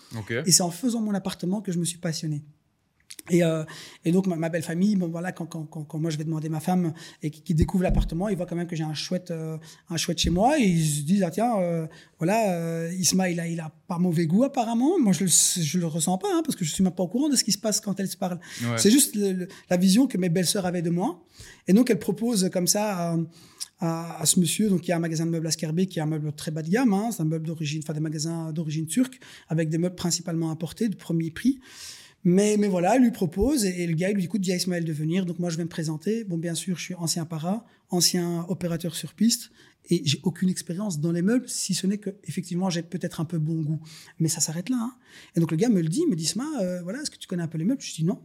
et 0.47 0.53
c'est 0.53 0.63
en 0.63 0.71
faisant 0.71 1.03
mon 1.03 1.13
appartement 1.13 1.61
que 1.61 1.71
je 1.71 1.79
me 1.79 1.85
suis 1.85 1.99
passionné. 1.99 2.43
Et, 3.31 3.43
euh, 3.43 3.65
et, 4.05 4.13
donc 4.13 4.27
ma, 4.27 4.49
belle 4.49 4.63
famille, 4.63 4.97
bon 4.97 5.09
voilà, 5.09 5.33
quand, 5.33 5.47
quand, 5.47 5.65
quand, 5.65 5.99
moi 5.99 6.11
je 6.11 6.17
vais 6.17 6.25
demander 6.25 6.49
ma 6.49 6.61
femme 6.61 6.93
et 7.23 7.31
qui, 7.31 7.55
découvre 7.55 7.83
l'appartement, 7.83 8.29
ils 8.29 8.37
voient 8.37 8.47
quand 8.47 8.57
même 8.57 8.67
que 8.67 8.77
j'ai 8.77 8.85
un 8.85 8.95
chouette, 8.95 9.31
euh, 9.31 9.59
un 9.91 9.97
chouette 9.97 10.19
chez 10.19 10.31
moi 10.31 10.59
et 10.59 10.65
ils 10.65 10.87
se 10.87 11.03
disent 11.03 11.23
ah 11.23 11.31
tiens 11.31 11.59
euh, 11.59 11.87
voilà 12.19 12.53
euh, 12.53 12.93
Isma 12.99 13.29
il 13.29 13.41
a 13.41 13.47
il 13.47 13.61
a 13.61 13.71
pas 13.87 13.99
mauvais 13.99 14.27
goût 14.27 14.45
apparemment. 14.45 14.99
Moi 14.99 15.13
je 15.13 15.25
le 15.25 15.31
je 15.31 15.79
le 15.79 15.87
ressens 15.87 16.17
pas 16.19 16.29
hein, 16.33 16.43
parce 16.45 16.57
que 16.57 16.65
je 16.65 16.73
suis 16.73 16.83
même 16.83 16.95
pas 16.95 17.03
au 17.03 17.09
courant 17.09 17.29
de 17.29 17.37
ce 17.37 17.45
qui 17.45 17.53
se 17.53 17.59
passe 17.59 17.81
quand 17.81 17.99
elles 18.01 18.09
se 18.09 18.17
parlent. 18.17 18.41
C'est 18.77 18.91
juste 18.91 19.17
la 19.17 19.77
vision 19.77 20.07
que 20.07 20.17
mes 20.17 20.29
belles-sœurs 20.29 20.67
avaient 20.67 20.83
de 20.83 20.91
moi 20.91 21.23
et 21.67 21.73
donc 21.73 21.91
elles 21.91 21.99
proposent 21.99 22.49
comme 22.53 22.67
ça. 22.67 23.13
À, 23.81 24.21
à, 24.21 24.27
ce 24.27 24.41
monsieur, 24.41 24.69
donc 24.69 24.81
qui 24.81 24.91
a 24.91 24.97
un 24.97 24.99
magasin 24.99 25.25
de 25.25 25.31
meubles 25.31 25.47
à 25.47 25.51
qui 25.53 25.65
est 25.65 26.01
un 26.01 26.07
meuble 26.07 26.33
très 26.33 26.51
bas 26.51 26.63
de 26.63 26.69
gamme, 26.69 26.93
hein, 26.93 27.11
c'est 27.13 27.23
un 27.23 27.27
meuble 27.27 27.47
d'origine, 27.47 27.81
enfin 27.85 27.93
des 27.93 28.01
magasins 28.01 28.51
d'origine 28.53 28.87
turque, 28.87 29.21
avec 29.49 29.69
des 29.69 29.79
meubles 29.79 29.95
principalement 29.95 30.51
importés 30.51 30.89
de 30.89 30.97
premier 30.97 31.31
prix. 31.31 31.61
Mais, 32.25 32.57
mais 32.59 32.69
voilà, 32.69 32.97
elle 32.97 33.03
lui 33.03 33.11
propose 33.11 33.65
et, 33.65 33.87
le 33.87 33.95
gars 33.95 34.11
il 34.11 34.15
lui 34.15 34.23
dit 34.23 34.27
écoute, 34.27 34.41
dis 34.41 34.53
à 34.53 34.57
Ismaël 34.57 34.85
de 34.85 34.93
venir. 34.93 35.25
Donc 35.25 35.39
moi 35.39 35.51
je 35.51 35.57
vais 35.57 35.65
me 35.65 35.69
présenter. 35.69 36.25
Bon, 36.25 36.37
bien 36.37 36.55
sûr, 36.55 36.77
je 36.77 36.83
suis 36.83 36.95
ancien 36.95 37.25
para, 37.25 37.65
ancien 37.91 38.45
opérateur 38.49 38.95
sur 38.95 39.15
piste 39.15 39.51
et 39.91 40.03
j'ai 40.05 40.21
aucune 40.23 40.49
expérience 40.49 41.01
dans 41.01 41.13
les 41.13 41.23
meubles, 41.23 41.49
si 41.49 41.75
ce 41.75 41.87
n'est 41.87 41.99
que 41.99 42.11
effectivement 42.25 42.69
j'ai 42.69 42.83
peut-être 42.83 43.21
un 43.21 43.25
peu 43.25 43.39
bon 43.39 43.63
goût. 43.63 43.81
Mais 44.19 44.29
ça 44.29 44.41
s'arrête 44.41 44.69
là. 44.69 44.79
Hein. 44.81 44.95
Et 45.35 45.41
donc 45.41 45.51
le 45.51 45.57
gars 45.57 45.69
me 45.69 45.81
le 45.81 45.89
dit, 45.89 46.07
me 46.07 46.17
dit 46.17 46.25
Isma, 46.25 46.45
euh, 46.61 46.83
voilà, 46.83 47.01
est-ce 47.01 47.11
que 47.11 47.19
tu 47.19 47.29
connais 47.29 47.43
un 47.43 47.49
peu 47.49 47.59
les 47.59 47.65
meubles? 47.65 47.81
Je 47.81 47.95
dis 47.95 48.05
non. 48.05 48.21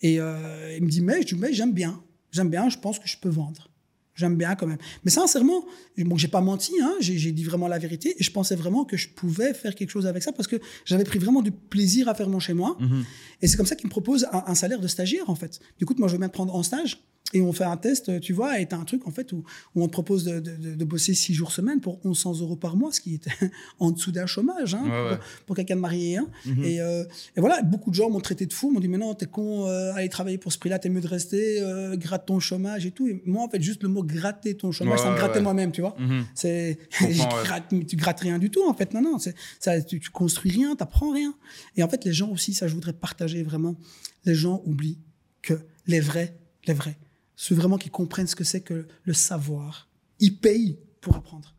Et 0.00 0.20
euh, 0.20 0.76
il 0.76 0.84
me 0.84 0.88
dit 0.88 1.00
mais, 1.00 1.22
je 1.22 1.34
dis 1.34 1.40
mais 1.40 1.52
j'aime 1.52 1.72
bien, 1.72 2.02
j'aime 2.30 2.50
bien, 2.50 2.68
je 2.68 2.78
pense 2.78 2.98
que 2.98 3.08
je 3.08 3.16
peux 3.18 3.28
vendre. 3.28 3.70
J'aime 4.18 4.34
bien 4.34 4.56
quand 4.56 4.66
même. 4.66 4.78
Mais 5.04 5.12
sincèrement, 5.12 5.64
bon, 5.96 6.16
j'ai 6.16 6.26
pas 6.26 6.40
menti, 6.40 6.72
hein, 6.82 6.94
j'ai 6.98 7.30
dit 7.30 7.44
vraiment 7.44 7.68
la 7.68 7.78
vérité 7.78 8.16
et 8.18 8.24
je 8.24 8.32
pensais 8.32 8.56
vraiment 8.56 8.84
que 8.84 8.96
je 8.96 9.08
pouvais 9.08 9.54
faire 9.54 9.76
quelque 9.76 9.90
chose 9.90 10.08
avec 10.08 10.24
ça 10.24 10.32
parce 10.32 10.48
que 10.48 10.56
j'avais 10.84 11.04
pris 11.04 11.20
vraiment 11.20 11.40
du 11.40 11.52
plaisir 11.52 12.08
à 12.08 12.14
faire 12.14 12.28
mon 12.28 12.40
chez 12.40 12.52
moi. 12.52 12.76
Mhm. 12.80 13.04
Et 13.42 13.46
c'est 13.46 13.56
comme 13.56 13.66
ça 13.66 13.76
qu'il 13.76 13.86
me 13.86 13.90
propose 13.90 14.26
un, 14.32 14.42
un, 14.48 14.54
salaire 14.56 14.80
de 14.80 14.88
stagiaire 14.88 15.30
en 15.30 15.36
fait. 15.36 15.60
Du 15.78 15.86
coup, 15.86 15.94
moi 15.98 16.08
je 16.08 16.14
veux 16.14 16.18
bien 16.18 16.28
te 16.28 16.34
prendre 16.34 16.52
en 16.52 16.64
stage 16.64 17.00
et 17.34 17.42
on 17.42 17.52
fait 17.52 17.64
un 17.64 17.76
test, 17.76 18.20
tu 18.20 18.32
vois, 18.32 18.58
et 18.58 18.66
t'as 18.66 18.78
un 18.78 18.84
truc 18.84 19.06
en 19.06 19.10
fait 19.10 19.32
où, 19.32 19.44
où 19.74 19.82
on 19.82 19.86
te 19.86 19.92
propose 19.92 20.24
de, 20.24 20.40
de, 20.40 20.74
de, 20.74 20.84
bosser 20.84 21.12
six 21.12 21.34
jours 21.34 21.52
semaine 21.52 21.80
pour 21.80 22.00
1100 22.04 22.40
euros 22.40 22.56
par 22.56 22.76
mois, 22.76 22.90
ce 22.90 23.02
qui 23.02 23.14
était 23.14 23.30
en 23.78 23.90
dessous 23.90 24.12
d'un 24.12 24.24
chômage 24.24 24.74
hein, 24.74 25.18
pour, 25.46 25.54
quelqu'un 25.54 25.76
de 25.76 25.80
marié. 25.80 26.16
Hein. 26.16 26.28
Mhm. 26.46 26.64
et, 26.64 26.80
euh, 26.80 27.04
et, 27.36 27.40
voilà, 27.40 27.60
beaucoup 27.60 27.90
de 27.90 27.94
gens 27.94 28.08
m'ont 28.08 28.20
traité 28.20 28.46
de 28.46 28.52
fou, 28.54 28.70
m'ont 28.70 28.80
dit 28.80 28.88
mais 28.88 28.96
non, 28.96 29.14
t'es 29.14 29.26
con, 29.26 29.66
euh, 29.66 29.92
aller 29.92 30.08
travailler 30.08 30.38
pour 30.38 30.52
ce 30.52 30.58
prix-là, 30.58 30.78
t'es 30.78 30.88
mieux 30.88 31.02
de 31.02 31.08
rester, 31.08 31.60
euh, 31.60 31.96
gratte 31.96 32.26
ton 32.26 32.40
chômage 32.40 32.86
et 32.86 32.92
tout. 32.92 33.06
Et 33.06 33.22
moi 33.26 33.44
en 33.44 33.48
fait, 33.50 33.60
juste 33.60 33.82
le 33.82 33.90
mot 33.90 34.02
gratter 34.08 34.56
ton 34.56 34.72
chômage, 34.72 35.00
ça 35.00 35.10
me 35.10 35.16
grattait 35.16 35.40
moi-même, 35.40 35.72
tu 35.72 35.80
vois. 35.80 35.96
Mhm. 35.98 36.24
C'est, 36.34 36.78
tu 37.88 37.96
grattes 37.96 38.20
rien 38.20 38.38
du 38.38 38.50
tout 38.50 38.68
en 38.68 38.74
fait. 38.74 38.92
Non, 38.94 39.02
non, 39.02 39.18
ça, 39.18 39.80
tu, 39.82 40.00
tu 40.00 40.10
construis 40.10 40.50
rien, 40.50 40.74
t'apprends 40.74 41.12
rien. 41.12 41.34
Et 41.76 41.82
en 41.82 41.88
fait, 41.88 42.04
les 42.04 42.12
gens 42.12 42.30
aussi, 42.30 42.54
ça 42.54 42.66
je 42.66 42.74
voudrais 42.74 42.92
partager 42.92 43.42
vraiment. 43.42 43.76
Les 44.24 44.34
gens 44.34 44.62
oublient 44.64 44.98
que 45.42 45.54
les 45.86 46.00
vrais, 46.00 46.36
les 46.66 46.74
vrais 46.74 46.98
ceux 47.38 47.54
vraiment 47.54 47.78
qui 47.78 47.88
comprennent 47.88 48.26
ce 48.26 48.34
que 48.34 48.42
c'est 48.42 48.60
que 48.60 48.88
le 49.04 49.12
savoir. 49.14 49.88
Ils 50.18 50.36
payent 50.36 50.80
pour 51.00 51.14
apprendre. 51.14 51.54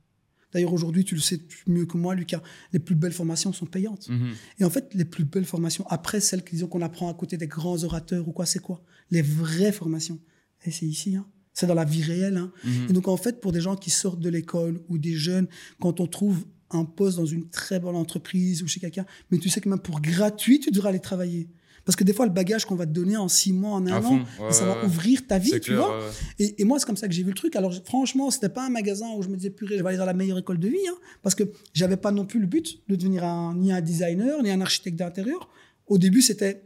D'ailleurs, 0.51 0.73
aujourd'hui, 0.73 1.05
tu 1.05 1.15
le 1.15 1.21
sais 1.21 1.39
mieux 1.67 1.85
que 1.85 1.95
moi, 1.95 2.15
Lucas, 2.15 2.41
les 2.73 2.79
plus 2.79 2.95
belles 2.95 3.13
formations 3.13 3.53
sont 3.53 3.65
payantes. 3.65 4.09
Mhm. 4.09 4.33
Et 4.59 4.65
en 4.65 4.69
fait, 4.69 4.93
les 4.93 5.05
plus 5.05 5.23
belles 5.23 5.45
formations, 5.45 5.87
après 5.87 6.19
celles 6.19 6.43
qu'on 6.43 6.81
apprend 6.81 7.09
à 7.09 7.13
côté 7.13 7.37
des 7.37 7.47
grands 7.47 7.81
orateurs 7.85 8.27
ou 8.27 8.33
quoi, 8.33 8.45
c'est 8.45 8.59
quoi? 8.59 8.83
Les 9.09 9.21
vraies 9.21 9.71
formations. 9.71 10.19
Et 10.65 10.71
c'est 10.71 10.85
ici, 10.85 11.15
hein. 11.15 11.25
C'est 11.53 11.67
dans 11.67 11.73
la 11.73 11.85
vie 11.85 12.03
réelle. 12.03 12.37
Hein. 12.37 12.51
Mhm. 12.63 12.87
Et 12.89 12.93
donc, 12.93 13.07
en 13.07 13.17
fait, 13.17 13.41
pour 13.41 13.51
des 13.51 13.61
gens 13.61 13.75
qui 13.75 13.89
sortent 13.89 14.19
de 14.19 14.29
l'école 14.29 14.81
ou 14.89 14.97
des 14.97 15.13
jeunes, 15.13 15.47
quand 15.79 15.99
on 15.99 16.07
trouve 16.07 16.45
un 16.71 16.85
poste 16.85 17.17
dans 17.17 17.25
une 17.25 17.49
très 17.49 17.79
bonne 17.79 17.95
entreprise 17.95 18.61
ou 18.63 18.67
chez 18.67 18.79
quelqu'un, 18.79 19.05
mais 19.31 19.37
tu 19.39 19.49
sais 19.49 19.59
que 19.59 19.69
même 19.69 19.79
pour 19.79 20.01
gratuit, 20.01 20.59
tu 20.59 20.71
devras 20.71 20.89
aller 20.89 20.99
travailler. 20.99 21.49
Parce 21.85 21.95
que 21.95 22.03
des 22.03 22.13
fois, 22.13 22.27
le 22.27 22.31
bagage 22.31 22.65
qu'on 22.65 22.75
va 22.75 22.85
te 22.85 22.91
donner 22.91 23.17
en 23.17 23.27
six 23.27 23.51
mois, 23.51 23.71
en 23.71 23.87
un 23.87 24.03
an, 24.03 24.23
ça 24.51 24.65
va 24.65 24.85
ouvrir 24.85 25.25
ta 25.25 25.39
vie, 25.39 25.59
tu 25.59 25.73
vois. 25.73 25.99
Et, 26.37 26.63
moi, 26.63 26.77
c'est 26.77 26.85
comme 26.85 26.97
ça 26.97 27.07
que 27.07 27.13
j'ai 27.13 27.23
vu 27.23 27.29
le 27.29 27.35
truc. 27.35 27.55
Alors, 27.55 27.73
franchement, 27.85 28.29
c'était 28.29 28.49
pas 28.49 28.65
un 28.65 28.69
magasin 28.69 29.07
où 29.17 29.23
je 29.23 29.27
me 29.27 29.35
disais, 29.35 29.49
purée, 29.49 29.77
je 29.77 29.81
vais 29.81 29.89
aller 29.89 29.97
dans 29.97 30.05
la 30.05 30.13
meilleure 30.13 30.37
école 30.37 30.59
de 30.59 30.67
vie, 30.67 30.87
hein, 30.87 30.95
parce 31.23 31.33
que 31.33 31.43
j'avais 31.73 31.97
pas 31.97 32.11
non 32.11 32.25
plus 32.25 32.39
le 32.39 32.45
but 32.45 32.83
de 32.87 32.95
devenir 32.95 33.23
un, 33.23 33.55
ni 33.55 33.71
un 33.71 33.81
designer, 33.81 34.43
ni 34.43 34.51
un 34.51 34.61
architecte 34.61 34.99
d'intérieur. 34.99 35.49
Au 35.87 35.97
début, 35.97 36.21
c'était, 36.21 36.61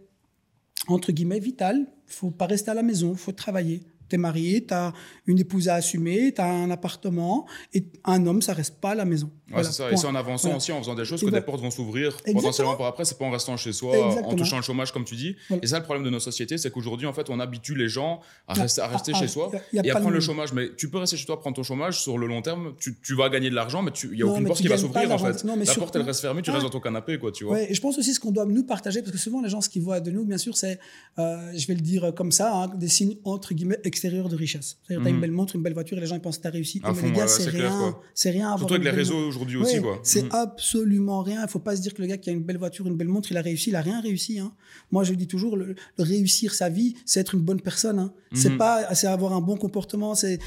entre 0.87 1.13
guillemets, 1.13 1.39
vital. 1.39 1.87
Faut 2.05 2.31
pas 2.31 2.45
rester 2.45 2.71
à 2.71 2.73
la 2.73 2.83
maison, 2.83 3.15
faut 3.15 3.31
travailler 3.31 3.83
tu 4.13 4.15
es 4.15 4.19
marié, 4.19 4.65
tu 4.65 4.73
as 4.73 4.93
une 5.25 5.39
épouse 5.39 5.69
à 5.69 5.75
assumer, 5.75 6.33
tu 6.33 6.41
as 6.41 6.45
un 6.45 6.69
appartement, 6.69 7.47
et 7.73 7.85
un 8.05 8.25
homme, 8.27 8.41
ça 8.41 8.53
reste 8.53 8.79
pas 8.79 8.91
à 8.91 8.95
la 8.95 9.05
maison. 9.05 9.31
Ouais, 9.51 9.63
c'est 9.63 9.71
ça. 9.71 9.91
Et 9.91 9.97
c'est 9.97 10.07
en 10.07 10.15
avançant 10.15 10.55
aussi, 10.55 10.71
en 10.71 10.79
faisant 10.79 10.95
des 10.95 11.05
choses, 11.05 11.21
que 11.21 11.29
des 11.29 11.41
portes 11.41 11.61
vont 11.61 11.71
s'ouvrir 11.71 12.15
potentiellement 12.33 12.75
pour 12.75 12.85
après. 12.85 13.05
C'est 13.05 13.17
pas 13.17 13.25
en 13.25 13.31
restant 13.31 13.57
chez 13.57 13.73
soi, 13.73 14.23
en 14.23 14.35
touchant 14.35 14.57
le 14.57 14.63
chômage, 14.63 14.91
comme 14.91 15.05
tu 15.05 15.15
dis. 15.15 15.35
Et 15.61 15.67
ça, 15.67 15.79
le 15.79 15.83
problème 15.83 16.03
de 16.05 16.09
nos 16.09 16.19
sociétés, 16.19 16.57
c'est 16.57 16.71
qu'aujourd'hui, 16.71 17.07
en 17.07 17.13
fait, 17.13 17.29
on 17.29 17.39
habitue 17.39 17.75
les 17.75 17.89
gens 17.89 18.21
à 18.47 18.53
rester, 18.53 18.81
à 18.81 18.87
rester 18.87 19.13
chez 19.13 19.27
soi 19.27 19.51
et 19.73 19.89
à 19.89 19.95
prendre 19.95 20.11
le 20.11 20.19
chômage. 20.19 20.53
Mais 20.53 20.69
tu 20.75 20.89
peux 20.89 20.97
rester 20.97 21.17
chez 21.17 21.25
toi, 21.25 21.39
prendre 21.39 21.55
ton 21.55 21.63
chômage 21.63 22.01
sur 22.01 22.17
le 22.17 22.27
long 22.27 22.41
terme. 22.41 22.73
Tu, 22.79 22.97
tu 23.01 23.15
vas 23.15 23.29
gagner 23.29 23.49
de 23.49 23.55
l'argent, 23.55 23.81
mais 23.81 23.91
il 24.03 24.11
n'y 24.11 24.21
a 24.21 24.27
aucune 24.27 24.45
porte 24.45 24.61
qui 24.61 24.67
va 24.67 24.77
s'ouvrir, 24.77 25.11
en 25.11 25.17
fait. 25.17 25.43
La 25.43 25.75
porte, 25.75 25.95
elle 25.95 26.03
reste 26.03 26.21
fermée, 26.21 26.41
tu 26.41 26.51
restes 26.51 26.63
dans 26.63 26.69
ton 26.69 26.79
canapé, 26.79 27.17
quoi, 27.17 27.31
tu 27.31 27.45
vois. 27.45 27.61
et 27.61 27.73
je 27.73 27.81
pense 27.81 27.97
aussi 27.97 28.13
ce 28.13 28.19
qu'on 28.19 28.31
doit 28.31 28.45
nous 28.45 28.63
partager, 28.63 29.01
parce 29.01 29.11
que 29.11 29.17
souvent, 29.17 29.41
les 29.41 29.49
gens, 29.49 29.61
ce 29.61 29.69
qu'ils 29.69 29.81
voient 29.81 29.99
de 29.99 30.11
nous, 30.11 30.25
bien 30.25 30.37
sûr, 30.37 30.55
c'est, 30.55 30.79
euh, 31.19 31.51
je 31.55 31.67
vais 31.67 31.75
le 31.75 31.81
dire 31.81 32.13
comme 32.15 32.31
ça, 32.31 32.53
hein, 32.53 32.67
des 32.67 32.87
signes 32.87 33.17
entre 33.23 33.53
guillemets 33.53 33.79
extérieurs 34.03 34.29
de 34.29 34.35
richesse. 34.35 34.77
C'est-à-dire, 34.83 35.01
tu 35.01 35.07
as 35.07 35.09
une 35.09 35.15
mhm. 35.15 35.21
belle 35.21 35.31
montre, 35.31 35.55
une 35.55 35.61
belle 35.61 35.73
voiture, 35.73 35.97
et 35.97 36.01
les 36.01 36.07
gens 36.07 36.15
ils 36.15 36.21
pensent 36.21 36.37
que 36.37 36.43
tu 36.43 36.47
as 36.47 36.51
réussi. 36.51 36.81
mais 36.83 37.09
les 37.09 37.11
gars, 37.11 37.27
c'est 37.27 37.49
rien. 37.49 37.95
C'est 38.13 38.31
rien. 38.31 38.57
Surtout 38.57 38.73
avec 38.73 38.85
les 38.85 38.91
réseaux 38.91 39.27
aujourd'hui 39.27 39.57
aussi, 39.57 39.81
quoi. 39.81 39.99
C'est 40.03 40.23
mhm. 40.23 40.29
absolument 40.31 41.21
rien. 41.21 41.41
Il 41.43 41.49
faut 41.49 41.59
pas 41.59 41.75
se 41.75 41.81
dire 41.81 41.93
que 41.93 42.01
le 42.01 42.07
gars 42.07 42.17
qui 42.17 42.29
a 42.29 42.33
une 42.33 42.43
belle 42.43 42.57
voiture, 42.57 42.87
une 42.87 42.97
belle 42.97 43.07
montre, 43.07 43.31
il 43.31 43.37
a 43.37 43.41
réussi. 43.41 43.69
Il 43.69 43.75
a 43.75 43.81
rien 43.81 44.01
réussi. 44.01 44.39
Hein. 44.39 44.53
Moi, 44.91 45.03
je 45.03 45.13
dis 45.13 45.27
toujours, 45.27 45.55
le, 45.57 45.75
réussir 45.97 46.53
sa 46.53 46.69
vie, 46.69 46.95
c'est 47.05 47.19
être 47.19 47.35
une 47.35 47.41
bonne 47.41 47.61
personne. 47.61 47.99
Hein. 47.99 48.13
C'est 48.33 48.49
mhm. 48.49 48.57
pas, 48.57 48.95
c'est 48.95 49.07
avoir 49.07 49.33
un 49.33 49.41
bon 49.41 49.57
comportement, 49.57 50.15
c'est 50.15 50.39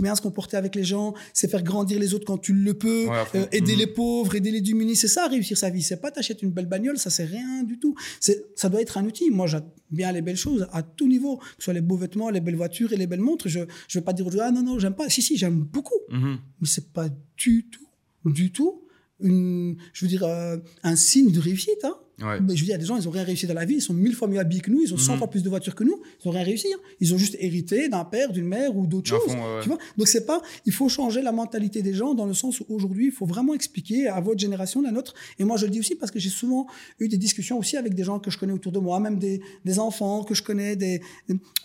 bien 0.00 0.14
se 0.14 0.22
comporter 0.22 0.56
avec 0.56 0.74
les 0.74 0.84
gens, 0.84 1.14
c'est 1.32 1.48
faire 1.48 1.62
grandir 1.62 1.98
les 1.98 2.14
autres 2.14 2.24
quand 2.24 2.38
tu 2.38 2.52
le 2.52 2.74
peux, 2.74 3.08
euh, 3.34 3.46
aider 3.52 3.76
les 3.76 3.86
pauvres, 3.86 4.34
aider 4.34 4.50
les 4.50 4.60
démunis. 4.60 4.96
C'est 4.96 5.08
ça, 5.08 5.28
réussir 5.28 5.56
sa 5.56 5.70
vie. 5.70 5.82
C'est 5.82 6.00
pas 6.00 6.10
t'achètes 6.10 6.42
une 6.42 6.50
belle 6.50 6.66
bagnole, 6.66 6.98
ça 6.98 7.10
c'est 7.10 7.24
rien 7.24 7.62
du 7.64 7.78
tout. 7.78 7.94
Ça 8.20 8.68
doit 8.68 8.80
être 8.80 8.98
un 8.98 9.04
outil. 9.04 9.30
Moi, 9.30 9.46
j'aime 9.46 9.64
bien 9.90 10.12
les 10.12 10.22
belles 10.22 10.36
choses 10.36 10.66
à 10.72 10.82
tout 10.82 11.08
niveau, 11.08 11.36
que 11.36 11.44
ce 11.58 11.64
soit 11.64 11.74
les 11.74 11.80
beaux 11.80 11.96
vêtements, 11.96 12.30
les 12.30 12.40
belles 12.40 12.56
voitures 12.56 12.92
et 12.92 12.96
les 12.96 13.06
belles 13.06 13.20
montres. 13.20 13.48
Je, 13.48 13.60
je 13.88 13.98
vais 13.98 14.04
pas 14.04 14.12
dire 14.12 14.26
ah 14.40 14.50
non, 14.50 14.62
non, 14.62 14.78
j'aime 14.78 14.94
pas. 14.94 15.08
Si, 15.08 15.22
si, 15.22 15.36
j'aime 15.36 15.60
beaucoup. 15.60 16.00
Mhm. 16.10 16.38
Mais 16.60 16.68
c'est 16.68 16.92
pas 16.92 17.08
du 17.36 17.68
tout, 17.68 17.88
du 18.24 18.52
tout, 18.52 18.82
une, 19.20 19.76
je 19.92 20.04
veux 20.04 20.08
dire, 20.08 20.24
euh, 20.24 20.56
un 20.82 20.96
signe 20.96 21.30
de 21.30 21.40
réussite. 21.40 21.84
Hein. 21.84 21.96
Je 22.22 22.38
veux 22.38 22.54
dire, 22.54 22.64
il 22.64 22.68
y 22.68 22.72
a 22.72 22.78
des 22.78 22.86
gens, 22.86 22.96
ils 22.96 23.08
ont 23.08 23.10
rien 23.10 23.24
réussi 23.24 23.46
dans 23.46 23.54
la 23.54 23.64
vie, 23.64 23.74
ils 23.74 23.82
sont 23.82 23.94
mille 23.94 24.14
fois 24.14 24.28
mieux 24.28 24.38
habillés 24.38 24.60
que 24.60 24.70
nous, 24.70 24.80
ils 24.82 24.94
ont 24.94 24.98
100 24.98 25.12
mhm. 25.12 25.18
fois 25.18 25.30
plus 25.30 25.42
de 25.42 25.48
voitures 25.48 25.74
que 25.74 25.84
nous, 25.84 26.00
ils 26.22 26.28
ont 26.28 26.30
rien 26.30 26.44
réussi. 26.44 26.68
Hein. 26.72 26.80
Ils 27.00 27.14
ont 27.14 27.18
juste 27.18 27.36
hérité 27.40 27.88
d'un 27.88 28.04
père, 28.04 28.32
d'une 28.32 28.46
mère 28.46 28.76
ou 28.76 28.86
d'autres 28.86 29.08
choses. 29.08 29.36
Tu 29.62 29.68
vois 29.68 29.78
Donc 29.96 30.08
c'est 30.08 30.26
pas, 30.26 30.42
il 30.66 30.72
faut 30.72 30.88
changer 30.88 31.22
la 31.22 31.32
mentalité 31.32 31.82
des 31.82 31.94
gens 31.94 32.14
dans 32.14 32.26
le 32.26 32.34
sens 32.34 32.60
où 32.60 32.66
aujourd'hui, 32.68 33.06
il 33.06 33.12
faut 33.12 33.26
vraiment 33.26 33.54
expliquer 33.54 34.08
à 34.08 34.20
votre 34.20 34.40
génération, 34.40 34.82
la 34.82 34.90
nôtre. 34.90 35.14
Et 35.38 35.44
moi, 35.44 35.56
je 35.56 35.66
le 35.66 35.72
dis 35.72 35.80
aussi 35.80 35.94
parce 35.94 36.10
que 36.10 36.18
j'ai 36.18 36.30
souvent 36.30 36.66
eu 36.98 37.08
des 37.08 37.18
discussions 37.18 37.58
aussi 37.58 37.76
avec 37.76 37.94
des 37.94 38.04
gens 38.04 38.18
que 38.18 38.30
je 38.30 38.38
connais 38.38 38.52
autour 38.52 38.72
de 38.72 38.78
moi, 38.78 39.00
même 39.00 39.18
des, 39.18 39.40
des 39.64 39.78
enfants 39.78 40.24
que 40.24 40.34
je 40.34 40.42
connais, 40.42 40.76
des, 40.76 41.00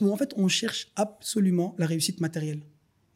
où 0.01 0.11
en 0.11 0.17
fait, 0.17 0.33
on 0.37 0.47
cherche 0.47 0.91
absolument 0.95 1.75
la 1.77 1.85
réussite 1.85 2.21
matérielle. 2.21 2.61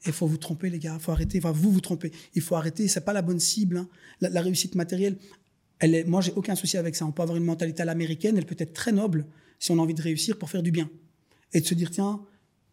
Il 0.05 0.13
faut 0.13 0.25
vous 0.25 0.37
tromper, 0.37 0.69
les 0.69 0.79
gars. 0.79 0.95
Il 0.97 1.01
faut 1.01 1.11
arrêter. 1.11 1.37
Enfin, 1.37 1.51
vous 1.51 1.71
vous 1.71 1.81
trompez. 1.81 2.11
Il 2.33 2.41
faut 2.41 2.55
arrêter. 2.55 2.87
C'est 2.87 3.05
pas 3.05 3.13
la 3.13 3.21
bonne 3.21 3.39
cible. 3.39 3.77
Hein. 3.77 3.87
La, 4.19 4.41
réussite 4.41 4.75
matérielle, 4.75 5.17
elle 5.81 5.95
est, 5.95 6.03
moi, 6.05 6.21
j'ai 6.21 6.31
aucun 6.35 6.55
souci 6.55 6.77
avec 6.77 6.95
ça. 6.95 7.05
On 7.05 7.11
peut 7.11 7.23
avoir 7.23 7.37
une 7.37 7.43
mentalité 7.43 7.81
à 7.81 7.85
l'américaine. 7.85 8.37
Elle 8.37 8.45
peut 8.45 8.55
être 8.57 8.73
très 8.73 8.91
noble 8.91 9.25
si 9.59 9.71
on 9.71 9.79
a 9.79 9.81
envie 9.81 9.95
de 9.95 10.01
réussir 10.01 10.37
pour 10.37 10.49
faire 10.49 10.61
du 10.61 10.71
bien. 10.71 10.89
Et 11.53 11.59
de 11.59 11.65
se 11.65 11.73
dire, 11.73 11.89
tiens, 11.89 12.21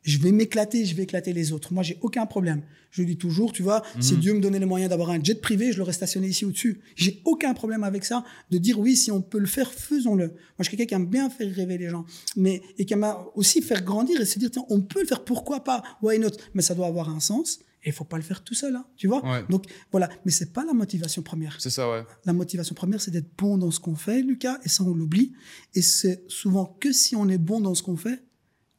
je 0.03 0.19
vais 0.19 0.31
m'éclater, 0.31 0.85
je 0.85 0.95
vais 0.95 1.05
éclater 1.05 1.33
les 1.33 1.53
autres. 1.53 1.73
Moi, 1.73 1.83
j'ai 1.83 1.99
aucun 2.03 2.27
problème. 2.27 2.63
Je 2.91 3.03
dis 3.03 3.17
toujours, 3.17 3.53
tu 3.53 3.63
vois, 3.63 3.83
si 3.99 4.15
mhm. 4.15 4.21
Dieu 4.21 4.35
me 4.35 4.41
donnait 4.41 4.59
les 4.59 4.67
moyens 4.67 4.91
d'avoir 4.91 5.11
un 5.11 5.23
jet 5.23 5.41
privé, 5.41 5.73
je 5.73 5.79
l'aurais 5.79 5.95
stationné 5.95 6.29
ici 6.29 6.45
au-dessus. 6.45 6.81
J'ai 6.97 7.21
aucun 7.25 7.55
problème 7.55 7.83
avec 7.83 8.05
ça, 8.05 8.25
de 8.51 8.59
dire 8.59 8.79
oui, 8.79 8.95
si 8.95 9.11
on 9.11 9.23
peut 9.23 9.39
le 9.39 9.47
faire, 9.47 9.73
faisons-le. 9.73 10.27
Moi, 10.27 10.37
je 10.61 10.65
suis 10.65 10.77
quelqu'un 10.77 10.97
qui 10.97 11.03
aime 11.03 11.07
bien 11.07 11.31
faire 11.31 11.53
rêver 11.55 11.79
les 11.79 11.89
gens, 11.89 12.05
mais 12.37 12.63
et 12.79 12.85
qui 12.85 12.93
aime 12.93 13.07
aussi 13.35 13.61
faire 13.63 13.83
grandir 13.83 14.21
et 14.21 14.25
se 14.25 14.39
dire, 14.39 14.51
tiens, 14.51 14.65
on 14.69 14.81
peut 14.81 15.01
le 15.01 15.07
faire, 15.07 15.25
pourquoi 15.25 15.65
pas? 15.65 15.83
Why 16.03 16.19
not? 16.19 16.31
Mais 16.55 16.63
ça 16.63 16.75
doit 16.75 16.87
avoir 16.87 17.11
un 17.11 17.21
sens. 17.21 17.61
Et 17.85 17.91
il 17.91 17.93
faut 17.93 18.05
pas 18.05 18.17
le 18.17 18.23
faire 18.23 18.43
tout 18.43 18.55
seul, 18.55 18.75
hein, 18.77 18.87
tu 18.97 19.07
vois. 19.07 19.23
Donc 19.49 19.65
voilà, 19.91 20.09
mais 20.25 20.33
c'est 20.33 20.53
pas 20.53 20.65
la 20.65 20.73
motivation 20.73 21.23
première. 21.23 21.57
C'est 21.61 21.71
ça, 21.71 21.91
ouais. 21.91 22.05
La 22.25 22.33
motivation 22.33 22.75
première, 22.75 23.01
c'est 23.01 23.11
d'être 23.11 23.31
bon 23.37 23.57
dans 23.57 23.71
ce 23.71 23.81
qu'on 23.81 23.95
fait, 23.95 24.23
Lucas, 24.23 24.59
et 24.65 24.69
ça 24.69 24.83
on 24.85 24.95
l'oublie. 24.95 25.33
Et 25.75 25.83
c'est 25.83 26.25
souvent 26.29 26.77
que 26.81 26.93
si 26.93 27.15
on 27.17 27.29
est 27.29 27.39
bon 27.39 27.61
dans 27.61 27.75
ce 27.75 27.83
qu'on 27.83 27.97
fait 27.97 28.23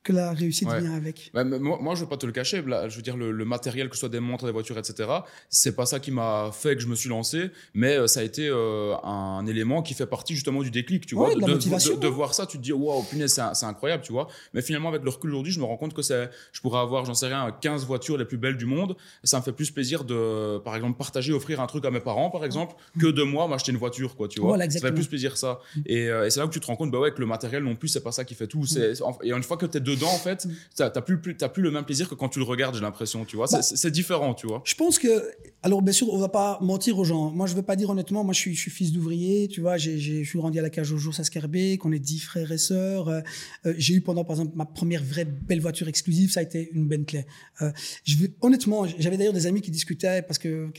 que 0.04 0.14
la 0.14 0.32
réussite 0.32 0.70
vient 0.70 0.94
avec. 0.94 1.32
moi, 1.34 1.78
moi, 1.82 1.96
je 1.96 2.02
veux 2.02 2.10
pas 2.10 2.18
te 2.18 2.26
le 2.26 2.32
cacher. 2.32 2.64
je 2.66 2.96
veux 2.96 3.02
dire, 3.02 3.18
le, 3.18 3.46
matériel, 3.46 3.90
que 3.90 3.96
ce 3.96 4.02
soit 4.02 4.10
des 4.10 4.20
montres, 4.20 4.46
des 4.46 4.52
voitures, 4.52 4.78
etc., 4.78 5.10
c'est 5.50 5.76
pas 5.76 5.86
ça 5.86 6.00
qui 6.00 6.12
m'a 6.12 6.52
fait 6.54 6.76
que 6.76 6.82
je 6.82 6.88
me 6.88 6.96
suis 6.96 7.10
lancé, 7.10 7.52
mais 7.74 7.98
euh, 7.98 8.08
ça 8.08 8.22
a 8.22 8.24
été 8.24 8.48
euh, 8.48 8.96
un 9.04 9.46
élément 9.46 9.82
qui 9.82 9.94
fait 9.94 10.06
partie 10.06 10.36
justement 10.36 10.62
du 10.62 10.72
déclic, 10.72 11.06
tu 11.06 11.16
vois. 11.16 11.34
De, 11.36 11.96
de, 11.96 12.08
voir 12.08 12.34
ça, 12.34 12.46
tu 12.46 12.58
te 12.58 12.64
dis, 12.64 12.72
waouh, 12.72 13.04
punaise, 13.04 13.42
c'est 13.54 13.66
incroyable, 13.66 14.04
tu 14.04 14.12
vois. 14.12 14.28
Mais 14.54 14.62
finalement, 14.62 14.90
avec 14.90 15.04
le 15.04 15.10
recul 15.10 15.30
aujourd'hui, 15.32 15.52
je 15.52 15.60
me 15.60 15.66
rends 15.66 15.78
compte 15.78 15.94
que 15.94 16.02
je 16.02 16.62
pourrais 16.62 16.80
avoir, 16.80 17.06
j'en 17.06 17.14
sais 17.14 17.28
rien, 17.28 17.52
15 17.62 17.86
voitures 17.86 18.18
les 18.18 18.26
plus 18.26 18.38
belles 18.38 18.58
du 18.58 18.66
monde. 18.66 18.96
Ça 19.24 19.40
me 19.40 19.44
fait 19.44 19.52
plus 19.52 19.72
plaisir 19.72 20.04
de, 20.04 20.60
par 20.60 20.76
exemple, 20.76 20.98
partager, 20.98 21.34
offrir 21.34 21.60
un 21.60 21.68
truc 21.68 21.86
à 21.86 21.92
mes 21.92 22.00
parents, 22.00 22.30
par 22.30 22.46
exemple, 22.46 22.76
que 23.00 23.08
de 23.08 23.24
moi 23.24 23.48
m'acheter 23.48 23.72
une 23.72 23.78
voiture, 23.78 24.16
quoi, 24.16 24.28
tu 24.28 24.40
vois. 24.40 24.58
ça 24.58 24.80
fait 24.80 24.92
plus 24.92 25.08
plaisir 25.08 25.38
ça. 25.38 25.60
Et, 25.86 26.10
euh, 26.10 26.26
et 26.26 26.30
c'est 26.30 26.40
là 26.40 26.46
où 26.46 26.50
tu 26.50 26.60
te 26.60 26.66
rends 26.66 26.76
compte, 26.76 26.92
bah 26.92 27.00
ouais, 27.00 27.12
que 27.12 27.20
le 27.20 27.26
matériel 27.26 27.64
non 27.64 27.76
plus, 27.76 27.90
c'est 27.90 28.04
pas 28.04 28.12
ça 28.12 28.26
qui 28.26 28.36
fait 28.36 28.48
tout. 28.48 28.62
Mm. 28.62 29.24
Et 29.24 29.32
une 29.32 29.44
fois 29.44 29.58
que 29.58 29.66
tu 29.66 29.78
es 29.78 29.82
dedans, 29.90 30.10
en 30.10 30.18
fait, 30.18 30.48
tu 30.76 30.82
n'as 30.82 30.90
plus, 31.02 31.20
plus, 31.20 31.36
plus 31.36 31.64
le 31.64 31.72
même 31.72 31.86
plaisir 31.86 32.10
que 32.10 32.16
quand 32.16 32.30
tu 32.30 32.40
le 32.40 32.46
regardes, 32.46 32.76
j'ai 32.76 32.82
l'impression, 32.82 33.26
tu 33.26 33.36
vois. 33.36 33.48
Bah, 33.52 33.62
c'est 33.62 33.92
différent, 33.92 34.34
tu 34.34 34.48
vois. 34.48 34.62
Je 34.66 34.76
pense 34.76 35.00
que, 35.00 35.32
alors 35.64 35.82
bien 35.82 35.94
sûr, 35.94 36.12
on 36.14 36.18
va 36.18 36.30
pas 36.30 36.58
mentir 36.62 36.98
aux 36.98 37.04
gens. 37.04 37.32
Moi, 37.32 37.48
je 37.48 37.56
veux 37.56 37.62
pas 37.62 37.76
dire 37.76 37.90
honnêtement, 37.90 38.24
moi, 38.24 38.34
je 38.34 38.40
suis, 38.40 38.56
je 38.56 38.62
suis 38.62 38.72
fils 38.72 38.92
d'ouvrier, 38.92 39.48
tu 39.48 39.62
vois. 39.62 39.78
Je 39.78 40.24
suis 40.24 40.40
grandi 40.40 40.60
à 40.60 40.62
la 40.62 40.70
cage 40.70 40.92
au 40.92 40.98
jour 40.98 41.14
Saskerbé, 41.14 41.78
qu'on 41.78 41.92
est 41.92 42.00
dix 42.00 42.20
frères 42.20 42.52
et 42.52 42.58
sœurs. 42.58 43.10
Euh, 43.10 43.22
euh, 43.66 43.74
j'ai 43.78 43.96
eu 43.96 44.02
pendant, 44.02 44.24
par 44.24 44.36
exemple, 44.36 44.56
ma 44.56 44.66
première 44.66 45.04
vraie 45.04 45.26
belle 45.26 45.62
voiture 45.62 45.88
exclusive, 45.88 46.32
ça 46.32 46.40
a 46.40 46.44
été 46.44 46.70
une 46.74 46.88
Bentley. 46.88 47.26
Euh, 47.62 47.72
je 48.04 48.18
veux, 48.18 48.30
honnêtement, 48.42 48.86
j'avais 48.98 49.18
d'ailleurs 49.18 49.34
des 49.34 49.48
amis 49.48 49.62
qui 49.62 49.72
discutaient 49.72 50.22
parce 50.22 50.40
que, 50.40 50.72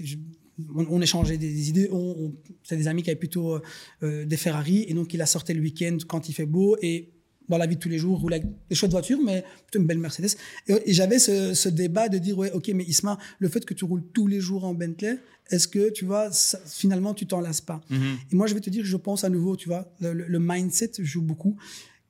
on, 0.75 1.01
échangeait 1.01 1.39
des, 1.39 1.71
idées. 1.71 1.89
On, 1.91 2.35
c'est 2.63 2.77
des 2.77 2.87
amis 2.87 3.03
qui 3.03 3.11
avaient 3.11 3.19
plutôt 3.19 3.61
des 4.03 4.37
Ferrari 4.37 4.85
et 4.89 4.93
donc 4.93 5.15
il 5.15 5.23
a 5.23 5.27
sorti 5.27 5.55
le 5.55 5.63
week-end 5.63 5.97
quand 6.07 6.29
il 6.29 6.35
fait 6.35 6.45
beau 6.45 6.77
et 6.83 7.15
dans 7.51 7.59
la 7.59 7.67
vie 7.67 7.75
de 7.77 7.81
tous 7.81 7.89
les 7.89 7.99
jours, 7.99 8.19
rouler 8.21 8.37
avec 8.37 8.49
des 8.69 8.75
chouettes 8.75 8.93
voitures, 8.93 9.19
mais 9.23 9.45
plutôt 9.67 9.81
une 9.81 9.87
belle 9.87 9.99
Mercedes. 9.99 10.37
Et, 10.69 10.93
j'avais 10.93 11.19
ce, 11.19 11.69
débat 11.69 12.09
de 12.09 12.19
dire, 12.19 12.39
ouais, 12.39 12.51
ok, 12.53 12.71
mais 12.75 12.85
Isma, 12.85 13.19
le 13.41 13.49
fait 13.49 13.67
que 13.67 13.75
tu 13.75 13.85
roules 13.85 14.05
tous 14.15 14.29
les 14.29 14.41
jours 14.41 14.65
en 14.65 14.73
Bentley, 14.73 15.19
est-ce 15.51 15.67
que, 15.67 15.91
tu 15.91 16.05
vois, 16.05 16.31
finalement, 16.67 17.13
tu 17.13 17.27
t'en 17.27 17.41
lasses 17.41 17.61
pas? 17.61 17.81
Mhm. 17.91 18.19
Et 18.31 18.37
moi, 18.37 18.47
je 18.47 18.55
vais 18.55 18.61
te 18.61 18.71
dire, 18.71 18.85
je 18.85 18.97
pense 18.97 19.25
à 19.25 19.29
nouveau, 19.29 19.57
tu 19.57 19.69
vois, 19.69 19.93
le, 20.01 20.39
mindset 20.39 20.93
joue 21.01 21.23
beaucoup. 21.23 21.57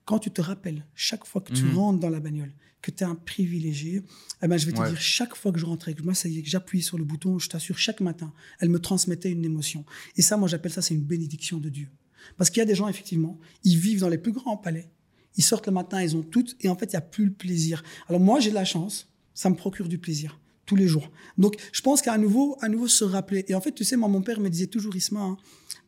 Quand 0.05 0.19
tu 0.19 0.29
te 0.29 0.41
rappelles, 0.41 0.85
chaque 0.93 1.25
fois 1.25 1.41
que 1.41 1.51
tu 1.51 1.63
mhm. 1.63 1.75
rentres 1.75 1.99
dans 1.99 2.09
la 2.09 2.19
bagnole, 2.19 2.53
que 2.83 2.91
tu 2.91 3.03
es 3.03 3.07
un 3.07 3.15
privilégié, 3.15 4.03
eh 4.43 4.47
ben, 4.47 4.57
je 4.57 4.67
vais 4.67 4.73
te 4.73 4.87
dire, 4.87 4.99
chaque 4.99 5.35
fois 5.35 5.51
que 5.51 5.59
je 5.59 5.65
rentrais, 5.65 5.95
que 5.95 6.03
moi, 6.03 6.13
ça 6.13 6.29
y 6.29 6.37
est, 6.37 6.43
que 6.43 6.49
j'appuie 6.49 6.83
sur 6.83 6.99
le 6.99 7.03
bouton, 7.03 7.39
je 7.39 7.49
t'assure, 7.49 7.79
chaque 7.79 8.01
matin, 8.01 8.31
elle 8.59 8.69
me 8.69 8.79
transmettait 8.79 9.31
une 9.31 9.45
émotion. 9.45 9.85
Et 10.17 10.21
ça, 10.21 10.37
moi, 10.37 10.47
j'appelle 10.47 10.71
ça, 10.71 10.83
c'est 10.83 10.93
une 10.93 11.03
bénédiction 11.03 11.57
de 11.57 11.69
Dieu. 11.69 11.87
Parce 12.37 12.49
qu'il 12.49 12.59
y 12.59 12.63
a 12.63 12.65
des 12.65 12.75
gens, 12.75 12.87
effectivement, 12.87 13.39
ils 13.63 13.77
vivent 13.77 14.01
dans 14.01 14.09
les 14.09 14.17
plus 14.17 14.31
grands 14.31 14.57
palais, 14.57 14.89
ils 15.37 15.43
sortent 15.43 15.67
le 15.67 15.71
matin, 15.71 16.01
ils 16.01 16.15
ont 16.15 16.23
toutes, 16.23 16.55
et 16.61 16.69
en 16.69 16.75
fait, 16.75 16.85
il 16.85 16.95
n'y 16.95 16.97
a 16.97 17.01
plus 17.01 17.25
le 17.25 17.33
plaisir. 17.33 17.83
Alors 18.07 18.19
moi, 18.19 18.39
j'ai 18.39 18.49
de 18.49 18.55
la 18.55 18.65
chance, 18.65 19.09
ça 19.33 19.49
me 19.49 19.55
procure 19.55 19.87
du 19.87 19.97
plaisir 19.97 20.39
tous 20.65 20.75
les 20.75 20.87
jours. 20.87 21.11
Donc, 21.37 21.55
je 21.71 21.81
pense 21.81 22.01
qu'à 22.01 22.17
nouveau, 22.17 22.57
à 22.61 22.69
nouveau 22.69 22.87
se 22.87 23.03
rappeler. 23.03 23.43
Et 23.47 23.55
en 23.55 23.61
fait, 23.61 23.73
tu 23.73 23.83
sais, 23.83 23.97
moi, 23.97 24.07
mon 24.07 24.21
père 24.21 24.39
me 24.39 24.49
disait 24.49 24.67
toujours, 24.67 24.95
Isma, 24.95 25.21
hein, 25.21 25.37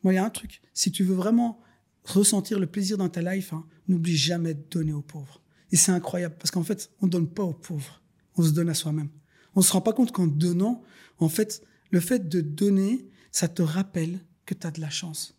moi, 0.03 0.11
il 0.11 0.17
y 0.17 0.19
a 0.19 0.25
un 0.25 0.29
truc. 0.29 0.61
Si 0.73 0.91
tu 0.91 1.03
veux 1.03 1.15
vraiment 1.15 1.61
ressentir 2.03 2.59
le 2.59 2.67
plaisir 2.67 2.97
dans 2.97 3.09
ta 3.09 3.21
life, 3.21 3.53
hein, 3.53 3.65
n'oublie 3.87 4.17
jamais 4.17 4.53
de 4.53 4.63
donner 4.69 4.93
aux 4.93 5.01
pauvres. 5.01 5.41
Et 5.71 5.77
c'est 5.77 5.91
incroyable, 5.91 6.35
parce 6.37 6.51
qu'en 6.51 6.63
fait, 6.63 6.91
on 7.01 7.05
ne 7.05 7.11
donne 7.11 7.29
pas 7.29 7.43
aux 7.43 7.53
pauvres, 7.53 8.01
on 8.35 8.43
se 8.43 8.51
donne 8.51 8.69
à 8.69 8.73
soi-même. 8.73 9.09
On 9.55 9.61
ne 9.61 9.65
se 9.65 9.71
rend 9.71 9.81
pas 9.81 9.93
compte 9.93 10.11
qu'en 10.11 10.27
donnant, 10.27 10.83
en 11.19 11.29
fait, 11.29 11.63
le 11.91 11.99
fait 11.99 12.27
de 12.27 12.41
donner, 12.41 13.07
ça 13.31 13.47
te 13.47 13.61
rappelle 13.61 14.19
que 14.45 14.53
tu 14.53 14.67
as 14.67 14.71
de 14.71 14.81
la 14.81 14.89
chance. 14.89 15.37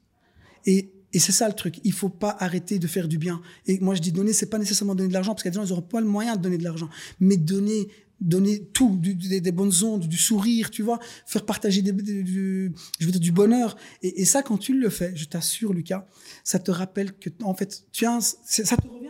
Et 0.65 0.94
et 1.15 1.21
c'est 1.21 1.33
ça 1.33 1.47
le 1.47 1.55
truc. 1.55 1.81
Il 1.85 1.93
faut 1.93 2.09
pas 2.09 2.37
arrêter 2.41 2.81
de 2.81 2.87
faire 2.89 3.07
du 3.07 3.19
bien. 3.19 3.41
Et 3.67 3.79
moi, 3.79 3.95
je 3.95 4.01
dis 4.01 4.11
donner, 4.11 4.33
c'est 4.33 4.51
pas 4.51 4.59
nécessairement 4.59 4.97
donner 4.97 5.09
de 5.09 5.15
l'argent, 5.15 5.33
parce 5.33 5.43
qu'il 5.43 5.53
y 5.53 5.55
a 5.57 5.59
des 5.59 5.65
gens, 5.65 5.65
ils 5.65 5.71
n'auront 5.71 5.89
pas 5.89 6.01
le 6.01 6.09
moyen 6.09 6.35
de 6.35 6.43
donner 6.43 6.59
de 6.59 6.65
l'argent. 6.65 6.91
Mais 7.21 7.37
donner, 7.37 7.87
donner 8.21 8.65
tout, 8.73 9.01
des, 9.01 9.53
bonnes 9.53 9.73
ondes, 9.85 10.09
du 10.09 10.17
sourire, 10.17 10.71
tu 10.73 10.83
vois, 10.83 10.99
faire 11.25 11.47
partager 11.47 11.83
des, 11.83 11.93
du, 11.93 12.73
je 12.99 13.07
veux 13.07 13.13
dire, 13.13 13.21
du 13.21 13.31
bonheur. 13.31 13.77
Et, 14.03 14.25
ça, 14.25 14.43
quand 14.43 14.59
tu 14.59 14.77
le 14.77 14.91
fais, 14.91 15.15
je 15.15 15.27
t'assure, 15.27 15.73
Lucas, 15.73 16.05
ça 16.43 16.59
te 16.59 16.73
rappelle 16.73 17.13
que, 17.13 17.31
en 17.45 17.55
fait, 17.55 17.85
tu 17.93 18.07
as 18.07 18.21
ça 18.45 18.77
te 18.77 18.89
revient, 18.89 19.09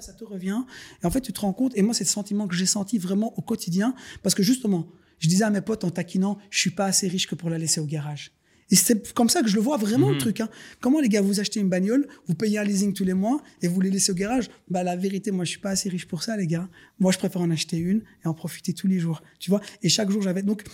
ça 0.00 0.12
te 0.12 0.24
revient. 0.24 0.64
Et 1.04 1.06
en 1.06 1.10
fait, 1.10 1.20
tu 1.20 1.32
te 1.32 1.40
rends 1.40 1.52
compte, 1.52 1.72
et 1.76 1.82
moi, 1.82 1.94
c'est 1.94 2.04
le 2.04 2.08
sentiment 2.08 2.48
que 2.48 2.56
j'ai 2.56 2.66
senti 2.66 2.98
vraiment 2.98 3.32
au 3.38 3.42
quotidien, 3.42 3.94
parce 4.24 4.34
que 4.34 4.42
justement, 4.42 4.88
je 5.20 5.28
disais 5.28 5.44
à 5.44 5.50
mes 5.50 5.60
potes 5.60 5.84
en 5.84 5.90
taquinant, 5.90 6.36
je 6.50 6.58
suis 6.58 6.72
pas 6.72 6.86
assez 6.86 7.06
riche 7.06 7.28
que 7.28 7.36
pour 7.36 7.48
la 7.48 7.58
laisser 7.58 7.80
au 7.80 7.86
garage. 7.86 8.32
Et 8.70 8.76
c'est 8.76 9.12
comme 9.12 9.28
ça 9.28 9.42
que 9.42 9.48
je 9.48 9.54
le 9.56 9.60
vois 9.60 9.76
vraiment 9.76 10.08
le 10.08 10.14
mhm. 10.14 10.20
truc. 10.20 10.40
Hein. 10.40 10.48
Comment 10.80 11.00
les 11.00 11.08
gars, 11.08 11.20
vous 11.20 11.40
achetez 11.40 11.60
une 11.60 11.68
bagnole, 11.68 12.06
vous 12.26 12.34
payez 12.34 12.58
un 12.58 12.64
leasing 12.64 12.92
tous 12.92 13.04
les 13.04 13.14
mois 13.14 13.42
et 13.62 13.68
vous 13.68 13.80
les 13.80 13.90
laissez 13.90 14.12
au 14.12 14.14
garage? 14.14 14.48
Bah 14.68 14.82
la 14.82 14.96
vérité, 14.96 15.30
moi 15.30 15.44
je 15.44 15.50
suis 15.50 15.60
pas 15.60 15.70
assez 15.70 15.88
riche 15.88 16.06
pour 16.06 16.22
ça, 16.22 16.36
les 16.36 16.46
gars. 16.46 16.68
Moi 16.98 17.12
je 17.12 17.18
préfère 17.18 17.42
en 17.42 17.50
acheter 17.50 17.76
une 17.76 18.02
et 18.24 18.28
en 18.28 18.34
profiter 18.34 18.72
tous 18.72 18.86
les 18.86 18.98
jours. 18.98 19.22
Tu 19.38 19.50
vois? 19.50 19.60
Et 19.82 19.88
chaque 19.88 20.10
jour 20.10 20.22
j'avais 20.22 20.42
donc 20.42 20.64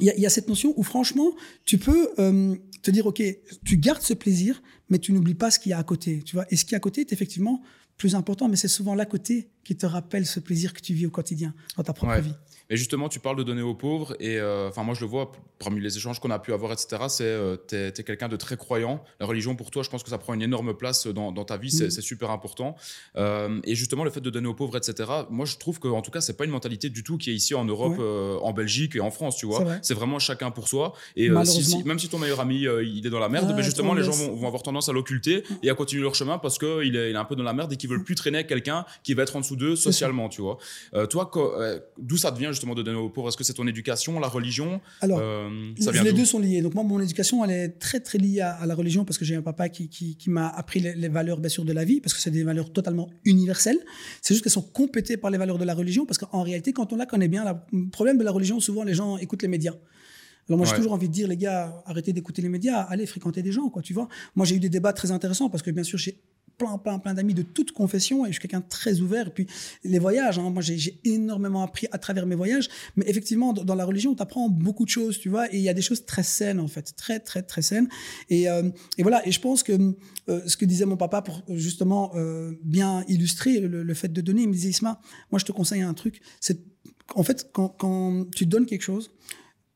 il 0.00 0.06
y, 0.16 0.24
a 0.26 0.30
cette 0.30 0.48
notion 0.48 0.72
où 0.76 0.82
franchement 0.82 1.32
tu 1.66 1.76
peux 1.76 2.10
euh, 2.18 2.56
te 2.82 2.90
dire 2.90 3.06
ok, 3.06 3.22
tu 3.64 3.76
gardes 3.76 4.00
ce 4.00 4.14
plaisir, 4.14 4.62
mais 4.88 4.98
tu 4.98 5.12
n'oublies 5.12 5.34
pas 5.34 5.50
ce 5.50 5.58
qu'il 5.58 5.70
y 5.70 5.72
a 5.74 5.78
à 5.78 5.82
côté. 5.82 6.22
Tu 6.24 6.36
vois? 6.36 6.46
Et 6.50 6.56
ce 6.56 6.64
qui 6.64 6.74
est 6.74 6.76
à 6.76 6.80
côté 6.80 7.02
est 7.02 7.12
effectivement 7.12 7.62
plus 7.98 8.14
important, 8.14 8.48
mais 8.48 8.56
c'est 8.56 8.68
souvent 8.68 8.94
l'à 8.94 9.04
côté 9.04 9.50
qui 9.62 9.76
te 9.76 9.84
rappelle 9.84 10.24
ce 10.24 10.40
plaisir 10.40 10.72
que 10.72 10.80
tu 10.80 10.94
vis 10.94 11.04
au 11.04 11.10
quotidien 11.10 11.54
dans 11.76 11.82
ta 11.82 11.92
propre 11.92 12.18
vie. 12.20 12.34
Et 12.70 12.76
justement, 12.76 13.08
tu 13.08 13.18
parles 13.18 13.36
de 13.36 13.42
donner 13.42 13.62
aux 13.62 13.74
pauvres. 13.74 14.16
Et 14.20 14.38
euh, 14.38 14.68
enfin, 14.68 14.84
moi, 14.84 14.94
je 14.94 15.00
le 15.00 15.08
vois 15.08 15.32
parmi 15.58 15.80
les 15.80 15.96
échanges 15.96 16.20
qu'on 16.20 16.30
a 16.30 16.38
pu 16.38 16.52
avoir, 16.52 16.72
etc. 16.72 17.02
C'est 17.08 17.24
euh, 17.24 17.56
tu 17.68 17.74
es, 17.74 17.92
quelqu'un 17.92 18.28
de 18.28 18.36
très 18.36 18.56
croyant. 18.56 19.02
La 19.18 19.26
religion, 19.26 19.56
pour 19.56 19.72
toi, 19.72 19.82
je 19.82 19.90
pense 19.90 20.04
que 20.04 20.08
ça 20.08 20.18
prend 20.18 20.34
une 20.34 20.42
énorme 20.42 20.72
place 20.74 21.08
dans, 21.08 21.32
ta 21.44 21.56
vie. 21.56 21.72
C'est 21.72 21.86
mm. 21.86 22.00
super 22.00 22.30
important. 22.30 22.76
Euh, 23.16 23.60
et 23.64 23.74
justement, 23.74 24.04
le 24.04 24.10
fait 24.10 24.20
de 24.20 24.30
donner 24.30 24.46
aux 24.46 24.54
pauvres, 24.54 24.76
etc. 24.76 25.10
Moi, 25.30 25.46
je 25.46 25.56
trouve 25.56 25.80
qu'en 25.80 26.00
tout 26.00 26.12
cas, 26.12 26.20
c'est 26.20 26.36
pas 26.36 26.44
une 26.44 26.52
mentalité 26.52 26.90
du 26.90 27.02
tout 27.02 27.18
qui 27.18 27.30
est 27.30 27.34
ici 27.34 27.54
en 27.54 27.64
Europe, 27.64 27.98
en 27.98 28.52
Belgique 28.52 28.94
et 28.94 29.00
en 29.00 29.10
France. 29.10 29.36
Tu 29.36 29.46
vois, 29.46 29.64
c'est 29.82 29.94
vraiment 29.94 30.20
chacun 30.20 30.52
pour 30.52 30.68
soi. 30.68 30.92
Et 31.16 31.28
même 31.28 31.98
si 31.98 32.08
ton 32.08 32.18
meilleur 32.18 32.38
ami 32.38 32.66
il 32.84 33.04
est 33.04 33.10
dans 33.10 33.18
la 33.18 33.28
merde, 33.28 33.52
mais 33.56 33.64
justement, 33.64 33.94
les 33.94 34.04
gens 34.04 34.12
vont, 34.12 34.46
avoir 34.46 34.62
tendance 34.62 34.88
à 34.88 34.92
l'occulter 34.92 35.38
mm. 35.38 35.54
et 35.64 35.70
à 35.70 35.74
continuer 35.74 36.02
leur 36.02 36.14
chemin 36.14 36.38
parce 36.38 36.58
qu'il 36.58 36.96
est, 36.96 37.10
il 37.10 37.16
est 37.16 37.18
un 37.18 37.24
peu 37.24 37.34
dans 37.34 37.42
la 37.42 37.52
merde 37.52 37.72
et 37.72 37.76
qu'ils 37.76 37.90
veulent 37.90 38.04
plus 38.04 38.14
traîner 38.14 38.38
avec 38.38 38.46
quelqu'un 38.46 38.84
qui 39.02 39.14
va 39.14 39.24
être 39.24 39.34
en 39.34 39.40
dessous 39.40 39.56
d'eux 39.56 39.74
socialement. 39.74 40.28
Tu 40.28 40.40
vois. 40.40 40.58
toi, 41.08 41.30
d'où 41.98 42.16
ça 42.16 42.30
devient 42.30 42.52
justement 42.60 42.74
de 42.74 42.82
donner 42.82 42.98
aux 42.98 43.08
pauvres 43.08 43.28
Est-ce 43.28 43.36
que 43.36 43.44
c'est 43.44 43.54
ton 43.54 43.66
éducation, 43.66 44.20
la 44.20 44.28
religion? 44.28 44.80
Alors, 45.00 45.18
euh, 45.20 45.48
les 46.04 46.12
deux 46.12 46.26
sont 46.26 46.38
liés. 46.38 46.60
Donc 46.60 46.74
moi, 46.74 46.84
mon 46.84 47.00
éducation, 47.00 47.44
elle 47.44 47.50
est 47.50 47.68
très 47.78 48.00
très 48.00 48.18
liée 48.18 48.40
à, 48.40 48.66
la 48.66 48.74
religion 48.74 49.04
parce 49.04 49.18
que 49.18 49.24
j'ai 49.24 49.34
un 49.34 49.42
papa 49.42 49.68
qui, 49.68 49.88
qui, 49.88 50.30
m'a 50.30 50.48
appris 50.48 50.80
les, 50.80 51.08
valeurs 51.08 51.40
bien 51.40 51.48
sûr 51.48 51.64
de 51.64 51.72
la 51.72 51.84
vie 51.84 52.00
parce 52.00 52.14
que 52.14 52.20
c'est 52.20 52.30
des 52.30 52.44
valeurs 52.44 52.72
totalement 52.72 53.08
universelles. 53.24 53.78
C'est 54.20 54.34
juste 54.34 54.44
qu'elles 54.44 54.52
sont 54.52 54.62
complétées 54.62 55.16
par 55.16 55.30
les 55.30 55.38
valeurs 55.38 55.58
de 55.58 55.64
la 55.64 55.74
religion 55.74 56.04
parce 56.04 56.18
qu'en 56.18 56.42
réalité, 56.42 56.72
quand 56.72 56.92
on 56.92 56.96
la 56.96 57.06
connaît 57.06 57.28
bien, 57.28 57.44
le 57.72 57.88
problème 57.88 58.18
de 58.18 58.24
la 58.24 58.30
religion, 58.30 58.60
souvent 58.60 58.84
les 58.84 58.94
gens 58.94 59.16
écoutent 59.16 59.42
les 59.42 59.48
médias. 59.48 59.74
Alors 60.48 60.58
moi, 60.58 60.66
j'ai 60.66 60.74
toujours 60.74 60.92
envie 60.92 61.08
de 61.08 61.12
dire, 61.12 61.28
les 61.28 61.36
gars, 61.36 61.82
arrêtez 61.86 62.12
d'écouter 62.12 62.42
les 62.42 62.48
médias, 62.48 62.80
allez 62.80 63.06
fréquenter 63.06 63.40
des 63.40 63.52
gens, 63.52 63.68
quoi, 63.68 63.82
tu 63.82 63.94
vois. 63.94 64.08
Moi, 64.34 64.44
j'ai 64.46 64.56
eu 64.56 64.60
des 64.60 64.68
débats 64.68 64.92
très 64.92 65.12
intéressants 65.12 65.48
parce 65.48 65.62
que 65.62 65.70
bien 65.70 65.84
sûr, 65.84 65.96
j'ai 65.96 66.20
plein, 66.60 66.76
plein, 66.76 66.98
plein 66.98 67.14
d'amis 67.14 67.32
de 67.32 67.42
toutes 67.42 67.72
confessions 67.72 68.26
et 68.26 68.28
je 68.28 68.32
suis 68.32 68.42
quelqu'un 68.42 68.60
très 68.60 69.00
ouvert. 69.00 69.28
Et 69.28 69.30
puis, 69.30 69.46
les 69.82 69.98
voyages, 69.98 70.38
hein, 70.38 70.50
moi, 70.50 70.62
j'ai 70.62 71.00
énormément 71.04 71.62
appris 71.62 71.86
à 71.90 71.98
travers 71.98 72.26
mes 72.26 72.34
voyages. 72.34 72.68
Mais 72.96 73.06
effectivement, 73.08 73.54
dans, 73.54 73.74
la 73.74 73.84
religion, 73.86 74.14
tu 74.14 74.22
apprends 74.22 74.48
beaucoup 74.50 74.84
de 74.84 74.90
choses, 74.90 75.18
tu 75.18 75.30
vois, 75.30 75.52
et 75.52 75.56
il 75.56 75.62
y 75.62 75.70
a 75.70 75.74
des 75.74 75.82
choses 75.82 76.04
très 76.04 76.22
saines, 76.22 76.60
en 76.60 76.68
fait, 76.68 76.92
très, 76.96 77.18
très, 77.18 77.42
très 77.42 77.62
saines. 77.62 77.88
Et, 78.28 78.50
euh, 78.50 78.70
et 78.98 79.02
voilà, 79.02 79.26
et 79.26 79.32
je 79.32 79.40
pense 79.40 79.62
que 79.62 79.72
euh, 80.28 80.40
ce 80.46 80.56
que 80.56 80.66
disait 80.66 80.84
mon 80.84 80.98
papa 80.98 81.22
pour 81.22 81.42
justement 81.48 82.12
euh, 82.14 82.52
bien 82.62 83.04
illustrer 83.08 83.60
le, 83.60 83.94
fait 83.94 84.12
de 84.12 84.20
donner, 84.20 84.42
il 84.42 84.48
me 84.48 84.52
disait, 84.52 84.68
Isma, 84.68 85.00
moi, 85.30 85.38
je 85.38 85.46
te 85.46 85.52
conseille 85.52 85.82
un 85.82 85.94
truc, 85.94 86.20
c'est 86.40 86.60
en 87.16 87.24
fait, 87.24 87.50
quand 87.52 88.26
tu 88.36 88.46
donnes 88.46 88.66
quelque 88.66 88.82
chose, 88.82 89.10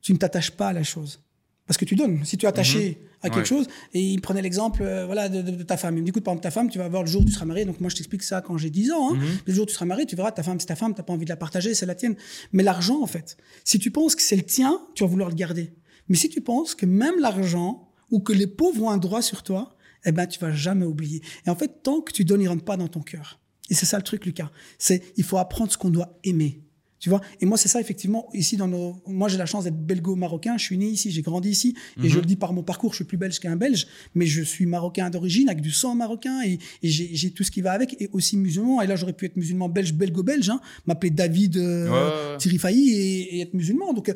tu 0.01 0.13
ne 0.13 0.17
t'attaches 0.17 0.51
pas 0.51 0.67
à 0.67 0.73
la 0.73 0.83
chose. 0.83 1.19
Parce 1.67 1.77
que 1.77 1.85
tu 1.85 1.95
donnes. 1.95 2.23
Si 2.23 2.37
tu 2.37 2.45
es 2.45 2.49
attaché 2.49 2.89
mhm. 2.89 3.17
à 3.23 3.29
quelque 3.29 3.47
chose, 3.47 3.67
et 3.93 4.01
il 4.01 4.21
prenait 4.21 4.41
l'exemple 4.41 4.83
euh, 4.83 5.05
voilà, 5.05 5.29
de, 5.29 5.63
ta 5.63 5.77
femme. 5.77 5.95
Il 5.95 6.01
me 6.01 6.05
dit 6.05 6.09
écoute, 6.09 6.23
par 6.23 6.33
exemple, 6.33 6.43
ta 6.43 6.51
femme, 6.51 6.69
tu 6.69 6.77
vas 6.77 6.87
voir 6.87 7.03
le 7.03 7.09
jour 7.09 7.21
où 7.21 7.25
tu 7.25 7.31
seras 7.31 7.45
marié. 7.45 7.65
Donc 7.65 7.79
moi, 7.81 7.89
je 7.89 7.95
t'explique 7.95 8.23
ça 8.23 8.41
quand 8.41 8.57
j'ai 8.57 8.69
10 8.69 8.91
ans. 8.91 9.13
Hein. 9.13 9.15
Mhm. 9.15 9.27
Le 9.45 9.53
jour 9.53 9.63
où 9.63 9.67
tu 9.67 9.73
seras 9.73 9.85
marié, 9.85 10.05
tu 10.05 10.15
verras, 10.15 10.31
ta 10.31 10.43
femme, 10.43 10.59
c'est 10.59 10.67
ta 10.67 10.75
femme, 10.75 10.93
tu 10.93 10.99
n'as 10.99 11.03
pas 11.03 11.13
envie 11.13 11.25
de 11.25 11.29
la 11.29 11.37
partager, 11.37 11.73
c'est 11.73 11.85
la 11.85 11.95
tienne. 11.95 12.15
Mais 12.53 12.63
l'argent, 12.63 13.01
en 13.01 13.07
fait, 13.07 13.37
si 13.63 13.79
tu 13.79 13.91
penses 13.91 14.15
que 14.15 14.21
c'est 14.21 14.35
le 14.35 14.43
tien, 14.43 14.79
tu 14.93 15.03
vas 15.03 15.09
vouloir 15.09 15.29
le 15.29 15.35
garder. 15.35 15.73
Mais 16.07 16.17
si 16.17 16.29
tu 16.29 16.41
penses 16.41 16.75
que 16.75 16.85
même 16.85 17.19
l'argent, 17.19 17.89
ou 18.11 18.19
que 18.19 18.33
les 18.33 18.47
pauvres 18.47 18.83
ont 18.83 18.89
un 18.89 18.97
droit 18.97 19.21
sur 19.21 19.43
toi, 19.43 19.75
eh 20.05 20.11
ben, 20.11 20.27
tu 20.27 20.39
vas 20.39 20.51
jamais 20.51 20.85
oublier. 20.85 21.21
Et 21.45 21.49
en 21.49 21.55
fait, 21.55 21.81
tant 21.83 22.01
que 22.01 22.11
tu 22.11 22.23
donnes, 22.25 22.41
il 22.41 22.47
rentre 22.47 22.63
pas 22.63 22.77
dans 22.77 22.87
ton 22.87 23.01
cœur. 23.01 23.39
Et 23.69 23.73
c'est 23.73 23.85
ça 23.85 23.97
le 23.97 24.03
truc, 24.03 24.25
Lucas. 24.25 24.51
C'est, 24.77 25.01
il 25.17 25.23
faut 25.23 25.37
apprendre 25.37 25.71
ce 25.71 25.77
qu'on 25.77 25.89
doit 25.89 26.19
aimer. 26.23 26.61
Tu 27.05 27.09
vois? 27.11 27.21
Et 27.39 27.45
moi, 27.45 27.55
c'est 27.55 27.67
ça, 27.67 27.79
effectivement, 27.79 28.29
ici, 28.33 28.57
dans 28.57 28.67
nos... 28.67 28.99
moi, 29.05 29.29
j'ai 29.29 29.37
la 29.37 29.45
chance 29.45 29.65
d'être 29.65 29.77
belgo-marocain. 29.77 30.57
Je 30.57 30.63
suis 30.63 30.75
né 30.75 30.87
ici, 30.87 31.11
j'ai 31.11 31.21
grandi 31.21 31.49
ici. 31.49 31.75
Et 32.03 32.09
je 32.09 32.15
mhm. 32.15 32.21
le 32.21 32.25
dis 32.25 32.35
par 32.35 32.51
mon 32.51 32.63
parcours, 32.63 32.93
je 32.93 32.95
suis 32.95 33.05
plus 33.05 33.19
belge 33.19 33.37
qu'un 33.39 33.55
belge. 33.55 33.85
Mais 34.15 34.25
je 34.25 34.41
suis 34.41 34.65
marocain 34.65 35.11
d'origine, 35.11 35.47
avec 35.47 35.61
du 35.61 35.69
sang 35.69 35.93
marocain. 35.93 36.41
Et, 36.43 36.57
j'ai 36.81 37.29
tout 37.29 37.43
ce 37.43 37.51
qui 37.51 37.61
va 37.61 37.73
avec. 37.73 37.95
Et 38.01 38.09
aussi 38.11 38.37
musulman. 38.37 38.81
Et 38.81 38.87
là, 38.87 38.95
j'aurais 38.95 39.13
pu 39.13 39.25
être 39.27 39.35
musulman 39.35 39.69
belge, 39.69 39.93
belgo-belge. 39.93 40.49
Hein, 40.49 40.59
M'appeler 40.87 41.11
David 41.11 41.57
euh, 41.57 42.39
et, 42.71 43.41
être 43.41 43.53
musulman. 43.53 43.93
Donc, 43.93 44.11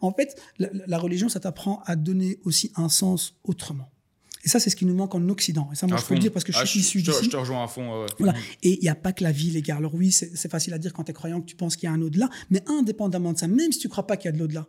en 0.00 0.12
fait, 0.12 0.40
la, 0.60 0.98
religion, 0.98 1.28
ça 1.28 1.40
t'apprend 1.40 1.82
à 1.84 1.96
donner 1.96 2.38
aussi 2.44 2.70
un 2.76 2.88
sens 2.88 3.40
autrement. 3.42 3.90
Et 4.44 4.48
ça, 4.48 4.58
c'est 4.58 4.70
ce 4.70 4.76
qui 4.76 4.86
nous 4.86 4.94
manque 4.94 5.14
en 5.14 5.28
Occident. 5.28 5.68
Et 5.72 5.76
ça, 5.76 5.86
moi, 5.86 5.98
À 5.98 6.00
je 6.00 6.06
peux 6.06 6.14
le 6.14 6.20
dire 6.20 6.32
parce 6.32 6.44
que 6.44 6.52
je 6.52 6.58
Ah, 6.58 6.64
suis 6.66 6.80
issu 6.80 7.00
je, 7.00 7.12
je 7.12 7.28
te 7.28 7.36
rejoins 7.36 7.62
à 7.62 7.68
fond. 7.68 8.02
ouais. 8.02 8.06
Voilà. 8.18 8.34
Et 8.62 8.74
il 8.74 8.80
n'y 8.80 8.88
a 8.88 8.94
pas 8.94 9.12
que 9.12 9.22
la 9.22 9.32
vie, 9.32 9.50
les 9.50 9.60
gars. 9.62 9.76
Alors 9.76 9.94
oui, 9.94 10.10
c'est 10.12 10.50
facile 10.50 10.72
à 10.72 10.78
dire 10.78 10.92
quand 10.94 11.04
tu 11.04 11.10
es 11.10 11.14
croyant 11.14 11.40
que 11.40 11.46
tu 11.46 11.56
penses 11.56 11.76
qu'il 11.76 11.86
y 11.88 11.90
a 11.90 11.92
un 11.92 12.00
au-delà, 12.00 12.30
mais 12.48 12.62
indépendamment 12.68 13.32
de 13.34 13.38
ça, 13.38 13.48
même 13.48 13.70
si 13.72 13.78
tu 13.80 13.88
crois 13.88 14.06
pas 14.06 14.16
qu'il 14.16 14.26
y 14.26 14.28
a 14.30 14.32
de 14.32 14.38
l'au-delà, 14.38 14.66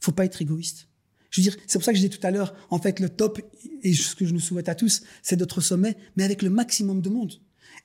il 0.00 0.04
faut 0.04 0.12
pas 0.12 0.24
être 0.24 0.40
égoïste. 0.40 0.88
Je 1.30 1.40
veux 1.40 1.44
dire, 1.44 1.56
c'est 1.66 1.78
pour 1.78 1.84
ça 1.84 1.92
que 1.92 1.98
je 1.98 2.02
disais 2.02 2.16
tout 2.18 2.26
à 2.26 2.30
l'heure, 2.30 2.54
en 2.70 2.80
fait, 2.80 2.98
le 2.98 3.08
top, 3.08 3.40
et 3.82 3.92
ce 3.94 4.16
que 4.16 4.24
je 4.26 4.32
nous 4.32 4.40
souhaite 4.40 4.68
à 4.68 4.74
tous, 4.74 5.02
c'est 5.22 5.36
d'être 5.36 5.58
au 5.58 5.60
sommet, 5.60 5.96
mais 6.16 6.24
avec 6.24 6.42
le 6.42 6.50
maximum 6.50 7.00
de 7.02 7.08
monde. 7.10 7.34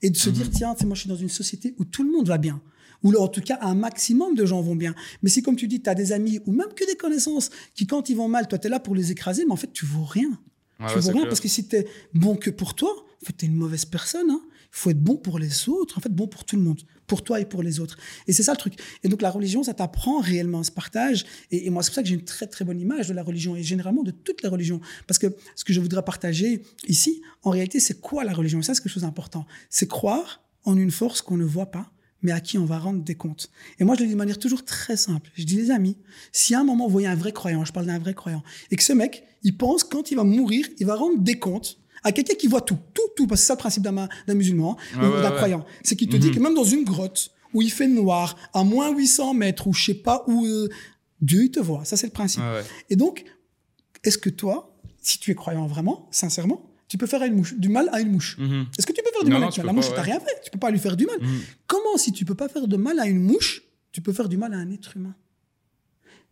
Et 0.01 0.09
de 0.09 0.17
se 0.17 0.29
dire, 0.29 0.49
tiens, 0.49 0.73
moi, 0.85 0.95
je 0.95 1.01
suis 1.01 1.09
dans 1.09 1.15
une 1.15 1.29
société 1.29 1.75
où 1.77 1.85
tout 1.85 2.03
le 2.03 2.11
monde 2.11 2.27
va 2.27 2.37
bien. 2.39 2.61
Ou 3.03 3.13
en 3.15 3.27
tout 3.27 3.41
cas, 3.41 3.59
un 3.61 3.75
maximum 3.75 4.33
de 4.35 4.45
gens 4.47 4.61
vont 4.61 4.75
bien. 4.75 4.95
Mais 5.21 5.29
si, 5.29 5.43
comme 5.43 5.55
tu 5.57 5.67
dis, 5.67 5.79
tu 5.81 5.89
as 5.89 5.95
des 5.95 6.11
amis 6.11 6.39
ou 6.47 6.53
même 6.53 6.73
que 6.75 6.85
des 6.87 6.95
connaissances 6.95 7.51
qui, 7.75 7.85
quand 7.85 8.09
ils 8.09 8.15
vont 8.15 8.27
mal, 8.27 8.47
toi, 8.47 8.57
tu 8.57 8.65
es 8.65 8.69
là 8.69 8.79
pour 8.79 8.95
les 8.95 9.11
écraser, 9.11 9.45
mais 9.45 9.51
en 9.51 9.57
fait, 9.57 9.71
tu 9.71 9.85
vaux 9.85 10.05
rien. 10.05 10.39
Ouais, 10.79 10.87
tu 10.87 10.95
ouais, 10.95 11.01
c'est 11.01 11.11
rien 11.11 11.21
clair. 11.21 11.27
parce 11.29 11.39
que 11.39 11.47
si 11.47 11.67
tu 11.67 11.75
es 11.77 11.87
bon 12.13 12.35
que 12.35 12.49
pour 12.49 12.73
toi, 12.75 12.91
en 13.21 13.25
fait, 13.25 13.33
tu 13.37 13.45
es 13.45 13.47
une 13.47 13.55
mauvaise 13.55 13.85
personne. 13.85 14.29
hein. 14.29 14.41
Il 14.65 14.77
faut 14.77 14.89
être 14.89 14.99
bon 15.01 15.15
pour 15.15 15.39
les 15.39 15.69
autres, 15.69 15.97
en 15.97 16.01
fait, 16.01 16.11
bon 16.11 16.27
pour 16.27 16.43
tout 16.43 16.57
le 16.57 16.61
monde, 16.61 16.81
pour 17.07 17.23
toi 17.23 17.39
et 17.39 17.45
pour 17.45 17.63
les 17.63 17.79
autres. 17.79 17.97
Et 18.27 18.33
c'est 18.33 18.43
ça 18.43 18.51
le 18.51 18.57
truc. 18.57 18.73
Et 19.03 19.07
donc, 19.07 19.21
la 19.21 19.29
religion, 19.31 19.63
ça 19.63 19.73
t'apprend 19.73 20.19
réellement 20.19 20.63
ce 20.63 20.71
partage. 20.71 21.25
Et, 21.49 21.65
et 21.67 21.69
moi, 21.69 21.81
c'est 21.81 21.91
pour 21.91 21.95
ça 21.95 22.01
que 22.03 22.09
j'ai 22.09 22.15
une 22.15 22.25
très, 22.25 22.45
très 22.45 22.65
bonne 22.65 22.81
image 22.81 23.07
de 23.07 23.13
la 23.13 23.23
religion 23.23 23.55
et 23.55 23.63
généralement 23.63 24.03
de 24.03 24.11
toutes 24.11 24.43
les 24.43 24.49
religions. 24.49 24.81
Parce 25.07 25.17
que 25.17 25.27
ce 25.55 25.63
que 25.63 25.71
je 25.71 25.79
voudrais 25.79 26.03
partager 26.03 26.61
ici, 26.89 27.21
en 27.43 27.51
réalité, 27.51 27.79
c'est 27.79 28.01
quoi 28.01 28.25
la 28.25 28.33
religion? 28.33 28.59
Et 28.59 28.63
ça, 28.63 28.73
c'est 28.73 28.81
quelque 28.83 28.91
chose 28.91 29.03
d'important. 29.03 29.45
C'est 29.69 29.87
croire 29.87 30.41
en 30.65 30.75
une 30.77 30.91
force 30.91 31.21
qu'on 31.21 31.37
ne 31.37 31.45
voit 31.45 31.67
pas, 31.67 31.89
mais 32.21 32.31
à 32.31 32.39
qui 32.39 32.57
on 32.57 32.65
va 32.65 32.79
rendre 32.79 33.03
des 33.03 33.15
comptes. 33.15 33.49
Et 33.79 33.83
moi, 33.83 33.95
je 33.95 34.01
le 34.01 34.07
dis 34.07 34.13
de 34.13 34.17
manière 34.17 34.39
toujours 34.39 34.65
très 34.65 34.97
simple. 34.97 35.29
Je 35.35 35.43
dis, 35.43 35.55
les 35.57 35.71
amis, 35.71 35.97
si 36.31 36.55
à 36.55 36.59
un 36.59 36.63
moment 36.63 36.85
vous 36.85 36.91
voyez 36.91 37.07
un 37.07 37.15
vrai 37.15 37.31
croyant, 37.31 37.63
je 37.65 37.71
parle 37.73 37.85
d'un 37.85 37.99
vrai 37.99 38.13
croyant, 38.13 38.43
et 38.71 38.75
que 38.75 38.83
ce 38.83 38.93
mec, 38.93 39.23
il 39.43 39.55
pense 39.57 39.83
quand 39.83 40.09
il 40.11 40.15
va 40.15 40.23
mourir, 40.23 40.67
il 40.79 40.85
va 40.85 40.95
rendre 40.95 41.19
des 41.19 41.37
comptes 41.37 41.77
à 42.03 42.11
quelqu'un 42.11 42.35
qui 42.35 42.47
voit 42.47 42.61
tout, 42.61 42.77
tout, 42.93 43.01
tout, 43.15 43.27
parce 43.27 43.41
que 43.41 43.43
c'est 43.43 43.47
ça 43.47 43.53
le 43.53 43.59
principe 43.59 43.83
d'un 43.83 43.91
ma- 43.91 44.09
d'un 44.27 44.33
musulman, 44.35 44.77
Ouais, 44.95 45.07
ou 45.07 45.11
ouais, 45.11 45.21
d'un 45.21 45.29
ouais. 45.31 45.35
croyant. 45.35 45.65
C'est 45.83 45.95
qu'il 45.95 46.07
te 46.09 46.17
dit 46.17 46.31
que 46.31 46.39
même 46.39 46.53
dans 46.53 46.63
une 46.63 46.83
grotte 46.83 47.31
où 47.53 47.61
il 47.61 47.71
fait 47.71 47.87
noir, 47.87 48.35
à 48.53 48.63
moins 48.63 48.91
800 48.95 49.33
mètres, 49.33 49.67
ou 49.67 49.73
je 49.73 49.85
sais 49.85 49.93
pas 49.95 50.23
où, 50.27 50.45
euh, 50.45 50.67
Dieu, 51.21 51.45
il 51.45 51.51
te 51.51 51.59
voit. 51.59 51.83
Ça, 51.85 51.95
c'est 51.97 52.07
le 52.07 52.11
principe. 52.13 52.41
Et 52.89 52.95
donc, 52.95 53.23
est-ce 54.03 54.17
que 54.17 54.29
toi, 54.29 54.75
si 55.01 55.17
tu 55.19 55.31
es 55.31 55.35
croyant 55.35 55.65
vraiment, 55.65 56.07
sincèrement, 56.11 56.69
tu 56.87 56.97
peux 56.97 57.07
faire 57.07 57.23
une 57.23 57.33
mouche, 57.35 57.55
du 57.57 57.69
mal 57.69 57.89
à 57.91 57.99
une 58.01 58.11
mouche 58.11 58.37
Mhm. 58.37 58.65
Est-ce 58.77 58.85
que 58.85 58.93
tu 58.93 59.01
peux 59.03 59.11
faire 59.11 59.23
du 59.23 59.29
Non, 59.31 59.39
mal 59.39 59.43
à 59.43 59.47
une 59.47 59.51
tu 59.53 59.59
mouche 59.61 59.65
La 59.67 59.73
mouche, 59.73 59.89
pas, 59.89 59.95
t'as 59.95 60.01
rien 60.03 60.19
fait. 60.19 60.41
Tu 60.43 60.51
peux 60.51 60.59
pas 60.59 60.69
lui 60.71 60.79
faire 60.79 60.95
du 60.95 61.05
mal. 61.05 61.17
Mhm. 61.21 61.41
Comment, 61.67 61.97
si 61.97 62.11
tu 62.11 62.25
peux 62.25 62.35
pas 62.35 62.47
faire 62.49 62.67
de 62.67 62.77
mal 62.77 62.99
à 62.99 63.07
une 63.07 63.19
mouche, 63.21 63.63
tu 63.91 64.01
peux 64.01 64.13
faire 64.13 64.29
du 64.29 64.37
mal 64.37 64.53
à 64.53 64.57
un 64.57 64.69
être 64.71 64.95
humain? 64.95 65.15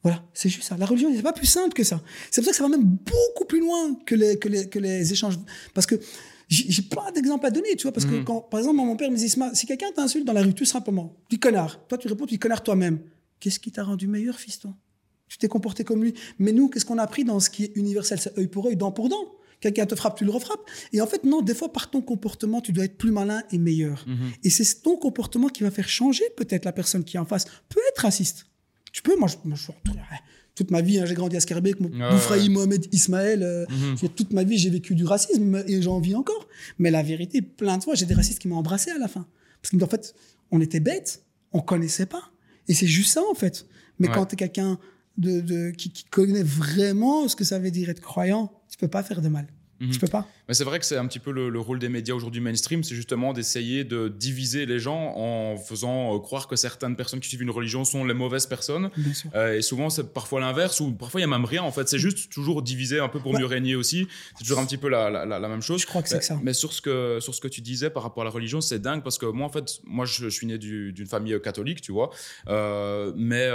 Voilà, 0.03 0.21
c'est 0.33 0.49
juste 0.49 0.67
ça. 0.67 0.75
La 0.77 0.85
religion, 0.85 1.09
c'est 1.15 1.21
pas 1.21 1.31
plus 1.33 1.47
simple 1.47 1.73
que 1.73 1.83
ça. 1.83 2.01
C'est 2.29 2.41
pour 2.41 2.45
ça 2.45 2.51
que 2.51 2.57
ça 2.57 2.63
va 2.63 2.69
même 2.69 2.83
beaucoup 2.83 3.45
plus 3.47 3.61
loin 3.61 3.95
que 4.05 4.15
les, 4.15 4.37
que 4.37 4.49
les, 4.49 4.67
que 4.67 4.77
les 4.79 5.11
échanges. 5.13 5.39
Parce 5.73 5.87
que 5.87 5.95
j'ai 6.49 6.81
pas 6.81 7.09
d'exemple 7.13 7.45
à 7.45 7.51
donner, 7.51 7.75
tu 7.77 7.83
vois. 7.83 7.93
Parce 7.93 8.05
que 8.05 8.15
Mhm. 8.15 8.25
quand, 8.25 8.41
par 8.41 8.59
exemple, 8.59 8.75
mon 8.77 8.97
père 8.97 9.09
me 9.09 9.15
dit, 9.15 9.25
Isma, 9.25 9.55
si 9.55 9.65
quelqu'un 9.65 9.91
t'insulte 9.95 10.25
dans 10.27 10.33
la 10.33 10.41
rue, 10.43 10.53
tout 10.53 10.65
simplement, 10.65 11.15
tu 11.29 11.37
connard. 11.39 11.87
Toi, 11.87 11.97
tu 11.97 12.07
réponds, 12.09 12.25
tu 12.25 12.37
connard 12.37 12.61
toi-même. 12.63 12.99
Qu'est-ce 13.39 13.59
qui 13.61 13.71
t'a 13.71 13.83
rendu 13.83 14.07
meilleur, 14.07 14.37
fiston? 14.39 14.75
Tu 15.29 15.37
t'es 15.37 15.47
comporté 15.47 15.85
comme 15.85 16.03
lui. 16.03 16.13
Mais 16.37 16.51
nous, 16.51 16.67
qu'est-ce 16.67 16.85
qu'on 16.85 16.97
a 16.97 17.03
appris 17.03 17.23
dans 17.23 17.39
ce 17.39 17.49
qui 17.49 17.63
est 17.63 17.71
universel? 17.75 18.19
C'est 18.19 18.37
œil 18.37 18.47
pour 18.47 18.67
œil, 18.67 18.75
dent 18.75 18.91
pour 18.91 19.07
dent. 19.09 19.31
Quelqu'un 19.63 19.85
te 19.85 19.95
frappe, 19.95 20.17
tu 20.17 20.25
le 20.25 20.31
refrappes. 20.31 20.59
Et 20.91 20.99
en 20.99 21.07
fait, 21.07 21.23
non, 21.23 21.41
des 21.41 21.53
fois, 21.55 21.71
par 21.71 21.89
ton 21.89 22.01
comportement, 22.01 22.59
tu 22.59 22.73
dois 22.73 22.83
être 22.83 22.97
plus 22.97 23.11
malin 23.11 23.41
et 23.51 23.57
meilleur. 23.57 24.03
Mhm. 24.07 24.31
Et 24.43 24.49
c'est 24.49 24.81
ton 24.81 24.97
comportement 24.97 25.47
qui 25.47 25.63
va 25.63 25.71
faire 25.71 25.87
changer 25.87 26.23
peut-être 26.35 26.65
la 26.65 26.73
personne 26.73 27.05
qui 27.05 27.15
est 27.15 27.19
en 27.19 27.25
face. 27.25 27.45
Peut 27.69 27.79
être 27.91 27.99
raciste. 27.99 28.45
Tu 28.91 29.01
peux, 29.01 29.15
moi, 29.17 29.29
je, 29.29 29.37
moi, 29.45 29.57
je 29.57 29.71
toute 30.55 30.69
ma 30.69 30.81
vie, 30.81 30.99
hein, 30.99 31.05
j'ai 31.05 31.15
grandi 31.15 31.35
à 31.35 31.39
Scarbeck, 31.39 31.79
Ouais, 31.81 31.87
Boufraï, 32.11 32.41
ouais. 32.43 32.49
Mohamed, 32.49 32.85
Ismaël. 32.93 33.41
euh, 33.41 33.65
Mhm. 33.69 34.09
toute 34.09 34.33
ma 34.33 34.43
vie, 34.43 34.57
j'ai 34.57 34.69
vécu 34.69 34.93
du 34.95 35.05
racisme 35.05 35.63
et 35.65 35.81
j'en 35.81 35.99
vis 35.99 36.13
encore. 36.13 36.47
Mais 36.77 36.91
la 36.91 37.01
vérité, 37.01 37.41
plein 37.41 37.77
de 37.79 37.83
fois, 37.83 37.95
j'ai 37.95 38.05
des 38.05 38.13
racistes 38.13 38.39
qui 38.39 38.47
m'ont 38.49 38.57
embrassé 38.57 38.91
à 38.91 38.97
la 38.99 39.07
fin. 39.07 39.25
Parce 39.61 39.71
qu'en 39.75 39.87
fait, 39.87 40.13
on 40.51 40.59
était 40.61 40.79
bêtes, 40.81 41.23
on 41.53 41.61
connaissait 41.61 42.05
pas. 42.05 42.23
Et 42.67 42.73
c'est 42.73 42.85
juste 42.87 43.13
ça, 43.13 43.21
en 43.31 43.33
fait. 43.33 43.65
Mais 43.97 44.09
Ouais. 44.09 44.13
quand 44.13 44.25
tu 44.27 44.33
es 44.33 44.37
quelqu'un 44.37 44.77
de, 45.17 45.41
de- 45.41 45.69
qui, 45.71 45.89
qui 45.91 46.03
connaît 46.05 46.43
vraiment 46.43 47.27
ce 47.27 47.35
que 47.35 47.43
ça 47.43 47.57
veut 47.59 47.71
dire 47.71 47.89
être 47.89 48.01
croyant, 48.01 48.51
tu 48.69 48.77
peux 48.77 48.87
pas 48.87 49.03
faire 49.03 49.21
de 49.21 49.29
mal. 49.29 49.47
Mhm. 49.79 49.91
Tu 49.91 49.99
peux 49.99 50.07
pas. 50.07 50.27
Mais 50.47 50.53
c'est 50.53 50.63
vrai 50.63 50.79
que 50.79 50.85
c'est 50.85 50.97
un 50.97 51.05
petit 51.07 51.19
peu 51.19 51.31
le, 51.31 51.49
le 51.49 51.59
rôle 51.59 51.79
des 51.79 51.89
médias 51.89 52.13
aujourd'hui 52.13 52.41
mainstream, 52.41 52.83
c'est 52.83 52.95
justement 52.95 53.33
d'essayer 53.33 53.83
de 53.83 54.07
diviser 54.07 54.65
les 54.65 54.79
gens 54.79 55.13
en 55.17 55.57
faisant 55.57 56.15
euh, 56.15 56.19
croire 56.19 56.47
que 56.47 56.55
certaines 56.55 56.95
personnes 56.95 57.19
qui 57.19 57.27
suivent 57.29 57.41
une 57.41 57.49
religion 57.49 57.83
sont 57.85 58.05
les 58.05 58.13
mauvaises 58.13 58.45
personnes. 58.45 58.89
Euh, 59.35 59.57
et 59.57 59.61
souvent, 59.61 59.89
c'est 59.89 60.13
parfois 60.13 60.39
l'inverse, 60.41 60.79
ou 60.79 60.91
parfois 60.93 61.19
il 61.21 61.27
n'y 61.27 61.33
a 61.33 61.37
même 61.37 61.45
rien. 61.45 61.63
En 61.63 61.71
fait, 61.71 61.89
c'est 61.89 61.99
juste 61.99 62.31
toujours 62.31 62.61
diviser 62.61 62.99
un 62.99 63.09
peu 63.09 63.19
pour 63.19 63.33
Ouais. 63.33 63.39
mieux 63.39 63.45
régner 63.45 63.75
aussi. 63.75 64.07
C'est 64.37 64.43
toujours 64.43 64.59
un 64.59 64.65
petit 64.65 64.77
peu 64.77 64.89
la, 64.89 65.09
la, 65.09 65.25
la- 65.25 65.39
la 65.39 65.47
même 65.49 65.61
chose. 65.61 65.81
Je 65.81 65.87
crois 65.87 66.01
que 66.03 66.09
c'est 66.09 66.21
ça. 66.23 66.39
Mais 66.43 66.53
sur 66.53 66.71
ce 66.71 66.81
que, 66.81 67.17
sur 67.19 67.33
ce 67.33 67.41
que 67.41 67.47
tu 67.47 67.61
disais 67.61 67.89
par 67.89 68.03
rapport 68.03 68.21
à 68.21 68.25
la 68.25 68.31
religion, 68.31 68.61
c'est 68.61 68.79
dingue 68.79 69.01
parce 69.03 69.17
que 69.17 69.25
moi, 69.25 69.45
en 69.47 69.51
fait, 69.51 69.79
moi, 69.85 70.05
je, 70.05 70.23
je 70.23 70.29
suis 70.29 70.45
né 70.47 70.57
du- 70.57 70.93
d'une 70.93 71.07
famille 71.07 71.33
euh, 71.33 71.39
catholique, 71.39 71.81
tu 71.81 71.91
vois. 71.91 72.09
Euh, 72.47 73.11
mais 73.15 73.49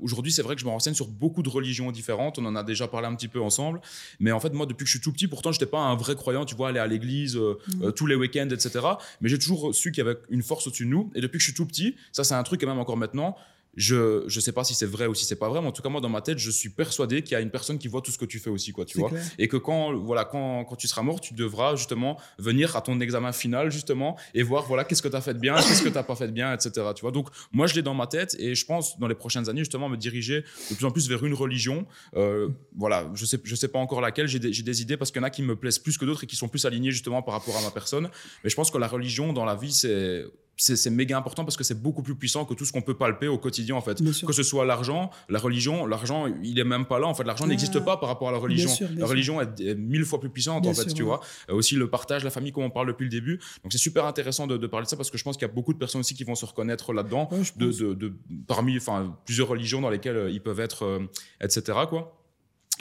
aujourd'hui, 0.00 0.32
c'est 0.32 0.42
vrai 0.42 0.54
que 0.54 0.60
je 0.60 0.66
me 0.66 0.70
renseigne 0.70 0.94
sur 0.94 1.08
beaucoup 1.08 1.42
de 1.42 1.48
religions 1.48 1.90
différentes. 1.92 2.38
On 2.38 2.44
en 2.46 2.56
a 2.56 2.62
déjà 2.64 2.88
parlé 2.88 3.06
un 3.06 3.14
petit 3.14 3.28
peu 3.28 3.40
ensemble. 3.40 3.80
Mais 4.20 4.32
en 4.32 4.40
fait, 4.40 4.52
moi, 4.52 4.66
depuis 4.66 4.84
que 4.84 4.90
je 4.90 4.96
suis 4.96 5.00
tout 5.00 5.12
petit, 5.12 5.28
pourtant, 5.28 5.51
je 5.52 5.58
n'étais 5.58 5.70
pas 5.70 5.78
un 5.80 5.94
vrai 5.94 6.14
croyant, 6.16 6.44
tu 6.44 6.54
vois, 6.54 6.68
aller 6.70 6.78
à 6.80 6.86
l'église 6.86 7.36
euh, 7.36 7.58
Mhm. 7.76 7.82
euh, 7.84 7.90
tous 7.92 8.06
les 8.06 8.14
week-ends, 8.14 8.48
etc. 8.50 8.80
Mais 9.20 9.28
j'ai 9.28 9.38
toujours 9.38 9.74
su 9.74 9.92
qu'il 9.92 10.04
y 10.04 10.08
avait 10.08 10.18
une 10.30 10.42
force 10.42 10.66
au-dessus 10.66 10.84
de 10.84 10.90
nous. 10.90 11.10
Et 11.14 11.20
depuis 11.20 11.38
que 11.38 11.42
je 11.42 11.48
suis 11.48 11.54
tout 11.54 11.66
petit, 11.66 11.96
ça, 12.12 12.24
c'est 12.24 12.34
un 12.34 12.42
truc, 12.42 12.62
et 12.62 12.66
même 12.66 12.78
encore 12.78 12.96
maintenant, 12.96 13.36
je 13.76 14.24
je 14.26 14.40
sais 14.40 14.52
pas 14.52 14.64
si 14.64 14.74
c'est 14.74 14.86
vrai 14.86 15.06
ou 15.06 15.14
si 15.14 15.24
c'est 15.24 15.36
pas 15.36 15.48
vrai, 15.48 15.60
mais 15.60 15.68
en 15.68 15.72
tout 15.72 15.82
cas, 15.82 15.88
moi, 15.88 16.00
dans 16.00 16.08
ma 16.08 16.20
tête, 16.20 16.38
je 16.38 16.50
suis 16.50 16.68
persuadé 16.68 17.22
qu'il 17.22 17.32
y 17.32 17.34
a 17.36 17.40
une 17.40 17.50
personne 17.50 17.78
qui 17.78 17.88
voit 17.88 18.02
tout 18.02 18.10
ce 18.10 18.18
que 18.18 18.24
tu 18.24 18.38
fais 18.38 18.50
aussi, 18.50 18.72
quoi, 18.72 18.84
tu 18.84 18.98
vois. 18.98 19.08
clair. 19.08 19.24
Et 19.38 19.48
que 19.48 19.56
quand, 19.56 19.94
voilà, 19.94 20.24
quand, 20.24 20.64
quand 20.64 20.76
tu 20.76 20.88
seras 20.88 21.02
mort, 21.02 21.20
tu 21.20 21.34
devras 21.34 21.76
justement 21.76 22.18
venir 22.38 22.76
à 22.76 22.82
ton 22.82 23.00
examen 23.00 23.32
final, 23.32 23.70
justement, 23.70 24.16
et 24.34 24.42
voir, 24.42 24.64
voilà, 24.66 24.84
qu'est-ce 24.84 25.02
que 25.02 25.08
tu 25.08 25.16
as 25.16 25.20
fait 25.20 25.34
de 25.34 25.38
bien, 25.38 25.54
qu'est-ce 25.56 25.82
que 25.82 25.88
tu 25.88 25.94
n'as 25.94 26.02
pas 26.02 26.16
fait 26.16 26.26
de 26.26 26.32
bien, 26.32 26.52
etc. 26.52 26.70
Tu 26.94 27.02
vois. 27.02 27.12
Donc, 27.12 27.28
moi, 27.52 27.66
je 27.66 27.74
l'ai 27.74 27.82
dans 27.82 27.94
ma 27.94 28.06
tête 28.06 28.36
et 28.38 28.54
je 28.54 28.66
pense, 28.66 28.98
dans 28.98 29.08
les 29.08 29.14
prochaines 29.14 29.48
années, 29.48 29.60
justement, 29.60 29.88
me 29.88 29.96
diriger 29.96 30.44
de 30.70 30.74
plus 30.74 30.84
en 30.84 30.90
plus 30.90 31.08
vers 31.08 31.24
une 31.24 31.34
religion. 31.34 31.86
Euh, 32.16 32.48
voilà, 32.76 33.10
je 33.14 33.24
sais, 33.24 33.40
je 33.42 33.54
sais 33.54 33.68
pas 33.68 33.78
encore 33.78 34.00
laquelle, 34.00 34.26
j'ai 34.26 34.38
des, 34.38 34.50
des 34.50 34.82
idées 34.82 34.96
parce 34.96 35.10
qu'il 35.10 35.20
y 35.20 35.24
en 35.24 35.26
a 35.26 35.30
qui 35.30 35.42
me 35.42 35.56
plaisent 35.56 35.78
plus 35.78 35.96
que 35.98 36.04
d'autres 36.04 36.24
et 36.24 36.26
qui 36.26 36.36
sont 36.36 36.48
plus 36.48 36.64
alignés, 36.66 36.90
justement, 36.90 37.22
par 37.22 37.34
rapport 37.34 37.56
à 37.56 37.62
ma 37.62 37.70
personne. 37.70 38.08
Mais 38.44 38.50
je 38.50 38.56
pense 38.56 38.70
que 38.70 38.78
la 38.78 38.88
religion, 38.88 39.32
dans 39.32 39.44
la 39.44 39.54
vie, 39.54 39.72
c'est. 39.72 40.24
C'est 40.56 40.90
méga 40.90 41.16
important 41.18 41.44
parce 41.44 41.56
que 41.56 41.64
c'est 41.64 41.80
beaucoup 41.82 42.02
plus 42.02 42.14
puissant 42.14 42.44
que 42.44 42.54
tout 42.54 42.64
ce 42.64 42.72
qu'on 42.72 42.82
peut 42.82 42.94
palper 42.96 43.26
au 43.26 43.38
quotidien 43.38 43.74
en 43.74 43.80
fait. 43.80 44.00
Que 44.26 44.32
ce 44.32 44.42
soit 44.42 44.64
l'argent, 44.64 45.10
la 45.28 45.38
religion, 45.38 45.86
l'argent 45.86 46.26
il 46.42 46.58
est 46.58 46.64
même 46.64 46.84
pas 46.84 46.98
là 47.00 47.06
en 47.08 47.14
fait. 47.14 47.24
L'argent 47.24 47.44
Ah. 47.46 47.48
n'existe 47.48 47.80
pas 47.80 47.96
par 47.96 48.08
rapport 48.08 48.28
à 48.28 48.32
la 48.32 48.38
religion. 48.38 48.68
sûr, 48.68 48.86
bien 48.88 48.98
la 49.00 49.06
religion 49.06 49.40
est, 49.40 49.60
est 49.60 49.74
mille 49.74 50.04
fois 50.04 50.20
plus 50.20 50.28
puissante 50.30 50.62
Bien 50.62 50.70
en 50.70 50.74
fait, 50.74 50.82
sûr, 50.82 50.94
tu 50.94 51.02
vois. 51.02 51.20
Euh, 51.48 51.54
aussi 51.54 51.74
le 51.74 51.88
partage, 51.88 52.22
la 52.22 52.30
famille, 52.30 52.52
comme 52.52 52.64
on 52.64 52.70
parle 52.70 52.88
depuis 52.88 53.04
le 53.04 53.10
début. 53.10 53.38
Donc 53.64 53.72
c'est 53.72 53.78
super 53.78 54.04
intéressant 54.04 54.46
de, 54.46 54.56
de 54.56 54.66
parler 54.66 54.84
de 54.84 54.90
ça 54.90 54.96
parce 54.96 55.10
que 55.10 55.18
je 55.18 55.24
pense 55.24 55.36
qu'il 55.36 55.46
y 55.48 55.50
a 55.50 55.54
beaucoup 55.54 55.72
de 55.72 55.78
personnes 55.78 56.00
aussi 56.00 56.14
qui 56.14 56.24
vont 56.24 56.34
se 56.34 56.44
reconnaître 56.44 56.92
là-dedans, 56.92 57.28
Ouais, 57.32 57.38
de, 57.56 57.72
de, 57.72 57.94
de- 57.94 58.12
parmi 58.46 58.76
enfin 58.76 59.16
plusieurs 59.24 59.48
religions 59.48 59.80
dans 59.80 59.90
lesquelles 59.90 60.16
euh, 60.16 60.30
ils 60.30 60.42
peuvent 60.42 60.60
être, 60.60 60.84
euh, 60.84 61.00
etc. 61.40 61.62
quoi. 61.88 62.18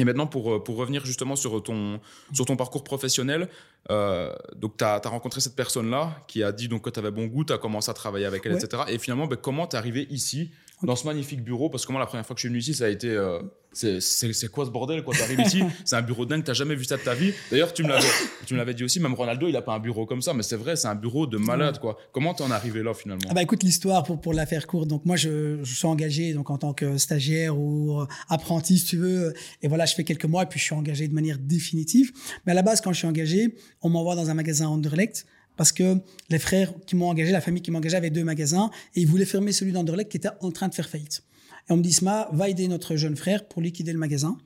Et 0.01 0.03
maintenant, 0.03 0.25
pour, 0.25 0.51
euh, 0.51 0.63
pour 0.63 0.77
revenir 0.77 1.05
justement 1.05 1.35
sur 1.35 1.61
ton, 1.61 1.99
sur 2.33 2.45
ton 2.47 2.55
parcours 2.55 2.83
professionnel, 2.83 3.47
euh, 3.91 4.33
donc 4.55 4.77
tu 4.77 4.83
as, 4.83 4.97
rencontré 5.05 5.41
cette 5.41 5.55
personne-là 5.55 6.23
qui 6.27 6.41
a 6.41 6.51
dit 6.51 6.67
donc, 6.67 6.81
que 6.81 6.89
tu 6.89 6.99
avais 6.99 7.11
bon 7.11 7.27
goût, 7.27 7.45
tu 7.45 7.53
as 7.53 7.59
commencé 7.59 7.91
à 7.91 7.93
travailler 7.93 8.25
avec 8.25 8.43
elle, 8.47 8.53
Ouais. 8.53 8.63
etc. 8.63 8.81
Et 8.87 8.97
finalement, 8.97 9.27
ben, 9.27 9.35
comment 9.35 9.67
tu 9.67 9.75
es 9.75 9.79
arrivé 9.79 10.07
ici, 10.09 10.49
dans 10.83 10.95
ce 10.95 11.05
magnifique 11.05 11.43
bureau 11.43 11.69
Parce 11.69 11.85
que 11.85 11.91
moi, 11.91 11.99
la 11.99 12.07
première 12.07 12.25
fois 12.25 12.33
que 12.35 12.39
je 12.39 12.43
suis 12.43 12.49
venu 12.49 12.59
ici, 12.59 12.73
ça 12.73 12.85
a 12.85 12.89
été. 12.89 13.07
euh, 13.09 13.39
c'est- 13.73 14.47
quoi 14.51 14.65
ce 14.65 14.69
bordel 14.69 15.01
quoi? 15.03 15.13
T'arrives 15.15 15.39
ici, 15.39 15.61
c'est 15.85 15.95
un 15.95 16.01
bureau 16.01 16.25
dingue, 16.25 16.43
t'as 16.43 16.53
jamais 16.53 16.75
vu 16.75 16.83
ça 16.83 16.97
de 16.97 17.01
ta 17.03 17.13
vie. 17.13 17.31
D'ailleurs, 17.49 17.73
tu 17.73 17.83
me 17.83 17.87
l'avais, 17.89 18.07
tu 18.45 18.53
me 18.53 18.59
l'avais 18.59 18.73
dit 18.73 18.83
aussi, 18.83 18.99
même 18.99 19.13
Ronaldo, 19.13 19.47
il 19.47 19.55
a 19.55 19.61
pas 19.61 19.73
un 19.73 19.79
bureau 19.79 20.05
comme 20.05 20.21
ça, 20.21 20.33
mais 20.33 20.43
c'est 20.43 20.57
vrai, 20.57 20.75
c'est 20.75 20.87
un 20.89 20.95
bureau 20.95 21.25
de 21.25 21.37
malade 21.37 21.79
quoi. 21.79 21.97
Comment 22.11 22.33
t'en 22.33 22.49
es 22.49 22.53
arrivé 22.53 22.83
là 22.83 22.93
finalement? 22.93 23.29
Ah 23.29 23.33
bah 23.33 23.41
écoute 23.41 23.63
l'histoire 23.63 24.03
pour, 24.03 24.19
pour 24.19 24.33
la 24.33 24.45
faire 24.45 24.67
courte. 24.67 24.87
Donc 24.89 25.05
moi 25.05 25.15
je, 25.15 25.59
je 25.63 25.73
suis 25.73 25.87
engagé 25.87 26.33
donc 26.33 26.49
en 26.49 26.57
tant 26.57 26.73
que 26.73 26.97
stagiaire 26.97 27.57
ou 27.57 28.01
euh, 28.01 28.05
apprenti 28.27 28.77
si 28.77 28.85
tu 28.85 28.97
veux. 28.97 29.33
Et 29.61 29.67
voilà 29.69 29.85
je 29.85 29.95
fais 29.95 30.03
quelques 30.03 30.25
mois 30.25 30.43
et 30.43 30.47
puis 30.47 30.59
je 30.59 30.65
suis 30.65 30.75
engagé 30.75 31.07
de 31.07 31.13
manière 31.13 31.37
définitive. 31.39 32.11
Mais 32.45 32.51
à 32.51 32.55
la 32.55 32.61
base 32.63 32.81
quand 32.81 32.91
je 32.91 32.97
suis 32.97 33.07
engagé, 33.07 33.55
on 33.81 33.89
m'envoie 33.89 34.15
dans 34.15 34.29
un 34.29 34.33
magasin 34.33 34.67
Anderlecht 34.67 35.25
parce 35.57 35.71
que 35.71 35.97
les 36.29 36.39
frères 36.39 36.73
qui 36.85 36.95
m'ont 36.95 37.09
engagé, 37.09 37.31
la 37.31 37.41
famille 37.41 37.61
qui 37.61 37.71
m'a 37.71 37.79
engagé 37.79 37.95
avait 37.95 38.09
deux 38.09 38.23
magasins 38.23 38.71
et 38.95 39.01
ils 39.01 39.07
voulaient 39.07 39.25
fermer 39.25 39.51
celui 39.51 39.71
d'Anderlecht 39.71 40.09
qui 40.09 40.17
était 40.17 40.29
en 40.41 40.51
train 40.51 40.67
de 40.67 40.73
faire 40.73 40.89
faillite. 40.89 41.23
Et 41.69 41.73
on 41.73 41.77
me 41.77 41.83
dit, 41.83 41.93
Sma, 41.93 42.27
va 42.31 42.49
aider 42.49 42.67
notre 42.67 42.95
jeune 42.95 43.15
frère 43.15 43.47
pour 43.47 43.61
liquider 43.61 43.93
le 43.93 43.99
magasin. 43.99 44.37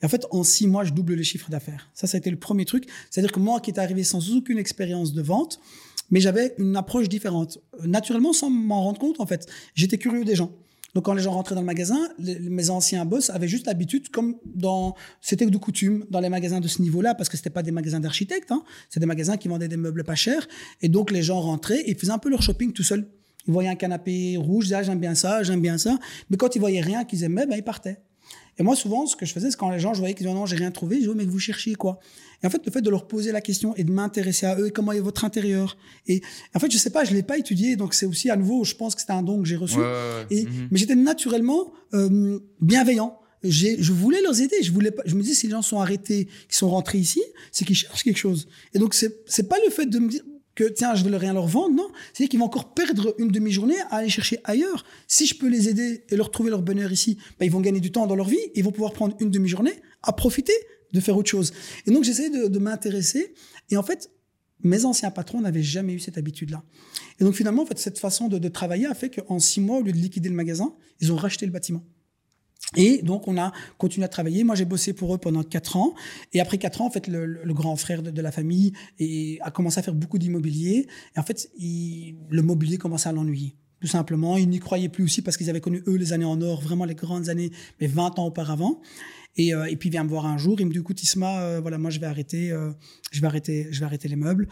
Et 0.00 0.06
en 0.06 0.08
fait, 0.08 0.26
en 0.30 0.42
six 0.42 0.66
mois, 0.66 0.84
je 0.84 0.92
double 0.92 1.14
le 1.14 1.22
chiffre 1.22 1.50
d'affaires. 1.50 1.90
Ça, 1.92 2.06
ça 2.06 2.16
a 2.16 2.18
été 2.18 2.30
le 2.30 2.38
premier 2.38 2.64
truc. 2.64 2.86
C'est-à-dire 3.10 3.32
que 3.32 3.40
moi 3.40 3.60
qui 3.60 3.70
étais 3.70 3.80
arrivé 3.80 4.04
sans 4.04 4.34
aucune 4.34 4.58
expérience 4.58 5.12
de 5.12 5.22
vente, 5.22 5.60
mais 6.10 6.20
j'avais 6.20 6.54
une 6.58 6.76
approche 6.76 7.08
différente. 7.08 7.58
Euh, 7.80 7.86
Naturellement, 7.86 8.32
sans 8.32 8.50
m'en 8.50 8.82
rendre 8.82 8.98
compte, 8.98 9.20
en 9.20 9.26
fait, 9.26 9.46
j'étais 9.74 9.98
curieux 9.98 10.24
des 10.24 10.34
gens. 10.34 10.52
Donc, 10.94 11.06
quand 11.06 11.14
les 11.14 11.22
gens 11.22 11.32
rentraient 11.32 11.54
dans 11.54 11.62
le 11.62 11.66
magasin, 11.66 11.98
mes 12.18 12.68
anciens 12.68 13.04
boss 13.04 13.30
avaient 13.30 13.48
juste 13.48 13.66
l'habitude, 13.66 14.10
comme 14.10 14.36
dans, 14.44 14.94
c'était 15.20 15.46
de 15.46 15.56
coutume 15.56 16.04
dans 16.10 16.20
les 16.20 16.28
magasins 16.28 16.60
de 16.60 16.68
ce 16.68 16.82
niveau-là, 16.82 17.14
parce 17.14 17.28
que 17.28 17.36
c'était 17.36 17.50
pas 17.50 17.62
des 17.62 17.70
magasins 17.70 18.00
d'architectes, 18.00 18.52
hein, 18.52 18.62
c'est 18.90 19.00
des 19.00 19.06
magasins 19.06 19.36
qui 19.36 19.48
vendaient 19.48 19.68
des 19.68 19.78
meubles 19.78 20.04
pas 20.04 20.14
chers. 20.14 20.46
Et 20.82 20.88
donc, 20.88 21.10
les 21.10 21.22
gens 21.22 21.40
rentraient 21.40 21.82
et 21.86 21.94
faisaient 21.94 22.12
un 22.12 22.18
peu 22.18 22.28
leur 22.28 22.42
shopping 22.42 22.72
tout 22.72 22.82
seuls. 22.82 23.08
Ils 23.46 23.52
voyaient 23.52 23.70
un 23.70 23.74
canapé 23.74 24.36
rouge, 24.36 24.64
ils 24.64 24.68
disaient, 24.68 24.76
ah, 24.76 24.82
j'aime 24.82 25.00
bien 25.00 25.14
ça, 25.14 25.42
j'aime 25.42 25.62
bien 25.62 25.78
ça. 25.78 25.98
Mais 26.30 26.36
quand 26.36 26.54
ils 26.54 26.60
voyaient 26.60 26.82
rien 26.82 27.04
qu'ils 27.04 27.24
aimaient, 27.24 27.46
ben, 27.46 27.56
ils 27.56 27.64
partaient. 27.64 28.02
Et 28.58 28.62
moi, 28.62 28.76
souvent, 28.76 29.06
ce 29.06 29.16
que 29.16 29.24
je 29.24 29.32
faisais, 29.32 29.50
c'est 29.50 29.56
quand 29.56 29.70
les 29.70 29.78
gens, 29.78 29.94
je 29.94 29.98
voyais 29.98 30.14
qu'ils 30.14 30.26
disaient 30.26 30.38
non, 30.38 30.46
j'ai 30.46 30.56
rien 30.56 30.70
trouvé, 30.70 30.96
je 30.96 31.00
disais, 31.00 31.12
oh, 31.12 31.16
mais 31.16 31.24
vous 31.24 31.38
cherchez 31.38 31.74
quoi? 31.74 32.00
Et 32.42 32.46
en 32.46 32.50
fait, 32.50 32.64
le 32.66 32.72
fait 32.72 32.82
de 32.82 32.90
leur 32.90 33.06
poser 33.06 33.32
la 33.32 33.40
question 33.40 33.74
et 33.76 33.84
de 33.84 33.92
m'intéresser 33.92 34.46
à 34.46 34.58
eux, 34.58 34.70
comment 34.74 34.92
est 34.92 35.00
votre 35.00 35.24
intérieur? 35.24 35.76
Et 36.06 36.22
en 36.54 36.58
fait, 36.58 36.70
je 36.70 36.76
sais 36.76 36.90
pas, 36.90 37.04
je 37.04 37.14
l'ai 37.14 37.22
pas 37.22 37.38
étudié, 37.38 37.76
donc 37.76 37.94
c'est 37.94 38.06
aussi 38.06 38.30
à 38.30 38.36
nouveau, 38.36 38.64
je 38.64 38.74
pense 38.74 38.94
que 38.94 39.00
c'était 39.00 39.12
un 39.12 39.22
don 39.22 39.40
que 39.40 39.48
j'ai 39.48 39.56
reçu. 39.56 39.78
et, 40.30 40.44
mhm. 40.44 40.68
Mais 40.70 40.78
j'étais 40.78 40.96
naturellement 40.96 41.72
euh, 41.94 42.38
bienveillant. 42.60 43.18
Je 43.44 43.92
voulais 43.92 44.20
leur 44.22 44.38
aider. 44.40 44.56
Je 44.62 44.70
voulais 44.70 44.92
pas, 44.92 45.02
je 45.04 45.16
me 45.16 45.22
disais, 45.22 45.34
si 45.34 45.46
les 45.46 45.52
gens 45.52 45.62
sont 45.62 45.80
arrêtés, 45.80 46.28
qui 46.48 46.56
sont 46.56 46.70
rentrés 46.70 46.98
ici, 46.98 47.22
c'est 47.50 47.64
qu'ils 47.64 47.76
cherchent 47.76 48.04
quelque 48.04 48.18
chose. 48.18 48.48
Et 48.74 48.78
donc, 48.78 48.94
c'est, 48.94 49.20
c'est 49.26 49.48
pas 49.48 49.56
le 49.64 49.70
fait 49.70 49.86
de 49.86 49.98
me 49.98 50.08
dire, 50.08 50.22
que 50.54 50.64
tiens, 50.64 50.94
je 50.94 51.04
vais 51.04 51.16
rien 51.16 51.32
leur 51.32 51.46
vendre, 51.46 51.74
non. 51.74 51.88
C'est-à-dire 52.12 52.30
qu'ils 52.30 52.38
vont 52.40 52.46
encore 52.46 52.74
perdre 52.74 53.14
une 53.18 53.28
demi-journée 53.28 53.78
à 53.90 53.96
aller 53.96 54.08
chercher 54.08 54.38
ailleurs. 54.44 54.84
Si 55.08 55.26
je 55.26 55.36
peux 55.36 55.48
les 55.48 55.68
aider 55.68 56.04
et 56.08 56.16
leur 56.16 56.30
trouver 56.30 56.50
leur 56.50 56.62
bonheur 56.62 56.92
ici, 56.92 57.18
ben, 57.38 57.46
ils 57.46 57.52
vont 57.52 57.60
gagner 57.60 57.80
du 57.80 57.90
temps 57.90 58.06
dans 58.06 58.16
leur 58.16 58.28
vie, 58.28 58.38
ils 58.54 58.64
vont 58.64 58.72
pouvoir 58.72 58.92
prendre 58.92 59.16
une 59.20 59.30
demi-journée 59.30 59.74
à 60.02 60.12
profiter 60.12 60.52
de 60.92 61.00
faire 61.00 61.16
autre 61.16 61.30
chose. 61.30 61.52
Et 61.86 61.90
donc 61.90 62.04
j'essaie 62.04 62.30
de, 62.30 62.48
de 62.48 62.58
m'intéresser. 62.58 63.34
Et 63.70 63.76
en 63.76 63.82
fait, 63.82 64.10
mes 64.62 64.84
anciens 64.84 65.10
patrons 65.10 65.40
n'avaient 65.40 65.62
jamais 65.62 65.94
eu 65.94 66.00
cette 66.00 66.18
habitude-là. 66.18 66.62
Et 67.18 67.24
donc 67.24 67.34
finalement, 67.34 67.62
en 67.62 67.66
fait, 67.66 67.78
cette 67.78 67.98
façon 67.98 68.28
de, 68.28 68.38
de 68.38 68.48
travailler 68.48 68.86
a 68.86 68.94
fait 68.94 69.10
qu'en 69.10 69.38
six 69.38 69.60
mois, 69.60 69.78
au 69.78 69.82
lieu 69.82 69.92
de 69.92 69.96
liquider 69.96 70.28
le 70.28 70.34
magasin, 70.34 70.74
ils 71.00 71.12
ont 71.12 71.16
racheté 71.16 71.46
le 71.46 71.52
bâtiment. 71.52 71.84
Et 72.76 73.02
donc, 73.02 73.28
on 73.28 73.36
a 73.36 73.52
continué 73.78 74.04
à 74.04 74.08
travailler. 74.08 74.44
Moi, 74.44 74.54
j'ai 74.54 74.64
bossé 74.64 74.92
pour 74.92 75.14
eux 75.14 75.18
pendant 75.18 75.42
quatre 75.42 75.76
ans. 75.76 75.94
Et 76.32 76.40
après 76.40 76.58
quatre 76.58 76.80
ans, 76.80 76.86
en 76.86 76.90
fait, 76.90 77.06
le, 77.06 77.52
grand 77.52 77.76
frère 77.76 78.02
de, 78.02 78.22
la 78.22 78.32
famille 78.32 78.72
et, 78.98 79.38
a 79.42 79.50
commencé 79.50 79.78
à 79.78 79.82
faire 79.82 79.94
beaucoup 79.94 80.18
d'immobilier. 80.18 80.86
Et 81.14 81.18
en 81.18 81.22
fait, 81.22 81.50
le 81.58 82.42
mobilier 82.42 82.78
commençait 82.78 83.08
à 83.08 83.12
l'ennuyer. 83.12 83.56
Tout 83.82 83.88
simplement. 83.88 84.36
Ils 84.36 84.48
n'y 84.48 84.60
croyaient 84.60 84.88
plus 84.88 85.02
aussi 85.02 85.22
parce 85.22 85.36
qu'ils 85.36 85.50
avaient 85.50 85.60
connu, 85.60 85.82
eux, 85.88 85.96
les 85.96 86.12
années 86.12 86.24
en 86.24 86.40
or, 86.40 86.60
vraiment 86.62 86.84
les 86.84 86.94
grandes 86.94 87.28
années, 87.28 87.50
mais 87.80 87.88
20 87.88 88.20
ans 88.20 88.26
auparavant. 88.26 88.80
Et, 89.34 89.52
euh, 89.54 89.64
et, 89.64 89.74
puis 89.74 89.88
il 89.88 89.92
vient 89.92 90.04
me 90.04 90.08
voir 90.08 90.26
un 90.26 90.38
jour, 90.38 90.60
il 90.60 90.66
me 90.66 90.72
dit 90.72 90.78
écoute 90.78 91.02
Isma, 91.02 91.40
euh, 91.40 91.60
voilà 91.60 91.78
moi 91.78 91.90
je 91.90 91.98
vais 91.98 92.06
arrêter, 92.06 92.52
euh, 92.52 92.70
je 93.10 93.20
vais 93.20 93.26
arrêter, 93.26 93.66
je 93.70 93.80
vais 93.80 93.86
arrêter 93.86 94.06
les 94.06 94.14
meubles. 94.14 94.46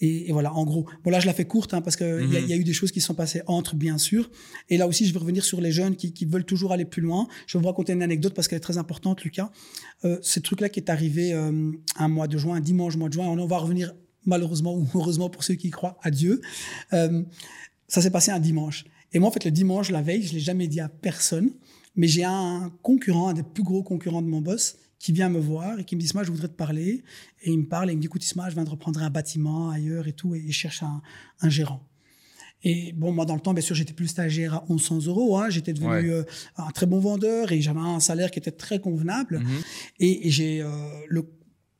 Et, 0.00 0.28
et 0.28 0.32
voilà, 0.32 0.52
en 0.52 0.64
gros. 0.64 0.86
Bon 1.02 1.10
là 1.10 1.18
je 1.18 1.26
la 1.26 1.32
fais 1.32 1.46
courte 1.46 1.74
hein, 1.74 1.80
parce 1.80 1.96
que 1.96 2.22
il 2.22 2.32
y, 2.32 2.36
a, 2.36 2.40
mhm. 2.40 2.48
y, 2.48 2.52
a 2.52 2.56
eu 2.56 2.62
des 2.62 2.72
choses 2.72 2.92
qui 2.92 3.00
sont 3.00 3.14
passées 3.14 3.42
entre 3.48 3.74
bien 3.74 3.98
sûr. 3.98 4.30
Et 4.68 4.76
là 4.76 4.86
aussi 4.86 5.04
je 5.04 5.12
vais 5.12 5.18
revenir 5.18 5.44
sur 5.44 5.60
les 5.60 5.72
jeunes 5.72 5.96
qui, 5.96 6.12
qui 6.12 6.26
veulent 6.26 6.44
toujours 6.44 6.70
aller 6.72 6.84
plus 6.84 7.02
loin. 7.02 7.26
Je 7.48 7.58
vais 7.58 7.62
vous 7.62 7.68
raconter 7.68 7.94
une 7.94 8.02
anecdote 8.02 8.34
parce 8.34 8.46
qu'elle 8.46 8.58
est 8.58 8.60
très 8.60 8.78
importante, 8.78 9.24
Lucas. 9.24 9.50
ce 10.04 10.38
truc 10.38 10.60
là 10.60 10.68
qui 10.68 10.78
est 10.78 10.90
arrivé 10.90 11.32
un 11.32 12.08
mois 12.08 12.28
de 12.28 12.38
juin, 12.38 12.56
un 12.56 12.60
dimanche 12.60 12.96
mois 12.96 13.08
de 13.08 13.14
juin, 13.14 13.26
on 13.26 13.46
va 13.46 13.58
revenir 13.58 13.94
malheureusement 14.26 14.76
ou 14.76 14.86
heureusement 14.94 15.30
pour 15.30 15.44
ceux 15.44 15.54
qui 15.54 15.70
croient 15.70 15.98
à 16.02 16.10
Dieu. 16.10 16.42
Ça 17.88 18.00
s'est 18.00 18.10
passé 18.10 18.30
un 18.30 18.40
dimanche. 18.40 18.84
Et 19.12 19.18
moi, 19.18 19.28
en 19.28 19.32
fait, 19.32 19.44
le 19.44 19.50
dimanche, 19.50 19.90
la 19.90 20.02
veille, 20.02 20.22
je 20.22 20.34
l'ai 20.34 20.40
jamais 20.40 20.66
dit 20.66 20.80
à 20.80 20.88
personne. 20.88 21.50
Mais 21.94 22.08
j'ai 22.08 22.24
un 22.24 22.70
concurrent, 22.82 23.28
un 23.28 23.34
des 23.34 23.42
plus 23.42 23.62
gros 23.62 23.82
concurrents 23.82 24.20
de 24.20 24.26
mon 24.26 24.42
boss, 24.42 24.76
qui 24.98 25.12
vient 25.12 25.28
me 25.28 25.38
voir 25.38 25.78
et 25.78 25.84
qui 25.84 25.96
me 25.96 26.00
dit 26.00 26.06
Isma, 26.06 26.24
je 26.24 26.30
voudrais 26.30 26.48
te 26.48 26.54
parler. 26.54 27.04
Et 27.42 27.50
il 27.50 27.58
me 27.58 27.66
parle 27.66 27.88
et 27.88 27.92
il 27.92 27.96
me 27.96 28.00
dit 28.00 28.06
écoute, 28.06 28.24
Isma, 28.24 28.50
je 28.50 28.54
viens 28.54 28.64
de 28.64 28.70
reprendre 28.70 29.02
un 29.02 29.10
bâtiment 29.10 29.70
ailleurs 29.70 30.06
et 30.08 30.12
tout, 30.12 30.34
et 30.34 30.44
je 30.46 30.52
cherche 30.52 30.82
un, 30.82 31.00
un 31.40 31.48
gérant. 31.48 31.82
Et 32.62 32.92
bon, 32.92 33.12
moi, 33.12 33.24
dans 33.26 33.34
le 33.34 33.40
temps, 33.40 33.54
bien 33.54 33.62
sûr, 33.62 33.74
j'étais 33.74 33.92
plus 33.92 34.08
stagiaire 34.08 34.54
à 34.54 34.64
1100 34.68 35.06
euros. 35.06 35.38
Hein. 35.38 35.50
J'étais 35.50 35.72
devenu 35.72 36.10
euh, 36.10 36.24
un 36.56 36.70
très 36.70 36.86
bon 36.86 36.98
vendeur 36.98 37.52
et 37.52 37.60
j'avais 37.60 37.80
un 37.80 38.00
salaire 38.00 38.30
qui 38.30 38.38
était 38.38 38.50
très 38.50 38.80
convenable. 38.80 39.38
Mhm. 39.38 39.62
Et, 40.00 40.30
j'ai 40.30 40.62
euh, 40.62 40.68
le 41.08 41.30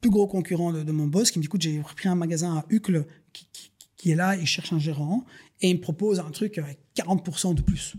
plus 0.01 0.11
gros 0.11 0.27
concurrent 0.27 0.73
de, 0.73 0.93
mon 0.93 1.07
boss 1.07 1.31
qui 1.31 1.39
me 1.39 1.43
dit 1.43 1.47
écoute, 1.47 1.63
j'ai 1.63 1.81
repris 1.81 2.09
un 2.09 2.15
magasin 2.15 2.59
à 2.59 2.67
Uccle 2.69 3.07
qui, 3.33 3.49
qui, 3.97 4.11
est 4.11 4.15
là 4.15 4.37
et 4.37 4.47
cherche 4.47 4.73
un 4.73 4.79
gérant. 4.79 5.25
Et 5.63 5.71
il 5.71 5.77
me 5.77 5.81
propose 5.81 6.21
un 6.21 6.31
truc 6.31 6.59
avec 6.59 6.79
40% 6.97 7.55
de 7.55 7.63
plus 7.63 7.95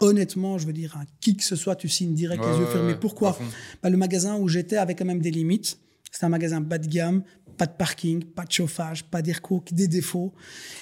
honnêtement, 0.00 0.58
je 0.58 0.66
veux 0.66 0.72
dire, 0.72 0.98
qui 1.20 1.36
que 1.36 1.44
ce 1.44 1.56
soit, 1.56 1.76
tu 1.76 1.88
signes 1.88 2.14
direct 2.14 2.42
les 2.44 2.58
yeux 2.58 2.66
fermés. 2.66 2.94
Pourquoi 2.94 3.38
bah, 3.82 3.90
Le 3.90 3.96
magasin 3.96 4.36
où 4.36 4.48
j'étais 4.48 4.76
avait 4.76 4.94
quand 4.94 5.04
même 5.04 5.20
des 5.20 5.30
limites. 5.30 5.78
C'était 6.10 6.26
un 6.26 6.30
magasin 6.30 6.60
bas 6.60 6.78
de 6.78 6.86
gamme, 6.86 7.22
pas 7.56 7.66
de 7.66 7.72
parking, 7.72 8.24
pas 8.24 8.44
de 8.44 8.52
chauffage, 8.52 9.04
pas 9.04 9.22
d'air 9.22 9.40
des 9.72 9.88
défauts. 9.88 10.32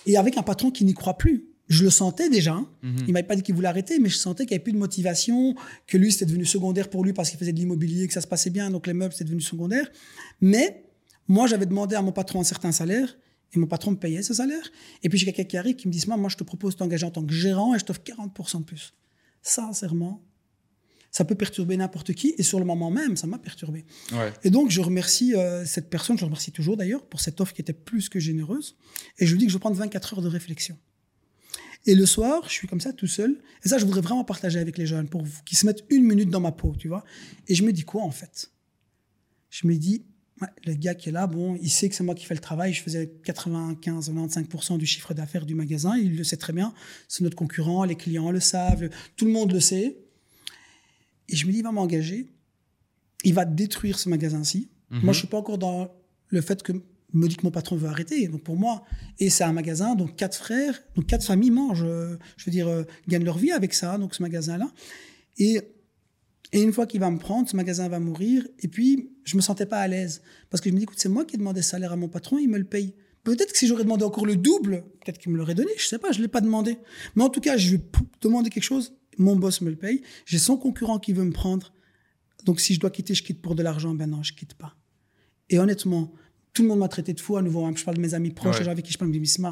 Et 0.07 0.17
avec 0.17 0.37
un 0.37 0.43
patron 0.43 0.71
qui 0.71 0.85
n'y 0.85 0.95
croit 0.95 1.19
plus. 1.19 1.47
Je 1.67 1.85
le 1.85 1.91
sentais 1.91 2.29
déjà. 2.29 2.53
Hein. 2.53 2.69
Mhm. 2.83 3.05
Il 3.07 3.13
m'avait 3.15 3.27
pas 3.27 3.37
dit 3.37 3.43
qu'il 3.43 3.55
voulait 3.55 3.69
arrêter, 3.69 3.99
mais 3.99 4.11
je 4.11 4.17
sentais 4.17 4.45
qu'il 4.45 4.51
n'y 4.51 4.57
avait 4.57 4.65
plus 4.65 4.73
de 4.75 4.79
motivation, 4.79 5.55
que 5.87 5.97
lui, 5.97 6.13
c'était 6.13 6.27
devenu 6.27 6.45
secondaire 6.45 6.91
pour 6.91 7.03
lui 7.05 7.15
parce 7.15 7.31
qu'il 7.31 7.39
faisait 7.39 7.55
de 7.55 7.59
l'immobilier, 7.59 8.07
que 8.07 8.13
ça 8.13 8.21
se 8.21 8.27
passait 8.27 8.51
bien, 8.51 8.71
donc 8.71 8.87
les 8.87 8.93
meubles, 8.93 9.15
c'était 9.15 9.25
devenu 9.25 9.41
secondaire. 9.41 9.91
Mais 10.43 10.85
moi, 11.27 11.47
j'avais 11.47 11.65
demandé 11.65 11.97
à 11.97 12.03
mon 12.03 12.13
patron 12.13 12.41
un 12.41 12.45
certain 12.45 12.71
salaire 12.71 13.17
et 13.55 13.59
mon 13.59 13.67
patron 13.67 13.93
me 13.93 13.97
payait 13.97 14.23
ce 14.23 14.35
salaire. 14.35 14.71
Et 15.03 15.09
puis 15.09 15.19
j'ai 15.19 15.27
quelqu'un 15.27 15.45
qui 15.45 15.57
arrive 15.57 15.77
qui 15.77 15.89
me 15.89 15.93
dit 15.93 16.05
Moi, 16.07 16.29
je 16.29 16.37
te 16.37 16.45
propose 16.45 16.77
d'engager 16.77 17.07
en 17.07 17.11
tant 17.11 17.25
que 17.25 17.33
gérant 17.33 17.75
et 17.75 17.79
je 17.79 17.85
t'offre 17.85 18.03
40% 18.03 18.61
de 18.61 18.65
plus 18.65 18.93
sincèrement, 19.45 20.25
ça 21.11 21.25
peut 21.25 21.37
perturber 21.37 21.77
n'importe 21.77 22.13
qui. 22.15 22.35
Et 22.39 22.43
sur 22.43 22.59
le 22.59 22.65
moment 22.65 22.91
même, 22.91 23.17
ça 23.17 23.29
m'a 23.29 23.39
perturbé. 23.39 23.85
Et 24.43 24.51
donc, 24.51 24.71
je 24.71 24.81
remercie 24.81 25.37
euh, 25.37 25.65
cette 25.65 25.89
personne, 25.89 26.19
je 26.19 26.25
remercie 26.25 26.51
toujours 26.51 26.77
d'ailleurs, 26.77 27.07
pour 27.07 27.21
cette 27.21 27.41
offre 27.41 27.53
qui 27.53 27.61
était 27.61 27.73
plus 27.73 28.09
que 28.09 28.19
généreuse. 28.19 28.77
Et 29.19 29.27
je 29.27 29.33
lui 29.33 29.39
dis 29.39 29.47
que 29.47 29.53
je 29.53 29.57
vais 29.57 29.61
prendre 29.61 29.77
24 29.77 30.15
heures 30.15 30.23
de 30.23 30.29
réflexion. 30.29 30.77
Et 31.87 31.95
le 31.95 32.07
soir, 32.07 32.43
je 32.49 32.53
suis 32.53 32.67
comme 32.67 32.81
ça, 32.81 32.93
tout 32.93 33.07
seul. 33.07 33.41
Et 33.65 33.69
ça, 33.69 33.79
je 33.79 33.85
voudrais 33.85 34.01
vraiment 34.01 34.25
partager 34.25 34.59
avec 34.59 34.79
les 34.79 34.87
jeunes 34.87 35.09
pour 35.09 35.23
qu'ils 35.45 35.59
se 35.59 35.67
mettent 35.67 35.85
une 35.91 36.03
minute 36.03 36.31
dans 36.31 36.41
ma 36.41 36.51
peau, 36.51 36.75
tu 36.77 36.89
vois. 36.89 37.05
Et 37.47 37.55
je 37.55 37.63
me 37.63 37.73
dis 37.73 37.85
quoi, 37.85 38.03
en 38.03 38.11
fait? 38.11 38.51
Je 39.51 39.67
me 39.69 39.77
dis, 39.77 40.05
le 40.65 40.75
gars 40.75 40.95
qui 40.95 41.11
est 41.11 41.13
là, 41.13 41.27
bon, 41.27 41.57
il 41.63 41.71
sait 41.71 41.89
que 41.89 41.95
c'est 41.95 42.05
moi 42.05 42.15
qui 42.15 42.25
fais 42.25 42.35
le 42.35 42.41
travail. 42.41 42.73
Je 42.73 42.83
faisais 42.83 43.13
95-95% 43.25 44.79
du 44.79 44.87
chiffre 44.87 45.15
d'affaires 45.15 45.47
du 45.47 45.55
magasin. 45.55 45.97
Il 45.97 46.17
le 46.17 46.25
sait 46.25 46.37
très 46.37 46.53
bien. 46.53 46.75
C'est 47.09 47.23
notre 47.23 47.37
concurrent, 47.37 47.85
les 47.85 47.95
clients 47.95 48.31
le 48.31 48.41
savent, 48.41 48.89
tout 49.17 49.27
le 49.27 49.33
monde 49.33 49.53
le 49.53 49.61
sait. 49.61 49.97
Et 51.29 51.37
je 51.37 51.47
me 51.47 51.53
dis, 51.53 51.59
il 51.59 51.65
va 51.65 51.73
m'engager. 51.73 52.27
Il 53.23 53.35
va 53.35 53.45
détruire 53.45 53.99
ce 53.99 54.09
magasin-ci. 54.09 54.69
Moi, 54.91 55.13
je 55.13 55.19
suis 55.21 55.29
pas 55.29 55.39
encore 55.39 55.59
dans 55.59 55.91
le 56.29 56.41
fait 56.41 56.63
que 56.63 56.73
me 57.15 57.29
dit 57.29 57.37
que 57.37 57.43
mon 57.45 57.51
patron 57.51 57.77
veut 57.77 57.89
arrêter. 57.89 58.29
Donc 58.29 58.43
pour 58.43 58.57
moi, 58.57 58.85
et 59.19 59.31
c'est 59.31 59.45
un 59.45 59.53
magasin, 59.53 59.95
donc 59.95 60.17
quatre 60.17 60.37
frères, 60.37 60.81
donc 60.95 61.07
quatre 61.07 61.25
familles 61.25 61.51
mangent, 61.51 61.87
je 62.37 62.45
veux 62.45 62.53
dire, 62.53 62.69
euh, 62.69 62.85
gagnent 63.09 63.25
leur 63.25 63.39
vie 63.39 63.53
avec 63.53 63.73
ça, 63.73 63.99
donc 63.99 64.15
ce 64.15 64.23
magasin-là. 64.23 64.71
Et 65.39 65.61
et 66.55 66.63
une 66.63 66.73
fois 66.73 66.87
qu'il 66.87 67.01
va 67.01 67.11
me 67.11 67.19
prendre, 67.19 67.49
ce 67.49 67.57
magasin 67.57 67.89
va 67.89 67.99
mourir. 67.99 68.47
Et 68.61 68.69
puis, 68.69 69.11
je 69.25 69.37
me 69.37 69.43
sentais 69.43 69.67
pas 69.67 69.81
à 69.81 69.89
l'aise. 69.89 70.23
Parce 70.51 70.61
que 70.61 70.71
je 70.71 70.75
me 70.75 70.79
dis, 70.79 70.85
écoute, 70.85 71.01
c'est 71.01 71.09
moi 71.09 71.25
qui 71.25 71.35
ai 71.35 71.39
demandé 71.39 71.63
salaire 71.63 71.93
à 71.93 71.97
mon 71.97 72.09
patron, 72.09 72.39
il 72.39 72.49
me 72.49 72.59
le 72.59 72.65
paye. 72.65 72.95
Peut-être 73.25 73.53
que 73.53 73.59
si 73.59 73.67
j'aurais 73.67 73.83
demandé 73.83 74.05
encore 74.05 74.25
le 74.25 74.37
double, 74.37 74.85
peut-être 75.01 75.19
qu'il 75.19 75.33
me 75.33 75.37
l'aurait 75.37 75.57
donné, 75.57 75.73
je 75.77 75.85
sais 75.85 75.99
pas, 75.99 76.13
je 76.13 76.23
l'ai 76.23 76.29
pas 76.29 76.41
demandé. 76.41 76.79
Mais 77.17 77.25
en 77.25 77.29
tout 77.29 77.41
cas, 77.41 77.57
je 77.57 77.73
vais 77.73 77.83
demander 78.21 78.51
quelque 78.51 78.63
chose, 78.63 78.95
mon 79.19 79.35
boss 79.35 79.63
me 79.63 79.71
le 79.71 79.75
paye. 79.77 80.03
J'ai 80.27 80.39
son 80.39 80.57
concurrent 80.57 81.01
qui 81.01 81.13
veut 81.13 81.25
me 81.25 81.33
prendre. 81.33 81.73
Donc 82.45 82.61
si 82.61 82.73
je 82.73 82.79
dois 82.79 82.91
quitter, 82.91 83.15
je 83.15 83.25
quitte 83.25 83.43
pour 83.43 83.57
de 83.57 83.65
l'argent. 83.65 83.93
Ben 83.93 84.09
non, 84.09 84.23
je 84.23 84.33
quitte 84.33 84.55
pas. 84.55 84.77
Et 85.51 85.59
honnêtement, 85.59 86.13
tout 86.53 86.63
le 86.63 86.69
monde 86.69 86.79
m'a 86.79 86.89
traité 86.89 87.15
de 87.15 87.21
fou 87.21 87.37
à 87.37 87.43
nouveau. 87.43 87.65
Hein. 87.65 87.73
Je 87.75 87.83
parle 87.83 87.97
de 87.97 88.03
mes 88.03 88.15
amis 88.15 88.31
proches, 88.31 88.61
ouais. 88.61 88.69
avec 88.69 88.85
qui 88.85 88.93
je 88.93 88.99
parle, 88.99 89.11
me 89.11 89.19
dis, 89.19 89.43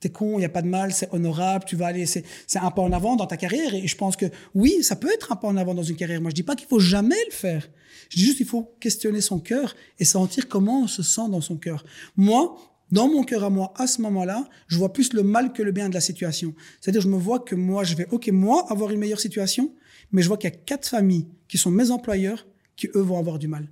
t'es 0.00 0.10
con, 0.10 0.34
il 0.34 0.38
n'y 0.38 0.44
a 0.44 0.50
pas 0.50 0.62
de 0.62 0.68
mal, 0.68 0.92
c'est 0.92 1.08
honorable, 1.12 1.64
tu 1.66 1.76
vas 1.76 1.86
aller, 1.86 2.06
c'est 2.06 2.24
un 2.54 2.70
pas 2.70 2.82
en 2.82 2.92
avant 2.92 3.16
dans 3.16 3.26
ta 3.26 3.36
carrière. 3.36 3.74
Et 3.74 3.86
je 3.86 3.96
pense 3.96 4.16
que 4.16 4.26
oui, 4.54 4.82
ça 4.82 4.96
peut 4.96 5.10
être 5.12 5.32
un 5.32 5.36
pas 5.36 5.48
en 5.48 5.56
avant 5.56 5.74
dans 5.74 5.82
une 5.82 5.96
carrière. 5.96 6.20
Moi, 6.20 6.30
je 6.30 6.34
dis 6.34 6.42
pas 6.42 6.56
qu'il 6.56 6.68
faut 6.68 6.80
jamais 6.80 7.16
le 7.28 7.32
faire. 7.32 7.68
Je 8.10 8.16
dis 8.16 8.24
juste 8.24 8.36
qu'il 8.38 8.46
faut 8.46 8.74
questionner 8.80 9.20
son 9.20 9.38
cœur 9.38 9.74
et 9.98 10.04
sentir 10.04 10.48
comment 10.48 10.82
on 10.82 10.86
se 10.86 11.02
sent 11.02 11.28
dans 11.30 11.40
son 11.40 11.56
cœur. 11.56 11.84
Moi, 12.16 12.56
dans 12.90 13.08
mon 13.08 13.22
cœur 13.22 13.44
à 13.44 13.50
moi, 13.50 13.72
à 13.76 13.86
ce 13.86 14.00
moment-là, 14.02 14.48
je 14.66 14.78
vois 14.78 14.92
plus 14.92 15.12
le 15.12 15.22
mal 15.22 15.52
que 15.52 15.62
le 15.62 15.72
bien 15.72 15.88
de 15.88 15.94
la 15.94 16.00
situation. 16.00 16.54
C'est-à-dire, 16.80 17.02
je 17.02 17.08
me 17.08 17.18
vois 17.18 17.40
que 17.40 17.54
moi, 17.54 17.84
je 17.84 17.94
vais, 17.94 18.06
ok, 18.10 18.28
moi, 18.28 18.64
avoir 18.70 18.90
une 18.90 18.98
meilleure 18.98 19.20
situation, 19.20 19.74
mais 20.10 20.22
je 20.22 20.28
vois 20.28 20.38
qu'il 20.38 20.48
y 20.48 20.52
a 20.52 20.56
quatre 20.56 20.88
familles 20.88 21.26
qui 21.48 21.58
sont 21.58 21.70
mes 21.70 21.90
employeurs 21.90 22.46
qui, 22.76 22.88
eux, 22.94 23.00
vont 23.00 23.18
avoir 23.18 23.38
du 23.38 23.48
mal. 23.48 23.68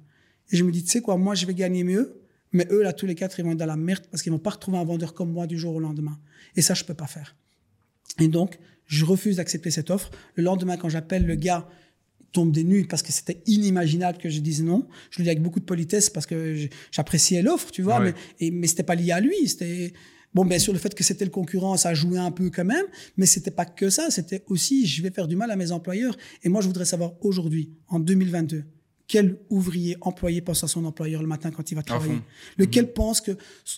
Et 0.50 0.56
je 0.56 0.64
me 0.64 0.70
dis, 0.70 0.84
tu 0.84 0.90
sais 0.90 1.00
quoi, 1.00 1.16
moi, 1.16 1.34
je 1.34 1.46
vais 1.46 1.54
gagner 1.54 1.82
mieux, 1.82 2.20
mais 2.52 2.66
eux, 2.70 2.82
là, 2.82 2.92
tous 2.92 3.06
les 3.06 3.14
quatre, 3.14 3.38
ils 3.38 3.44
vont 3.44 3.52
être 3.52 3.58
dans 3.58 3.66
la 3.66 3.76
merde 3.76 4.04
parce 4.10 4.22
qu'ils 4.22 4.32
vont 4.32 4.38
pas 4.38 4.50
retrouver 4.50 4.78
un 4.78 4.84
vendeur 4.84 5.14
comme 5.14 5.32
moi 5.32 5.46
du 5.46 5.58
jour 5.58 5.74
au 5.74 5.80
lendemain. 5.80 6.18
Et 6.54 6.62
ça, 6.62 6.74
je 6.74 6.84
peux 6.84 6.94
pas 6.94 7.06
faire. 7.06 7.36
Et 8.20 8.28
donc, 8.28 8.58
je 8.86 9.04
refuse 9.04 9.36
d'accepter 9.36 9.70
cette 9.70 9.90
offre. 9.90 10.10
Le 10.34 10.44
lendemain, 10.44 10.76
quand 10.76 10.88
j'appelle 10.88 11.26
le 11.26 11.34
gars, 11.34 11.68
tombe 12.32 12.52
des 12.52 12.64
nues 12.64 12.86
parce 12.86 13.02
que 13.02 13.12
c'était 13.12 13.42
inimaginable 13.46 14.18
que 14.18 14.28
je 14.28 14.40
dise 14.40 14.62
non. 14.62 14.86
Je 15.10 15.18
le 15.18 15.24
dis 15.24 15.30
avec 15.30 15.42
beaucoup 15.42 15.60
de 15.60 15.64
politesse 15.64 16.10
parce 16.10 16.26
que 16.26 16.68
j'appréciais 16.90 17.42
l'offre, 17.42 17.70
tu 17.70 17.82
vois, 17.82 18.00
mais, 18.00 18.14
et, 18.40 18.50
mais 18.50 18.66
c'était 18.66 18.82
pas 18.82 18.94
lié 18.94 19.12
à 19.12 19.20
lui. 19.20 19.48
C'était, 19.48 19.92
bon, 20.34 20.44
bien 20.44 20.58
sûr, 20.58 20.72
le 20.72 20.78
fait 20.78 20.94
que 20.94 21.02
c'était 21.02 21.24
le 21.24 21.30
concurrent, 21.30 21.76
ça 21.76 21.90
a 21.90 21.94
joué 21.94 22.18
un 22.18 22.30
peu 22.30 22.50
quand 22.50 22.64
même, 22.64 22.84
mais 23.16 23.26
c'était 23.26 23.50
pas 23.50 23.64
que 23.64 23.90
ça. 23.90 24.10
C'était 24.10 24.44
aussi, 24.48 24.86
je 24.86 25.02
vais 25.02 25.10
faire 25.10 25.28
du 25.28 25.36
mal 25.36 25.50
à 25.50 25.56
mes 25.56 25.72
employeurs. 25.72 26.16
Et 26.42 26.48
moi, 26.48 26.60
je 26.60 26.66
voudrais 26.66 26.84
savoir 26.84 27.14
aujourd'hui, 27.22 27.72
en 27.88 28.00
2022, 28.00 28.64
quel 29.08 29.38
ouvrier 29.50 29.96
employé 30.00 30.40
pense 30.40 30.64
à 30.64 30.68
son 30.68 30.84
employeur 30.84 31.22
le 31.22 31.28
matin 31.28 31.50
quand 31.50 31.70
il 31.70 31.74
va 31.74 31.82
travailler 31.82 32.20
Lequel 32.58 32.86
mhm. 32.86 32.92
pense 32.92 33.20
que 33.20 33.32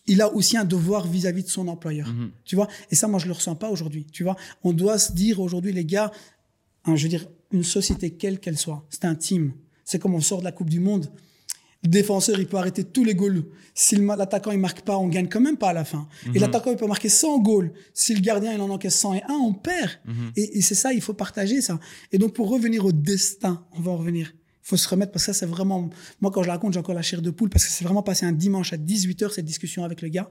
il 0.06 0.22
a 0.22 0.32
aussi 0.32 0.56
un 0.56 0.64
devoir 0.64 1.06
vis-à-vis 1.06 1.44
de 1.44 1.48
son 1.48 1.68
employeur 1.68 2.08
mhm. 2.08 2.30
Tu 2.44 2.56
vois 2.56 2.68
Et 2.90 2.94
ça, 2.94 3.08
moi, 3.08 3.18
je 3.18 3.26
le 3.26 3.32
ressens 3.32 3.54
pas 3.54 3.68
aujourd'hui. 3.70 4.06
Tu 4.10 4.22
vois 4.22 4.36
On 4.64 4.72
doit 4.72 4.98
se 4.98 5.12
dire 5.12 5.40
aujourd'hui, 5.40 5.72
les 5.72 5.84
gars, 5.84 6.10
je 6.86 7.02
veux 7.02 7.08
dire, 7.08 7.26
une 7.52 7.64
société 7.64 8.10
quelle 8.10 8.40
qu'elle 8.40 8.58
soit, 8.58 8.86
c'est 8.90 9.04
un 9.04 9.14
team. 9.14 9.52
C'est 9.84 9.98
comme 9.98 10.14
on 10.14 10.20
sort 10.20 10.40
de 10.40 10.44
la 10.44 10.52
Coupe 10.52 10.70
du 10.70 10.80
Monde. 10.80 11.10
Le 11.84 11.90
défenseur, 11.90 12.40
il 12.40 12.46
peut 12.46 12.56
arrêter 12.56 12.82
tous 12.84 13.04
les 13.04 13.14
goals. 13.14 13.44
Si 13.74 13.96
l'attaquant, 13.96 14.50
il 14.50 14.58
marque 14.58 14.80
pas, 14.80 14.98
on 14.98 15.06
gagne 15.06 15.28
quand 15.28 15.40
même 15.40 15.56
pas 15.56 15.68
à 15.68 15.72
la 15.72 15.84
fin. 15.84 16.08
Mhm. 16.26 16.36
Et 16.36 16.38
l'attaquant, 16.38 16.70
il 16.70 16.76
peut 16.76 16.86
marquer 16.86 17.08
100 17.08 17.38
goals. 17.40 17.72
Si 17.94 18.14
le 18.14 18.20
gardien, 18.20 18.52
il 18.52 18.60
en 18.60 18.70
encaisse 18.70 18.98
101, 18.98 19.22
on 19.34 19.52
perd. 19.52 19.90
Mhm. 20.06 20.32
Et, 20.36 20.58
et 20.58 20.60
c'est 20.62 20.74
ça, 20.74 20.92
il 20.92 21.00
faut 21.00 21.14
partager 21.14 21.60
ça. 21.60 21.78
Et 22.12 22.18
donc, 22.18 22.32
pour 22.32 22.48
revenir 22.48 22.84
au 22.84 22.92
destin, 22.92 23.64
on 23.72 23.80
va 23.80 23.92
en 23.92 23.98
revenir. 23.98 24.32
Il 24.68 24.72
faut 24.72 24.76
se 24.76 24.88
remettre 24.90 25.12
parce 25.12 25.24
que 25.24 25.32
ça, 25.32 25.38
c'est 25.38 25.46
vraiment. 25.46 25.88
Moi, 26.20 26.30
quand 26.30 26.42
je 26.42 26.46
la 26.48 26.52
raconte, 26.52 26.74
j'ai 26.74 26.78
encore 26.78 26.94
la 26.94 27.00
chair 27.00 27.22
de 27.22 27.30
poule 27.30 27.48
parce 27.48 27.64
que 27.64 27.70
c'est 27.70 27.84
vraiment 27.84 28.02
passé 28.02 28.26
un 28.26 28.32
dimanche 28.32 28.74
à 28.74 28.76
18h, 28.76 29.32
cette 29.32 29.46
discussion 29.46 29.82
avec 29.82 30.02
le 30.02 30.08
gars. 30.10 30.28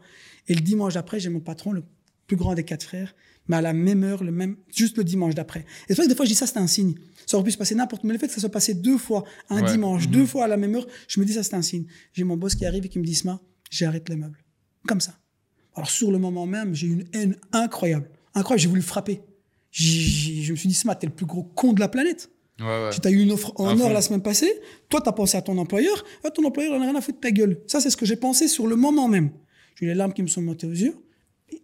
Et 0.48 0.54
le 0.54 0.62
dimanche 0.62 0.94
d'après, 0.94 1.20
j'ai 1.20 1.30
mon 1.30 1.40
patron, 1.40 1.72
le 1.72 1.84
plus 2.28 2.36
grand 2.38 2.54
des 2.54 2.64
quatre 2.64 2.84
frères, 2.84 3.16
mais 3.48 3.56
à 3.56 3.62
la 3.62 3.74
même 3.74 4.04
heure, 4.04 4.24
le 4.24 4.32
même, 4.32 4.58
juste 4.76 4.96
le 4.98 5.04
dimanche 5.04 5.34
d'après. 5.34 5.62
Et 5.62 5.66
c'est 5.88 5.96
vrai 5.96 6.04
que 6.04 6.10
des 6.10 6.16
fois, 6.16 6.26
je 6.26 6.30
dis 6.30 6.36
ça, 6.36 6.46
c'est 6.46 6.60
un 6.60 6.68
signe. 6.68 6.94
Ça 7.26 7.36
aurait 7.38 7.46
pu 7.46 7.52
se 7.52 7.58
passer 7.58 7.74
n'importe 7.74 8.04
Mais 8.04 8.14
le 8.14 8.20
fait 8.20 8.28
que 8.28 8.34
ça 8.34 8.40
soit 8.40 8.52
passé 8.52 8.76
deux 8.76 9.00
fois, 9.00 9.24
un 9.50 9.64
Ouais. 9.64 9.72
dimanche, 9.72 10.06
Mhm. 10.06 10.12
deux 10.12 10.26
fois 10.28 10.44
à 10.44 10.48
la 10.48 10.58
même 10.58 10.76
heure, 10.76 10.86
je 11.08 11.20
me 11.20 11.26
dis 11.26 11.34
ça, 11.34 11.42
c'est 11.42 11.56
un 11.56 11.64
signe. 11.64 11.88
J'ai 12.14 12.24
mon 12.24 12.38
boss 12.38 12.54
qui 12.54 12.64
arrive 12.68 12.86
et 12.86 12.90
qui 12.90 13.00
me 13.00 13.06
dit, 13.06 13.16
Sma, 13.16 13.42
j'arrête 13.72 14.08
les 14.08 14.18
meubles. 14.18 14.38
Comme 14.88 15.02
ça. 15.02 15.18
Alors, 15.74 15.90
sur 15.90 16.12
le 16.12 16.20
moment 16.20 16.46
même, 16.46 16.76
j'ai 16.76 16.86
une 16.88 17.06
haine 17.14 17.38
incroyable. 17.54 18.08
Incroyable, 18.36 18.62
j'ai 18.62 18.70
voulu 18.70 18.84
frapper. 18.84 19.22
Je 19.72 20.52
me 20.52 20.56
suis 20.58 20.70
dit, 20.70 20.76
Sma, 20.76 20.94
t'es 20.94 21.08
le 21.08 21.14
plus 21.14 21.26
gros 21.26 21.44
con 21.44 21.74
de 21.74 21.80
la 21.80 21.88
planète. 21.88 22.30
Ouais, 22.60 22.66
ouais. 22.66 22.90
Tu 23.00 23.08
as 23.08 23.12
eu 23.12 23.22
une 23.22 23.32
offre 23.32 23.52
en 23.58 23.68
or 23.72 23.78
fond. 23.78 23.90
la 23.94 24.02
semaine 24.02 24.22
passée. 24.24 24.52
Toi, 24.90 25.02
tu 25.02 25.10
as 25.10 25.12
pensé 25.12 25.38
à 25.38 25.42
ton 25.42 25.58
employeur. 25.58 26.04
Ah, 26.24 26.32
ton 26.32 26.44
employeur, 26.44 26.74
il 26.74 26.78
en 26.78 26.82
a 26.82 26.86
rien 26.86 26.96
à 26.96 27.02
foutre 27.02 27.20
de 27.20 27.22
ta 27.22 27.32
gueule. 27.32 27.62
Ça, 27.68 27.80
c'est 27.82 27.90
ce 27.90 27.98
que 27.98 28.06
j'ai 28.06 28.16
pensé 28.16 28.48
sur 28.48 28.66
le 28.68 28.76
moment 28.76 29.08
même. 29.08 29.30
J'ai 29.76 29.86
eu 29.86 29.90
les 29.90 29.96
larmes 29.96 30.14
qui 30.14 30.24
me 30.24 30.28
sont 30.28 30.42
montées 30.42 30.66
aux 30.68 30.72
yeux. 30.72 30.96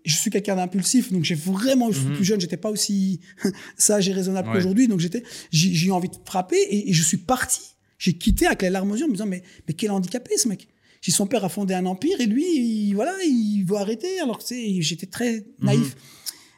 Je 0.05 0.15
suis 0.15 0.29
quelqu'un 0.29 0.55
d'impulsif, 0.55 1.11
donc 1.11 1.23
j'ai 1.23 1.35
vraiment, 1.35 1.91
je 1.91 1.99
suis 1.99 2.07
Mhm. 2.09 2.15
plus 2.15 2.25
jeune, 2.25 2.39
j'étais 2.41 2.57
pas 2.57 2.69
aussi 2.69 3.19
sage 3.77 4.07
et 4.07 4.13
raisonnable 4.13 4.47
Ouais. 4.49 4.53
qu'aujourd'hui, 4.55 4.87
donc 4.87 4.99
j'étais, 4.99 5.23
j'ai 5.51 5.87
eu 5.87 5.91
envie 5.91 6.09
de 6.09 6.15
frapper 6.25 6.57
et, 6.57 6.89
et 6.89 6.93
je 6.93 7.03
suis 7.03 7.17
parti. 7.17 7.61
J'ai 7.97 8.13
quitté 8.13 8.45
avec 8.45 8.61
les 8.61 8.69
larmes 8.69 8.91
aux 8.91 8.95
yeux 8.95 9.05
en 9.05 9.07
me 9.07 9.13
disant, 9.13 9.25
mais, 9.25 9.43
mais 9.67 9.73
quel 9.73 9.91
handicapé 9.91 10.37
ce 10.37 10.47
mec. 10.47 10.67
J'ai 11.01 11.11
son 11.11 11.25
père 11.25 11.43
a 11.43 11.49
fondé 11.49 11.73
un 11.73 11.85
empire 11.85 12.19
et 12.21 12.25
lui, 12.25 12.43
il, 12.45 12.93
voilà, 12.93 13.13
il 13.25 13.63
veut 13.67 13.75
arrêter 13.77 14.19
alors 14.19 14.37
que 14.39 14.45
j'étais 14.79 15.05
très 15.05 15.45
naïf. 15.59 15.95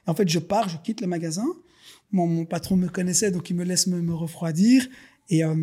En 0.07 0.13
fait, 0.13 0.27
je 0.29 0.37
pars, 0.39 0.69
je 0.69 0.77
quitte 0.83 1.01
le 1.01 1.07
magasin. 1.07 1.45
Mon, 2.11 2.27
mon 2.27 2.45
patron 2.45 2.75
me 2.77 2.87
connaissait, 2.87 3.31
donc 3.31 3.49
il 3.49 3.55
me 3.55 3.63
laisse 3.63 3.87
me, 3.87 4.01
me 4.01 4.13
refroidir. 4.13 4.87
Et, 5.29 5.43
euh, 5.43 5.55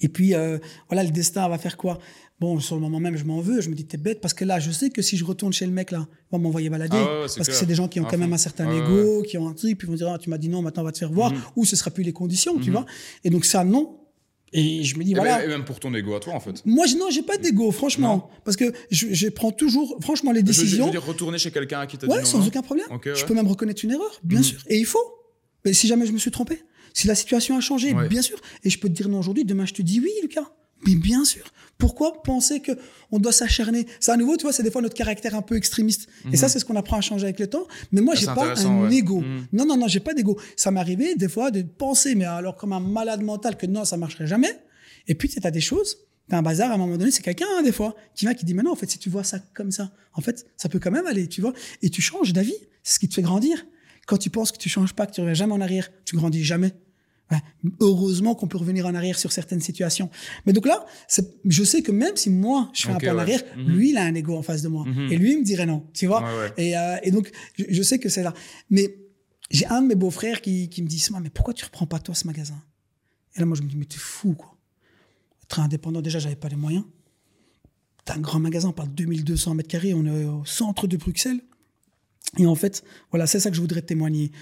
et 0.00 0.08
puis, 0.08 0.34
euh, 0.34 0.58
voilà, 0.88 1.02
le 1.04 1.10
destin 1.10 1.48
va 1.48 1.58
faire 1.58 1.76
quoi? 1.76 1.98
Bon, 2.40 2.60
sur 2.60 2.76
le 2.76 2.80
moment 2.80 3.00
même, 3.00 3.16
je 3.16 3.24
m'en 3.24 3.40
veux. 3.40 3.60
Je 3.60 3.68
me 3.68 3.74
dis, 3.74 3.84
t'es 3.84 3.96
bête, 3.96 4.20
parce 4.20 4.32
que 4.34 4.44
là, 4.44 4.60
je 4.60 4.70
sais 4.70 4.90
que 4.90 5.02
si 5.02 5.16
je 5.16 5.24
retourne 5.24 5.52
chez 5.52 5.66
le 5.66 5.72
mec, 5.72 5.90
là, 5.90 6.06
il 6.08 6.26
va 6.32 6.38
m'envoyer 6.38 6.70
balader. 6.70 6.96
Ah 6.96 7.02
ouais, 7.16 7.20
ouais, 7.22 7.28
c'est 7.28 7.38
parce 7.38 7.48
que 7.48 7.54
c'est 7.54 7.66
des 7.66 7.74
gens 7.74 7.88
qui 7.88 7.98
ont 7.98 8.04
À 8.06 8.10
quand 8.10 8.18
même 8.18 8.32
un 8.32 8.38
certain 8.38 8.68
Ouais, 8.68 8.78
ego, 8.78 9.22
qui 9.22 9.36
ont 9.38 9.48
un 9.48 9.54
truc, 9.54 9.76
puis 9.76 9.88
ils 9.88 9.90
vont 9.90 9.96
dire, 9.96 10.08
ah, 10.08 10.18
tu 10.18 10.30
m'as 10.30 10.38
dit 10.38 10.48
non, 10.48 10.62
maintenant 10.62 10.82
on 10.82 10.86
va 10.86 10.92
te 10.92 10.98
faire 10.98 11.10
voir. 11.10 11.32
Mhm. 11.32 11.40
Ou 11.56 11.64
ce 11.64 11.74
sera 11.74 11.90
plus 11.90 12.04
les 12.04 12.12
conditions, 12.12 12.56
tu 12.60 12.66
Mhm. 12.70 12.76
vois. 12.76 12.86
Et 13.24 13.30
donc, 13.30 13.44
ça, 13.44 13.64
non. 13.64 13.96
Et 14.52 14.84
je 14.84 14.96
me 14.96 15.02
dis, 15.04 15.10
Et, 15.10 15.14
voilà. 15.14 15.38
ben- 15.38 15.44
et 15.44 15.48
même 15.48 15.64
pour 15.64 15.80
ton 15.80 15.92
ego 15.94 16.14
à 16.14 16.20
toi, 16.20 16.32
en 16.34 16.40
fait. 16.40 16.64
Moi, 16.64 16.86
je, 16.86 16.96
non, 16.96 17.10
j'ai 17.10 17.22
pas 17.22 17.36
d'ego, 17.36 17.70
franchement. 17.72 18.30
Parce 18.44 18.56
que 18.56 18.72
je, 18.92 19.08
je 19.12 19.28
prends 19.28 19.50
toujours, 19.50 19.98
franchement, 20.00 20.30
les 20.30 20.40
Je, 20.40 20.46
je- 20.46 20.52
je 20.52 20.60
décisions. 20.62 20.84
veux 20.86 20.90
dire, 20.92 21.04
retourner 21.04 21.38
chez 21.38 21.50
quelqu'un 21.50 21.84
qui 21.86 21.98
t'a 21.98 22.06
Ouais, 22.06 22.22
dit 22.22 22.28
sans 22.30 22.38
non. 22.38 22.46
aucun 22.46 22.62
problème. 22.62 22.86
Je 23.04 23.24
peux 23.24 23.34
même 23.34 23.48
reconnaître 23.48 23.84
une 23.84 23.90
erreur, 23.90 24.20
bien 24.22 24.38
Mhm. 24.38 24.44
sûr. 24.44 24.60
Et 24.68 24.78
il 24.78 24.86
faut. 24.86 25.00
Mais 25.68 25.74
si 25.74 25.86
jamais 25.86 26.06
je 26.06 26.12
me 26.12 26.18
suis 26.18 26.30
trompé, 26.30 26.62
si 26.94 27.06
la 27.06 27.14
situation 27.14 27.56
a 27.56 27.60
changé, 27.60 27.92
Ouais. 27.92 28.08
bien 28.08 28.22
sûr. 28.22 28.38
Et 28.64 28.70
je 28.70 28.78
peux 28.78 28.88
te 28.88 28.94
dire 28.94 29.08
non 29.08 29.18
aujourd'hui, 29.20 29.44
demain 29.44 29.66
je 29.66 29.74
te 29.74 29.82
dis 29.82 30.00
oui, 30.00 30.10
Lucas. 30.22 30.50
Mais 30.86 30.94
bien 30.94 31.24
sûr. 31.24 31.44
Pourquoi 31.76 32.22
penser 32.22 32.60
que 32.60 32.72
on 33.10 33.18
doit 33.18 33.32
s'acharner? 33.32 33.86
C'est 34.00 34.12
à 34.12 34.16
nouveau, 34.16 34.36
tu 34.36 34.42
vois, 34.44 34.52
c'est 34.52 34.62
des 34.62 34.70
fois 34.70 34.80
notre 34.80 34.94
caractère 34.94 35.34
un 35.34 35.42
peu 35.42 35.56
extrémiste. 35.56 36.08
Et 36.32 36.36
ça, 36.36 36.48
c'est 36.48 36.58
ce 36.60 36.64
qu'on 36.64 36.76
apprend 36.76 36.96
à 36.98 37.00
changer 37.00 37.24
avec 37.24 37.38
le 37.40 37.48
temps. 37.48 37.66
Mais 37.92 38.00
moi, 38.00 38.14
Ah, 38.16 38.20
j'ai 38.20 38.26
pas 38.26 38.54
un 38.56 38.82
ouais. 38.88 38.94
ego. 38.96 39.20
Mhm. 39.20 39.46
Non, 39.52 39.66
non, 39.66 39.76
non, 39.76 39.88
j'ai 39.88 39.98
pas 40.00 40.14
d'ego. 40.14 40.38
Ça 40.56 40.70
m'est 40.70 40.78
arrivé 40.80 41.14
des 41.16 41.28
fois 41.28 41.50
de 41.50 41.62
penser, 41.62 42.14
mais 42.14 42.24
alors 42.24 42.56
comme 42.56 42.72
un 42.72 42.80
malade 42.80 43.22
mental, 43.22 43.56
que 43.56 43.66
non, 43.66 43.84
ça 43.84 43.96
marcherait 43.96 44.26
jamais. 44.28 44.52
Et 45.08 45.14
puis, 45.14 45.28
tu 45.28 45.38
as 45.44 45.50
des 45.50 45.60
choses. 45.60 45.98
T'as 46.28 46.38
un 46.38 46.42
bazar 46.42 46.70
à 46.70 46.74
un 46.74 46.78
moment 46.78 46.96
donné, 46.96 47.10
c'est 47.10 47.22
quelqu'un 47.22 47.46
hein, 47.58 47.62
des 47.62 47.72
fois 47.72 47.96
qui 48.14 48.26
vient 48.26 48.34
qui 48.34 48.44
dit 48.44 48.52
mais 48.52 48.62
non 48.62 48.72
en 48.72 48.76
fait 48.76 48.88
si 48.90 48.98
tu 48.98 49.08
vois 49.08 49.24
ça 49.24 49.38
comme 49.54 49.70
ça, 49.70 49.90
en 50.12 50.20
fait 50.20 50.44
ça 50.58 50.68
peut 50.68 50.78
quand 50.78 50.90
même 50.90 51.06
aller, 51.06 51.26
tu 51.26 51.40
vois, 51.40 51.54
et 51.80 51.88
tu 51.88 52.02
changes 52.02 52.34
d'avis, 52.34 52.52
c'est 52.82 52.96
ce 52.96 52.98
qui 52.98 53.08
te 53.08 53.14
fait 53.14 53.22
grandir. 53.22 53.64
Quand 54.08 54.16
tu 54.16 54.30
penses 54.30 54.50
que 54.52 54.58
tu 54.58 54.68
changes 54.68 54.94
pas, 54.94 55.06
que 55.06 55.12
tu 55.12 55.20
reviens 55.20 55.34
jamais 55.34 55.52
en 55.52 55.60
arrière, 55.60 55.88
tu 56.04 56.16
grandis 56.16 56.42
jamais. 56.42 56.72
Ouais. 57.30 57.38
Heureusement 57.80 58.34
qu'on 58.34 58.48
peut 58.48 58.56
revenir 58.56 58.86
en 58.86 58.94
arrière 58.94 59.18
sur 59.18 59.32
certaines 59.32 59.60
situations. 59.60 60.08
Mais 60.46 60.54
donc 60.54 60.64
là, 60.66 60.86
je 61.44 61.62
sais 61.62 61.82
que 61.82 61.92
même 61.92 62.16
si 62.16 62.30
moi 62.30 62.70
je 62.72 62.86
fais 62.86 62.92
un 62.92 62.98
pas 62.98 63.12
en 63.14 63.18
arrière, 63.18 63.42
Mhm. 63.54 63.68
lui 63.76 63.90
il 63.90 63.98
a 63.98 64.04
un 64.04 64.14
ego 64.14 64.34
en 64.34 64.40
face 64.42 64.62
de 64.62 64.68
moi, 64.68 64.86
Mhm. 64.86 65.12
et 65.12 65.16
lui 65.18 65.32
il 65.34 65.38
me 65.40 65.44
dirait 65.44 65.66
non, 65.66 65.86
tu 65.92 66.06
vois. 66.06 66.22
Ouais, 66.22 66.38
ouais. 66.38 66.52
Et, 66.56 66.78
euh, 66.78 66.96
et 67.02 67.10
donc 67.10 67.30
je, 67.58 67.64
je 67.68 67.82
sais 67.82 67.98
que 67.98 68.08
c'est 68.08 68.22
là. 68.22 68.32
Mais 68.70 68.96
j'ai 69.50 69.66
un 69.66 69.82
de 69.82 69.86
mes 69.88 69.94
beaux-frères 69.94 70.40
qui, 70.40 70.70
qui 70.70 70.80
me 70.82 70.88
dit 70.88 71.06
mais 71.22 71.28
pourquoi 71.28 71.52
tu 71.52 71.66
reprends 71.66 71.86
pas 71.86 71.98
toi 71.98 72.14
ce 72.14 72.26
magasin? 72.26 72.58
Et 73.36 73.40
là 73.40 73.44
moi 73.46 73.58
je 73.58 73.62
me 73.62 73.68
dis 73.68 73.76
mais 73.76 73.84
t'es 73.84 73.98
fou 73.98 74.32
quoi. 74.32 74.56
Être 75.42 75.60
indépendant 75.60 76.00
déjà 76.00 76.18
j'avais 76.18 76.34
pas 76.36 76.48
les 76.48 76.56
moyens. 76.56 76.84
T'as 78.06 78.14
un 78.14 78.20
grand 78.20 78.40
magasin, 78.40 78.70
on 78.70 78.72
parle 78.72 78.88
de 78.88 78.94
2200 79.04 79.54
mètres 79.54 79.68
carrés, 79.68 79.92
on 79.92 80.06
est 80.06 80.24
au 80.24 80.46
centre 80.46 80.86
de 80.86 80.96
Bruxelles. 80.96 81.40
Et 82.36 82.46
en 82.46 82.54
fait, 82.54 82.84
voilà, 83.10 83.26
c'est 83.26 83.40
ça 83.40 83.50
que 83.50 83.56
je 83.56 83.60
voudrais 83.60 83.82
témoigner. 83.82 84.32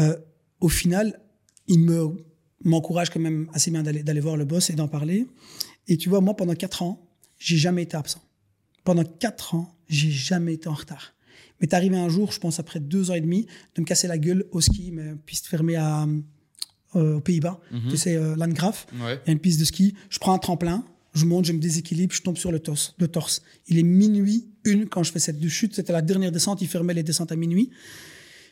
Euh, 0.00 0.16
au 0.60 0.68
final, 0.68 1.20
il 1.66 1.80
me 1.80 2.08
m'encourage 2.64 3.10
quand 3.10 3.20
même 3.20 3.48
assez 3.52 3.70
bien 3.70 3.84
d'aller 3.84 4.02
d'aller 4.02 4.20
voir 4.20 4.36
le 4.36 4.44
boss 4.44 4.70
et 4.70 4.72
d'en 4.72 4.88
parler. 4.88 5.26
Et 5.86 5.96
tu 5.96 6.08
vois, 6.08 6.20
moi, 6.20 6.34
pendant 6.34 6.54
quatre 6.54 6.82
ans, 6.82 7.08
j'ai 7.38 7.56
jamais 7.56 7.82
été 7.82 7.96
absent. 7.96 8.22
Pendant 8.84 9.04
quatre 9.04 9.54
ans, 9.54 9.76
j'ai 9.88 10.10
jamais 10.10 10.54
été 10.54 10.68
en 10.68 10.74
retard. 10.74 11.14
Mais 11.60 11.66
t'es 11.66 11.76
arrivé 11.76 11.96
un 11.96 12.08
jour, 12.08 12.32
je 12.32 12.40
pense 12.40 12.58
après 12.58 12.80
deux 12.80 13.10
ans 13.10 13.14
et 13.14 13.20
demi, 13.20 13.46
de 13.74 13.80
me 13.80 13.86
casser 13.86 14.06
la 14.06 14.18
gueule 14.18 14.46
au 14.50 14.60
ski, 14.60 14.90
mais 14.92 15.14
piste 15.26 15.46
fermée 15.46 15.76
à, 15.76 16.06
euh, 16.96 17.16
aux 17.16 17.20
Pays-Bas. 17.20 17.60
Mhm. 17.70 17.90
Tu 17.90 17.96
sais, 17.96 18.16
euh, 18.16 18.36
Landgraf. 18.36 18.86
Ouais. 18.94 19.20
Il 19.24 19.28
y 19.28 19.30
a 19.30 19.32
une 19.32 19.40
piste 19.40 19.60
de 19.60 19.64
ski. 19.64 19.94
Je 20.10 20.18
prends 20.18 20.32
un 20.32 20.38
tremplin, 20.38 20.84
je 21.14 21.24
monte, 21.24 21.46
je 21.46 21.52
me 21.52 21.58
déséquilibre, 21.58 22.14
je 22.14 22.22
tombe 22.22 22.36
sur 22.36 22.52
le 22.52 22.60
torse. 22.60 22.94
Le 22.98 23.08
torse. 23.08 23.42
Il 23.66 23.78
est 23.78 23.82
minuit 23.82 24.48
une 24.64 24.88
quand 24.88 25.02
je 25.02 25.12
fais 25.12 25.18
cette 25.18 25.46
chute. 25.48 25.74
C'était 25.74 25.92
la 25.92 26.02
dernière 26.02 26.32
descente. 26.32 26.60
Il 26.62 26.68
fermait 26.68 26.94
les 26.94 27.02
descentes 27.02 27.32
à 27.32 27.36
minuit. 27.36 27.70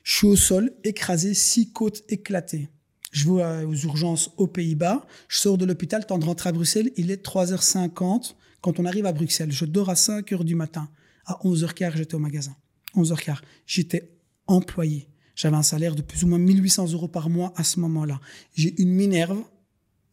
Je 0.05 0.17
suis 0.17 0.27
au 0.27 0.37
sol, 0.37 0.73
écrasé, 0.85 1.35
six 1.35 1.73
côtes 1.73 2.03
éclatées. 2.09 2.69
Je 3.13 3.25
vais 3.25 3.65
aux 3.65 3.75
urgences 3.75 4.31
aux 4.37 4.47
Pays-Bas. 4.47 5.07
Je 5.29 5.39
sors 5.39 5.59
de 5.59 5.65
l'hôpital, 5.65 6.07
temps 6.07 6.19
de 6.19 6.25
rentrer 6.25 6.51
à 6.51 6.53
Bruxelles. 6.53 6.91
Il 6.97 7.11
est 7.11 7.25
3h50 7.25 8.35
quand 8.61 8.79
on 8.79 8.85
arrive 8.85 9.07
à 9.07 9.13
Bruxelles. 9.13 9.53
Je 9.53 9.65
dors 9.65 9.91
à 9.91 9.95
5h 9.95 10.45
du 10.45 10.55
matin. 10.55 10.89
À 11.25 11.39
11h15, 11.45 11.97
j'étais 11.97 12.15
au 12.15 12.19
magasin. 12.19 12.57
11h15. 12.95 13.39
J'étais 13.67 14.17
employé. 14.47 15.09
J'avais 15.35 15.57
un 15.57 15.63
salaire 15.63 15.95
de 15.95 16.03
plus 16.03 16.25
ou 16.25 16.29
moins 16.29 16.39
1800 16.39 16.93
euros 16.93 17.09
par 17.09 17.29
mois 17.29 17.53
à 17.57 17.65
ce 17.65 17.81
moment-là. 17.81 18.21
J'ai 18.55 18.81
une 18.81 18.91
minerve 18.91 19.43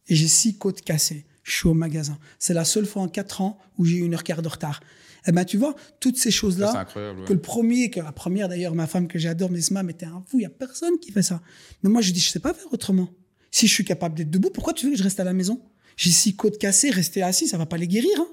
et 0.08 0.14
j'ai 0.14 0.28
six 0.28 0.58
côtes 0.58 0.82
cassées. 0.82 1.24
Je 1.44 1.54
suis 1.54 1.68
au 1.68 1.74
magasin. 1.74 2.18
C'est 2.38 2.54
la 2.54 2.64
seule 2.64 2.86
fois 2.86 3.02
en 3.02 3.08
quatre 3.08 3.40
ans 3.40 3.58
où 3.78 3.84
j'ai 3.84 3.98
eu 3.98 4.04
une 4.04 4.14
heure 4.14 4.24
quart 4.24 4.42
de 4.42 4.48
retard. 4.48 4.80
Eh 5.26 5.32
ben, 5.32 5.44
tu 5.44 5.56
vois, 5.56 5.74
toutes 6.00 6.18
ces 6.18 6.30
choses-là, 6.30 6.86
ouais. 6.96 7.24
que 7.24 7.32
le 7.32 7.40
premier, 7.40 7.90
que 7.90 8.00
la 8.00 8.12
première 8.12 8.48
d'ailleurs, 8.48 8.74
ma 8.74 8.86
femme 8.86 9.08
que 9.08 9.18
j'adore, 9.18 9.50
me 9.50 9.56
dit, 9.56 9.62
Sma, 9.62 9.82
mais 9.82 9.94
t'es 9.94 10.06
un 10.06 10.22
fou, 10.26 10.38
il 10.38 10.42
y 10.42 10.46
a 10.46 10.50
personne 10.50 10.98
qui 10.98 11.12
fait 11.12 11.22
ça. 11.22 11.40
Mais 11.82 11.88
moi, 11.88 12.02
je 12.02 12.12
dis, 12.12 12.20
je 12.20 12.28
sais 12.28 12.40
pas 12.40 12.52
faire 12.52 12.72
autrement. 12.72 13.08
Si 13.50 13.68
je 13.68 13.72
suis 13.72 13.84
capable 13.84 14.16
d'être 14.16 14.30
debout, 14.30 14.50
pourquoi 14.50 14.72
tu 14.72 14.86
veux 14.86 14.92
que 14.92 14.98
je 14.98 15.04
reste 15.04 15.20
à 15.20 15.24
la 15.24 15.32
maison? 15.32 15.62
J'ai 15.96 16.10
six 16.10 16.34
côtes 16.34 16.58
cassées, 16.58 16.90
rester 16.90 17.22
assis, 17.22 17.46
ça 17.46 17.56
va 17.56 17.66
pas 17.66 17.76
les 17.76 17.86
guérir. 17.86 18.18
Hein 18.18 18.26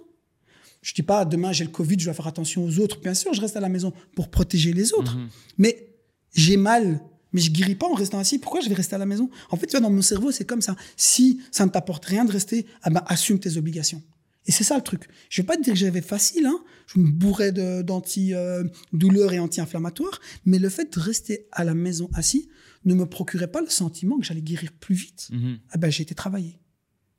je 0.81 0.93
dis 0.93 1.03
pas, 1.03 1.25
demain 1.25 1.51
j'ai 1.51 1.63
le 1.63 1.69
Covid, 1.69 1.99
je 1.99 2.05
dois 2.05 2.13
faire 2.13 2.27
attention 2.27 2.65
aux 2.65 2.79
autres. 2.79 2.99
Bien 2.99 3.13
sûr, 3.13 3.33
je 3.33 3.41
reste 3.41 3.55
à 3.55 3.59
la 3.59 3.69
maison 3.69 3.93
pour 4.15 4.29
protéger 4.29 4.73
les 4.73 4.93
autres. 4.93 5.15
Mhm. 5.15 5.29
Mais 5.57 5.95
j'ai 6.33 6.57
mal, 6.57 6.99
mais 7.33 7.41
je 7.41 7.51
guéris 7.51 7.75
pas 7.75 7.87
en 7.87 7.93
restant 7.93 8.19
assis. 8.19 8.39
Pourquoi 8.39 8.61
je 8.61 8.69
vais 8.69 8.75
rester 8.75 8.95
à 8.95 8.97
la 8.99 9.05
maison? 9.05 9.29
En 9.49 9.57
fait, 9.57 9.67
tu 9.67 9.71
vois, 9.71 9.79
dans 9.79 9.89
mon 9.89 10.01
cerveau, 10.01 10.31
c'est 10.31 10.45
comme 10.45 10.61
ça. 10.61 10.75
Si 10.97 11.39
ça 11.51 11.65
ne 11.65 11.71
t'apporte 11.71 12.05
rien 12.05 12.25
de 12.25 12.31
rester, 12.31 12.65
ah 12.83 12.89
ben, 12.89 13.03
assume 13.07 13.39
tes 13.39 13.57
obligations. 13.57 14.01
Et 14.47 14.51
c'est 14.51 14.63
ça 14.63 14.75
le 14.75 14.81
truc. 14.81 15.07
Je 15.29 15.41
vais 15.41 15.45
pas 15.45 15.55
te 15.55 15.61
dire 15.61 15.73
que 15.73 15.79
j'avais 15.79 16.01
facile, 16.01 16.45
hein. 16.47 16.59
Je 16.87 16.99
me 16.99 17.07
bourrais 17.09 17.51
de- 17.51 17.83
d'anti-douleurs 17.83 19.33
et 19.33 19.39
anti-inflammatoires, 19.39 20.19
mais 20.45 20.59
le 20.59 20.69
fait 20.69 20.93
de 20.93 20.99
rester 20.99 21.47
à 21.51 21.63
la 21.63 21.73
maison 21.73 22.09
assis 22.13 22.49
ne 22.85 22.95
me 22.95 23.05
procurait 23.05 23.51
pas 23.51 23.61
le 23.61 23.69
sentiment 23.69 24.17
que 24.17 24.25
j'allais 24.25 24.41
guérir 24.41 24.71
plus 24.73 24.95
vite. 24.95 25.27
Mhm. 25.31 25.59
Ah 25.69 25.77
ben, 25.77 25.91
j'ai 25.91 26.03
été 26.03 26.15
travailler. 26.15 26.59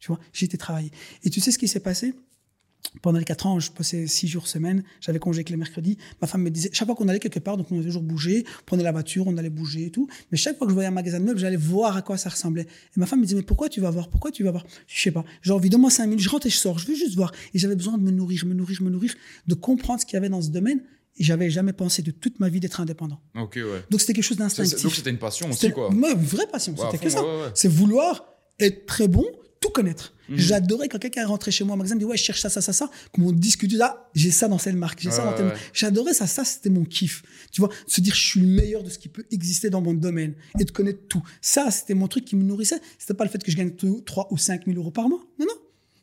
Tu 0.01 0.09
vois, 0.09 0.19
j'ai 0.33 0.47
été 0.47 0.59
travailler. 0.59 0.91
Et 1.23 1.31
tu 1.31 1.41
sais 1.41 1.53
ce 1.53 1.59
qui 1.59 1.69
s'est 1.69 1.81
passé? 1.81 2.15
Pendant 3.01 3.19
les 3.19 3.25
quatre 3.25 3.47
ans, 3.47 3.59
je 3.59 3.71
passais 3.71 4.07
six 4.07 4.29
jours 4.29 4.47
semaine, 4.47 4.83
j'avais 5.01 5.19
congé 5.19 5.45
que 5.45 5.51
les 5.51 5.57
mercredis. 5.57 5.97
Ma 6.21 6.27
femme 6.27 6.43
me 6.43 6.51
disait, 6.51 6.71
chaque 6.73 6.87
fois 6.87 6.95
qu'on 6.95 7.09
allait 7.09 7.19
quelque 7.19 7.39
part, 7.41 7.57
donc 7.57 7.73
on 7.73 7.81
a 7.81 7.83
toujours 7.83 8.03
bougé, 8.03 8.45
on 8.61 8.65
prenait 8.67 8.83
la 8.83 8.93
voiture, 8.93 9.27
on 9.27 9.37
allait 9.39 9.51
bouger 9.51 9.87
et 9.87 9.91
tout. 9.91 10.09
Mais 10.31 10.37
chaque 10.39 10.59
fois 10.59 10.67
que 10.67 10.71
je 10.71 10.75
voyais 10.75 10.89
un 10.89 10.93
magasin 10.93 11.19
de 11.21 11.25
meubles, 11.25 11.39
j'allais 11.39 11.57
voir 11.57 11.97
à 11.97 12.03
quoi 12.03 12.17
ça 12.19 12.29
ressemblait. 12.29 12.63
Et 12.97 13.01
ma 13.01 13.07
femme 13.07 13.21
me 13.21 13.25
disait, 13.25 13.37
mais 13.37 13.43
pourquoi 13.43 13.69
tu 13.69 13.81
vas 13.81 13.91
voir? 13.91 14.09
Pourquoi 14.09 14.31
tu 14.31 14.45
vas 14.45 14.51
voir? 14.51 14.67
Je 14.87 15.01
sais 15.01 15.11
pas. 15.11 15.25
J'ai 15.41 15.53
envie, 15.53 15.71
donne-moi 15.71 15.91
cinq 15.91 16.07
minutes, 16.07 16.21
je 16.21 16.29
rentre 16.29 16.47
et 16.47 16.51
je 16.51 16.57
sors, 16.57 16.79
je 16.79 16.87
veux 16.87 16.95
juste 16.95 17.15
voir. 17.17 17.33
Et 17.55 17.59
j'avais 17.59 17.77
besoin 17.77 17.97
de 17.97 18.03
me 18.03 18.11
nourrir, 18.11 18.45
me 18.47 18.55
nourrir, 18.55 18.83
me 18.83 18.91
nourrir, 18.91 19.15
de 19.47 19.55
comprendre 19.55 20.01
ce 20.01 20.07
qu'il 20.07 20.15
y 20.15 20.19
avait 20.19 20.29
dans 20.29 20.43
ce 20.43 20.51
domaine. 20.51 20.81
Et 21.19 21.25
j'avais 21.25 21.51
jamais 21.51 21.75
pensé 21.75 22.01
de 22.03 22.11
toute 22.11 22.41
ma 22.41 22.49
vie 22.49 22.59
d'être 22.61 22.81
indépendant. 22.81 23.21
Ok, 23.37 23.57
ouais. 23.57 23.83
Donc 23.91 24.01
c'était 24.01 24.15
quelque 24.15 24.25
chose 24.25 24.39
d'instinctif. 24.39 24.83
Donc 24.83 24.95
c'était 24.95 25.11
une 25.11 25.19
passion 25.19 25.49
aussi, 25.51 25.71
quoi. 25.71 25.91
une 25.93 26.01
vraie 26.25 26.47
passion, 26.47 26.73
Ouais, 26.73 26.87
c'était 26.91 27.05
que 27.05 27.11
ça. 27.11 27.23
ouais, 27.23 27.29
ouais. 27.43 27.51
C'est 27.55 27.69
vouloir 27.69 28.25
être 28.59 28.87
très 28.87 29.09
bon, 29.09 29.25
tout 29.63 29.71
connaître. 29.71 30.13
Mhm. 30.29 30.37
J'adorais 30.37 30.89
quand 30.89 30.99
quelqu'un 30.99 31.27
rentrait 31.27 31.51
chez 31.51 31.65
moi 31.65 31.75
au 31.75 31.79
magasin, 31.79 31.95
me 31.95 32.01
dit 32.01 32.05
ouais, 32.05 32.17
je 32.19 32.23
cherche 32.23 32.41
ça, 32.41 32.51
ça, 32.51 32.61
ça, 32.61 32.75
ça, 32.75 32.91
qu'on 33.13 33.33
discute, 33.33 33.73
ah, 33.81 34.11
j'ai 34.15 34.31
ça 34.31 34.49
dans 34.49 34.59
telle 34.59 34.77
marque, 34.77 35.01
j'ai 35.01 35.11
ça 35.11 35.25
dans 35.25 35.33
telle 35.33 35.47
ouais, 35.47 35.53
marque. 35.53 35.71
J'adorais 35.73 36.13
ça, 36.13 36.27
ça 36.27 36.45
c'était 36.45 36.69
mon 36.69 36.85
kiff. 36.85 37.23
Tu 37.51 37.63
vois, 37.63 37.71
se 37.87 38.01
dire 38.03 38.15
je 38.15 38.21
suis 38.21 38.41
le 38.41 38.47
meilleur 38.47 38.83
de 38.83 38.91
ce 38.91 38.99
qui 38.99 39.09
peut 39.09 39.25
exister 39.31 39.71
dans 39.71 39.81
mon 39.81 39.95
domaine 39.95 40.35
et 40.59 40.65
de 40.65 40.71
connaître 40.71 41.07
tout. 41.09 41.23
Ça, 41.41 41.71
c'était 41.71 41.95
mon 41.95 42.09
truc 42.09 42.25
qui 42.25 42.37
me 42.37 42.43
nourrissait. 42.43 42.81
C'était 42.99 43.15
pas 43.15 43.25
le 43.25 43.31
fait 43.31 43.43
que 43.43 43.51
je 43.51 43.57
gagne 43.57 43.73
3 44.05 44.29
ou 44.31 44.37
5 44.37 44.67
000 44.67 44.77
euros 44.77 44.91
par 44.91 45.09
mois. 45.09 45.25
Non, 45.39 45.47
non. 45.47 45.55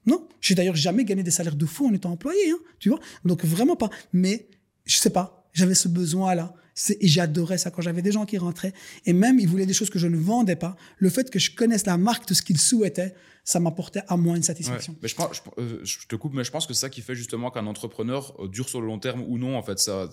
Non. 0.06 0.28
J'ai 0.42 0.56
d'ailleurs 0.56 0.76
jamais 0.76 1.04
gagné 1.04 1.22
des 1.22 1.32
salaires 1.32 1.56
de 1.56 1.66
fou 1.66 1.86
en 1.86 1.94
étant 1.94 2.12
employé, 2.12 2.50
hein, 2.50 2.60
tu 2.80 2.90
vois. 2.90 3.00
Donc 3.26 3.44
vraiment 3.44 3.76
pas. 3.76 3.90
Mais 4.14 4.48
je 4.86 4.96
sais 4.96 5.10
pas, 5.12 5.50
j'avais 5.54 5.76
ce 5.76 5.88
besoin-là. 5.88 6.54
Et 7.00 7.08
j'adorais 7.08 7.58
ça 7.58 7.72
quand 7.72 7.82
j'avais 7.82 8.02
des 8.02 8.12
gens 8.12 8.26
qui 8.26 8.38
rentraient. 8.38 8.74
Et 9.06 9.14
même, 9.14 9.40
ils 9.40 9.48
voulaient 9.48 9.66
des 9.66 9.74
choses 9.74 9.90
que 9.90 10.00
je 10.00 10.08
ne 10.08 10.18
vendais 10.18 10.56
pas. 10.56 10.76
Le 10.98 11.10
fait 11.10 11.30
que 11.30 11.40
je 11.40 11.52
connaisse 11.52 11.86
la 11.86 11.98
marque 11.98 12.28
de 12.28 12.34
ce 12.34 12.42
qu'ils 12.42 12.60
souhaitaient, 12.60 13.14
ça 13.44 13.60
m'apportait 13.60 14.04
à 14.08 14.16
moi 14.16 14.38
une 14.38 14.44
satisfaction. 14.44 14.96
Mais 15.02 15.08
je, 15.08 15.16
euh, 15.58 15.80
je, 15.84 16.08
te 16.08 16.16
coupe, 16.16 16.34
mais 16.34 16.44
je 16.44 16.52
pense 16.52 16.68
que 16.68 16.74
c'est 16.74 16.82
ça 16.82 16.90
qui 16.90 17.02
fait 17.02 17.16
justement 17.16 17.52
qu'un 17.52 17.66
entrepreneur 17.66 18.36
euh, 18.40 18.48
dure 18.48 18.70
sur 18.70 18.80
le 18.80 18.88
long 18.88 19.00
terme 19.00 19.24
ou 19.28 19.38
non. 19.38 19.58
En 19.58 19.64
fait, 19.64 19.80
ça, 19.80 20.10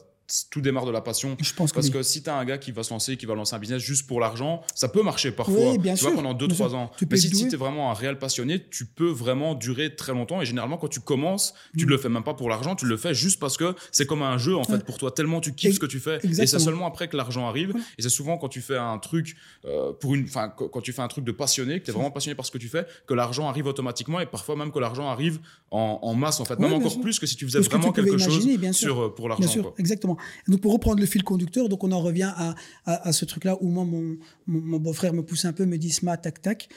tout 0.51 0.61
démarre 0.61 0.87
de 0.87 0.91
la 0.91 1.01
passion. 1.01 1.37
Je 1.41 1.53
pense 1.55 1.73
Parce 1.73 1.91
que, 1.91 2.03
si 2.03 2.23
tu 2.23 2.31
as 2.31 2.37
un 2.37 2.45
gars 2.45 2.59
qui 2.59 2.73
va 2.73 2.83
se 2.83 2.91
lancer, 2.91 3.17
qui 3.17 3.27
va 3.27 3.35
lancer 3.35 3.55
un 3.55 3.59
business 3.59 3.83
juste 3.83 4.07
pour 4.07 4.21
l'argent, 4.21 4.63
ça 4.75 4.89
peut 4.89 5.03
marcher 5.03 5.31
parfois. 5.31 5.73
Oui, 5.73 5.79
bien 5.79 5.95
tu 5.95 6.01
sûr. 6.01 6.13
vois, 6.13 6.23
pendant 6.23 6.35
2-3 6.35 6.75
ans. 6.75 6.91
Tu 6.99 7.07
Mais 7.11 7.17
si 7.17 7.31
tu 7.31 7.55
es 7.55 7.57
vraiment 7.57 7.91
un 7.91 7.95
réel 7.95 8.19
passionné, 8.19 8.67
tu 8.69 8.87
peux 8.87 9.09
vraiment 9.09 9.55
durer 9.55 9.95
très 9.95 10.13
longtemps. 10.13 10.41
Et 10.43 10.47
généralement, 10.47 10.79
quand 10.79 10.89
tu 10.89 11.01
commences, 11.01 11.55
tu 11.77 11.85
ne 11.87 11.91
le 11.91 11.99
fais 11.99 12.09
même 12.09 12.25
pas 12.25 12.35
pour 12.35 12.49
l'argent, 12.49 12.75
tu 12.75 12.87
le 12.87 12.97
fais 12.97 13.15
juste 13.15 13.39
parce 13.41 13.57
que 13.57 13.75
c'est 13.93 14.07
comme 14.07 14.23
un 14.23 14.39
jeu, 14.39 14.57
en 14.57 14.65
fait, 14.65 14.85
pour 14.85 14.99
toi, 14.99 15.11
tellement 15.11 15.41
tu 15.41 15.55
kiffes 15.55 15.75
ce 15.75 15.81
que 15.81 15.87
tu 15.87 16.01
fais. 16.01 16.17
Exactement. 16.17 16.43
Et 16.43 16.47
c'est 16.47 16.59
seulement 16.59 16.87
après 16.87 17.09
que 17.09 17.17
l'argent 17.17 17.47
arrive. 17.49 17.75
Et 17.99 18.03
c'est 18.03 18.09
souvent 18.09 18.39
quand 18.39 18.49
tu 18.49 18.61
fais 18.61 18.77
un 18.77 18.99
truc, 18.99 19.37
euh, 19.65 19.93
pour 19.93 20.15
une, 20.15 20.25
enfin, 20.25 20.49
quand 20.49 20.81
tu 20.81 20.93
fais 20.93 21.03
un 21.03 21.09
truc 21.09 21.25
de 21.25 21.33
passionné, 21.33 21.81
que 21.81 21.85
tu 21.85 21.91
es 21.91 21.95
vraiment 21.95 22.11
passionné 22.11 22.35
par 22.35 22.47
ce 22.47 22.51
que 22.51 22.59
tu 22.59 22.69
fais, 22.69 22.87
que 23.07 23.15
l'argent 23.15 23.49
arrive 23.49 23.67
automatiquement 23.67 24.21
et 24.21 24.27
parfois 24.27 24.57
même 24.57 24.73
que 24.73 24.79
l'argent 24.79 25.09
arrive 25.09 25.39
en, 25.71 25.99
en, 26.03 26.15
masse, 26.15 26.41
en 26.41 26.45
fait. 26.45 26.59
même 26.59 26.73
encore 26.73 26.93
sûr. 26.93 27.01
plus 27.01 27.19
que 27.19 27.27
si 27.27 27.37
tu 27.37 27.45
faisais 27.47 27.61
vraiment 27.61 27.93
quelque 27.93 28.19
chose 28.19 28.47
sur, 28.73 29.01
euh, 29.01 29.15
pour 29.15 29.29
l'argent. 29.29 29.49
Sûr, 29.49 29.73
exactement. 30.19 30.53
Donc, 30.53 30.61
pour 30.61 30.73
reprendre 30.73 31.01
le 31.01 31.07
fil 31.07 31.23
conducteur. 31.23 31.69
Donc, 31.69 31.85
on 31.85 31.93
en 31.93 32.01
revient 32.01 32.33
à, 32.37 32.55
à, 32.85 33.09
à 33.09 33.13
ce 33.13 33.25
truc-là 33.25 33.57
où 33.61 33.69
moi, 33.69 33.85
mon, 33.85 34.17
mon, 34.47 34.61
mon 34.61 34.79
beau-frère 34.79 35.13
me 35.13 35.23
pousse 35.23 35.45
un 35.45 35.53
peu, 35.53 35.65
me 35.67 35.79
dit 35.79 35.91
Sma, 35.91 36.17
tac, 36.17 36.43
tac. 36.43 36.69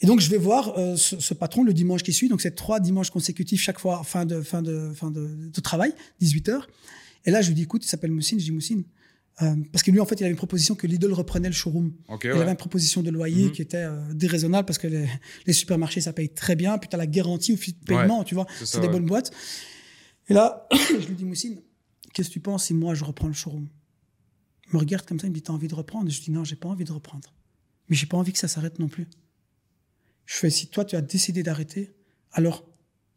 Et 0.00 0.06
donc, 0.06 0.20
je 0.20 0.30
vais 0.30 0.38
voir 0.38 0.78
euh, 0.78 0.96
ce, 0.96 1.18
ce, 1.18 1.34
patron 1.34 1.64
le 1.64 1.72
dimanche 1.72 2.02
qui 2.02 2.12
suit. 2.12 2.28
Donc, 2.28 2.40
c'est 2.40 2.54
trois 2.54 2.80
dimanches 2.80 3.10
consécutifs, 3.10 3.60
chaque 3.60 3.78
fois, 3.80 4.02
fin 4.04 4.24
de, 4.24 4.40
fin 4.42 4.62
de, 4.62 4.92
fin 4.94 5.10
de, 5.10 5.50
de 5.52 5.60
travail, 5.60 5.92
18 6.20 6.48
heures. 6.50 6.68
Et 7.24 7.30
là, 7.30 7.42
je 7.42 7.48
lui 7.48 7.54
dis 7.54 7.62
Écoute, 7.62 7.84
il 7.84 7.88
s'appelle 7.88 8.12
Moussine. 8.12 8.38
Je 8.38 8.44
dis 8.44 8.52
Moussine. 8.52 8.84
Euh, 9.40 9.54
parce 9.70 9.84
que 9.84 9.92
lui, 9.92 10.00
en 10.00 10.04
fait, 10.04 10.16
il 10.16 10.24
avait 10.24 10.32
une 10.32 10.36
proposition 10.36 10.74
que 10.74 10.88
Lidl 10.88 11.12
reprenait 11.12 11.48
le 11.48 11.54
showroom. 11.54 11.92
Okay, 12.08 12.28
il 12.28 12.34
ouais. 12.34 12.40
avait 12.40 12.50
une 12.50 12.56
proposition 12.56 13.02
de 13.02 13.10
loyer 13.10 13.44
Mhm. 13.46 13.52
qui 13.52 13.62
était 13.62 13.76
euh, 13.76 14.12
déraisonnable 14.12 14.66
parce 14.66 14.78
que 14.78 14.88
les, 14.88 15.06
les 15.46 15.52
supermarchés, 15.52 16.00
ça 16.00 16.12
paye 16.12 16.28
très 16.28 16.56
bien. 16.56 16.76
Puis 16.78 16.88
tu 16.88 16.96
as 16.96 16.98
la 16.98 17.06
garantie 17.06 17.52
au 17.52 17.56
fil 17.56 17.74
de 17.78 17.84
paiement, 17.84 18.24
tu 18.24 18.34
vois. 18.34 18.46
c'est 18.64 18.80
des 18.80 18.86
ouais. 18.86 18.92
bonnes 18.92 19.06
boîtes. 19.06 19.30
Et 20.28 20.34
là, 20.34 20.66
je 21.00 21.06
lui 21.06 21.14
dis, 21.14 21.24
Moussine, 21.24 21.60
qu'est-ce 22.12 22.28
que 22.28 22.34
tu 22.34 22.40
penses 22.40 22.66
si 22.66 22.74
moi, 22.74 22.94
je 22.94 23.04
reprends 23.04 23.28
le 23.28 23.32
showroom? 23.32 23.68
Il 24.66 24.74
me 24.74 24.78
regarde 24.78 25.06
comme 25.06 25.18
ça, 25.18 25.26
il 25.26 25.30
me 25.30 25.34
dit, 25.34 25.42
t'as 25.42 25.52
envie 25.52 25.68
de 25.68 25.74
reprendre? 25.74 26.10
Je 26.10 26.20
dis, 26.20 26.30
non, 26.30 26.44
j'ai 26.44 26.56
pas 26.56 26.68
envie 26.68 26.84
de 26.84 26.92
reprendre. 26.92 27.32
Mais 27.88 27.96
j'ai 27.96 28.06
pas 28.06 28.16
envie 28.16 28.32
que 28.32 28.38
ça 28.38 28.48
s'arrête 28.48 28.78
non 28.78 28.88
plus. 28.88 29.08
Je 30.26 30.34
fais, 30.34 30.50
si 30.50 30.68
toi, 30.68 30.84
tu 30.84 30.94
as 30.94 31.00
décidé 31.00 31.42
d'arrêter, 31.42 31.94
alors, 32.32 32.68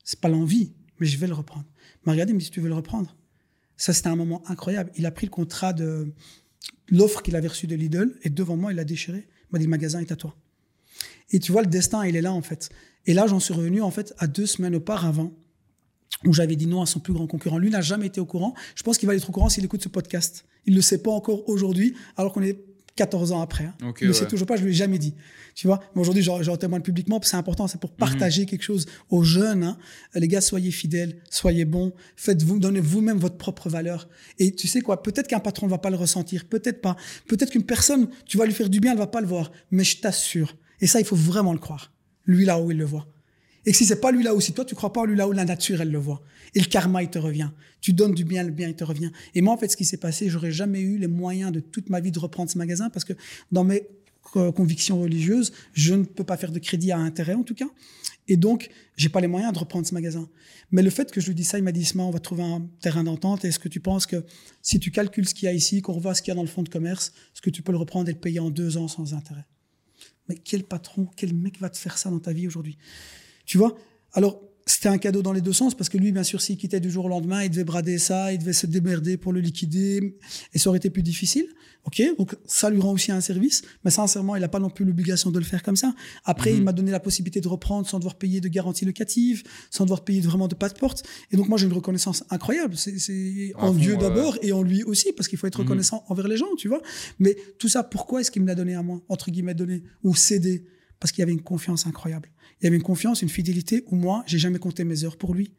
c'est 0.04 0.20
pas 0.20 0.30
l'envie, 0.30 0.74
mais 1.00 1.08
je 1.08 1.18
vais 1.18 1.28
le 1.28 1.34
reprendre. 1.34 1.66
Il 1.96 2.02
m'a 2.06 2.14
regardé, 2.14 2.32
il 2.32 2.36
me 2.36 2.40
dit, 2.40 2.50
tu 2.50 2.62
veux 2.62 2.70
le 2.70 2.76
reprendre 2.76 3.18
Ça, 3.76 3.94
c'était 3.94 4.08
un 4.08 4.16
moment 4.16 4.42
incroyable. 4.50 4.92
Il 4.96 5.06
a 5.06 5.12
pris 5.12 5.26
le 5.26 5.32
contrat 5.32 5.74
de 5.74 6.14
l'offre 6.88 7.22
qu'il 7.22 7.36
avait 7.36 7.50
reçue 7.50 7.68
de 7.68 7.76
Lidl 7.76 8.18
et 8.24 8.30
devant 8.30 8.56
moi, 8.56 8.72
il 8.72 8.76
l'a 8.76 8.86
déchiré. 8.86 9.28
Il 9.28 9.48
m'a 9.52 9.60
dit, 9.60 9.66
le 9.66 9.72
magasin 9.72 10.00
est 10.00 10.12
à 10.12 10.16
toi. 10.16 10.38
Et 11.32 11.40
tu 11.40 11.52
vois, 11.52 11.62
le 11.62 11.68
destin, 11.68 12.06
il 12.06 12.16
est 12.16 12.22
là, 12.22 12.32
en 12.32 12.42
fait. 12.42 12.70
Et 13.06 13.14
là, 13.14 13.28
j'en 13.28 13.40
suis 13.40 13.54
revenu, 13.54 13.82
en 13.82 13.92
fait, 13.92 14.14
à 14.18 14.28
deux 14.28 14.46
semaines 14.46 14.76
auparavant, 14.76 15.34
où 16.26 16.34
j'avais 16.34 16.56
dit 16.56 16.68
non 16.68 16.82
à 16.82 16.86
son 16.86 17.00
plus 17.00 17.14
grand 17.14 17.28
concurrent. 17.28 17.58
Lui 17.58 17.70
n'a 17.70 17.82
jamais 17.82 18.08
été 18.08 18.20
au 18.22 18.26
courant. 18.26 18.54
Je 18.76 18.84
pense 18.84 18.98
qu'il 18.98 19.08
va 19.08 19.16
être 19.16 19.28
au 19.30 19.32
courant 19.32 19.50
s'il 19.50 19.64
écoute 19.66 19.82
ce 19.84 19.90
podcast. 19.90 20.46
Il 20.66 20.72
ne 20.74 20.78
le 20.78 20.82
sait 20.82 21.00
pas 21.02 21.12
encore 21.12 21.48
aujourd'hui, 21.50 21.96
alors 22.18 22.32
qu'on 22.34 22.44
est 22.44 22.64
14 22.98 23.32
ans 23.32 23.42
après. 23.42 23.64
Hein. 23.66 23.74
Il 23.82 23.86
ne 23.88 23.92
le 24.02 24.08
ouais. 24.10 24.14
sait 24.14 24.28
toujours 24.28 24.46
pas, 24.46 24.56
je 24.58 24.62
ne 24.62 24.68
lui 24.68 24.74
ai 24.74 24.78
jamais 24.78 25.00
dit. 25.00 25.16
Tu 25.56 25.66
vois, 25.66 25.80
mais 25.96 26.02
aujourd'hui, 26.02 26.22
j'en 26.24 26.58
témoigne 26.58 26.82
publiquement, 26.82 27.20
parce 27.20 27.30
que 27.30 27.32
c'est 27.32 27.38
important, 27.38 27.68
c'est 27.68 27.78
Mhm. 27.78 27.80
pour 27.82 27.92
partager 27.92 28.46
quelque 28.46 28.62
chose 28.64 28.86
aux 29.10 29.24
jeunes. 29.24 29.64
hein. 29.64 29.78
Les 30.14 30.28
gars, 30.28 30.42
soyez 30.42 30.72
fidèles, 30.72 31.22
soyez 31.30 31.66
bons, 31.66 31.94
faites-vous, 32.18 32.60
donnez 32.60 32.82
vous-même 32.82 33.18
votre 33.18 33.38
propre 33.38 33.70
valeur. 33.70 34.08
Et 34.40 34.54
tu 34.54 34.68
sais 34.68 34.82
quoi, 34.82 35.02
peut-être 35.02 35.28
qu'un 35.28 35.40
patron 35.40 35.66
ne 35.68 35.72
va 35.72 35.78
pas 35.78 35.90
le 35.90 35.96
ressentir, 35.98 36.46
peut-être 36.46 36.82
pas. 36.82 36.96
Peut-être 37.28 37.50
qu'une 37.52 37.64
personne, 37.64 38.10
tu 38.26 38.38
vas 38.38 38.46
lui 38.46 38.54
faire 38.54 38.70
du 38.70 38.80
bien, 38.80 38.92
elle 38.92 38.98
ne 38.98 39.04
va 39.04 39.08
pas 39.08 39.22
le 39.22 39.28
voir. 39.28 39.52
Mais 39.72 39.84
je 39.86 39.98
t'assure, 39.98 40.56
et 40.82 40.88
ça, 40.88 41.00
il 41.00 41.06
faut 41.06 41.16
vraiment 41.16 41.54
le 41.54 41.60
croire, 41.60 41.92
lui 42.26 42.46
là 42.46 42.60
où 42.62 42.72
il 42.72 42.78
le 42.78 42.86
voit. 42.86 43.08
Et 43.66 43.72
que 43.72 43.78
si 43.78 43.86
c'est 43.86 44.02
pas 44.02 44.12
lui 44.12 44.24
là 44.24 44.34
où, 44.34 44.42
si 44.42 44.54
toi 44.54 44.66
tu 44.66 44.76
crois 44.76 44.92
pas 44.92 45.02
en 45.02 45.06
lui 45.06 45.16
là 45.16 45.28
où 45.28 45.32
la 45.32 45.46
nature 45.46 45.82
elle 45.82 45.92
le 45.92 45.98
voit. 45.98 46.22
Et 46.56 46.60
le 46.60 46.66
karma 46.66 47.04
il 47.04 47.10
te 47.10 47.20
revient. 47.20 47.50
Tu 47.80 47.94
donnes 47.94 48.14
du 48.14 48.26
bien, 48.26 48.44
le 48.44 48.52
bien 48.52 48.68
il 48.68 48.76
te 48.76 48.84
revient. 48.84 49.12
Et 49.36 49.42
moi 49.42 49.54
en 49.54 49.58
fait 49.58 49.70
ce 49.70 49.78
qui 49.78 49.86
s'est 49.86 49.98
passé, 49.98 50.30
j'aurais 50.30 50.52
jamais 50.52 50.82
eu 50.82 50.98
les 50.98 51.08
moyens 51.08 51.52
de 51.52 51.60
toute 51.60 51.90
ma 51.90 52.00
vie 52.00 52.12
de 52.12 52.20
reprendre 52.20 52.50
ce 52.50 52.58
magasin 52.58 52.90
parce 52.90 53.06
que 53.06 53.14
dans 53.52 53.64
mes 53.64 53.88
euh, 54.36 54.52
convictions 54.52 55.02
religieuses, 55.02 55.52
je 55.74 55.94
ne 55.94 56.04
peux 56.04 56.24
pas 56.24 56.38
faire 56.38 56.52
de 56.52 56.60
crédit 56.60 56.92
à 56.92 56.98
intérêt 56.98 57.34
en 57.34 57.44
tout 57.44 57.56
cas. 57.56 57.70
Et 58.28 58.38
donc 58.38 58.70
j'ai 58.98 59.10
pas 59.10 59.22
les 59.22 59.28
moyens 59.28 59.54
de 59.54 59.60
reprendre 59.60 59.86
ce 59.86 59.94
magasin. 59.94 60.28
Mais 60.72 60.82
le 60.82 60.90
fait 60.90 61.12
que 61.12 61.20
je 61.20 61.28
lui 61.28 61.36
dis 61.36 61.44
ça, 61.44 61.58
il 61.58 61.64
m'a 61.64 61.72
dit 61.72 61.92
on 61.98 62.10
va 62.10 62.20
trouver 62.20 62.44
un 62.44 62.68
terrain 62.82 63.04
d'entente. 63.04 63.46
Est-ce 63.46 63.60
que 63.60 63.70
tu 63.70 63.80
penses 63.80 64.06
que 64.06 64.24
si 64.62 64.80
tu 64.80 64.92
calcules 64.92 65.28
ce 65.28 65.34
qu'il 65.34 65.46
y 65.46 65.50
a 65.50 65.54
ici, 65.54 65.82
qu'on 65.82 65.94
revoit 65.94 66.16
ce 66.16 66.22
qu'il 66.22 66.32
y 66.32 66.34
a 66.34 66.36
dans 66.36 66.42
le 66.42 66.48
fonds 66.48 66.64
de 66.64 66.70
commerce, 66.70 67.14
est-ce 67.34 67.42
que 67.42 67.50
tu 67.50 67.62
peux 67.62 67.72
le 67.72 67.78
reprendre 67.78 68.10
et 68.10 68.14
le 68.14 68.20
payer 68.20 68.40
en 68.40 68.50
deux 68.50 68.78
ans 68.78 68.88
sans 68.88 69.14
intérêt? 69.14 69.46
Mais 70.30 70.36
quel 70.36 70.64
patron, 70.64 71.10
quel 71.16 71.34
mec 71.34 71.60
va 71.60 71.70
te 71.70 71.78
faire 71.78 71.98
ça 71.98 72.10
dans 72.10 72.20
ta 72.20 72.32
vie 72.32 72.48
aujourd'hui? 72.48 72.78
Tu 73.46 73.58
vois? 73.58 73.76
Alors, 74.14 74.42
c'était 74.68 74.90
un 74.90 74.98
cadeau 75.00 75.22
dans 75.22 75.34
les 75.34 75.42
deux 75.42 75.54
sens, 75.54 75.76
parce 75.76 75.90
que 75.90 75.98
lui, 75.98 76.12
bien 76.12 76.24
sûr, 76.24 76.40
s'il 76.40 76.56
quittait 76.56 76.80
du 76.80 76.92
jour 76.92 77.06
au 77.06 77.10
lendemain, 77.10 77.44
il 77.44 77.50
devait 77.50 77.64
brader 77.64 77.98
ça, 77.98 78.32
il 78.32 78.38
devait 78.40 78.54
se 78.54 78.68
démerder 78.68 79.18
pour 79.18 79.34
le 79.34 79.40
liquider, 79.40 80.18
et 80.54 80.60
ça 80.60 80.70
aurait 80.70 80.78
été 80.78 80.90
plus 80.90 81.02
difficile. 81.04 81.46
OK 81.86 82.00
Donc, 82.20 82.36
ça 82.46 82.70
lui 82.70 82.80
rend 82.80 82.92
aussi 82.92 83.12
un 83.12 83.22
service, 83.22 83.64
mais 83.84 83.90
sincèrement, 83.90 84.36
il 84.36 84.42
n'a 84.42 84.48
pas 84.48 84.60
non 84.60 84.70
plus 84.70 84.86
l'obligation 84.86 85.32
de 85.32 85.40
le 85.40 85.46
faire 85.46 85.64
comme 85.64 85.76
ça. 85.76 85.96
Après, 86.26 86.52
Mhm. 86.52 86.58
il 86.58 86.64
m'a 86.64 86.74
donné 86.74 86.92
la 86.92 87.00
possibilité 87.00 87.42
de 87.42 87.48
reprendre 87.48 87.88
sans 87.88 87.98
devoir 87.98 88.16
payer 88.16 88.40
de 88.40 88.48
garantie 88.50 88.86
locative, 88.86 89.42
sans 89.72 89.86
devoir 89.86 90.04
payer 90.04 90.22
vraiment 90.22 90.48
de 90.48 90.54
passe-porte. 90.54 91.04
Et 91.32 91.38
donc, 91.38 91.50
moi, 91.50 91.58
j'ai 91.58 91.66
une 91.66 91.74
reconnaissance 91.74 92.24
incroyable. 92.30 92.78
C'est 92.78 93.54
en 93.56 93.74
fond, 93.74 93.74
Dieu 93.74 93.98
d'abord 93.98 94.38
et 94.44 94.52
en 94.52 94.62
lui 94.62 94.84
aussi, 94.84 95.12
parce 95.12 95.28
qu'il 95.28 95.40
faut 95.40 95.48
être 95.48 95.58
Mhm. 95.60 95.66
reconnaissant 95.66 96.06
envers 96.08 96.28
les 96.28 96.38
gens, 96.38 96.54
tu 96.56 96.68
vois. 96.68 96.84
Mais 97.18 97.36
tout 97.58 97.68
ça, 97.68 97.84
pourquoi 97.84 98.22
est-ce 98.22 98.30
qu'il 98.30 98.44
me 98.44 98.48
l'a 98.48 98.56
donné 98.56 98.76
à 98.76 98.84
moi 98.84 99.02
Entre 99.10 99.32
guillemets, 99.32 99.56
donné 99.56 99.82
ou 100.04 100.14
cédé? 100.14 100.64
Parce 101.00 101.12
qu'il 101.12 101.22
y 101.22 101.24
avait 101.24 101.32
une 101.32 101.42
confiance 101.42 101.88
incroyable. 101.88 102.30
Il 102.62 102.66
y 102.66 102.68
avait 102.68 102.78
une 102.78 102.84
confiance, 102.84 103.22
une 103.22 103.30
fidélité 103.30 103.84
où 103.88 103.96
moi, 103.96 104.24
j'ai 104.28 104.38
jamais 104.38 104.60
compté 104.60 104.84
mes 104.84 105.04
heures 105.04 105.18
pour 105.18 105.34
lui. 105.34 105.54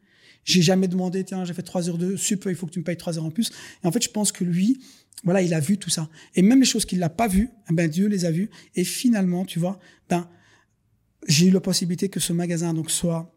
J'ai 0.45 0.61
jamais 0.61 0.87
demandé, 0.87 1.23
tiens, 1.23 1.45
j'ai 1.45 1.53
fait 1.53 1.61
trois 1.61 1.89
heures 1.89 1.97
de 1.97 2.15
sup, 2.15 2.45
il 2.47 2.55
faut 2.55 2.65
que 2.65 2.71
tu 2.71 2.79
me 2.79 2.83
payes 2.83 2.97
trois 2.97 3.17
heures 3.17 3.25
en 3.25 3.31
plus. 3.31 3.51
Et 3.83 3.87
en 3.87 3.91
fait, 3.91 4.03
je 4.03 4.09
pense 4.09 4.31
que 4.31 4.43
lui, 4.43 4.79
voilà, 5.23 5.41
il 5.41 5.53
a 5.53 5.59
vu 5.59 5.77
tout 5.77 5.89
ça. 5.89 6.09
Et 6.35 6.41
même 6.41 6.59
les 6.59 6.65
choses 6.65 6.85
qu'il 6.85 6.99
n'a 6.99 7.09
pas 7.09 7.27
vues, 7.27 7.49
eh 7.69 7.73
ben, 7.73 7.89
Dieu 7.89 8.07
les 8.07 8.25
a 8.25 8.31
vues. 8.31 8.49
Et 8.75 8.83
finalement, 8.83 9.45
tu 9.45 9.59
vois, 9.59 9.79
ben, 10.09 10.29
j'ai 11.27 11.47
eu 11.47 11.51
la 11.51 11.61
possibilité 11.61 12.09
que 12.09 12.19
ce 12.19 12.33
magasin 12.33 12.73
donc 12.73 12.91
soit 12.91 13.32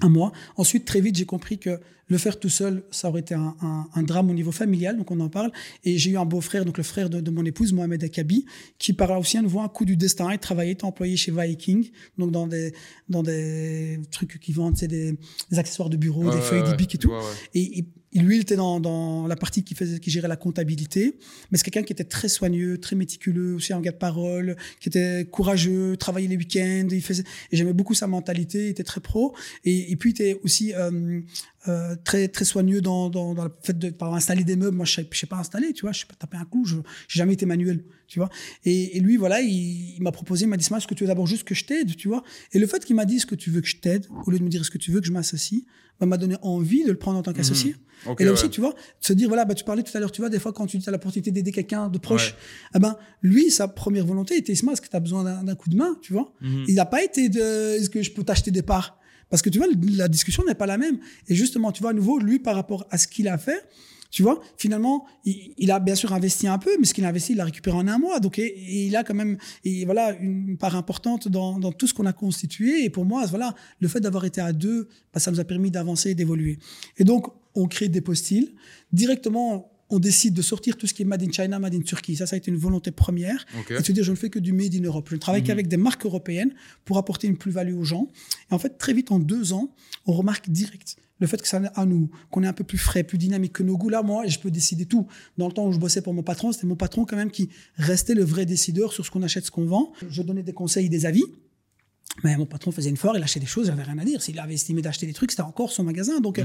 à 0.00 0.08
moi. 0.08 0.32
Ensuite, 0.56 0.84
très 0.84 1.00
vite, 1.00 1.16
j'ai 1.16 1.26
compris 1.26 1.58
que 1.58 1.78
le 2.08 2.18
faire 2.18 2.38
tout 2.38 2.48
seul, 2.50 2.82
ça 2.90 3.08
aurait 3.08 3.20
été 3.20 3.34
un, 3.34 3.54
un- 3.62 3.86
un 3.94 4.02
drame 4.02 4.28
au 4.28 4.34
niveau 4.34 4.52
familial, 4.52 4.96
donc 4.98 5.10
on 5.10 5.20
en 5.20 5.28
parle. 5.30 5.50
Et 5.84 5.96
j'ai 5.98 6.10
eu 6.10 6.18
un 6.18 6.26
beau-frère, 6.26 6.64
donc 6.64 6.76
le 6.76 6.82
frère 6.84 7.08
de, 7.08 7.20
de 7.20 7.30
mon 7.30 7.44
épouse, 7.44 7.72
Mohamed 7.72 8.02
Akabi, 8.04 8.44
qui 8.78 8.92
par 8.92 9.08
là 9.10 9.18
aussi 9.18 9.38
un 9.38 9.42
voit 9.44 9.62
un 9.62 9.68
coup 9.68 9.84
du 9.84 9.96
destin. 9.96 10.30
Il 10.32 10.38
travaillait, 10.38 10.72
était 10.72 10.84
employé 10.84 11.16
chez 11.16 11.32
Viking, 11.32 11.90
donc 12.18 12.30
dans 12.32 12.46
des, 12.46 12.74
dans 13.08 13.22
des 13.22 13.98
trucs 14.10 14.38
qui 14.40 14.52
vendent, 14.52 14.76
c'est 14.76 14.88
des, 14.88 15.16
des 15.50 15.58
accessoires 15.58 15.88
de 15.90 15.96
bureau, 15.96 16.30
des 16.30 16.40
feuilles 16.40 16.60
ouais, 16.62 16.68
d'Ibic 16.70 16.94
et 16.96 16.98
tout. 16.98 17.08
ouais, 17.10 17.16
ouais. 17.16 17.22
Et, 17.54 17.78
et- 17.78 17.78
et 17.78 17.86
lui, 18.20 18.36
il 18.36 18.40
était 18.42 18.56
dans, 18.56 18.78
dans 18.80 19.26
la 19.26 19.36
partie 19.36 19.64
qui, 19.64 19.74
faisait, 19.74 19.98
qui 19.98 20.10
gérait 20.10 20.28
la 20.28 20.36
comptabilité. 20.36 21.16
Mais 21.50 21.58
c'est 21.58 21.64
quelqu'un 21.64 21.82
qui 21.82 21.92
était 21.92 22.04
très 22.04 22.28
soigneux, 22.28 22.78
très 22.78 22.96
méticuleux, 22.96 23.54
aussi 23.54 23.72
un 23.72 23.80
gars 23.80 23.92
de 23.92 23.96
parole, 23.96 24.56
qui 24.80 24.88
était 24.88 25.26
courageux, 25.30 25.96
travaillait 25.96 26.28
les 26.28 26.36
week-ends. 26.36 26.88
Il 26.90 27.02
faisait, 27.02 27.24
et 27.50 27.56
j'aimais 27.56 27.72
beaucoup 27.72 27.94
sa 27.94 28.06
mentalité, 28.06 28.66
il 28.66 28.70
était 28.70 28.84
très 28.84 29.00
pro. 29.00 29.34
Et, 29.64 29.92
et 29.92 29.96
puis, 29.96 30.10
il 30.10 30.12
était 30.12 30.40
aussi 30.44 30.74
euh, 30.74 31.20
euh, 31.68 31.94
très, 32.04 32.28
très 32.28 32.44
soigneux 32.44 32.80
dans, 32.80 33.08
dans, 33.10 33.34
dans 33.34 33.44
le 33.44 33.52
fait 33.62 33.78
de 33.78 33.90
par 33.90 34.12
installer 34.14 34.42
des 34.44 34.56
meubles. 34.56 34.76
Moi, 34.76 34.84
je 34.86 35.00
ne 35.00 35.04
sais, 35.04 35.08
je 35.12 35.18
sais 35.18 35.26
pas 35.26 35.36
installer, 35.36 35.72
tu 35.72 35.82
vois, 35.82 35.92
je 35.92 36.00
sais 36.00 36.06
pas 36.06 36.14
taper 36.14 36.36
un 36.36 36.44
clou, 36.44 36.64
je 36.64 36.76
n'ai 36.76 36.82
jamais 37.08 37.34
été 37.34 37.46
manuel, 37.46 37.84
tu 38.08 38.18
vois. 38.18 38.28
Et, 38.64 38.96
et 38.96 39.00
lui, 39.00 39.16
voilà, 39.16 39.40
il, 39.40 39.94
il 39.96 40.02
m'a 40.02 40.12
proposé, 40.12 40.44
il 40.44 40.48
m'a 40.48 40.56
dit, 40.56 40.66
est-ce 40.72 40.86
que 40.86 40.94
tu 40.94 41.04
veux 41.04 41.08
d'abord 41.08 41.26
juste 41.26 41.44
que 41.44 41.54
je 41.54 41.64
t'aide, 41.64 41.94
tu 41.96 42.08
vois 42.08 42.22
Et 42.52 42.58
le 42.58 42.66
fait 42.66 42.84
qu'il 42.84 42.96
m'a 42.96 43.04
dit, 43.04 43.16
est-ce 43.16 43.26
que 43.26 43.34
tu 43.36 43.50
veux 43.50 43.60
que 43.60 43.68
je 43.68 43.76
t'aide, 43.76 44.06
au 44.26 44.30
lieu 44.30 44.38
de 44.38 44.44
me 44.44 44.48
dire, 44.48 44.60
est-ce 44.62 44.70
que 44.70 44.78
tu 44.78 44.90
veux 44.90 45.00
que 45.00 45.06
je 45.06 45.12
m'associe, 45.12 45.62
bah, 46.00 46.06
m'a 46.06 46.16
donné 46.16 46.36
envie 46.42 46.82
de 46.84 46.90
le 46.90 46.98
prendre 46.98 47.18
en 47.18 47.22
tant 47.22 47.32
qu'associé. 47.32 47.76
Ok, 48.06 48.20
Et 48.20 48.24
là 48.24 48.30
ouais. 48.32 48.36
aussi, 48.36 48.50
tu 48.50 48.60
vois, 48.60 48.70
de 48.72 48.76
se 49.06 49.12
dire, 49.12 49.28
voilà, 49.28 49.44
bah, 49.44 49.54
tu 49.54 49.62
parlais 49.62 49.84
tout 49.84 49.96
à 49.96 50.00
l'heure, 50.00 50.10
tu 50.10 50.20
vois, 50.20 50.30
des 50.30 50.40
fois, 50.40 50.52
quand 50.52 50.66
tu 50.66 50.78
as 50.84 50.90
l'opportunité 50.90 51.30
d'aider 51.30 51.52
quelqu'un 51.52 51.88
de 51.88 51.98
proche, 51.98 52.32
Ouais. 52.32 52.36
eh 52.76 52.78
ben, 52.80 52.96
lui, 53.22 53.50
sa 53.52 53.68
première 53.68 54.04
volonté 54.04 54.36
était, 54.36 54.52
Isma, 54.52 54.72
est-ce 54.72 54.80
que 54.80 54.88
tu 54.88 54.96
as 54.96 55.00
besoin 55.00 55.22
d'un 55.22 55.44
d'un 55.44 55.54
coup 55.54 55.68
de 55.70 55.76
main, 55.76 55.96
tu 56.02 56.12
vois 56.12 56.32
Mhm. 56.40 56.64
Il 56.66 56.74
n'a 56.74 56.86
pas 56.86 57.04
été 57.04 57.28
de, 57.28 57.76
est-ce 57.78 57.88
que 57.90 58.02
je 58.02 58.10
peux 58.10 58.24
t'acheter 58.24 58.50
des 58.50 58.62
parts 58.62 58.98
Parce 59.32 59.40
que 59.40 59.48
tu 59.48 59.56
vois, 59.56 59.66
la 59.96 60.08
discussion 60.08 60.44
n'est 60.46 60.54
pas 60.54 60.66
la 60.66 60.76
même. 60.76 60.98
Et 61.26 61.34
justement, 61.34 61.72
tu 61.72 61.80
vois, 61.80 61.92
à 61.92 61.94
nouveau, 61.94 62.18
lui, 62.18 62.38
par 62.38 62.54
rapport 62.54 62.86
à 62.90 62.98
ce 62.98 63.08
qu'il 63.08 63.28
a 63.28 63.38
fait, 63.38 63.66
tu 64.10 64.22
vois, 64.22 64.42
finalement, 64.58 65.06
il, 65.24 65.70
a 65.70 65.80
bien 65.80 65.94
sûr 65.94 66.12
investi 66.12 66.46
un 66.46 66.58
peu, 66.58 66.76
mais 66.78 66.84
ce 66.84 66.92
qu'il 66.92 67.06
a 67.06 67.08
investi, 67.08 67.32
il 67.32 67.38
l'a 67.38 67.46
récupéré 67.46 67.74
en 67.74 67.88
un 67.88 67.96
mois. 67.96 68.20
Donc, 68.20 68.38
et, 68.38 68.54
il 68.86 68.94
a 68.94 69.04
quand 69.04 69.14
même, 69.14 69.38
voilà, 69.86 70.14
une 70.20 70.58
part 70.58 70.76
importante 70.76 71.28
dans, 71.28 71.58
dans 71.58 71.72
tout 71.72 71.86
ce 71.86 71.94
qu'on 71.94 72.04
a 72.04 72.12
constitué. 72.12 72.84
Et 72.84 72.90
pour 72.90 73.06
moi, 73.06 73.24
voilà, 73.24 73.54
le 73.80 73.88
fait 73.88 74.00
d'avoir 74.00 74.26
été 74.26 74.42
à 74.42 74.52
deux, 74.52 74.86
bah, 75.14 75.18
ça 75.18 75.30
nous 75.30 75.40
a 75.40 75.44
permis 75.44 75.70
d'avancer 75.70 76.10
et 76.10 76.14
d'évoluer. 76.14 76.58
Et 76.98 77.04
donc, 77.04 77.28
on 77.54 77.66
crée 77.68 77.88
des 77.88 78.02
postiles. 78.02 78.52
Directement, 78.92 79.71
on 79.92 79.98
décide 79.98 80.34
de 80.34 80.42
sortir 80.42 80.76
tout 80.76 80.86
ce 80.86 80.94
qui 80.94 81.02
est 81.02 81.04
Made 81.04 81.22
in 81.22 81.30
China, 81.30 81.58
Made 81.58 81.74
in 81.74 81.80
Turquie. 81.82 82.16
Ça, 82.16 82.26
ça 82.26 82.34
a 82.34 82.38
été 82.38 82.50
une 82.50 82.56
volonté 82.56 82.90
première. 82.90 83.44
Ok. 83.60 83.70
Et 83.72 83.78
de 83.78 83.84
se 83.84 83.92
dire, 83.92 84.02
je 84.04 84.10
ne 84.10 84.16
fais 84.16 84.30
que 84.30 84.38
du 84.38 84.52
Made 84.52 84.74
in 84.74 84.82
Europe. 84.82 85.06
Je 85.10 85.14
ne 85.14 85.20
travaille 85.20 85.42
Mhm. 85.42 85.46
qu'avec 85.46 85.68
des 85.68 85.76
marques 85.76 86.04
européennes 86.06 86.52
pour 86.84 86.98
apporter 86.98 87.26
une 87.28 87.36
plus-value 87.36 87.74
aux 87.74 87.84
gens. 87.84 88.08
Et 88.50 88.54
en 88.54 88.58
fait, 88.58 88.78
très 88.78 88.92
vite, 88.94 89.12
en 89.12 89.18
deux 89.18 89.52
ans, 89.52 89.72
on 90.06 90.12
remarque 90.12 90.48
direct 90.50 90.96
le 91.20 91.26
fait 91.28 91.40
que 91.40 91.46
ça 91.46 91.58
à 91.76 91.86
nous, 91.86 92.10
qu'on 92.32 92.42
est 92.42 92.48
un 92.48 92.52
peu 92.52 92.64
plus 92.64 92.78
frais, 92.78 93.04
plus 93.04 93.16
dynamique 93.18 93.52
que 93.52 93.62
nos 93.62 93.76
goûts. 93.78 93.90
Là, 93.90 94.02
moi, 94.02 94.26
je 94.26 94.38
peux 94.40 94.50
décider 94.50 94.86
tout. 94.86 95.06
Dans 95.38 95.46
le 95.46 95.52
temps 95.52 95.68
où 95.68 95.72
je 95.72 95.78
bossais 95.78 96.02
pour 96.02 96.14
mon 96.14 96.24
patron, 96.24 96.50
c'était 96.50 96.66
mon 96.66 96.74
patron 96.74 97.04
quand 97.04 97.14
même 97.16 97.30
qui 97.30 97.48
restait 97.76 98.14
le 98.14 98.24
vrai 98.24 98.44
décideur 98.44 98.92
sur 98.92 99.06
ce 99.06 99.10
qu'on 99.12 99.22
achète, 99.22 99.44
ce 99.46 99.50
qu'on 99.52 99.66
vend. 99.66 99.92
Je 100.10 100.20
donnais 100.22 100.42
des 100.42 100.52
conseils, 100.52 100.88
des 100.88 101.06
avis. 101.06 101.22
Mais 102.24 102.36
mon 102.36 102.46
patron 102.46 102.70
faisait 102.72 102.90
une 102.90 102.96
foire, 102.96 103.16
il 103.16 103.22
achetait 103.22 103.40
des 103.40 103.46
choses, 103.46 103.66
j'avais 103.68 103.82
rien 103.82 103.98
à 103.98 104.04
dire. 104.04 104.20
S'il 104.22 104.38
avait 104.38 104.54
estimé 104.54 104.82
d'acheter 104.82 105.06
des 105.06 105.14
trucs, 105.14 105.30
c'était 105.30 105.42
encore 105.42 105.70
son 105.70 105.82
magasin. 105.82 106.20
Donc, 106.20 106.38
euh, 106.38 106.44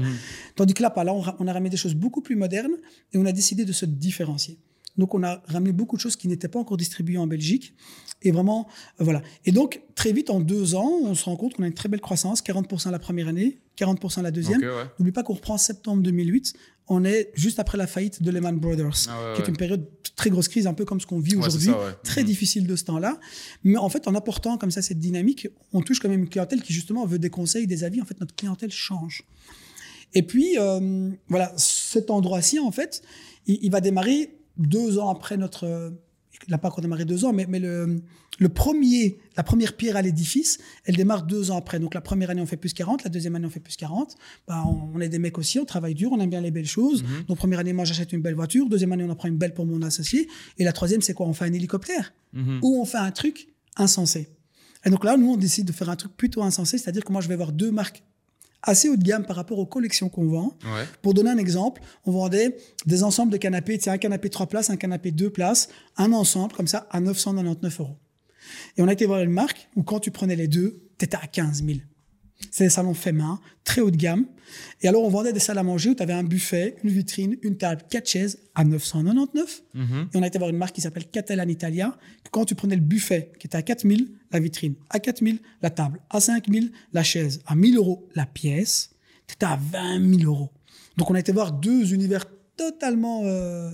tandis 0.56 0.74
que 0.74 0.82
là, 0.82 0.92
là, 1.04 1.12
on, 1.12 1.46
a 1.46 1.52
ramené 1.52 1.68
des 1.68 1.76
choses 1.76 1.94
beaucoup 1.94 2.22
plus 2.22 2.36
modernes 2.36 2.72
et 3.12 3.18
on 3.18 3.26
a 3.26 3.32
décidé 3.32 3.64
de 3.64 3.72
se 3.72 3.84
différencier. 3.84 4.58
Donc, 4.96 5.14
on 5.14 5.22
a 5.22 5.42
ramené 5.46 5.72
beaucoup 5.72 5.96
de 5.96 6.00
choses 6.00 6.16
qui 6.16 6.26
n'étaient 6.26 6.48
pas 6.48 6.58
encore 6.58 6.76
distribuées 6.76 7.18
en 7.18 7.26
Belgique. 7.26 7.74
Et 8.22 8.32
vraiment, 8.32 8.66
euh, 9.00 9.04
voilà. 9.04 9.22
Et 9.44 9.52
donc, 9.52 9.82
très 9.94 10.12
vite, 10.12 10.30
en 10.30 10.40
deux 10.40 10.74
ans, 10.74 10.90
on 11.04 11.14
se 11.14 11.24
rend 11.26 11.36
compte 11.36 11.54
qu'on 11.54 11.62
a 11.62 11.66
une 11.66 11.74
très 11.74 11.88
belle 11.88 12.00
croissance 12.00 12.42
40% 12.42 12.90
la 12.90 12.98
première 12.98 13.28
année, 13.28 13.60
40% 13.76 14.22
la 14.22 14.30
deuxième. 14.30 14.60
Ouais. 14.60 14.84
N'oublie 14.98 15.12
pas 15.12 15.22
qu'on 15.22 15.34
reprend 15.34 15.58
septembre 15.58 16.02
2008. 16.02 16.54
On 16.88 17.04
est 17.04 17.30
juste 17.34 17.58
après 17.58 17.76
la 17.76 17.86
faillite 17.86 18.22
de 18.22 18.30
Lehman 18.30 18.58
Brothers, 18.58 19.08
Ah 19.08 19.18
ouais, 19.30 19.34
qui 19.34 19.40
est 19.40 19.44
ouais. 19.44 19.50
une 19.50 19.56
période 19.56 19.80
de 19.82 20.10
très 20.16 20.30
grosse 20.30 20.48
crise, 20.48 20.66
un 20.66 20.74
peu 20.74 20.84
comme 20.84 21.00
ce 21.00 21.06
qu'on 21.06 21.20
vit 21.20 21.36
Ouais, 21.36 21.46
aujourd'hui 21.46 21.70
très 22.02 22.22
Mhm. 22.22 22.26
difficile 22.26 22.66
de 22.66 22.76
ce 22.76 22.84
temps-là. 22.84 23.18
Mais 23.64 23.76
en 23.76 23.88
fait, 23.88 24.08
en 24.08 24.14
apportant 24.14 24.56
comme 24.58 24.70
ça 24.70 24.80
cette 24.82 24.98
dynamique, 24.98 25.48
on 25.72 25.82
touche 25.82 26.00
quand 26.00 26.08
même 26.08 26.20
une 26.20 26.28
clientèle 26.28 26.62
qui 26.62 26.72
justement 26.72 27.04
veut 27.06 27.18
des 27.18 27.30
conseils, 27.30 27.66
des 27.66 27.84
avis. 27.84 28.00
En 28.00 28.04
fait, 28.06 28.18
notre 28.20 28.34
clientèle 28.34 28.70
change. 28.70 29.24
Et 30.14 30.22
puis, 30.22 30.56
euh, 30.58 31.10
voilà, 31.28 31.52
cet 31.58 32.10
endroit-ci, 32.10 32.58
en 32.58 32.72
fait, 32.72 33.02
il, 33.46 33.58
il 33.62 33.70
va 33.70 33.80
démarrer 33.82 34.34
deux 34.56 34.98
ans 34.98 35.10
après 35.10 35.36
notre... 35.36 35.92
Il 36.46 36.50
n'a 36.52 36.58
pas 36.58 36.68
encore 36.68 36.80
démarré 36.82 37.04
deux 37.04 37.24
ans, 37.24 37.32
mais, 37.32 37.46
mais 37.48 37.58
le, 37.58 38.00
le 38.38 38.48
premier, 38.48 39.18
la 39.36 39.42
première 39.42 39.76
pierre 39.76 39.96
à 39.96 40.02
l'édifice, 40.02 40.58
elle 40.84 40.96
démarre 40.96 41.24
deux 41.24 41.50
ans 41.50 41.56
après. 41.56 41.78
Donc 41.80 41.94
la 41.94 42.00
première 42.00 42.30
année, 42.30 42.40
on 42.40 42.46
fait 42.46 42.56
plus 42.56 42.72
40, 42.72 43.04
la 43.04 43.10
deuxième 43.10 43.34
année, 43.34 43.46
on 43.46 43.50
fait 43.50 43.60
plus 43.60 43.76
40. 43.76 44.14
Ben, 44.46 44.62
on, 44.66 44.96
on 44.96 45.00
est 45.00 45.08
des 45.08 45.18
mecs 45.18 45.36
aussi, 45.36 45.58
on 45.58 45.64
travaille 45.64 45.94
dur, 45.94 46.10
on 46.12 46.20
aime 46.20 46.30
bien 46.30 46.40
les 46.40 46.50
belles 46.52 46.64
choses. 46.66 47.02
Mhm. 47.02 47.24
Donc 47.28 47.38
première 47.38 47.58
année, 47.58 47.72
moi, 47.72 47.84
j'achète 47.84 48.12
une 48.12 48.22
belle 48.22 48.34
voiture. 48.36 48.68
Deuxième 48.68 48.92
année, 48.92 49.04
on 49.04 49.10
en 49.10 49.16
prend 49.16 49.28
une 49.28 49.36
belle 49.36 49.52
pour 49.54 49.66
mon 49.66 49.82
associé. 49.82 50.28
Et 50.58 50.64
la 50.64 50.72
troisième, 50.72 51.02
c'est 51.02 51.14
quoi? 51.14 51.26
On 51.26 51.32
fait 51.34 51.44
un 51.46 51.52
hélicoptère 51.52 52.12
Mhm. 52.32 52.60
ou 52.62 52.80
on 52.80 52.84
fait 52.84 52.98
un 52.98 53.10
truc 53.10 53.48
insensé. 53.76 54.28
Et 54.84 54.90
donc 54.90 55.04
là, 55.04 55.16
nous, 55.16 55.32
on 55.32 55.36
décide 55.36 55.66
de 55.66 55.72
faire 55.72 55.88
un 55.90 55.96
truc 55.96 56.16
plutôt 56.16 56.42
insensé, 56.42 56.78
c'est-à-dire 56.78 57.04
que 57.04 57.12
moi, 57.12 57.20
je 57.20 57.28
vais 57.28 57.34
avoir 57.34 57.52
deux 57.52 57.70
marques 57.72 58.02
assez 58.62 58.88
haut 58.88 58.96
de 58.96 59.02
gamme 59.02 59.24
par 59.24 59.36
rapport 59.36 59.58
aux 59.58 59.66
collections 59.66 60.08
qu'on 60.08 60.26
vend. 60.26 60.56
Ouais. 60.64 60.84
Pour 61.02 61.14
donner 61.14 61.30
un 61.30 61.38
exemple, 61.38 61.80
on 62.04 62.12
vendait 62.12 62.56
des 62.86 63.02
ensembles 63.02 63.32
de 63.32 63.36
canapés, 63.36 63.78
c'est 63.80 63.90
un 63.90 63.98
canapé 63.98 64.30
3 64.30 64.46
places, 64.46 64.70
un 64.70 64.76
canapé 64.76 65.10
2 65.10 65.30
places, 65.30 65.68
un 65.96 66.12
ensemble 66.12 66.54
comme 66.54 66.66
ça 66.66 66.86
à 66.90 67.00
999 67.00 67.80
euros. 67.80 67.96
Et 68.76 68.82
on 68.82 68.88
a 68.88 68.92
été 68.92 69.06
voir 69.06 69.20
une 69.20 69.30
marque 69.30 69.68
où 69.76 69.82
quand 69.82 70.00
tu 70.00 70.10
prenais 70.10 70.36
les 70.36 70.48
deux, 70.48 70.82
tu 70.98 71.04
étais 71.04 71.16
à 71.16 71.26
15 71.26 71.64
000. 71.64 71.78
C'est 72.50 72.64
des 72.64 72.70
salons 72.70 72.94
faits 72.94 73.14
main, 73.14 73.40
très 73.64 73.80
haut 73.80 73.90
de 73.90 73.96
gamme. 73.96 74.24
Et 74.80 74.88
alors, 74.88 75.02
on 75.04 75.08
vendait 75.08 75.32
des 75.32 75.40
salles 75.40 75.58
à 75.58 75.62
manger 75.62 75.90
où 75.90 75.94
tu 75.94 76.02
avais 76.02 76.12
un 76.12 76.22
buffet, 76.22 76.76
une 76.84 76.90
vitrine, 76.90 77.36
une 77.42 77.56
table, 77.56 77.82
quatre 77.90 78.08
chaises 78.08 78.38
à 78.54 78.64
999. 78.64 79.62
Mhm. 79.74 80.08
Et 80.14 80.16
on 80.16 80.22
a 80.22 80.26
été 80.28 80.38
voir 80.38 80.48
une 80.50 80.56
marque 80.56 80.74
qui 80.74 80.80
s'appelle 80.80 81.06
Catalan 81.10 81.48
Italia. 81.48 81.98
que 82.24 82.30
Quand 82.30 82.44
tu 82.44 82.54
prenais 82.54 82.76
le 82.76 82.80
buffet 82.80 83.32
qui 83.38 83.46
était 83.48 83.56
à 83.56 83.62
4000, 83.62 84.12
la 84.30 84.38
vitrine 84.40 84.74
à 84.90 84.98
4000, 85.00 85.40
la 85.62 85.70
table 85.70 86.00
à 86.10 86.20
5000, 86.20 86.70
la 86.92 87.02
chaise 87.02 87.40
à 87.46 87.54
1000 87.54 87.76
euros 87.76 88.08
la 88.14 88.24
pièce, 88.26 88.90
tu 89.26 89.34
étais 89.34 89.46
à 89.46 89.56
20 89.72 90.18
000 90.18 90.30
euros. 90.32 90.50
Donc 90.96 91.10
on 91.10 91.14
a 91.14 91.20
été 91.20 91.32
voir 91.32 91.52
deux 91.52 91.92
univers 91.92 92.24
totalement, 92.56 93.22
euh, 93.24 93.70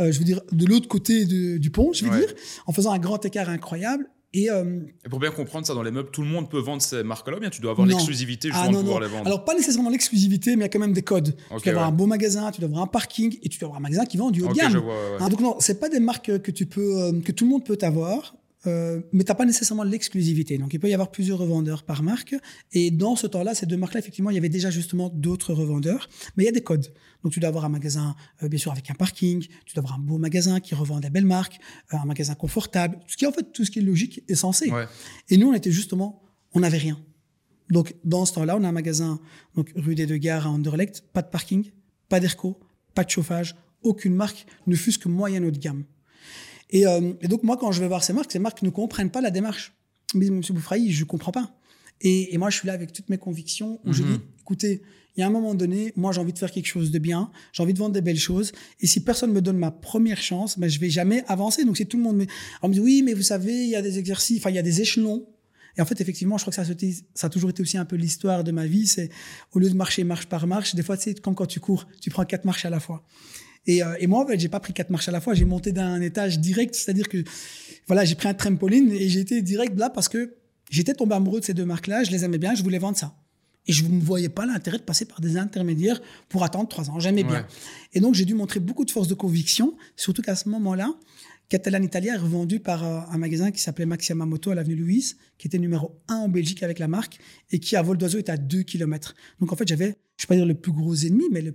euh, 0.00 0.12
je 0.12 0.18
veux 0.18 0.24
dire, 0.24 0.40
de 0.52 0.66
l'autre 0.66 0.88
côté 0.88 1.24
de- 1.24 1.56
du 1.58 1.70
pont, 1.70 1.92
je 1.92 2.04
veux 2.04 2.10
Ouais. 2.10 2.18
dire, 2.20 2.34
en 2.66 2.72
faisant 2.72 2.92
un 2.92 2.98
grand 2.98 3.24
écart 3.24 3.48
incroyable. 3.48 4.06
Et 4.32 4.48
euh, 4.48 4.80
Et 5.04 5.08
pour 5.08 5.18
bien 5.18 5.30
comprendre 5.32 5.66
ça 5.66 5.74
dans 5.74 5.82
les 5.82 5.90
meubles, 5.90 6.10
tout 6.12 6.22
le 6.22 6.28
monde 6.28 6.48
peut 6.48 6.60
vendre 6.60 6.80
ces 6.80 7.02
marques-là, 7.02 7.40
bien 7.40 7.50
tu 7.50 7.60
dois 7.60 7.72
avoir 7.72 7.86
l'exclusivité 7.86 8.48
justement 8.48 8.66
Ah 8.68 8.72
de 8.72 8.76
pouvoir 8.76 9.00
non. 9.00 9.06
les 9.06 9.12
vendre. 9.12 9.26
Alors, 9.26 9.44
pas 9.44 9.54
nécessairement 9.54 9.90
l'exclusivité, 9.90 10.50
mais 10.52 10.60
il 10.60 10.62
y 10.62 10.64
a 10.66 10.68
quand 10.68 10.78
même 10.78 10.92
des 10.92 11.02
codes. 11.02 11.34
Tu 11.36 11.48
dois 11.48 11.56
avoir 11.72 11.86
ouais. 11.86 11.88
un 11.88 11.96
beau 11.96 12.06
magasin, 12.06 12.50
tu 12.52 12.60
dois 12.60 12.68
avoir 12.68 12.82
un 12.84 12.86
parking 12.86 13.36
et 13.42 13.48
tu 13.48 13.58
dois 13.58 13.66
avoir 13.66 13.78
un 13.78 13.82
magasin 13.82 14.04
qui 14.06 14.18
vend 14.18 14.30
du 14.30 14.42
haut 14.42 14.48
de 14.48 14.54
gamme. 14.54 14.80
Hein, 15.18 15.28
donc 15.28 15.40
non, 15.40 15.56
c'est 15.58 15.80
pas 15.80 15.88
des 15.88 16.00
marques 16.00 16.38
que 16.38 16.50
tu 16.52 16.66
peux, 16.66 16.96
euh, 17.00 17.20
que 17.20 17.32
tout 17.32 17.44
le 17.44 17.50
monde 17.50 17.64
peut 17.64 17.78
avoir. 17.82 18.36
Euh, 18.66 19.00
mais 19.12 19.24
tu 19.24 19.30
n'as 19.30 19.34
pas 19.34 19.46
nécessairement 19.46 19.84
l'exclusivité. 19.84 20.58
Donc, 20.58 20.74
il 20.74 20.80
peut 20.80 20.88
y 20.88 20.94
avoir 20.94 21.10
plusieurs 21.10 21.38
revendeurs 21.38 21.82
par 21.82 22.02
marque. 22.02 22.34
Et 22.72 22.90
dans 22.90 23.16
ce 23.16 23.26
temps-là, 23.26 23.54
ces 23.54 23.66
deux 23.66 23.76
marques-là, 23.76 24.00
effectivement, 24.00 24.30
il 24.30 24.34
y 24.34 24.38
avait 24.38 24.50
déjà 24.50 24.70
justement 24.70 25.08
d'autres 25.08 25.54
revendeurs. 25.54 26.08
Mais 26.36 26.44
il 26.44 26.46
y 26.46 26.50
a 26.50 26.52
des 26.52 26.62
codes. 26.62 26.92
Donc, 27.22 27.32
tu 27.32 27.40
dois 27.40 27.48
avoir 27.48 27.64
un 27.64 27.70
magasin, 27.70 28.14
euh, 28.42 28.48
bien 28.48 28.58
sûr, 28.58 28.72
avec 28.72 28.90
un 28.90 28.94
parking. 28.94 29.40
Tu 29.64 29.74
dois 29.74 29.82
avoir 29.84 29.94
un 29.98 30.02
beau 30.02 30.18
magasin 30.18 30.60
qui 30.60 30.74
revend 30.74 31.00
des 31.00 31.10
belles 31.10 31.24
marques. 31.24 31.58
euh, 31.94 31.96
un 31.96 32.04
magasin 32.04 32.34
confortable. 32.34 32.98
Ce 33.06 33.16
qui 33.16 33.24
est 33.24 33.28
en 33.28 33.32
fait 33.32 33.52
tout 33.52 33.64
ce 33.64 33.70
qui 33.70 33.78
est 33.78 33.82
logique 33.82 34.22
et 34.28 34.34
censé. 34.34 34.70
Ouais. 34.70 34.86
Et 35.28 35.36
nous, 35.36 35.48
on 35.48 35.54
était 35.54 35.72
justement, 35.72 36.22
on 36.52 36.60
n'avait 36.60 36.78
rien. 36.78 37.00
Donc, 37.70 37.94
dans 38.04 38.24
ce 38.24 38.34
temps-là, 38.34 38.56
on 38.56 38.64
a 38.64 38.68
un 38.68 38.72
magasin, 38.72 39.20
donc 39.54 39.72
rue 39.76 39.94
des 39.94 40.06
Deux 40.06 40.16
Gares 40.16 40.46
à 40.46 40.50
Anderlecht, 40.50 41.04
pas 41.12 41.22
de 41.22 41.28
parking, 41.28 41.70
pas 42.08 42.18
d'airco, 42.18 42.58
pas 42.94 43.04
de 43.04 43.10
chauffage, 43.10 43.54
aucune 43.82 44.14
marque, 44.14 44.44
ne 44.66 44.74
fût-ce 44.74 44.98
que 44.98 45.08
moyenne 45.08 45.44
haut 45.44 45.50
de 45.52 45.58
gamme. 45.58 45.84
Et, 46.70 46.86
euh, 46.86 47.12
et 47.20 47.28
donc, 47.28 47.42
moi, 47.42 47.56
quand 47.56 47.72
je 47.72 47.80
vais 47.80 47.88
voir 47.88 48.02
ces 48.04 48.12
marques, 48.12 48.32
ces 48.32 48.38
marques 48.38 48.62
ne 48.62 48.70
comprennent 48.70 49.10
pas 49.10 49.20
la 49.20 49.30
démarche. 49.30 49.72
Mais 50.14 50.30
Monsieur 50.30 50.54
Boufraï, 50.54 50.90
je 50.90 51.04
comprends 51.04 51.32
pas. 51.32 51.54
Et, 52.00 52.34
et 52.34 52.38
moi, 52.38 52.50
je 52.50 52.56
suis 52.58 52.66
là 52.66 52.72
avec 52.72 52.92
toutes 52.92 53.08
mes 53.10 53.18
convictions 53.18 53.80
où 53.84 53.92
je 53.92 54.02
Mhm. 54.02 54.08
dis, 54.16 54.20
écoutez, 54.40 54.82
il 55.16 55.20
y 55.20 55.22
a 55.22 55.26
un 55.26 55.30
moment 55.30 55.54
donné, 55.54 55.92
moi, 55.96 56.12
j'ai 56.12 56.20
envie 56.20 56.32
de 56.32 56.38
faire 56.38 56.50
quelque 56.50 56.66
chose 56.66 56.90
de 56.90 56.98
bien, 56.98 57.30
j'ai 57.52 57.62
envie 57.62 57.74
de 57.74 57.78
vendre 57.78 57.92
des 57.92 58.00
belles 58.00 58.18
choses. 58.18 58.52
Et 58.80 58.86
si 58.86 59.02
personne 59.04 59.32
me 59.32 59.42
donne 59.42 59.58
ma 59.58 59.70
première 59.70 60.22
chance, 60.22 60.58
ben, 60.58 60.70
je 60.70 60.78
vais 60.78 60.88
jamais 60.90 61.24
avancer. 61.26 61.64
Donc, 61.64 61.76
si 61.76 61.86
tout 61.86 61.96
le 61.96 62.02
monde 62.04 62.16
me, 62.16 62.26
on 62.62 62.68
me 62.68 62.72
dit, 62.74 62.80
oui, 62.80 63.02
mais 63.04 63.12
vous 63.12 63.22
savez, 63.22 63.52
il 63.52 63.68
y 63.68 63.76
a 63.76 63.82
des 63.82 63.98
exercices, 63.98 64.38
enfin, 64.38 64.50
il 64.50 64.56
y 64.56 64.58
a 64.58 64.62
des 64.62 64.80
échelons. 64.80 65.26
Et 65.76 65.80
en 65.82 65.84
fait, 65.84 66.00
effectivement, 66.00 66.38
je 66.38 66.44
crois 66.44 66.52
que 66.52 66.64
ça, 66.64 66.74
ça 67.14 67.26
a 67.26 67.30
toujours 67.30 67.50
été 67.50 67.60
aussi 67.62 67.76
un 67.78 67.84
peu 67.84 67.96
l'histoire 67.96 68.42
de 68.44 68.50
ma 68.52 68.66
vie. 68.66 68.86
C'est 68.86 69.10
au 69.52 69.58
lieu 69.58 69.68
de 69.68 69.76
marcher 69.76 70.02
marche 70.04 70.26
par 70.26 70.46
marche, 70.46 70.74
des 70.74 70.82
fois, 70.82 70.96
tu 70.96 71.04
sais, 71.04 71.14
comme 71.14 71.34
quand 71.34 71.46
tu 71.46 71.60
cours, 71.60 71.86
tu 72.00 72.10
prends 72.10 72.24
quatre 72.24 72.44
marches 72.44 72.64
à 72.64 72.70
la 72.70 72.80
fois. 72.80 73.04
Et, 73.66 73.82
euh, 73.82 73.94
et 74.00 74.06
moi, 74.06 74.24
en 74.24 74.26
fait, 74.26 74.38
j'ai 74.40 74.48
pas 74.48 74.60
pris 74.60 74.72
quatre 74.72 74.90
marches 74.90 75.08
à 75.08 75.12
la 75.12 75.20
fois. 75.20 75.34
J'ai 75.34 75.44
monté 75.44 75.72
d'un 75.72 76.00
étage 76.00 76.38
direct, 76.38 76.74
c'est-à-dire 76.74 77.08
que 77.08 77.22
voilà, 77.86 78.04
j'ai 78.04 78.14
pris 78.14 78.28
un 78.28 78.34
trampoline 78.34 78.90
et 78.92 79.08
j'ai 79.08 79.20
été 79.20 79.42
direct 79.42 79.78
là 79.78 79.90
parce 79.90 80.08
que 80.08 80.34
j'étais 80.70 80.94
tombé 80.94 81.14
amoureux 81.14 81.40
de 81.40 81.44
ces 81.44 81.54
deux 81.54 81.64
marques-là. 81.66 82.04
Je 82.04 82.10
les 82.10 82.24
aimais 82.24 82.38
bien, 82.38 82.54
je 82.54 82.62
voulais 82.62 82.78
vendre 82.78 82.96
ça. 82.96 83.16
Et 83.66 83.72
je 83.72 83.84
ne 83.84 84.00
voyais 84.00 84.30
pas 84.30 84.46
l'intérêt 84.46 84.78
de 84.78 84.82
passer 84.82 85.04
par 85.04 85.20
des 85.20 85.36
intermédiaires 85.36 86.00
pour 86.30 86.42
attendre 86.44 86.68
trois 86.68 86.88
ans. 86.90 86.98
J'aimais 86.98 87.22
bien. 87.24 87.46
Et 87.92 88.00
donc, 88.00 88.14
j'ai 88.14 88.24
dû 88.24 88.34
montrer 88.34 88.58
beaucoup 88.58 88.84
de 88.86 88.90
force 88.90 89.06
de 89.08 89.14
conviction, 89.14 89.76
surtout 89.96 90.22
qu'à 90.22 90.34
ce 90.34 90.48
moment-là, 90.48 90.94
Catalan 91.50 91.82
Italia 91.82 92.14
est 92.14 92.18
revendu 92.18 92.60
par 92.60 92.84
euh, 92.84 93.00
un 93.10 93.18
magasin 93.18 93.50
qui 93.50 93.60
s'appelait 93.60 93.84
Maxima 93.84 94.24
Moto 94.24 94.50
à 94.50 94.54
l'avenue 94.54 94.76
Louise, 94.76 95.18
qui 95.36 95.48
était 95.48 95.58
numéro 95.58 96.00
un 96.08 96.14
en 96.16 96.28
Belgique 96.28 96.62
avec 96.62 96.78
la 96.78 96.88
marque 96.88 97.18
et 97.50 97.58
qui, 97.58 97.76
à 97.76 97.82
vol 97.82 97.98
d'oiseau, 97.98 98.18
était 98.18 98.32
à 98.32 98.36
2 98.38 98.62
km. 98.62 99.14
Donc, 99.40 99.52
en 99.52 99.56
fait, 99.56 99.68
j'avais, 99.68 99.86
je 99.86 99.90
ne 99.90 99.94
vais 100.22 100.26
pas 100.28 100.36
dire 100.36 100.46
le 100.46 100.54
plus 100.54 100.72
gros 100.72 100.94
ennemi, 100.94 101.24
mais 101.30 101.42
le- 101.42 101.54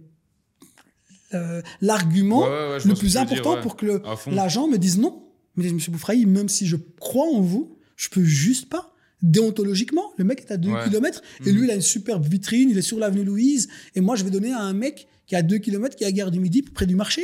euh, 1.34 1.62
l'argument 1.82 2.44
Ouais, 2.44 2.50
ouais, 2.50 2.70
ouais, 2.74 2.80
je 2.80 2.88
le 2.88 2.94
plus 2.94 3.12
dire, 3.14 3.22
important 3.22 3.60
pour 3.62 3.76
que 3.76 4.02
l'agent 4.30 4.68
me 4.68 4.78
dise 4.78 4.98
non. 5.00 5.24
Mais 5.56 5.72
monsieur 5.72 5.92
Boufraï, 5.92 6.26
même 6.26 6.50
si 6.50 6.68
je 6.68 6.76
crois 7.00 7.28
en 7.28 7.42
vous, 7.42 7.78
je 7.96 8.10
peux 8.10 8.24
juste 8.24 8.70
pas. 8.70 8.94
Déontologiquement, 9.22 10.12
le 10.18 10.24
mec 10.26 10.42
est 10.42 10.52
à 10.52 10.58
2 10.58 10.70
Ouais. 10.70 10.84
km 10.84 11.22
et 11.46 11.52
Mhm. 11.52 11.58
lui, 11.58 11.66
il 11.68 11.72
a 11.72 11.76
une 11.76 11.82
superbe 11.82 12.26
vitrine, 12.28 12.70
il 12.70 12.78
est 12.78 12.82
sur 12.84 13.00
l'avenue 13.00 13.24
Louise. 13.24 13.70
Et 13.96 14.02
moi, 14.02 14.16
je 14.16 14.24
vais 14.24 14.30
donner 14.30 14.52
à 14.52 14.60
un 14.62 14.74
mec 14.74 15.08
qui 15.26 15.34
est 15.36 15.38
à 15.38 15.42
2 15.42 15.58
km, 15.58 15.96
qui 15.96 16.04
est 16.04 16.08
à 16.08 16.12
Gare 16.12 16.30
du 16.30 16.40
Midi, 16.40 16.62
près 16.62 16.86
du 16.86 16.96
marché. 16.96 17.24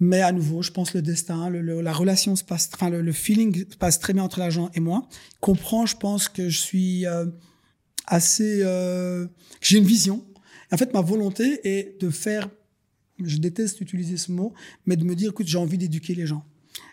Mais 0.00 0.20
à 0.20 0.32
nouveau, 0.32 0.62
je 0.62 0.70
pense 0.70 0.94
le 0.94 1.02
destin, 1.02 1.48
le- 1.50 1.60
le- 1.60 1.80
la 1.80 1.92
relation 1.92 2.34
se 2.34 2.42
passe, 2.42 2.70
enfin, 2.74 2.90
le, 2.90 3.02
le 3.02 3.12
feeling 3.12 3.64
se 3.70 3.76
passe 3.76 4.00
très 4.00 4.12
bien 4.12 4.22
entre 4.24 4.40
l'agent 4.40 4.70
et 4.74 4.80
moi. 4.80 5.06
Comprend, 5.40 5.86
je 5.86 5.96
pense 5.96 6.28
que 6.28 6.48
je 6.48 6.58
suis 6.58 7.06
euh, 7.06 7.26
assez, 8.06 8.60
euh, 8.62 9.26
que 9.26 9.30
j'ai 9.66 9.78
une 9.78 9.84
vision. 9.84 10.24
En 10.72 10.76
fait, 10.76 10.92
ma 10.92 11.02
volonté 11.02 11.60
est 11.64 12.00
de 12.00 12.10
faire, 12.10 12.48
je 13.22 13.36
déteste 13.38 13.80
utiliser 13.80 14.16
ce 14.16 14.32
mot, 14.32 14.52
mais 14.86 14.96
de 14.96 15.04
me 15.04 15.14
dire, 15.14 15.30
écoute, 15.30 15.46
j'ai 15.46 15.58
envie 15.58 15.78
d'éduquer 15.78 16.14
les 16.14 16.26
gens. 16.26 16.44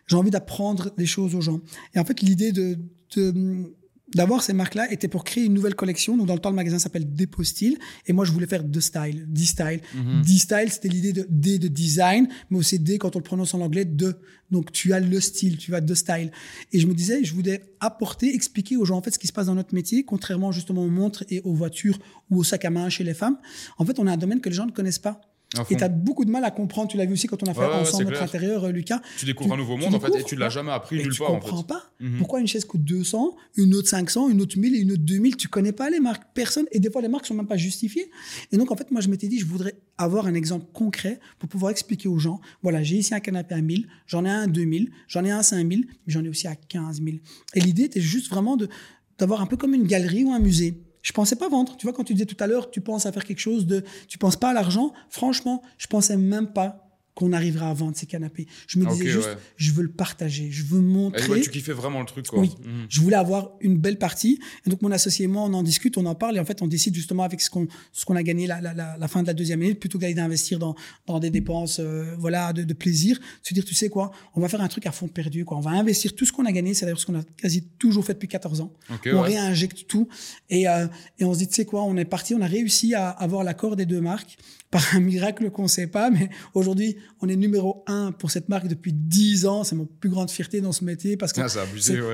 J'ai 0.07 0.15
envie 0.15 0.31
d'apprendre 0.31 0.91
des 0.97 1.05
choses 1.05 1.35
aux 1.35 1.41
gens. 1.41 1.61
Et 1.93 1.99
en 1.99 2.05
fait, 2.05 2.21
l'idée 2.21 2.51
de, 2.51 2.77
de- 3.15 3.73
d'avoir 4.15 4.41
ces 4.41 4.53
marques-là 4.53 4.91
était 4.91 5.07
pour 5.07 5.23
créer 5.23 5.45
une 5.45 5.53
nouvelle 5.53 5.75
collection. 5.75 6.17
Donc, 6.17 6.25
dans 6.25 6.33
le 6.33 6.39
temps, 6.39 6.49
le 6.49 6.55
magasin 6.55 6.79
s'appelle 6.79 7.13
Dépôt 7.13 7.43
Style. 7.43 7.77
Et 8.07 8.11
moi, 8.13 8.25
je 8.25 8.31
voulais 8.31 8.47
faire 8.47 8.63
deux 8.63 8.81
styles, 8.81 9.25
D 9.29 9.45
style. 9.45 9.81
Mhm. 9.95 10.21
D 10.23 10.37
style, 10.39 10.69
c'était 10.71 10.87
l'idée 10.87 11.13
de 11.13 11.27
D 11.29 11.59
de 11.59 11.67
design, 11.67 12.27
mais 12.49 12.57
aussi 12.57 12.79
D 12.79 12.97
quand 12.97 13.15
on 13.15 13.19
le 13.19 13.23
prononce 13.23 13.53
en 13.53 13.61
anglais, 13.61 13.85
de. 13.85 14.15
Donc, 14.49 14.71
tu 14.71 14.93
as 14.93 14.99
le 14.99 15.19
style, 15.19 15.57
tu 15.57 15.75
as 15.75 15.81
deux 15.81 15.93
styles. 15.93 16.31
Et 16.73 16.79
je 16.79 16.87
me 16.87 16.95
disais, 16.95 17.23
je 17.23 17.35
voulais 17.35 17.61
apporter, 17.79 18.33
expliquer 18.33 18.77
aux 18.77 18.85
gens, 18.85 18.97
en 18.97 19.01
fait, 19.03 19.11
ce 19.11 19.19
qui 19.19 19.27
se 19.27 19.33
passe 19.33 19.45
dans 19.45 19.55
notre 19.55 19.75
métier, 19.75 20.03
contrairement 20.03 20.51
justement 20.51 20.83
aux 20.83 20.89
montres 20.89 21.23
et 21.29 21.39
aux 21.41 21.53
voitures 21.53 21.99
ou 22.31 22.39
aux 22.39 22.43
sacs 22.43 22.65
à 22.65 22.71
main 22.71 22.89
chez 22.89 23.03
les 23.03 23.13
femmes. 23.13 23.37
En 23.77 23.85
fait, 23.85 23.99
on 23.99 24.07
a 24.07 24.11
un 24.11 24.17
domaine 24.17 24.41
que 24.41 24.49
les 24.49 24.55
gens 24.55 24.65
ne 24.65 24.71
connaissent 24.71 24.97
pas. 24.99 25.21
Et 25.69 25.75
tu 25.75 25.83
as 25.83 25.89
beaucoup 25.89 26.25
de 26.25 26.31
mal 26.31 26.43
à 26.43 26.51
comprendre. 26.51 26.89
Tu 26.89 26.97
l'as 26.97 27.05
vu 27.05 27.13
aussi 27.13 27.27
quand 27.27 27.41
on 27.41 27.47
a 27.47 27.53
fait 27.53 27.65
ensemble 27.65 28.05
notre 28.05 28.21
intérieur, 28.21 28.65
euh, 28.65 28.71
Lucas. 28.71 29.01
Tu 29.17 29.25
découvres 29.25 29.53
un 29.53 29.57
nouveau 29.57 29.77
monde, 29.77 29.95
en 29.95 29.99
fait, 29.99 30.15
et 30.19 30.23
tu 30.23 30.35
l'as 30.35 30.49
jamais 30.49 30.71
appris 30.71 30.97
nulle 30.97 31.15
part. 31.17 31.27
Tu 31.27 31.33
comprends 31.33 31.63
pas 31.63 31.91
mhm. 31.99 32.17
pourquoi 32.19 32.39
une 32.39 32.47
chaise 32.47 32.65
coûte 32.65 32.83
200, 32.83 33.35
une 33.57 33.73
autre 33.73 33.87
500, 33.87 34.29
une 34.29 34.41
autre 34.41 34.57
1000 34.57 34.75
et 34.75 34.79
une 34.79 34.91
autre 34.91 35.03
2000. 35.03 35.37
Tu 35.37 35.47
connais 35.47 35.71
pas 35.71 35.89
les 35.89 35.99
marques. 35.99 36.23
Personne. 36.33 36.65
Et 36.71 36.79
des 36.79 36.91
fois, 36.91 37.01
les 37.01 37.07
marques 37.07 37.25
sont 37.25 37.33
même 37.33 37.47
pas 37.47 37.57
justifiées. 37.57 38.11
Et 38.51 38.57
donc, 38.57 38.71
en 38.71 38.75
fait, 38.75 38.91
moi, 38.91 39.01
je 39.01 39.09
m'étais 39.09 39.27
dit, 39.27 39.39
je 39.39 39.45
voudrais 39.45 39.75
avoir 39.97 40.27
un 40.27 40.33
exemple 40.35 40.67
concret 40.71 41.19
pour 41.39 41.49
pouvoir 41.49 41.71
expliquer 41.71 42.07
aux 42.07 42.19
gens. 42.19 42.39
Voilà, 42.61 42.83
j'ai 42.83 42.97
ici 42.97 43.13
un 43.15 43.19
canapé 43.19 43.55
à 43.55 43.61
1000, 43.61 43.87
j'en 44.05 44.25
ai 44.25 44.29
un 44.29 44.43
à 44.43 44.47
2000, 44.47 44.91
j'en 45.07 45.25
ai 45.25 45.31
un 45.31 45.39
à 45.39 45.43
5000, 45.43 45.85
mais 45.87 46.13
j'en 46.13 46.23
ai 46.23 46.29
aussi 46.29 46.47
à 46.47 46.55
15 46.55 47.01
000. 47.03 47.17
Et 47.55 47.59
l'idée 47.59 47.83
était 47.83 48.01
juste 48.01 48.29
vraiment 48.29 48.55
de 48.55 48.69
d'avoir 49.17 49.41
un 49.41 49.45
peu 49.45 49.57
comme 49.57 49.73
une 49.73 49.85
galerie 49.85 50.23
ou 50.23 50.31
un 50.31 50.39
musée. 50.39 50.81
Je 51.01 51.13
pensais 51.13 51.35
pas 51.35 51.49
vendre. 51.49 51.77
Tu 51.77 51.85
vois, 51.85 51.93
quand 51.93 52.03
tu 52.03 52.13
disais 52.13 52.25
tout 52.25 52.41
à 52.41 52.47
l'heure, 52.47 52.71
tu 52.71 52.81
penses 52.81 53.05
à 53.05 53.11
faire 53.11 53.23
quelque 53.23 53.39
chose 53.39 53.65
de, 53.65 53.83
tu 54.07 54.17
penses 54.17 54.35
pas 54.35 54.49
à 54.49 54.53
l'argent. 54.53 54.93
Franchement, 55.09 55.61
je 55.77 55.87
pensais 55.87 56.17
même 56.17 56.51
pas 56.51 56.88
qu'on 57.19 57.33
arrivera 57.33 57.69
à 57.69 57.73
vendre 57.73 57.97
ces 57.97 58.05
canapés. 58.05 58.47
Je 58.65 58.79
me 58.79 58.85
disais 58.89 59.07
juste, 59.07 59.37
je 59.57 59.73
veux 59.73 59.83
le 59.83 59.91
partager, 59.91 60.49
je 60.51 60.63
veux 60.63 60.79
montrer. 60.79 61.39
Et 61.39 61.41
tu 61.41 61.49
kiffais 61.49 61.73
vraiment 61.73 61.99
le 61.99 62.05
truc, 62.05 62.27
quoi. 62.27 62.39
Oui, 62.39 62.55
mhm. 62.63 62.85
je 62.87 63.01
voulais 63.01 63.17
avoir 63.17 63.51
une 63.59 63.77
belle 63.77 63.97
partie. 63.97 64.39
Et 64.65 64.69
donc, 64.69 64.81
mon 64.81 64.91
associé 64.91 65.25
et 65.25 65.27
moi, 65.27 65.41
on 65.43 65.53
en 65.53 65.61
discute, 65.61 65.97
on 65.97 66.05
en 66.05 66.15
parle, 66.15 66.37
et 66.37 66.39
en 66.39 66.45
fait, 66.45 66.61
on 66.61 66.67
décide 66.67 66.95
justement 66.95 67.23
avec 67.23 67.41
ce 67.41 67.49
qu'on 67.49 67.67
ce 67.91 68.05
qu'on 68.05 68.15
a 68.15 68.23
gagné 68.23 68.47
la, 68.47 68.61
la, 68.61 68.73
la, 68.73 69.07
fin 69.09 69.21
de 69.21 69.27
la 69.27 69.33
deuxième 69.33 69.61
année, 69.61 69.75
plutôt 69.75 69.97
que 69.97 70.03
d'aller 70.03 70.17
investir 70.17 70.59
dans, 70.59 70.75
dans 71.07 71.19
des 71.19 71.29
dépenses 71.29 71.79
euh, 71.79 72.15
voilà, 72.17 72.53
de, 72.53 72.63
de, 72.63 72.73
plaisir, 72.73 73.19
se 73.43 73.53
dire, 73.53 73.65
tu 73.65 73.75
sais 73.75 73.89
quoi, 73.89 74.11
on 74.35 74.39
va 74.39 74.47
faire 74.47 74.61
un 74.61 74.69
truc 74.69 74.85
à 74.85 74.93
fond 74.93 75.09
perdu, 75.09 75.43
quoi. 75.43 75.57
On 75.57 75.61
va 75.61 75.71
investir 75.71 76.15
tout 76.15 76.23
ce 76.23 76.31
qu'on 76.31 76.45
a 76.45 76.53
gagné, 76.53 76.73
c'est 76.73 76.85
d'ailleurs 76.85 77.01
ce 77.01 77.05
qu'on 77.05 77.19
a 77.19 77.23
quasi 77.35 77.63
toujours 77.79 78.05
fait 78.05 78.13
depuis 78.13 78.29
14 78.29 78.61
ans. 78.61 78.71
on 79.07 79.21
réinjecte 79.21 79.87
tout, 79.87 80.07
et, 80.49 80.69
euh, 80.69 80.87
et 81.17 81.25
on 81.25 81.33
se 81.33 81.39
dit, 81.39 81.49
tu 81.49 81.55
sais 81.55 81.65
quoi, 81.65 81.83
on 81.83 81.97
est 81.97 82.05
parti, 82.05 82.33
on 82.33 82.41
a 82.41 82.47
réussi 82.47 82.93
à 82.93 83.09
avoir 83.09 83.43
l'accord 83.43 83.75
des 83.75 83.85
deux 83.85 83.99
marques 83.99 84.37
par 84.71 84.83
un 84.95 84.99
miracle 84.99 85.49
qu'on 85.49 85.63
ne 85.63 85.67
sait 85.67 85.87
pas, 85.87 86.09
mais 86.11 86.29
aujourd'hui, 86.53 86.97
on 87.21 87.29
est 87.29 87.35
numéro 87.35 87.83
un 87.87 88.11
pour 88.11 88.29
cette 88.29 88.49
marque 88.49 88.67
depuis 88.67 88.93
dix 88.93 89.45
ans. 89.45 89.63
C'est 89.63 89.75
mon 89.75 89.85
plus 89.85 90.09
grande 90.09 90.29
fierté 90.29 90.61
dans 90.61 90.71
ce 90.71 90.83
métier 90.83 91.17
parce 91.17 91.33
que 91.33 91.41
ah, 91.41 91.65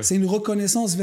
c'est 0.02 0.16
une 0.16 0.26
reconnaissance 0.26 0.96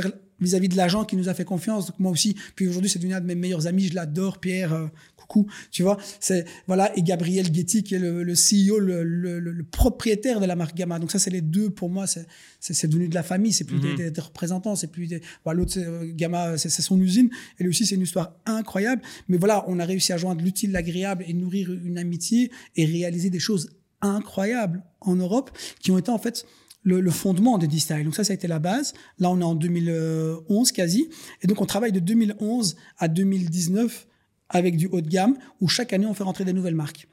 vis-à-vis 0.44 0.70
de 0.70 0.78
l'agent 0.78 1.06
qui 1.06 1.16
nous 1.16 1.30
a 1.30 1.34
fait 1.34 1.46
confiance. 1.46 1.88
Donc 1.88 2.00
moi 2.00 2.12
aussi, 2.12 2.36
puis 2.56 2.68
aujourd'hui, 2.68 2.90
c'est 2.90 3.00
devenu 3.00 3.14
un 3.14 3.22
de 3.22 3.26
mes 3.26 3.36
meilleurs 3.36 3.68
amis. 3.68 3.88
Je 3.88 3.96
l'adore, 3.96 4.40
Pierre. 4.40 4.74
Euh, 4.74 4.88
coucou, 5.16 5.48
tu 5.72 5.84
vois. 5.84 5.98
C'est 6.20 6.46
voilà 6.68 6.96
et 6.98 7.02
Gabriel 7.02 7.54
Getty 7.54 7.84
qui 7.84 7.96
est 7.96 8.00
le, 8.00 8.24
le 8.24 8.34
CEO, 8.34 8.80
le, 8.80 9.04
le, 9.04 9.40
le, 9.40 9.64
propriétaire 9.64 10.40
de 10.40 10.46
la 10.46 10.56
marque 10.56 10.76
Gamma. 10.76 11.00
Donc 11.00 11.12
ça, 11.12 11.20
c'est 11.20 11.30
les 11.30 11.42
deux 11.42 11.70
pour 11.70 11.90
moi. 11.90 12.08
C'est 12.08 12.28
c'est 12.60 12.88
devenu 12.88 13.08
de 13.08 13.16
la 13.16 13.24
famille. 13.24 13.54
C'est 13.54 13.64
plus 13.64 13.80
des, 13.80 13.96
mhm. 13.96 14.14
représentants. 14.20 14.76
C'est 14.76 14.92
plus 14.92 15.08
des. 15.08 15.22
L'autre 15.46 15.78
euh, 15.78 16.12
Gamma, 16.14 16.58
c'est 16.58 16.70
son 16.70 17.00
usine. 17.00 17.30
Et 17.60 17.64
lui 17.64 17.70
aussi, 17.70 17.86
c'est 17.86 17.96
une 17.96 18.02
histoire 18.02 18.36
incroyable. 18.46 19.02
Mais 19.28 19.38
voilà, 19.38 19.66
on 19.68 19.80
a 19.80 19.86
réussi 19.86 20.14
à 20.14 20.18
joindre 20.18 20.42
l'utile, 20.42 20.72
l'agréable 20.72 21.24
et 21.28 21.34
nourrir 21.34 21.72
une 21.72 21.98
amitié 21.98 22.52
et 22.76 22.86
réaliser 22.86 23.30
des 23.30 23.40
choses 23.40 23.70
incroyables 24.02 24.84
en 25.02 25.16
Europe 25.16 25.52
qui 25.80 25.92
ont 25.92 25.98
été 25.98 26.12
en 26.12 26.20
fait 26.20 26.46
le, 26.84 27.02
le 27.02 27.12
fondement 27.12 27.58
de 27.58 27.66
D-Style. 27.66 28.04
Donc 28.04 28.16
ça, 28.16 28.24
ça 28.24 28.32
a 28.32 28.36
été 28.36 28.48
la 28.48 28.60
base. 28.60 28.94
Là, 29.20 29.30
on 29.30 29.40
est 29.40 29.44
en 29.44 29.56
2011 29.56 30.72
quasi. 30.72 31.10
Et 31.42 31.48
donc, 31.48 31.62
on 31.62 31.66
travaille 31.66 31.92
de 31.92 32.00
2011 32.00 32.76
à 32.98 33.08
2019 33.08 34.08
avec 34.50 34.78
du 34.78 34.88
haut 34.88 35.02
de 35.02 35.10
gamme, 35.10 35.36
où 35.62 35.68
chaque 35.68 35.94
année, 35.94 36.06
on 36.06 36.14
fait 36.14 36.24
rentrer 36.24 36.46
des 36.46 36.54
nouvelles 36.54 36.76
marques. 36.76 37.08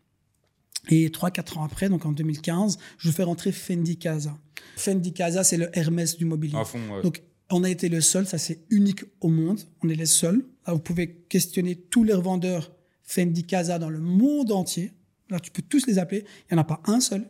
Et 0.90 1.08
3-4 1.08 1.58
ans 1.58 1.64
après, 1.64 1.88
donc 1.88 2.04
en 2.06 2.12
2015, 2.12 2.78
je 2.98 3.10
fais 3.10 3.22
rentrer 3.22 3.52
Fendi 3.52 3.96
Casa. 3.96 4.36
Fendi 4.76 5.12
Casa, 5.12 5.44
c'est 5.44 5.56
le 5.56 5.70
Hermès 5.76 6.16
du 6.16 6.24
mobilier. 6.24 6.56
Donc, 7.02 7.22
on 7.50 7.64
a 7.64 7.70
été 7.70 7.88
le 7.88 8.00
seul, 8.00 8.26
ça 8.26 8.38
c'est 8.38 8.60
unique 8.70 9.04
au 9.20 9.28
monde, 9.28 9.60
on 9.82 9.88
est 9.88 9.94
les 9.94 10.06
seuls. 10.06 10.44
Là, 10.66 10.72
vous 10.72 10.78
pouvez 10.78 11.24
questionner 11.28 11.74
tous 11.74 12.04
les 12.04 12.14
revendeurs 12.14 12.72
Fendi 13.02 13.44
Casa 13.44 13.78
dans 13.78 13.90
le 13.90 13.98
monde 13.98 14.52
entier. 14.52 14.92
Là, 15.30 15.40
tu 15.40 15.50
peux 15.50 15.62
tous 15.62 15.86
les 15.86 15.98
appeler. 15.98 16.24
Il 16.50 16.54
n'y 16.54 16.58
en 16.58 16.62
a 16.62 16.64
pas 16.64 16.80
un 16.84 17.00
seul 17.00 17.28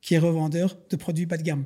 qui 0.00 0.14
est 0.14 0.18
revendeur 0.18 0.78
de 0.88 0.96
produits 0.96 1.26
bas 1.26 1.36
de 1.36 1.42
gamme. 1.42 1.64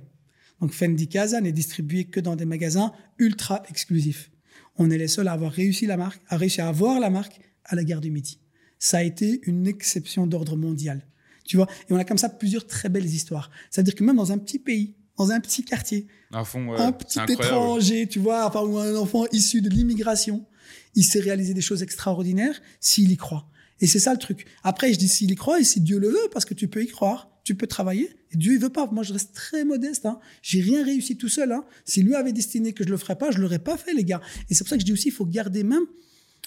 Donc 0.60 0.72
Fendi 0.72 1.08
Casa 1.08 1.40
n'est 1.40 1.52
distribué 1.52 2.04
que 2.04 2.20
dans 2.20 2.36
des 2.36 2.44
magasins 2.44 2.92
ultra 3.18 3.62
exclusifs. 3.68 4.30
On 4.76 4.90
est 4.90 4.98
les 4.98 5.08
seuls 5.08 5.28
à 5.28 5.32
avoir 5.32 5.52
réussi 5.52 5.86
la 5.86 5.96
marque, 5.96 6.22
à 6.28 6.36
réussir 6.36 6.64
à 6.64 6.68
avoir 6.68 7.00
la 7.00 7.10
marque 7.10 7.40
à 7.64 7.76
la 7.76 7.84
guerre 7.84 8.00
du 8.00 8.10
Midi. 8.10 8.40
Ça 8.78 8.98
a 8.98 9.02
été 9.02 9.40
une 9.44 9.66
exception 9.66 10.26
d'ordre 10.26 10.56
mondial. 10.56 11.06
Tu 11.44 11.56
vois? 11.56 11.66
Et 11.88 11.92
on 11.92 11.96
a 11.96 12.04
comme 12.04 12.18
ça 12.18 12.28
plusieurs 12.28 12.66
très 12.66 12.88
belles 12.88 13.06
histoires. 13.06 13.50
C'est-à-dire 13.70 13.94
que 13.94 14.02
même 14.04 14.16
dans 14.16 14.32
un 14.32 14.38
petit 14.38 14.58
pays, 14.58 14.94
dans 15.16 15.30
un 15.30 15.40
petit 15.40 15.64
quartier, 15.64 16.06
un 16.32 16.92
petit 16.92 17.20
étranger, 17.28 18.06
tu 18.08 18.18
vois, 18.18 18.46
enfin, 18.46 18.62
ou 18.62 18.78
un 18.78 18.96
enfant 18.96 19.26
issu 19.32 19.60
de 19.60 19.68
l'immigration, 19.68 20.44
il 20.94 21.04
sait 21.04 21.20
réaliser 21.20 21.54
des 21.54 21.60
choses 21.60 21.82
extraordinaires 21.82 22.60
s'il 22.80 23.12
y 23.12 23.16
croit. 23.16 23.48
Et 23.80 23.86
c'est 23.86 23.98
ça 23.98 24.12
le 24.12 24.18
truc. 24.18 24.46
Après, 24.62 24.92
je 24.92 24.98
dis 24.98 25.08
s'il 25.08 25.30
y 25.30 25.34
croit 25.34 25.60
et 25.60 25.64
si 25.64 25.80
Dieu 25.80 25.98
le 25.98 26.08
veut, 26.08 26.28
parce 26.32 26.44
que 26.44 26.54
tu 26.54 26.68
peux 26.68 26.82
y 26.82 26.88
croire, 26.88 27.30
tu 27.44 27.54
peux 27.54 27.66
travailler. 27.66 28.10
Et 28.32 28.36
Dieu, 28.36 28.54
il 28.54 28.58
veut 28.58 28.70
pas. 28.70 28.86
Moi, 28.90 29.02
je 29.02 29.12
reste 29.12 29.34
très 29.34 29.64
modeste. 29.64 30.06
Hein. 30.06 30.18
J'ai 30.42 30.60
rien 30.60 30.82
réussi 30.82 31.16
tout 31.16 31.28
seul. 31.28 31.52
Hein. 31.52 31.64
Si 31.84 32.02
lui 32.02 32.14
avait 32.14 32.32
destiné 32.32 32.72
que 32.72 32.84
je 32.84 32.88
le 32.88 32.96
ferais 32.96 33.16
pas, 33.16 33.30
je 33.30 33.38
l'aurais 33.38 33.58
pas 33.58 33.76
fait, 33.76 33.92
les 33.92 34.04
gars. 34.04 34.22
Et 34.48 34.54
c'est 34.54 34.64
pour 34.64 34.70
ça 34.70 34.76
que 34.76 34.80
je 34.80 34.86
dis 34.86 34.92
aussi, 34.92 35.08
il 35.08 35.14
faut 35.14 35.26
garder 35.26 35.62
même 35.62 35.84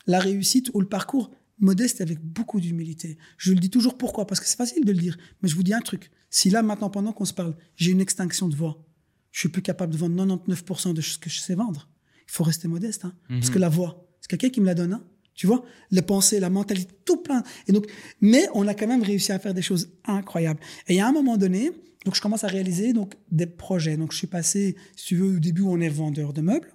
la 0.07 0.19
réussite 0.19 0.71
ou 0.73 0.81
le 0.81 0.87
parcours 0.87 1.31
modeste 1.59 2.01
avec 2.01 2.19
beaucoup 2.19 2.59
d'humilité. 2.59 3.17
Je 3.37 3.53
le 3.53 3.59
dis 3.59 3.69
toujours 3.69 3.97
pourquoi? 3.97 4.27
Parce 4.27 4.39
que 4.39 4.47
c'est 4.47 4.57
facile 4.57 4.85
de 4.85 4.91
le 4.91 4.97
dire. 4.97 5.17
Mais 5.41 5.49
je 5.49 5.55
vous 5.55 5.63
dis 5.63 5.73
un 5.73 5.81
truc. 5.81 6.11
Si 6.29 6.49
là, 6.49 6.61
maintenant, 6.63 6.89
pendant 6.89 7.13
qu'on 7.13 7.25
se 7.25 7.33
parle, 7.33 7.55
j'ai 7.75 7.91
une 7.91 8.01
extinction 8.01 8.47
de 8.47 8.55
voix, 8.55 8.83
je 9.31 9.39
suis 9.39 9.49
plus 9.49 9.61
capable 9.61 9.93
de 9.93 9.97
vendre 9.97 10.15
99% 10.15 10.93
de 10.93 11.01
ce 11.01 11.17
que 11.19 11.29
je 11.29 11.39
sais 11.39 11.55
vendre. 11.55 11.89
Il 12.27 12.31
faut 12.31 12.43
rester 12.43 12.67
modeste. 12.67 13.05
Hein. 13.05 13.13
Parce 13.29 13.49
que 13.49 13.59
la 13.59 13.69
voix, 13.69 14.07
c'est 14.19 14.29
quelqu'un 14.29 14.49
qui 14.49 14.61
me 14.61 14.65
la 14.65 14.73
donne. 14.73 14.93
Hein. 14.93 15.03
Tu 15.37 15.47
vois 15.47 15.63
Les 15.91 16.01
pensées, 16.01 16.41
la 16.41 16.49
mentalité, 16.49 16.91
tout 17.05 17.17
plein. 17.17 17.43
Et 17.67 17.71
donc, 17.71 17.85
mais 18.19 18.47
on 18.53 18.67
a 18.67 18.73
quand 18.73 18.87
même 18.87 19.03
réussi 19.03 19.31
à 19.31 19.39
faire 19.39 19.53
des 19.53 19.61
choses 19.61 19.89
incroyables. 20.03 20.59
Et 20.89 20.99
a 20.99 21.07
un 21.07 21.13
moment 21.13 21.37
donné, 21.37 21.71
donc 22.03 22.15
je 22.15 22.21
commence 22.21 22.43
à 22.43 22.47
réaliser 22.47 22.91
donc 22.91 23.13
des 23.31 23.45
projets. 23.45 23.95
Donc 23.95 24.11
je 24.11 24.17
suis 24.17 24.27
passé, 24.27 24.75
si 24.95 25.05
tu 25.05 25.15
veux, 25.15 25.37
au 25.37 25.39
début, 25.39 25.61
on 25.61 25.79
est 25.79 25.89
vendeur 25.89 26.33
de 26.33 26.41
meubles. 26.41 26.73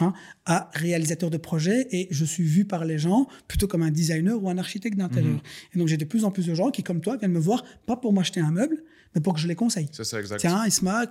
Hein, 0.00 0.14
à 0.46 0.70
réalisateur 0.72 1.28
de 1.28 1.36
projet 1.36 1.86
et 1.90 2.08
je 2.10 2.24
suis 2.24 2.44
vu 2.44 2.64
par 2.64 2.86
les 2.86 2.98
gens 2.98 3.28
plutôt 3.46 3.68
comme 3.68 3.82
un 3.82 3.90
designer 3.90 4.42
ou 4.42 4.48
un 4.48 4.56
architecte 4.56 4.96
d'intérieur. 4.96 5.34
Mhm. 5.34 5.40
Et 5.74 5.78
donc 5.78 5.88
j'ai 5.88 5.98
de 5.98 6.06
plus 6.06 6.24
en 6.24 6.30
plus 6.30 6.46
de 6.46 6.54
gens 6.54 6.70
qui, 6.70 6.82
comme 6.82 7.02
toi, 7.02 7.18
viennent 7.18 7.32
me 7.32 7.38
voir, 7.38 7.62
pas 7.86 7.96
pour 7.96 8.14
m'acheter 8.14 8.40
un 8.40 8.50
meuble, 8.52 8.82
mais 9.14 9.20
pour 9.20 9.34
que 9.34 9.40
je 9.40 9.46
les 9.46 9.54
conseille. 9.54 9.88
C'est 9.92 10.04
ça, 10.04 10.18
exact. 10.18 10.38
Tiens, 10.38 10.66
Isma, 10.66 11.04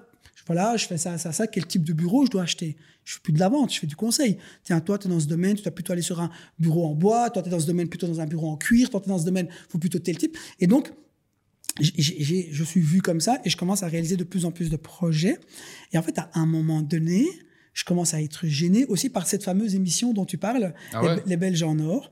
voilà, 0.48 0.78
je 0.78 0.88
fais 0.88 0.98
ça, 0.98 1.20
ça, 1.20 1.32
ça, 1.32 1.46
quel 1.46 1.68
type 1.68 1.84
de 1.84 1.94
bureau 1.94 2.26
je 2.26 2.32
dois 2.32 2.42
acheter? 2.42 2.76
Je 3.06 3.14
fais 3.14 3.20
plus 3.22 3.34
de 3.34 3.40
la 3.40 3.50
vente, 3.50 3.72
je 3.72 3.80
fais 3.80 3.88
du 3.88 3.96
conseil. 3.96 4.40
Tiens, 4.64 4.82
toi, 4.82 4.98
tu 4.98 5.08
es 5.08 5.12
dans 5.12 5.20
ce 5.20 5.28
domaine, 5.28 5.56
tu 5.56 5.62
dois 5.62 5.72
plutôt 5.72 5.94
aller 5.94 6.02
sur 6.02 6.20
un 6.20 6.32
bureau 6.58 6.88
en 6.88 6.96
bois, 6.96 7.30
toi, 7.30 7.44
tu 7.44 7.50
es 7.50 7.52
dans 7.52 7.60
ce 7.60 7.68
domaine 7.68 7.88
plutôt 7.88 8.08
dans 8.08 8.20
un 8.20 8.26
bureau 8.26 8.50
en 8.50 8.58
cuir, 8.58 8.90
toi, 8.90 9.00
tu 9.00 9.06
es 9.06 9.10
dans 9.10 9.20
ce 9.20 9.26
domaine, 9.26 9.48
faut 9.70 9.78
plutôt 9.78 10.00
tel 10.00 10.18
type. 10.18 10.36
Et 10.60 10.66
donc, 10.66 10.92
je 11.80 12.64
suis 12.64 12.82
vu 12.82 13.04
comme 13.04 13.22
ça 13.22 13.40
et 13.46 13.50
je 13.52 13.58
commence 13.58 13.84
à 13.84 13.88
réaliser 13.88 14.18
de 14.18 14.24
plus 14.24 14.46
en 14.46 14.52
plus 14.52 14.72
de 14.72 14.76
projets. 14.76 15.38
Et 15.94 16.00
en 16.00 16.02
fait, 16.02 16.18
à 16.18 16.32
un 16.34 16.48
moment 16.48 16.82
donné, 16.82 17.28
je 17.74 17.84
commence 17.86 18.14
à 18.14 18.22
être 18.22 18.48
gêné 18.48 18.86
aussi 18.86 19.10
par 19.10 19.28
cette 19.28 19.44
fameuse 19.44 19.76
émission 19.76 20.14
dont 20.14 20.26
tu 20.26 20.38
parles, 20.38 20.74
ah 20.94 21.02
les, 21.26 21.38
Belges 21.38 21.64
en 21.64 21.80
or 21.80 22.12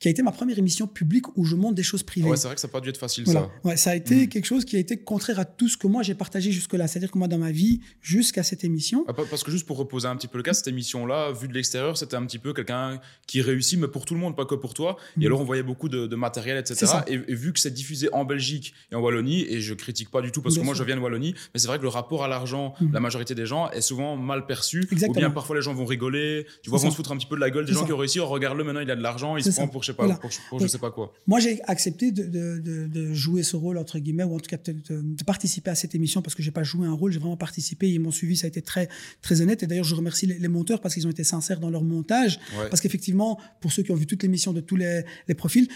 qui 0.00 0.08
a 0.08 0.10
été 0.10 0.22
ma 0.22 0.32
première 0.32 0.58
émission 0.58 0.86
publique 0.86 1.26
où 1.36 1.44
je 1.44 1.54
montre 1.54 1.74
des 1.74 1.82
choses 1.82 2.02
privées. 2.02 2.28
ouais, 2.28 2.36
c'est 2.36 2.46
vrai 2.46 2.54
que 2.54 2.60
ça 2.60 2.68
n'a 2.68 2.72
pas 2.72 2.80
dû 2.80 2.88
être 2.88 2.96
facile, 2.96 3.26
ça. 3.26 3.50
Ouais, 3.64 3.76
ça 3.76 3.90
a 3.90 3.94
été 3.94 4.24
mm. 4.26 4.28
quelque 4.28 4.46
chose 4.46 4.64
qui 4.64 4.76
a 4.76 4.78
été 4.78 4.96
contraire 4.96 5.38
à 5.38 5.44
tout 5.44 5.68
ce 5.68 5.76
que 5.76 5.86
moi 5.86 6.02
j'ai 6.02 6.14
partagé 6.14 6.50
jusque-là. 6.52 6.88
C'est-à-dire 6.88 7.10
que 7.10 7.18
moi, 7.18 7.28
dans 7.28 7.38
ma 7.38 7.52
vie, 7.52 7.80
jusqu'à 8.00 8.42
cette 8.42 8.64
émission. 8.64 9.04
Ah, 9.08 9.12
parce 9.12 9.44
que 9.44 9.50
juste 9.50 9.66
pour 9.66 9.76
reposer 9.76 10.08
un 10.08 10.16
petit 10.16 10.26
peu 10.26 10.38
le 10.38 10.42
cas, 10.42 10.54
cette 10.54 10.68
émission-là, 10.68 11.32
vue 11.32 11.48
de 11.48 11.52
l'extérieur, 11.52 11.98
c'était 11.98 12.16
un 12.16 12.24
petit 12.24 12.38
peu 12.38 12.54
quelqu'un 12.54 12.98
qui 13.26 13.42
réussit, 13.42 13.78
mais 13.78 13.88
pour 13.88 14.06
tout 14.06 14.14
le 14.14 14.20
monde, 14.20 14.34
pas 14.34 14.46
que 14.46 14.54
pour 14.54 14.72
toi. 14.72 14.96
Et 15.16 15.20
mm. 15.20 15.26
alors, 15.26 15.40
on 15.42 15.44
voyait 15.44 15.62
beaucoup 15.62 15.90
de, 15.90 16.16
matériel, 16.16 16.56
etc. 16.56 16.86
Et, 17.06 17.18
vu 17.34 17.52
que 17.52 17.60
c'est 17.60 17.72
diffusé 17.72 18.08
en 18.12 18.24
Belgique 18.24 18.72
et 18.90 18.94
en 18.94 19.00
Wallonie, 19.00 19.42
et 19.42 19.60
je 19.60 19.74
critique 19.74 20.10
pas 20.10 20.22
du 20.22 20.32
tout 20.32 20.40
parce 20.40 20.56
que 20.56 20.62
moi, 20.62 20.74
je 20.74 20.82
viens 20.82 20.96
de 20.96 21.00
Wallonie, 21.02 21.34
mais 21.52 21.60
c'est 21.60 21.68
vrai 21.68 21.76
que 21.76 21.82
le 21.82 21.88
rapport 21.88 22.24
à 22.24 22.28
l'argent, 22.28 22.72
mm. 22.80 22.92
la 22.92 23.00
majorité 23.00 23.34
des 23.34 23.44
gens, 23.44 23.70
est 23.70 23.82
souvent 23.82 24.16
mal 24.16 24.46
perçu. 24.46 24.88
Exactement. 24.90 25.10
Ou 25.10 25.14
bien 25.14 25.30
parfois 25.30 25.56
les 25.56 25.62
gens 25.62 25.74
vont 25.74 25.84
rigoler, 25.84 26.46
tu 26.62 26.70
vois, 26.70 26.78
vont 26.78 26.90
se 26.90 26.96
foutre 26.96 27.12
un 27.12 27.18
petit 27.18 27.26
peu 27.26 27.36
de 27.36 27.40
la 27.40 27.50
gueule 27.50 27.66
des 27.66 27.74
gens 27.74 27.84
qui 27.84 27.92
ont 27.92 27.98
réussi. 27.98 28.18
Oh, 28.18 28.26
regarde-le 28.26 28.64
maintenant, 28.64 28.80
il 28.80 28.90
a 28.90 28.96
de 28.96 29.02
l'argent, 29.02 29.36
il 29.36 29.44
se 29.44 29.50
prend 29.50 29.68
pour, 29.68 29.84
sais 29.90 29.96
pas, 29.96 30.20
pour, 30.50 30.68
sais 30.68 30.78
pas 30.78 30.90
quoi. 30.90 31.12
Moi, 31.26 31.40
j'ai 31.40 31.62
accepté 31.64 32.12
de, 32.12 33.12
jouer 33.12 33.42
ce 33.42 33.56
rôle, 33.56 33.78
entre 33.78 33.98
guillemets, 33.98 34.24
ou 34.24 34.34
en 34.34 34.38
tout 34.38 34.48
cas 34.48 34.56
de, 34.56 35.24
participer 35.24 35.70
à 35.70 35.74
cette 35.74 35.94
émission 35.94 36.22
parce 36.22 36.34
que 36.34 36.42
j'ai 36.42 36.50
pas 36.50 36.62
joué 36.62 36.86
un 36.86 36.92
rôle, 36.92 37.12
j'ai 37.12 37.18
vraiment 37.18 37.36
participé. 37.36 37.90
Ils 37.90 38.00
m'ont 38.00 38.10
suivi, 38.10 38.36
ça 38.36 38.46
a 38.46 38.48
été 38.48 38.62
très, 38.62 38.88
très 39.22 39.40
honnête. 39.40 39.62
Et 39.62 39.66
d'ailleurs, 39.66 39.84
je 39.84 39.94
remercie 39.94 40.26
les, 40.26 40.48
monteurs 40.48 40.80
parce 40.80 40.94
qu'ils 40.94 41.06
ont 41.06 41.10
été 41.10 41.24
sincères 41.24 41.60
dans 41.60 41.70
leur 41.70 41.82
montage. 41.82 42.40
Parce 42.68 42.80
qu'effectivement, 42.80 43.38
pour 43.60 43.72
ceux 43.72 43.82
qui 43.82 43.92
ont 43.92 43.96
vu 43.96 44.06
toute 44.06 44.22
l'émission 44.22 44.52
de 44.52 44.60
tous 44.60 44.76
les, 44.76 45.04
profils, 45.36 45.68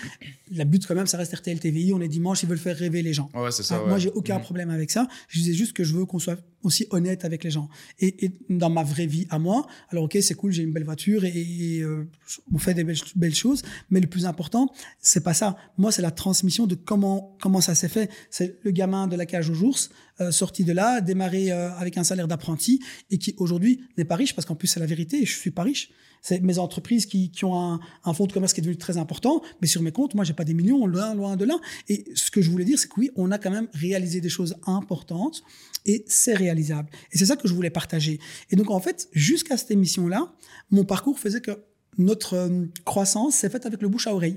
la 0.50 0.64
but 0.64 0.86
quand 0.86 0.94
même, 0.94 1.06
ça 1.06 1.18
reste 1.18 1.34
RTL 1.34 1.58
TVI. 1.58 1.92
On 1.92 2.00
est 2.00 2.08
dimanche, 2.08 2.42
ils 2.42 2.48
veulent 2.48 2.58
faire 2.58 2.76
rêver 2.76 3.02
les 3.02 3.12
gens. 3.12 3.30
Ouais, 3.34 3.50
ça, 3.50 3.82
Moi, 3.86 3.98
j'ai 3.98 4.10
aucun 4.10 4.38
mhm. 4.38 4.42
problème 4.42 4.70
avec 4.70 4.90
ça. 4.90 5.08
Je 5.28 5.38
disais 5.38 5.54
juste 5.54 5.72
que 5.72 5.84
je 5.84 5.94
veux 5.94 6.04
qu'on 6.06 6.18
soit 6.18 6.38
aussi 6.64 6.86
honnête 6.90 7.24
avec 7.24 7.44
les 7.44 7.50
gens. 7.50 7.68
Et, 8.00 8.30
dans 8.48 8.70
ma 8.70 8.82
vraie 8.82 9.06
vie 9.06 9.26
à 9.30 9.38
moi, 9.38 9.66
alors 9.90 10.04
ok, 10.04 10.18
c'est 10.20 10.34
cool, 10.34 10.52
j'ai 10.52 10.62
une 10.62 10.72
belle 10.72 10.84
voiture 10.84 11.24
et, 11.24 11.80
euh, 11.80 12.08
on 12.52 12.58
fait 12.58 12.74
des 12.74 12.84
belles, 12.84 12.96
belles 13.16 13.34
choses, 13.34 13.62
mais 13.90 14.00
le 14.04 14.10
plus 14.10 14.26
important, 14.26 14.70
c'est 15.00 15.22
pas 15.22 15.34
ça. 15.34 15.56
Moi, 15.78 15.92
c'est 15.92 16.02
la 16.02 16.10
transmission 16.10 16.66
de 16.66 16.74
comment 16.74 17.36
comment 17.40 17.60
ça 17.60 17.74
s'est 17.74 17.88
fait. 17.88 18.10
C'est 18.30 18.58
le 18.62 18.70
gamin 18.70 19.06
de 19.06 19.16
la 19.16 19.26
cage 19.26 19.50
aux 19.50 19.62
ours 19.62 19.90
euh, 20.20 20.30
sorti 20.30 20.62
de 20.62 20.72
là, 20.72 21.00
démarré 21.00 21.50
euh, 21.50 21.72
avec 21.72 21.98
un 21.98 22.04
salaire 22.04 22.28
d'apprenti 22.28 22.80
et 23.10 23.18
qui 23.18 23.34
aujourd'hui 23.36 23.80
n'est 23.98 24.04
pas 24.04 24.14
riche 24.14 24.32
parce 24.32 24.46
qu'en 24.46 24.54
plus 24.54 24.68
c'est 24.68 24.78
la 24.78 24.86
vérité. 24.86 25.24
Je 25.24 25.36
suis 25.36 25.50
pas 25.50 25.64
riche. 25.64 25.90
C'est 26.22 26.40
mes 26.40 26.60
entreprises 26.60 27.04
qui, 27.06 27.32
qui 27.32 27.44
ont 27.44 27.60
un, 27.60 27.80
un, 28.04 28.14
fonds 28.14 28.26
de 28.26 28.32
commerce 28.32 28.52
qui 28.52 28.60
est 28.60 28.62
devenu 28.62 28.78
très 28.78 28.96
important, 28.96 29.42
mais 29.60 29.66
sur 29.66 29.82
mes 29.82 29.90
comptes, 29.90 30.14
moi 30.14 30.24
j'ai 30.24 30.32
pas 30.32 30.44
des 30.44 30.54
millions, 30.54 30.86
loin 30.86 31.14
loin 31.16 31.36
de 31.36 31.44
là. 31.44 31.58
Et 31.88 32.04
ce 32.14 32.30
que 32.30 32.42
je 32.42 32.50
voulais 32.50 32.64
dire, 32.64 32.78
c'est 32.78 32.86
que 32.86 32.94
oui, 32.96 33.10
on 33.16 33.32
a 33.32 33.38
quand 33.38 33.50
même 33.50 33.66
réalisé 33.74 34.20
des 34.20 34.28
choses 34.28 34.54
importantes 34.66 35.42
et 35.84 36.04
c'est 36.06 36.34
réalisable. 36.34 36.90
Et 37.10 37.18
c'est 37.18 37.26
ça 37.26 37.34
que 37.34 37.48
je 37.48 37.52
voulais 37.52 37.70
partager. 37.70 38.20
Et 38.50 38.56
donc 38.56 38.70
en 38.70 38.78
fait, 38.78 39.08
jusqu'à 39.12 39.56
cette 39.56 39.72
émission 39.72 40.06
là, 40.06 40.32
mon 40.70 40.84
parcours 40.84 41.18
faisait 41.18 41.40
que 41.40 41.58
notre 41.98 42.34
euh, 42.34 42.66
croissance 42.84 43.36
s'est 43.36 43.50
faite 43.50 43.66
avec 43.66 43.82
le 43.82 43.88
bouche 43.88 44.06
à 44.06 44.14
oreille. 44.14 44.36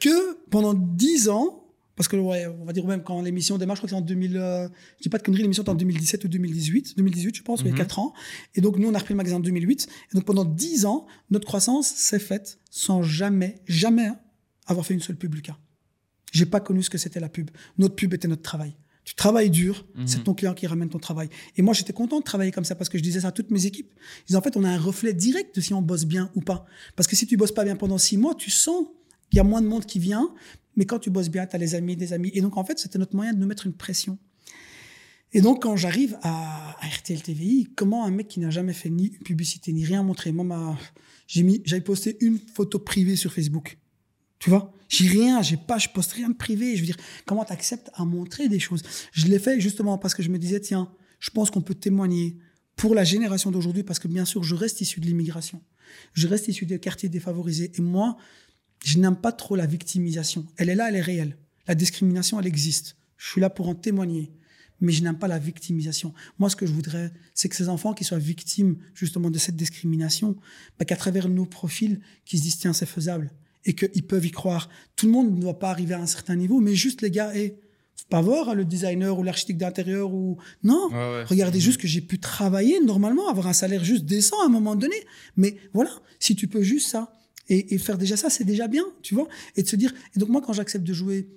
Que 0.00 0.38
pendant 0.50 0.74
dix 0.74 1.28
ans, 1.28 1.60
parce 1.96 2.08
que 2.08 2.16
ouais, 2.16 2.46
on 2.46 2.64
va 2.64 2.72
dire 2.72 2.86
même 2.86 3.02
quand 3.02 3.20
l'émission 3.22 3.58
démarre, 3.58 3.76
je 3.76 3.80
crois 3.80 3.88
que 3.88 3.94
c'est 3.94 4.00
en 4.00 4.04
2000, 4.04 4.36
euh, 4.36 4.68
je 4.98 5.02
dis 5.02 5.08
pas 5.08 5.18
de 5.18 5.22
conneries, 5.22 5.42
l'émission 5.42 5.64
est 5.64 5.68
en 5.68 5.74
2017 5.74 6.24
ou 6.24 6.28
2018, 6.28 6.96
2018 6.96 7.36
je 7.36 7.42
pense, 7.42 7.60
il 7.60 7.68
y 7.68 7.70
a 7.70 7.76
4 7.76 7.98
ans. 7.98 8.14
Et 8.54 8.60
donc 8.60 8.78
nous 8.78 8.88
on 8.88 8.94
a 8.94 8.98
repris 8.98 9.14
le 9.14 9.18
magasin 9.18 9.36
en 9.36 9.40
2008. 9.40 9.88
Et 10.12 10.16
donc 10.16 10.24
pendant 10.24 10.44
10 10.44 10.86
ans, 10.86 11.06
notre 11.30 11.46
croissance 11.46 11.88
s'est 11.88 12.18
faite 12.18 12.58
sans 12.70 13.02
jamais, 13.02 13.56
jamais 13.66 14.10
avoir 14.66 14.86
fait 14.86 14.94
une 14.94 15.00
seule 15.00 15.16
pub 15.16 15.34
Lucas. 15.34 15.58
J'ai 16.32 16.46
pas 16.46 16.60
connu 16.60 16.82
ce 16.82 16.90
que 16.90 16.98
c'était 16.98 17.20
la 17.20 17.28
pub. 17.28 17.50
Notre 17.76 17.96
pub 17.96 18.14
était 18.14 18.28
notre 18.28 18.42
travail. 18.42 18.76
Tu 19.10 19.16
travailles 19.16 19.50
dur, 19.50 19.84
mhm. 19.96 20.06
c'est 20.06 20.22
ton 20.22 20.34
client 20.34 20.54
qui 20.54 20.68
ramène 20.68 20.88
ton 20.88 21.00
travail. 21.00 21.28
Et 21.56 21.62
moi, 21.62 21.74
j'étais 21.74 21.92
content 21.92 22.20
de 22.20 22.24
travailler 22.24 22.52
comme 22.52 22.64
ça 22.64 22.76
parce 22.76 22.88
que 22.88 22.96
je 22.96 23.02
disais 23.02 23.22
ça 23.22 23.28
à 23.28 23.32
toutes 23.32 23.50
mes 23.50 23.66
équipes. 23.66 23.92
Je 24.20 24.26
disais, 24.28 24.38
en 24.38 24.40
fait, 24.40 24.56
on 24.56 24.62
a 24.62 24.68
un 24.68 24.78
reflet 24.78 25.12
direct 25.12 25.56
de 25.56 25.60
si 25.60 25.74
on 25.74 25.82
bosse 25.82 26.04
bien 26.04 26.30
ou 26.36 26.42
pas. 26.42 26.64
Parce 26.94 27.08
que 27.08 27.16
si 27.16 27.26
tu 27.26 27.36
bosses 27.36 27.50
pas 27.50 27.64
bien 27.64 27.74
pendant 27.74 27.98
six 27.98 28.16
mois, 28.16 28.36
tu 28.36 28.52
sens 28.52 28.86
qu'il 29.28 29.38
y 29.38 29.40
a 29.40 29.42
moins 29.42 29.62
de 29.62 29.66
monde 29.66 29.84
qui 29.84 29.98
vient. 29.98 30.32
Mais 30.76 30.86
quand 30.86 31.00
tu 31.00 31.10
bosses 31.10 31.28
bien, 31.28 31.44
tu 31.44 31.56
as 31.56 31.58
les 31.58 31.74
amis, 31.74 31.96
des 31.96 32.12
amis. 32.12 32.30
Et 32.34 32.40
donc, 32.40 32.56
en 32.56 32.62
fait, 32.62 32.78
c'était 32.78 33.00
notre 33.00 33.16
moyen 33.16 33.32
de 33.32 33.38
nous 33.40 33.48
mettre 33.48 33.66
une 33.66 33.72
pression. 33.72 34.16
Et 35.32 35.40
donc, 35.40 35.62
quand 35.62 35.74
j'arrive 35.74 36.16
à, 36.22 36.76
RTL 36.80 37.20
TVI, 37.20 37.68
comment 37.74 38.04
un 38.04 38.12
mec 38.12 38.28
qui 38.28 38.38
n'a 38.38 38.50
jamais 38.50 38.74
fait 38.74 38.90
ni 38.90 39.10
publicité, 39.10 39.72
ni 39.72 39.84
rien 39.84 40.04
montré, 40.04 40.30
moi, 40.30 40.78
j'ai 41.26 41.42
mis, 41.42 41.62
j'avais 41.64 41.82
posté 41.82 42.16
une 42.20 42.38
photo 42.38 42.78
privée 42.78 43.16
sur 43.16 43.32
Facebook. 43.32 43.76
Tu 44.40 44.50
vois? 44.50 44.72
J'ai 44.88 45.06
rien, 45.06 45.42
j'ai 45.42 45.56
pas, 45.56 45.78
je 45.78 45.88
poste 45.88 46.12
rien 46.12 46.30
de 46.30 46.34
privé. 46.34 46.74
Je 46.74 46.80
veux 46.80 46.86
dire, 46.86 46.96
comment 47.26 47.44
tu 47.44 47.52
acceptes 47.52 47.90
à 47.94 48.04
montrer 48.04 48.48
des 48.48 48.58
choses? 48.58 48.82
Je 49.12 49.26
l'ai 49.28 49.38
fait 49.38 49.60
justement 49.60 49.98
parce 49.98 50.14
que 50.14 50.22
je 50.22 50.30
me 50.30 50.38
disais, 50.38 50.60
tiens, 50.60 50.90
je 51.20 51.30
pense 51.30 51.50
qu'on 51.50 51.60
peut 51.60 51.74
témoigner 51.74 52.36
pour 52.74 52.94
la 52.94 53.04
génération 53.04 53.50
d'aujourd'hui, 53.50 53.82
parce 53.82 53.98
que 53.98 54.08
bien 54.08 54.24
sûr, 54.24 54.42
je 54.42 54.54
reste 54.54 54.80
issu 54.80 55.00
de 55.00 55.06
l'immigration. 55.06 55.62
Je 56.14 56.26
reste 56.26 56.48
issu 56.48 56.64
des 56.64 56.80
quartiers 56.80 57.10
défavorisés. 57.10 57.70
Et 57.74 57.82
moi, 57.82 58.16
je 58.82 58.98
n'aime 58.98 59.16
pas 59.16 59.32
trop 59.32 59.54
la 59.54 59.66
victimisation. 59.66 60.46
Elle 60.56 60.70
est 60.70 60.74
là, 60.74 60.88
elle 60.88 60.96
est 60.96 61.02
réelle. 61.02 61.36
La 61.68 61.74
discrimination, 61.74 62.40
elle 62.40 62.46
existe. 62.46 62.96
Je 63.18 63.28
suis 63.28 63.40
là 63.40 63.50
pour 63.50 63.68
en 63.68 63.74
témoigner. 63.74 64.32
Mais 64.80 64.92
je 64.92 65.02
n'aime 65.02 65.18
pas 65.18 65.28
la 65.28 65.38
victimisation. 65.38 66.14
Moi, 66.38 66.48
ce 66.48 66.56
que 66.56 66.64
je 66.64 66.72
voudrais, 66.72 67.12
c'est 67.34 67.50
que 67.50 67.56
ces 67.56 67.68
enfants 67.68 67.92
qui 67.92 68.04
soient 68.04 68.18
victimes 68.18 68.78
justement 68.94 69.30
de 69.30 69.38
cette 69.38 69.56
discrimination, 69.56 70.36
bah, 70.78 70.86
qu'à 70.86 70.96
travers 70.96 71.28
nos 71.28 71.44
profils, 71.44 72.00
qu'ils 72.24 72.38
se 72.38 72.44
disent, 72.44 72.58
tiens, 72.58 72.72
c'est 72.72 72.86
faisable 72.86 73.30
et 73.64 73.74
qu'ils 73.74 74.06
peuvent 74.06 74.24
y 74.24 74.30
croire. 74.30 74.68
Tout 74.96 75.06
le 75.06 75.12
monde 75.12 75.36
ne 75.36 75.40
doit 75.40 75.58
pas 75.58 75.70
arriver 75.70 75.94
à 75.94 76.00
un 76.00 76.06
certain 76.06 76.36
niveau, 76.36 76.60
mais 76.60 76.74
juste 76.74 77.02
les 77.02 77.10
gars, 77.10 77.34
et 77.36 77.58
faut 77.96 78.08
pas 78.08 78.20
voir 78.20 78.48
hein, 78.48 78.54
le 78.54 78.64
designer 78.64 79.18
ou 79.18 79.22
l'architecte 79.22 79.60
d'intérieur 79.60 80.12
ou 80.12 80.38
non. 80.62 80.88
Regardez 81.26 81.58
mhm. 81.58 81.64
juste 81.64 81.80
que 81.80 81.86
j'ai 81.86 82.00
pu 82.00 82.18
travailler 82.18 82.80
normalement, 82.80 83.28
avoir 83.28 83.46
un 83.46 83.52
salaire 83.52 83.84
juste 83.84 84.04
décent 84.04 84.40
à 84.42 84.46
un 84.46 84.48
moment 84.48 84.76
donné. 84.76 84.96
Mais 85.36 85.56
voilà, 85.72 85.90
si 86.18 86.34
tu 86.34 86.48
peux 86.48 86.62
juste 86.62 86.88
ça 86.88 87.12
et, 87.48 87.78
faire 87.78 87.98
déjà 87.98 88.16
ça, 88.16 88.30
c'est 88.30 88.44
déjà 88.44 88.68
bien, 88.68 88.84
tu 89.02 89.14
vois. 89.14 89.26
Et 89.56 89.64
de 89.64 89.68
se 89.68 89.74
dire. 89.74 89.92
Et 90.14 90.20
donc 90.20 90.28
moi, 90.28 90.40
quand 90.40 90.52
j'accepte 90.52 90.84
de 90.84 90.94
jouer, 90.94 91.28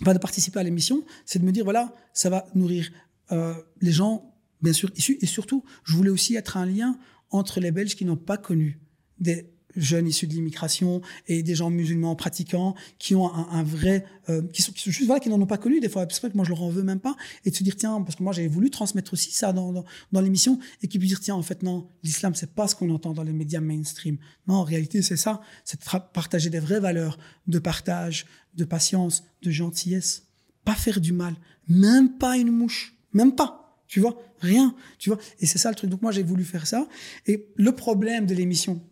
de 0.00 0.18
participer 0.18 0.60
à 0.60 0.62
l'émission, 0.62 1.04
c'est 1.26 1.40
de 1.40 1.44
me 1.44 1.50
dire 1.50 1.64
voilà, 1.64 1.94
ça 2.14 2.30
va 2.30 2.46
nourrir 2.54 2.90
euh, 3.32 3.54
les 3.80 3.90
gens, 3.90 4.32
bien 4.62 4.72
sûr 4.72 4.90
issus, 4.96 5.18
et 5.20 5.26
surtout, 5.26 5.64
je 5.84 5.96
voulais 5.96 6.10
aussi 6.10 6.36
être 6.36 6.56
un 6.56 6.66
lien 6.66 6.96
entre 7.30 7.58
les 7.60 7.72
Belges 7.72 7.96
qui 7.96 8.04
n'ont 8.04 8.16
pas 8.16 8.36
connu 8.36 8.80
des 9.18 9.50
jeunes 9.76 10.08
issus 10.08 10.26
de 10.26 10.32
l'immigration 10.32 11.00
et 11.28 11.42
des 11.42 11.54
gens 11.54 11.70
musulmans 11.70 12.16
pratiquants 12.16 12.74
qui 12.98 13.14
ont 13.14 13.32
un, 13.32 13.62
vrai 13.62 14.04
euh, 14.28 14.42
qui, 14.52 14.62
sont, 14.62 14.72
juste 14.74 15.06
voilà 15.06 15.20
qui 15.20 15.28
n'en 15.28 15.40
ont 15.40 15.46
pas 15.46 15.58
connu 15.58 15.80
des 15.80 15.88
fois. 15.88 16.06
C'est 16.10 16.20
vrai 16.20 16.30
que 16.30 16.36
moi 16.36 16.44
je 16.44 16.50
leur 16.50 16.62
en 16.62 16.70
veux 16.70 16.82
même 16.82 17.00
pas. 17.00 17.16
Et 17.44 17.50
de 17.50 17.56
se 17.56 17.62
dire 17.62 17.76
tiens 17.76 18.00
parce 18.02 18.16
que 18.16 18.22
moi 18.22 18.32
j'avais 18.32 18.48
voulu 18.48 18.70
transmettre 18.70 19.12
aussi 19.12 19.32
ça 19.32 19.52
dans, 19.52 19.72
dans, 19.72 19.84
dans 20.12 20.20
l'émission 20.20 20.58
et 20.82 20.88
qui 20.88 20.98
puissent 20.98 21.10
dire 21.10 21.20
tiens 21.20 21.34
en 21.34 21.42
fait 21.42 21.62
non 21.62 21.88
l'islam 22.02 22.34
c'est 22.34 22.54
pas 22.54 22.68
ce 22.68 22.74
qu'on 22.74 22.90
entend 22.90 23.12
dans 23.12 23.22
les 23.22 23.32
médias 23.32 23.60
mainstream. 23.60 24.18
Non 24.46 24.56
en 24.56 24.64
réalité 24.64 25.02
c'est 25.02 25.16
ça. 25.16 25.40
C'est 25.64 25.80
de 25.80 25.98
partager 26.12 26.50
des 26.50 26.60
vraies 26.60 26.80
valeurs 26.80 27.18
de 27.46 27.58
partage 27.58 28.26
de 28.54 28.64
patience 28.64 29.24
de 29.42 29.50
gentillesse. 29.50 30.26
Pas 30.64 30.74
faire 30.74 31.00
du 31.00 31.12
mal. 31.12 31.34
Même 31.68 32.16
pas 32.18 32.36
une 32.36 32.50
mouche. 32.50 32.96
Même 33.12 33.34
pas. 33.34 33.82
Tu 33.86 34.00
vois? 34.00 34.16
Rien. 34.40 34.74
Tu 34.98 35.10
vois? 35.10 35.18
Et 35.40 35.46
c'est 35.46 35.58
ça 35.58 35.70
le 35.70 35.74
truc. 35.74 35.90
Donc 35.90 36.02
moi 36.02 36.12
j'ai 36.12 36.22
voulu 36.22 36.44
faire 36.44 36.66
ça. 36.66 36.88
Et 37.26 37.48
le 37.56 37.72
problème 37.72 38.26
de 38.26 38.34
l'émission 38.34 38.82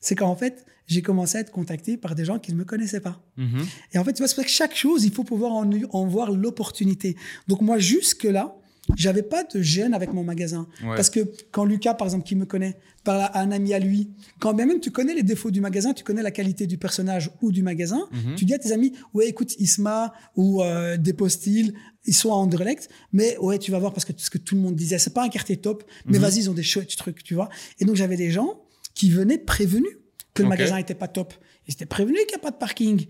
c'est 0.00 0.14
qu'en 0.14 0.36
fait, 0.36 0.64
j'ai 0.88 1.02
commencé 1.02 1.36
à 1.38 1.42
être 1.42 1.52
contacté 1.52 1.96
par 1.96 2.14
des 2.14 2.24
gens 2.24 2.38
qui 2.38 2.52
ne 2.52 2.56
me 2.56 2.64
connaissaient 2.64 3.00
pas. 3.00 3.22
Mhm. 3.36 3.66
Et 3.92 3.98
en 3.98 4.04
fait, 4.04 4.14
tu 4.14 4.22
vois, 4.22 4.28
c'est 4.28 4.42
que 4.42 4.50
chaque 4.50 4.74
chose, 4.74 5.04
il 5.04 5.12
faut 5.12 5.24
pouvoir 5.24 5.52
en, 5.52 6.06
voir 6.06 6.32
l'opportunité. 6.32 7.16
Donc 7.46 7.60
moi, 7.60 7.78
jusque-là, 7.78 8.56
j'avais 8.96 9.22
pas 9.22 9.44
de 9.44 9.60
gêne 9.60 9.92
avec 9.92 10.14
mon 10.14 10.24
magasin. 10.24 10.66
Parce 10.80 11.10
que 11.10 11.20
quand 11.50 11.66
Lucas, 11.66 11.92
par 11.92 12.06
exemple, 12.06 12.24
qui 12.24 12.34
me 12.36 12.46
connaît, 12.46 12.78
parle 13.04 13.20
à 13.20 13.40
un 13.40 13.50
ami 13.52 13.74
à 13.74 13.78
lui, 13.78 14.10
quand 14.40 14.54
bien 14.54 14.64
même 14.64 14.80
tu 14.80 14.90
connais 14.90 15.12
les 15.12 15.22
défauts 15.22 15.50
du 15.50 15.60
magasin, 15.60 15.92
tu 15.92 16.04
connais 16.04 16.22
la 16.22 16.30
qualité 16.30 16.66
du 16.66 16.78
personnage 16.78 17.30
ou 17.42 17.52
du 17.52 17.62
magasin, 17.62 18.08
mhm. 18.10 18.36
tu 18.36 18.46
dis 18.46 18.54
à 18.54 18.58
tes 18.58 18.72
amis, 18.72 18.94
ouais, 19.12 19.28
écoute, 19.28 19.54
Isma 19.58 20.14
ou 20.36 20.62
euh, 20.62 20.96
Dépostyle, 20.96 21.74
ils 22.06 22.14
sont 22.14 22.30
à 22.30 22.36
Anderlecht, 22.36 22.88
mais 23.12 23.36
ouais, 23.38 23.58
tu 23.58 23.70
vas 23.70 23.78
voir 23.78 23.92
parce 23.92 24.06
que 24.06 24.12
ce 24.16 24.30
que 24.30 24.38
tout 24.38 24.54
le 24.54 24.62
monde 24.62 24.74
disait, 24.74 24.98
c'est 24.98 25.12
pas 25.12 25.22
un 25.22 25.28
quartier 25.28 25.58
top, 25.58 25.84
mais 26.06 26.16
mhm. 26.16 26.22
vas-y, 26.24 26.38
ils 26.38 26.50
ont 26.50 26.54
des 26.54 26.62
chouettes 26.62 26.96
trucs, 26.96 27.22
tu 27.22 27.34
vois. 27.34 27.50
Et 27.80 27.84
donc 27.84 27.96
j'avais 27.96 28.16
des 28.16 28.30
gens 28.30 28.62
qui 28.98 29.10
venaient 29.10 29.38
prévenus 29.38 29.96
que 30.34 30.42
le 30.42 30.48
magasin 30.48 30.76
était 30.76 30.96
pas 30.96 31.06
top. 31.06 31.32
Ils 31.68 31.72
étaient 31.72 31.86
prévenus 31.86 32.18
qu'il 32.26 32.36
n'y 32.36 32.40
a 32.40 32.42
pas 32.42 32.50
de 32.50 32.56
parking. 32.56 33.06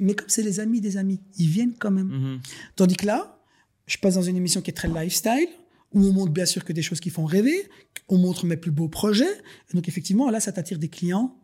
mais 0.00 0.14
comme 0.14 0.28
c'est 0.28 0.42
les 0.42 0.58
amis 0.58 0.80
des 0.80 0.96
amis, 0.96 1.20
ils 1.36 1.48
viennent 1.48 1.74
quand 1.78 1.92
même. 1.92 2.08
Mhm. 2.08 2.40
Tandis 2.74 2.96
que 2.96 3.06
là, 3.06 3.40
je 3.86 3.98
passe 3.98 4.16
dans 4.16 4.22
une 4.22 4.36
émission 4.36 4.60
qui 4.60 4.70
est 4.70 4.74
très 4.74 4.88
lifestyle, 4.88 5.48
où 5.92 6.04
on 6.04 6.12
montre 6.12 6.32
bien 6.32 6.44
sûr 6.44 6.64
que 6.64 6.72
des 6.72 6.82
choses 6.82 6.98
qui 6.98 7.10
font 7.10 7.24
rêver, 7.24 7.68
on 8.08 8.18
montre 8.18 8.46
mes 8.46 8.56
plus 8.56 8.72
beaux 8.72 8.88
projets. 8.88 9.32
Et 9.70 9.74
donc 9.74 9.86
effectivement, 9.86 10.28
là, 10.28 10.40
ça 10.40 10.50
t'attire 10.50 10.78
des 10.78 10.88
clients 10.88 11.36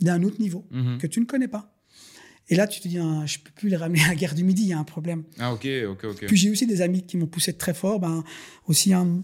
d'un 0.00 0.22
autre 0.22 0.40
niveau 0.40 0.64
mhm. 0.70 0.96
que 0.96 1.06
tu 1.06 1.20
ne 1.20 1.26
connais 1.26 1.48
pas. 1.48 1.74
Et 2.48 2.54
là, 2.54 2.66
tu 2.66 2.80
te 2.80 2.88
dis, 2.88 2.98
ah, 2.98 3.26
je 3.26 3.38
peux 3.40 3.50
plus 3.50 3.68
les 3.68 3.76
ramener 3.76 4.02
à 4.04 4.08
la 4.08 4.14
guerre 4.14 4.34
du 4.34 4.42
Midi, 4.42 4.62
il 4.62 4.68
y 4.68 4.72
a 4.72 4.78
un 4.78 4.84
problème. 4.84 5.24
Ah, 5.38 5.52
ok, 5.52 5.66
ok, 5.90 6.04
ok. 6.04 6.26
Puis 6.26 6.36
j'ai 6.38 6.50
aussi 6.50 6.66
des 6.66 6.80
amis 6.80 7.02
qui 7.02 7.18
m'ont 7.18 7.26
poussé 7.26 7.52
très 7.52 7.74
fort. 7.74 8.00
Ben, 8.00 8.24
aussi 8.66 8.94
un, 8.94 9.22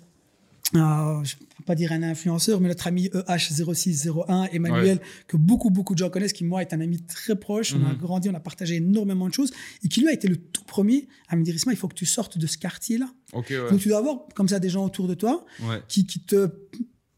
euh, 0.74 0.78
ne 1.20 1.46
peux 1.53 1.53
pas 1.64 1.74
dire 1.74 1.92
un 1.92 2.02
influenceur, 2.02 2.60
mais 2.60 2.68
notre 2.68 2.86
ami 2.86 3.08
EH0601, 3.08 4.48
Emmanuel, 4.52 5.00
que 5.26 5.36
beaucoup, 5.36 5.70
beaucoup 5.70 5.94
de 5.94 5.98
gens 5.98 6.10
connaissent, 6.10 6.32
qui, 6.32 6.44
moi, 6.44 6.62
est 6.62 6.72
un 6.72 6.80
ami 6.80 7.00
très 7.02 7.36
proche. 7.36 7.74
On 7.74 7.84
a 7.84 7.92
mhm. 7.92 7.98
grandi, 7.98 8.28
on 8.28 8.34
a 8.34 8.40
partagé 8.40 8.76
énormément 8.76 9.28
de 9.28 9.34
choses, 9.34 9.52
et 9.82 9.88
qui, 9.88 10.00
lui, 10.00 10.08
a 10.08 10.12
été 10.12 10.28
le 10.28 10.36
tout 10.36 10.64
premier 10.64 11.08
à 11.28 11.36
me 11.36 11.42
dire, 11.42 11.54
Isma, 11.54 11.72
il 11.72 11.76
faut 11.76 11.88
que 11.88 11.94
tu 11.94 12.06
sortes 12.06 12.38
de 12.38 12.46
ce 12.46 12.58
quartier-là. 12.58 13.10
Donc, 13.32 13.78
tu 13.78 13.88
dois 13.88 13.98
avoir 13.98 14.26
comme 14.34 14.48
ça 14.48 14.58
des 14.58 14.68
gens 14.68 14.84
autour 14.84 15.08
de 15.08 15.14
toi 15.14 15.44
qui, 15.88 16.06
qui 16.06 16.20
te 16.20 16.50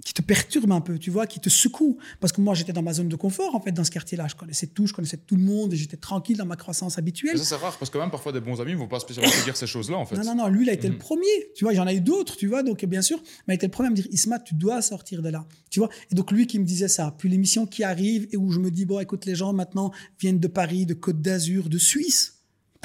qui 0.07 0.15
te 0.15 0.23
perturbe 0.23 0.71
un 0.71 0.81
peu, 0.81 1.01
tu 1.01 1.11
vois, 1.11 1.27
qui 1.27 1.41
te 1.41 1.49
secoue. 1.49 1.99
Parce 2.21 2.33
que 2.33 2.41
moi, 2.41 2.55
j'étais 2.55 2.73
dans 2.73 2.81
ma 2.81 2.93
zone 2.93 3.09
de 3.09 3.17
confort, 3.17 3.57
en 3.57 3.61
fait, 3.61 3.73
dans 3.73 3.83
ce 3.83 3.91
quartier-là. 3.91 4.29
Je 4.29 4.37
connaissais 4.37 4.69
tout, 4.69 4.87
je 4.87 4.93
connaissais 4.93 5.17
tout 5.17 5.35
le 5.35 5.43
monde 5.43 5.73
et 5.73 5.77
j'étais 5.77 5.97
tranquille 5.97 6.37
dans 6.37 6.47
ma 6.47 6.55
croissance 6.55 6.97
habituelle. 6.97 7.37
ça, 7.37 7.45
c'est 7.45 7.57
rare 7.57 7.77
parce 7.77 7.91
que 7.91 7.99
même 7.99 8.13
parfois, 8.13 8.31
des 8.31 8.39
bons 8.39 8.61
amis 8.61 8.71
ne 8.71 8.77
vont 8.77 8.87
pas 8.87 9.01
spécialement 9.01 9.33
te 9.33 9.43
dire 9.43 9.57
ces 9.57 9.67
choses-là, 9.67 9.97
en 9.97 10.07
fait. 10.07 10.15
Non, 10.15 10.23
non, 10.23 10.37
non, 10.37 10.47
lui, 10.47 10.65
il 10.65 10.71
a 10.71 10.75
été 10.75 10.87
le 10.87 10.95
mhm. 10.95 11.01
premier. 11.01 11.51
Tu 11.57 11.65
vois, 11.65 11.75
j'en 11.75 11.89
ai 11.89 11.97
eu 11.97 12.01
d'autres, 12.01 12.37
tu 12.37 12.47
vois. 12.47 12.63
Donc, 12.63 12.85
bien 12.85 13.03
sûr, 13.03 13.19
mais 13.19 13.25
il 13.49 13.51
a 13.53 13.57
été 13.57 13.67
le 13.67 13.73
premier 13.73 13.89
à 13.89 13.91
me 13.91 13.97
dire, 13.97 14.07
Isma, 14.13 14.39
tu 14.39 14.55
dois 14.55 14.81
sortir 14.81 15.23
de 15.23 15.29
là. 15.29 15.45
Tu 15.71 15.81
vois. 15.81 15.89
Et 16.13 16.15
donc, 16.15 16.31
lui 16.31 16.47
qui 16.47 16.61
me 16.61 16.65
disait 16.65 16.87
ça. 16.87 17.13
Puis 17.19 17.29
l'émission 17.29 17.67
qui 17.67 17.83
arrive 17.83 18.29
et 18.31 18.37
où 18.37 18.53
je 18.53 18.61
me 18.61 18.71
dis, 18.71 18.85
bon, 18.85 19.01
écoute, 19.01 19.27
les 19.27 19.35
gens 19.35 19.53
maintenant 19.53 19.91
viennent 20.21 20.39
de 20.39 20.47
Paris, 20.47 20.87
de 20.87 20.95
Côte 20.95 21.21
d'Azur, 21.21 21.69
de 21.69 21.79
Suisse 21.79 22.36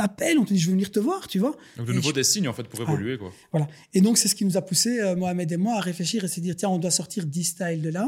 t'appelle, 0.01 0.39
on 0.39 0.45
te 0.45 0.53
dit 0.53 0.59
je 0.59 0.65
veux 0.65 0.71
venir 0.71 0.91
te 0.91 0.99
voir, 0.99 1.27
tu 1.27 1.39
vois. 1.39 1.55
Donc 1.77 1.87
de 1.87 1.93
nouveau 1.93 2.11
des 2.11 2.23
signes 2.23 2.47
en 2.47 2.53
fait 2.53 2.63
pour 2.63 2.81
évoluer 2.81 3.17
quoi. 3.17 3.31
Voilà. 3.51 3.67
Et 3.93 4.01
donc 4.01 4.17
c'est 4.17 4.27
ce 4.27 4.35
qui 4.35 4.45
nous 4.45 4.57
a 4.57 4.61
poussé 4.61 4.99
euh, 4.99 5.15
Mohamed 5.15 5.51
et 5.51 5.57
moi 5.57 5.75
à 5.75 5.79
réfléchir 5.79 6.23
et 6.23 6.27
se 6.27 6.39
dire 6.39 6.55
tiens 6.55 6.69
on 6.69 6.79
doit 6.79 6.91
sortir 6.91 7.25
d'e-style 7.25 7.81
de 7.81 7.89
là. 7.89 8.07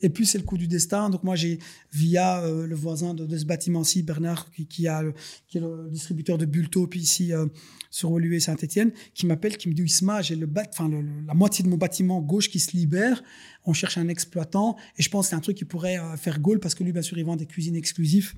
Et 0.00 0.10
puis 0.10 0.26
c'est 0.26 0.38
le 0.38 0.44
coup 0.44 0.58
du 0.58 0.66
destin. 0.66 1.10
Donc 1.10 1.22
moi 1.22 1.36
j'ai 1.36 1.58
via 1.92 2.42
euh, 2.42 2.66
le 2.66 2.74
voisin 2.74 3.14
de, 3.14 3.36
ce 3.36 3.44
bâtiment-ci 3.44 4.02
Bernard 4.02 4.46
qui, 4.68 4.88
a 4.88 5.04
qui 5.46 5.58
est 5.58 5.60
le 5.60 5.88
distributeur 5.90 6.38
de 6.38 6.44
Bulto 6.44 6.86
puis 6.86 7.00
ici 7.00 7.32
euh, 7.32 7.46
sur 7.90 8.10
Olué 8.10 8.40
Saint-Étienne 8.40 8.92
qui 9.14 9.26
m'appelle 9.26 9.56
qui 9.56 9.68
me 9.68 9.74
dit 9.74 9.82
Isma 9.82 10.22
j'ai 10.22 10.36
le 10.36 10.48
enfin 10.70 10.90
la 11.26 11.34
moitié 11.34 11.64
de 11.64 11.68
mon 11.68 11.76
bâtiment 11.76 12.20
gauche 12.20 12.48
qui 12.50 12.58
se 12.58 12.76
libère. 12.76 13.22
On 13.64 13.72
cherche 13.72 13.98
un 13.98 14.08
exploitant 14.08 14.76
et 14.96 15.02
je 15.02 15.10
pense 15.10 15.26
que 15.26 15.30
c'est 15.30 15.36
un 15.36 15.40
truc 15.40 15.56
qui 15.56 15.64
pourrait 15.64 15.98
faire 16.16 16.40
goal 16.40 16.58
parce 16.58 16.74
que 16.74 16.82
lui 16.82 16.92
bien 16.92 17.02
sûr 17.02 17.16
il 17.18 17.24
vend 17.24 17.36
des 17.36 17.46
cuisines 17.46 17.76
exclusives. 17.76 18.34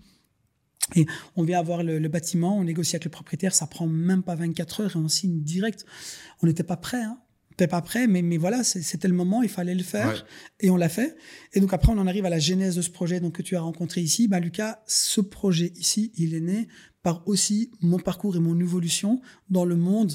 Et 0.96 1.06
on 1.36 1.44
vient 1.44 1.58
avoir 1.58 1.82
le, 1.82 2.08
bâtiment, 2.08 2.58
on 2.58 2.64
négocie 2.64 2.96
avec 2.96 3.04
le 3.04 3.10
propriétaire, 3.10 3.54
ça 3.54 3.66
prend 3.66 3.86
même 3.86 4.22
pas 4.22 4.34
24 4.34 4.80
heures 4.80 4.96
et 4.96 4.98
on 4.98 5.08
signe 5.08 5.40
direct. 5.42 5.84
On 6.42 6.46
n'était 6.46 6.64
pas 6.64 6.76
prêt, 6.76 7.02
hein 7.02 7.18
pas 7.66 7.82
prêt, 7.82 8.06
mais, 8.06 8.22
mais 8.22 8.36
voilà, 8.36 8.64
c'était 8.64 9.08
le 9.08 9.14
moment, 9.14 9.42
il 9.42 9.48
fallait 9.48 9.74
le 9.74 9.82
faire. 9.82 10.24
Et 10.60 10.70
on 10.70 10.76
l'a 10.76 10.88
fait. 10.88 11.16
Et 11.52 11.60
donc 11.60 11.72
après, 11.72 11.92
on 11.92 11.98
en 11.98 12.06
arrive 12.06 12.26
à 12.26 12.30
la 12.30 12.38
genèse 12.38 12.76
de 12.76 12.82
ce 12.82 12.90
projet 12.90 13.20
donc, 13.20 13.34
que 13.34 13.42
tu 13.42 13.56
as 13.56 13.60
rencontré 13.60 14.00
ici. 14.00 14.28
Bah, 14.28 14.40
Lucas, 14.40 14.82
ce 14.86 15.20
projet 15.20 15.72
ici, 15.76 16.12
il 16.16 16.34
est 16.34 16.40
né 16.40 16.68
par 17.02 17.26
aussi 17.26 17.70
mon 17.80 17.98
parcours 17.98 18.36
et 18.36 18.40
mon 18.40 18.58
évolution 18.60 19.20
dans 19.48 19.64
le 19.64 19.76
monde 19.76 20.12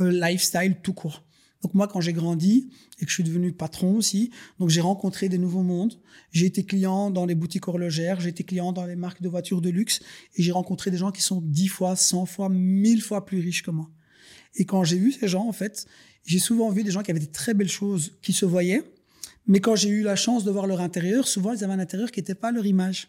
euh, 0.00 0.10
lifestyle 0.10 0.76
tout 0.82 0.92
court. 0.92 1.24
Donc 1.62 1.74
moi, 1.74 1.86
quand 1.86 2.00
j'ai 2.00 2.12
grandi 2.12 2.70
et 2.98 3.04
que 3.04 3.08
je 3.08 3.14
suis 3.14 3.22
devenu 3.22 3.52
patron 3.52 3.96
aussi, 3.96 4.30
donc 4.58 4.68
j'ai 4.68 4.80
rencontré 4.80 5.28
des 5.28 5.38
nouveaux 5.38 5.62
mondes. 5.62 5.94
J'ai 6.32 6.46
été 6.46 6.64
client 6.64 7.10
dans 7.10 7.24
les 7.24 7.36
boutiques 7.36 7.68
horlogères, 7.68 8.20
j'ai 8.20 8.30
été 8.30 8.42
client 8.42 8.72
dans 8.72 8.84
les 8.84 8.96
marques 8.96 9.22
de 9.22 9.28
voitures 9.28 9.60
de 9.60 9.70
luxe 9.70 10.00
et 10.34 10.42
j'ai 10.42 10.52
rencontré 10.52 10.90
des 10.90 10.96
gens 10.96 11.12
qui 11.12 11.22
sont 11.22 11.40
dix 11.40 11.68
fois, 11.68 11.94
cent 11.94 12.26
fois, 12.26 12.48
mille 12.48 13.00
fois 13.00 13.24
plus 13.24 13.38
riches 13.38 13.62
que 13.62 13.70
moi. 13.70 13.88
Et 14.56 14.64
quand 14.64 14.82
j'ai 14.84 14.98
vu 14.98 15.12
ces 15.12 15.28
gens, 15.28 15.46
en 15.46 15.52
fait, 15.52 15.86
j'ai 16.24 16.38
souvent 16.38 16.70
vu 16.70 16.82
des 16.82 16.90
gens 16.90 17.02
qui 17.02 17.10
avaient 17.10 17.20
des 17.20 17.26
très 17.26 17.54
belles 17.54 17.68
choses 17.68 18.12
qui 18.22 18.32
se 18.32 18.44
voyaient, 18.44 18.82
mais 19.46 19.60
quand 19.60 19.76
j'ai 19.76 19.88
eu 19.88 20.02
la 20.02 20.16
chance 20.16 20.44
de 20.44 20.50
voir 20.50 20.66
leur 20.66 20.80
intérieur, 20.80 21.26
souvent 21.26 21.52
ils 21.52 21.64
avaient 21.64 21.72
un 21.72 21.78
intérieur 21.78 22.10
qui 22.10 22.20
n'était 22.20 22.34
pas 22.34 22.52
leur 22.52 22.66
image. 22.66 23.08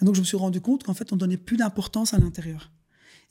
Et 0.00 0.04
donc 0.04 0.14
je 0.14 0.20
me 0.20 0.26
suis 0.26 0.36
rendu 0.36 0.60
compte 0.60 0.82
qu'en 0.82 0.94
fait 0.94 1.12
on 1.12 1.16
donnait 1.16 1.36
plus 1.36 1.56
d'importance 1.56 2.14
à 2.14 2.18
l'intérieur. 2.18 2.72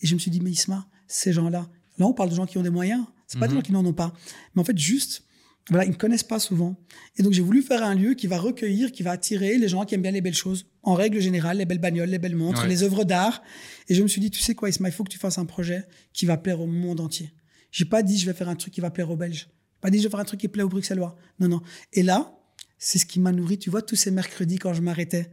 Et 0.01 0.07
je 0.07 0.13
me 0.13 0.19
suis 0.19 0.31
dit, 0.31 0.39
mais 0.39 0.51
Isma, 0.51 0.87
ces 1.07 1.33
gens-là, 1.33 1.67
là 1.97 2.05
on 2.05 2.13
parle 2.13 2.29
de 2.29 2.35
gens 2.35 2.45
qui 2.45 2.57
ont 2.57 2.63
des 2.63 2.69
moyens, 2.69 3.05
c'est 3.27 3.39
pas 3.39 3.47
des 3.47 3.53
mhm. 3.53 3.59
gens 3.59 3.63
qui 3.63 3.71
n'en 3.71 3.85
ont 3.85 3.93
pas. 3.93 4.13
Mais 4.53 4.61
en 4.61 4.65
fait 4.65 4.77
juste, 4.77 5.23
voilà, 5.69 5.85
ils 5.85 5.91
ne 5.91 5.95
connaissent 5.95 6.23
pas 6.23 6.39
souvent. 6.39 6.77
Et 7.17 7.23
donc 7.23 7.33
j'ai 7.33 7.41
voulu 7.41 7.61
faire 7.61 7.83
un 7.83 7.95
lieu 7.95 8.13
qui 8.13 8.27
va 8.27 8.37
recueillir, 8.37 8.91
qui 8.91 9.03
va 9.03 9.11
attirer 9.11 9.57
les 9.57 9.67
gens 9.67 9.83
qui 9.85 9.95
aiment 9.95 10.01
bien 10.01 10.11
les 10.11 10.21
belles 10.21 10.35
choses. 10.35 10.67
En 10.83 10.93
règle 10.93 11.19
générale, 11.19 11.57
les 11.57 11.65
belles 11.65 11.79
bagnoles, 11.79 12.09
les 12.09 12.19
belles 12.19 12.35
montres, 12.35 12.67
les 12.67 12.83
œuvres 12.83 13.03
d'art. 13.03 13.41
Et 13.87 13.95
je 13.95 14.03
me 14.03 14.07
suis 14.07 14.21
dit, 14.21 14.29
tu 14.29 14.41
sais 14.41 14.53
quoi 14.53 14.69
Isma, 14.69 14.89
il 14.89 14.91
faut 14.91 15.03
que 15.03 15.11
tu 15.11 15.17
fasses 15.17 15.39
un 15.39 15.45
projet 15.45 15.85
qui 16.13 16.25
va 16.25 16.37
plaire 16.37 16.61
au 16.61 16.67
monde 16.67 16.99
entier. 16.99 17.33
J'ai 17.71 17.85
pas 17.85 18.03
dit 18.03 18.17
je 18.17 18.25
vais 18.25 18.33
faire 18.33 18.49
un 18.49 18.55
truc 18.55 18.73
qui 18.73 18.81
va 18.81 18.91
plaire 18.91 19.09
aux 19.09 19.17
Belges. 19.17 19.49
Pas 19.81 19.89
dit 19.89 19.97
je 19.97 20.03
vais 20.03 20.09
faire 20.09 20.19
un 20.19 20.25
truc 20.25 20.39
qui 20.39 20.47
plaît 20.47 20.63
aux 20.63 20.69
Bruxellois. 20.69 21.15
Non, 21.39 21.47
non. 21.47 21.61
Et 21.93 22.03
là, 22.03 22.37
c'est 22.77 22.99
ce 22.99 23.05
qui 23.05 23.19
m'a 23.19 23.31
nourri. 23.31 23.57
Tu 23.57 23.69
vois, 23.69 23.81
tous 23.81 23.95
ces 23.95 24.11
mercredis 24.11 24.59
quand 24.59 24.73
je 24.73 24.81
m'arrêtais, 24.81 25.31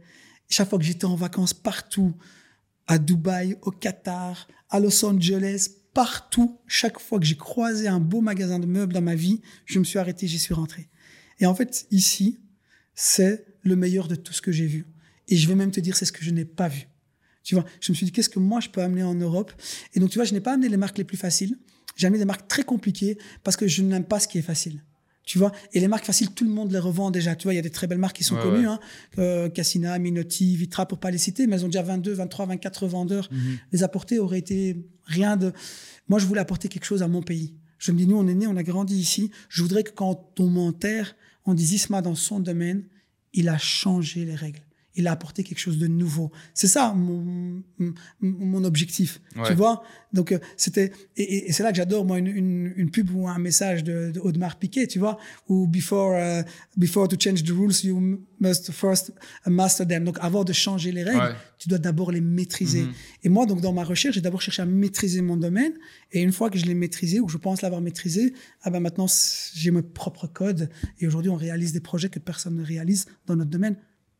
chaque 0.49 0.69
fois 0.69 0.79
que 0.79 0.85
j'étais 0.85 1.05
en 1.05 1.15
vacances 1.15 1.53
partout, 1.53 2.15
à 2.87 2.97
Dubaï, 2.97 3.57
au 3.61 3.71
Qatar, 3.71 4.47
à 4.69 4.79
Los 4.79 5.05
Angeles, 5.05 5.69
partout, 5.93 6.59
chaque 6.67 6.99
fois 6.99 7.19
que 7.19 7.25
j'ai 7.25 7.37
croisé 7.37 7.87
un 7.87 7.99
beau 7.99 8.21
magasin 8.21 8.59
de 8.59 8.65
meubles 8.65 8.93
dans 8.93 9.01
ma 9.01 9.15
vie, 9.15 9.41
je 9.65 9.79
me 9.79 9.83
suis 9.83 9.99
arrêté, 9.99 10.27
j'y 10.27 10.39
suis 10.39 10.53
rentré. 10.53 10.89
Et 11.39 11.45
en 11.45 11.55
fait, 11.55 11.87
ici, 11.91 12.39
c'est 12.95 13.45
le 13.61 13.75
meilleur 13.75 14.07
de 14.07 14.15
tout 14.15 14.33
ce 14.33 14.41
que 14.41 14.51
j'ai 14.51 14.67
vu. 14.67 14.87
Et 15.27 15.37
je 15.37 15.47
vais 15.47 15.55
même 15.55 15.71
te 15.71 15.79
dire, 15.79 15.95
c'est 15.95 16.05
ce 16.05 16.11
que 16.11 16.23
je 16.23 16.31
n'ai 16.31 16.45
pas 16.45 16.67
vu. 16.67 16.87
Tu 17.43 17.55
vois, 17.55 17.65
je 17.81 17.91
me 17.91 17.95
suis 17.95 18.05
dit, 18.05 18.11
qu'est-ce 18.11 18.29
que 18.29 18.39
moi 18.39 18.59
je 18.59 18.69
peux 18.69 18.81
amener 18.81 19.03
en 19.03 19.15
Europe? 19.15 19.51
Et 19.93 19.99
donc, 19.99 20.09
tu 20.09 20.17
vois, 20.17 20.25
je 20.25 20.33
n'ai 20.33 20.41
pas 20.41 20.53
amené 20.53 20.69
les 20.69 20.77
marques 20.77 20.97
les 20.97 21.03
plus 21.03 21.17
faciles. 21.17 21.57
J'ai 21.95 22.07
amené 22.07 22.19
des 22.19 22.25
marques 22.25 22.47
très 22.47 22.63
compliquées 22.63 23.17
parce 23.43 23.57
que 23.57 23.67
je 23.67 23.83
n'aime 23.83 24.05
pas 24.05 24.19
ce 24.19 24.27
qui 24.27 24.37
est 24.37 24.43
facile. 24.43 24.83
Tu 25.25 25.37
vois 25.37 25.51
Et 25.71 25.79
les 25.79 25.87
marques 25.87 26.05
faciles, 26.05 26.31
tout 26.31 26.43
le 26.43 26.49
monde 26.49 26.71
les 26.71 26.79
revend 26.79 27.09
déjà. 27.09 27.35
Tu 27.35 27.43
vois, 27.43 27.53
il 27.53 27.55
y 27.55 27.59
a 27.59 27.63
des 27.63 27.69
très 27.69 27.87
belles 27.87 27.97
marques 27.97 28.17
qui 28.17 28.25
sont 28.25 28.35
connues. 28.35 28.67
Hein. 28.67 28.79
Euh, 29.19 29.49
Cassina, 29.49 29.97
Minotti, 29.97 30.55
Vitra, 30.57 30.85
pour 30.85 30.97
pas 30.97 31.11
les 31.11 31.17
citer, 31.17 31.47
mais 31.47 31.55
elles 31.55 31.65
ont 31.65 31.69
déjà 31.69 31.81
22, 31.81 32.13
23, 32.13 32.45
24 32.47 32.87
vendeurs. 32.87 33.29
Mhm. 33.31 33.57
Les 33.71 33.83
apporter 33.83 34.19
aurait 34.19 34.39
été 34.39 34.85
rien 35.05 35.37
de... 35.37 35.53
Moi, 36.09 36.19
je 36.19 36.25
voulais 36.25 36.41
apporter 36.41 36.67
quelque 36.67 36.85
chose 36.85 37.03
à 37.03 37.07
mon 37.07 37.21
pays. 37.21 37.55
Je 37.77 37.91
me 37.91 37.97
dis, 37.97 38.05
nous, 38.05 38.17
on 38.17 38.27
est 38.27 38.33
né, 38.33 38.47
on 38.47 38.57
a 38.57 38.63
grandi 38.63 38.97
ici. 38.97 39.31
Je 39.47 39.61
voudrais 39.61 39.83
que 39.83 39.91
quand 39.91 40.39
on 40.39 40.47
m'enterre, 40.47 41.15
on 41.45 41.53
dise 41.53 41.71
Isma, 41.71 42.01
dans 42.01 42.15
son 42.15 42.41
domaine, 42.41 42.83
il 43.33 43.47
a 43.47 43.57
changé 43.57 44.25
les 44.25 44.35
règles 44.35 44.61
il 44.95 45.07
a 45.07 45.11
apporté 45.11 45.43
quelque 45.43 45.59
chose 45.59 45.77
de 45.77 45.87
nouveau. 45.87 46.31
C'est 46.53 46.67
ça 46.67 46.93
mon, 46.93 47.63
mon 48.21 48.63
objectif, 48.63 49.21
tu 49.45 49.53
vois? 49.53 49.83
Donc 50.13 50.31
euh, 50.31 50.39
c'était 50.55 50.91
et, 51.17 51.51
c'est 51.51 51.63
là 51.63 51.71
que 51.71 51.77
j'adore 51.77 52.05
moi 52.05 52.19
une, 52.19 52.73
une, 52.75 52.91
pub 52.91 53.09
ou 53.15 53.27
un 53.27 53.39
message 53.39 53.83
de, 53.83 54.11
de 54.11 54.19
Audemars 54.19 54.57
Piguet, 54.57 54.85
tu 54.85 54.99
vois, 54.99 55.17
ou 55.47 55.67
before 55.67 56.13
uh, 56.13 56.43
before 56.77 57.07
to 57.07 57.15
change 57.19 57.43
the 57.43 57.49
rules 57.49 57.83
you 57.83 58.19
must 58.39 58.71
first 58.71 59.11
master 59.47 59.87
them. 59.87 60.03
Donc 60.03 60.17
avant 60.21 60.43
de 60.43 60.53
changer 60.53 60.91
les 60.91 61.03
règles, 61.03 61.35
tu 61.57 61.67
dois 61.67 61.79
d'abord 61.79 62.11
les 62.11 62.21
maîtriser. 62.21 62.83
Mhm. 62.83 62.93
Et 63.23 63.29
moi 63.29 63.45
donc 63.47 63.61
dans 63.61 63.73
ma 63.73 63.83
recherche, 63.83 64.15
j'ai 64.15 64.21
d'abord 64.21 64.41
cherché 64.41 64.61
à 64.61 64.65
maîtriser 64.65 65.21
mon 65.21 65.37
domaine 65.37 65.73
et 66.11 66.21
une 66.21 66.31
fois 66.31 66.51
que 66.51 66.59
je 66.59 66.65
l'ai 66.65 66.75
maîtrisé 66.75 67.19
ou 67.19 67.27
je 67.27 67.37
pense 67.37 67.63
l'avoir 67.63 67.81
maîtrisé, 67.81 68.33
ah 68.61 68.69
ben 68.69 68.79
maintenant 68.79 69.07
j'ai 69.55 69.71
mes 69.71 69.81
propres 69.81 70.27
codes 70.27 70.69
et 70.99 71.07
aujourd'hui 71.07 71.31
on 71.31 71.35
réalise 71.35 71.73
des 71.73 71.81
projets 71.81 72.09
que 72.09 72.19
personne 72.19 72.55
ne 72.55 72.63
réalise 72.63 73.07
dans 73.25 73.35
notre 73.35 73.49
domaine 73.49 73.77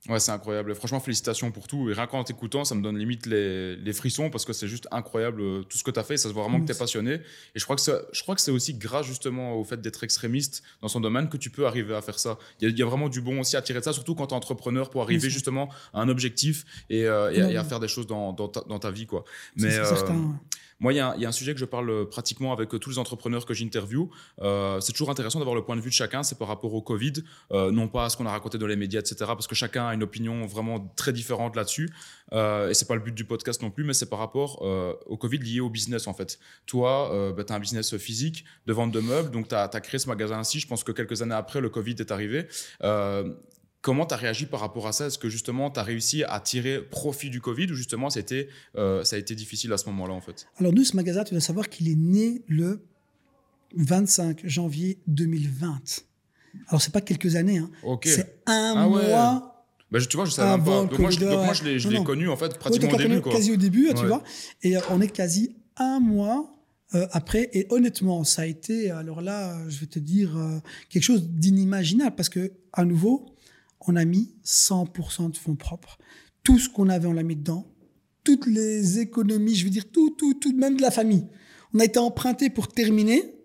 Ouais, 0.09 0.19
c'est 0.19 0.31
incroyable. 0.31 0.75
Franchement, 0.75 0.99
félicitations 0.99 1.51
pour 1.51 1.67
tout. 1.67 1.89
Et 1.89 1.93
rien 1.93 2.07
qu'en 2.07 2.25
t'écoutant, 2.25 2.65
ça 2.65 2.75
me 2.75 2.81
donne 2.81 2.97
limite 2.97 3.25
les, 3.25 3.77
les 3.77 3.93
frissons 3.93 4.29
parce 4.29 4.43
que 4.43 4.51
c'est 4.51 4.67
juste 4.67 4.85
incroyable 4.91 5.41
euh, 5.41 5.63
tout 5.63 5.77
ce 5.77 5.83
que 5.83 5.91
tu 5.91 5.99
as 5.99 6.03
fait. 6.03 6.17
Ça 6.17 6.27
se 6.27 6.33
voit 6.33 6.43
vraiment 6.43 6.59
que 6.59 6.65
tu 6.65 6.73
es 6.73 6.77
passionné. 6.77 7.13
Et 7.55 7.59
je 7.59 7.63
crois 7.63 7.77
que, 7.77 7.81
je 7.81 8.21
crois 8.21 8.35
que 8.35 8.41
c'est 8.41 8.51
aussi 8.51 8.73
grâce 8.73 9.05
justement 9.05 9.55
au 9.55 9.63
fait 9.63 9.79
d'être 9.79 10.03
extrémiste 10.03 10.61
dans 10.81 10.89
son 10.89 10.99
domaine 10.99 11.29
que 11.29 11.37
tu 11.37 11.49
peux 11.49 11.65
arriver 11.65 11.95
à 11.95 12.01
faire 12.01 12.19
ça. 12.19 12.37
Il 12.59 12.77
y, 12.77 12.81
a, 12.81 12.85
vraiment 12.85 13.07
du 13.07 13.21
bon 13.21 13.39
aussi 13.39 13.55
à 13.55 13.61
tirer 13.61 13.79
de 13.79 13.85
ça, 13.85 13.93
surtout 13.93 14.13
quand 14.13 14.27
tu 14.27 14.33
es 14.33 14.37
entrepreneur 14.37 14.89
pour 14.89 15.03
arriver 15.03 15.29
justement 15.29 15.69
à 15.93 16.01
un 16.01 16.09
objectif 16.09 16.65
et, 16.89 17.05
euh, 17.05 17.31
et, 17.31 17.55
à, 17.55 17.63
faire 17.63 17.79
des 17.79 17.87
choses 17.87 18.07
dans, 18.07 18.33
dans, 18.33 18.49
ta, 18.49 18.61
dans 18.67 18.79
ta, 18.79 18.91
vie. 18.91 19.05
Quoi. 19.05 19.23
Mais, 19.55 19.73
euh, 19.73 19.85
certain, 19.85 20.37
moi, 20.79 20.93
il 20.93 20.97
y, 20.97 20.99
a 20.99 21.15
un 21.15 21.31
sujet 21.31 21.53
que 21.53 21.59
je 21.59 21.65
parle 21.65 21.89
euh, 21.89 22.05
pratiquement 22.05 22.51
avec 22.51 22.73
euh, 22.73 22.79
tous 22.79 22.89
les 22.89 22.99
entrepreneurs 22.99 23.45
que 23.45 23.53
j'interview. 23.53 24.09
Euh, 24.41 24.79
c'est 24.79 24.91
toujours 24.91 25.09
intéressant 25.09 25.39
d'avoir 25.39 25.55
le 25.55 25.63
point 25.63 25.75
de 25.75 25.81
vue 25.81 25.89
de 25.89 25.95
chacun. 25.95 26.23
C'est 26.23 26.37
par 26.37 26.47
rapport 26.47 26.73
au 26.73 26.81
Covid, 26.81 27.13
non 27.51 27.87
pas 27.87 28.05
à 28.05 28.09
ce 28.09 28.17
qu'on 28.17 28.25
a 28.25 28.31
raconté 28.31 28.57
dans 28.57 28.67
les 28.67 28.75
médias, 28.75 28.99
etc. 28.99 29.15
Parce 29.27 29.47
que 29.47 29.55
chacun 29.55 29.87
a 29.87 29.93
une 29.93 30.03
opinion 30.03 30.45
vraiment 30.45 30.91
très 30.95 31.13
différente 31.13 31.55
là-dessus. 31.55 31.89
Euh, 32.33 32.69
et 32.69 32.73
c'est 32.73 32.87
pas 32.87 32.95
le 32.95 33.01
but 33.01 33.13
du 33.13 33.25
podcast 33.25 33.61
non 33.61 33.69
plus, 33.69 33.83
mais 33.83 33.93
c'est 33.93 34.09
par 34.09 34.19
rapport 34.19 34.61
au 34.61 35.17
Covid 35.17 35.39
lié 35.39 35.59
au 35.59 35.69
business 35.69 36.07
en 36.07 36.13
fait. 36.13 36.39
Toi, 36.65 37.33
bah, 37.35 37.43
tu 37.43 37.53
as 37.53 37.55
un 37.55 37.59
business 37.59 37.97
physique 37.97 38.45
de 38.65 38.73
vente 38.73 38.91
de 38.91 38.99
meubles, 38.99 39.31
donc 39.31 39.47
tu 39.47 39.55
as, 39.55 39.69
as, 39.71 39.81
créé 39.81 39.99
ce 39.99 40.07
magasin 40.07 40.39
ainsi. 40.39 40.59
Je 40.59 40.67
pense 40.67 40.83
que 40.83 40.91
quelques 40.91 41.21
années 41.21 41.35
après, 41.35 41.61
le 41.61 41.69
Covid 41.69 41.95
est 41.99 42.11
arrivé. 42.11 42.47
Comment 43.83 44.05
tu 44.05 44.13
as 44.13 44.17
réagi 44.17 44.45
par 44.45 44.61
rapport 44.61 44.87
à 44.87 44.93
ça? 44.93 45.07
Est-ce 45.07 45.19
que 45.19 45.27
justement 45.27 45.69
tu 45.69 45.77
as 45.77 45.83
réussi 45.83 46.23
à 46.23 46.39
tirer 46.39 46.81
profit 46.81 47.29
du 47.29 47.41
Covid 47.41 47.69
ou 47.69 47.75
justement 47.75 48.09
c'était, 48.09 48.47
euh, 48.77 49.03
ça 49.03 49.17
a 49.17 49.19
été 49.19 49.35
difficile 49.35 49.73
à 49.73 49.77
ce 49.77 49.87
moment-là 49.87 50.13
en 50.13 50.21
fait? 50.21 50.47
Alors 50.57 50.71
nous, 50.71 50.85
ce 50.85 50.95
magasin, 50.95 51.25
tu 51.25 51.33
dois 51.33 51.41
savoir 51.41 51.67
qu'il 51.67 51.89
est 51.89 51.97
né 51.97 52.43
le 52.47 52.81
25 53.75 54.39
janvier 54.45 54.99
2020. 55.07 56.05
Alors 56.69 56.81
c'est 56.81 56.93
pas 56.93 57.01
quelques 57.01 57.35
années, 57.35 57.57
hein. 57.57 57.69
c'est 58.05 58.37
un 58.45 58.73
ah 58.77 58.87
mois. 58.87 59.65
Bah, 59.91 59.99
tu 59.99 60.15
vois, 60.15 60.25
je 60.25 60.31
savais 60.31 60.63
pas. 60.63 60.85
Donc 60.85 60.97
moi, 60.97 61.11
je, 61.11 61.89
l'ai, 61.89 62.03
connu 62.05 62.29
en 62.29 62.37
fait 62.37 62.57
pratiquement 62.57 62.89
au 62.89 62.97
début. 62.97 63.19
Quoi. 63.19 63.33
Quasi 63.33 63.51
au 63.51 63.57
début, 63.57 63.93
tu 63.93 64.05
vois. 64.05 64.23
Et 64.61 64.77
euh, 64.77 64.81
on 64.91 65.01
est 65.01 65.09
quasi 65.09 65.57
un 65.75 65.99
mois 65.99 66.49
euh, 66.95 67.05
après. 67.11 67.49
Et 67.51 67.67
honnêtement, 67.69 68.23
ça 68.23 68.43
a 68.43 68.45
été, 68.45 68.91
alors 68.91 69.19
là, 69.19 69.57
je 69.67 69.77
vais 69.81 69.87
te 69.87 69.99
dire, 69.99 70.39
quelque 70.89 71.03
chose 71.03 71.27
d'inimaginable 71.27 72.15
parce 72.15 72.29
que, 72.29 72.53
à 72.71 72.85
nouveau, 72.85 73.32
on 73.87 73.95
a 73.95 74.05
mis 74.05 74.33
100% 74.45 75.31
de 75.31 75.37
fonds 75.37 75.55
propres. 75.55 75.97
Tout 76.43 76.59
ce 76.59 76.69
qu'on 76.69 76.89
avait, 76.89 77.07
on 77.07 77.13
l'a 77.13 77.23
mis 77.23 77.35
dedans. 77.35 77.71
Toutes 78.23 78.47
les 78.47 78.99
économies, 78.99 79.55
je 79.55 79.65
veux 79.65 79.69
dire, 79.69 79.89
tout, 79.91 80.11
tout, 80.11 80.33
tout, 80.35 80.55
même 80.55 80.77
de 80.77 80.81
la 80.81 80.91
famille. 80.91 81.27
On 81.73 81.79
a 81.79 81.85
été 81.85 81.99
emprunté 81.99 82.49
pour 82.49 82.67
terminer. 82.67 83.35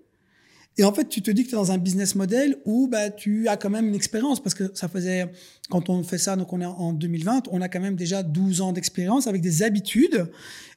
Et 0.77 0.85
en 0.85 0.93
fait, 0.93 1.09
tu 1.09 1.23
te 1.23 1.31
dis 1.31 1.43
que 1.43 1.49
tu 1.49 1.55
es 1.55 1.59
dans 1.59 1.73
un 1.73 1.79
business 1.79 2.15
model 2.15 2.57
où 2.65 2.87
bah, 2.87 3.11
tu 3.11 3.49
as 3.49 3.57
quand 3.57 3.71
même 3.71 3.89
une 3.89 3.97
expérience 3.97 4.41
parce 4.41 4.55
que 4.55 4.71
ça 4.75 4.89
faisait, 4.89 5.29
quand 5.71 5.91
on 5.91 6.05
fait 6.05 6.19
ça, 6.19 6.37
donc 6.37 6.53
on 6.53 6.61
est 6.61 6.67
en 6.67 6.93
2020, 6.93 7.49
on 7.51 7.61
a 7.61 7.69
quand 7.69 7.81
même 7.81 7.97
déjà 7.97 8.23
12 8.23 8.61
ans 8.61 8.73
d'expérience 8.73 9.27
avec 9.27 9.41
des 9.41 9.65
habitudes 9.65 10.31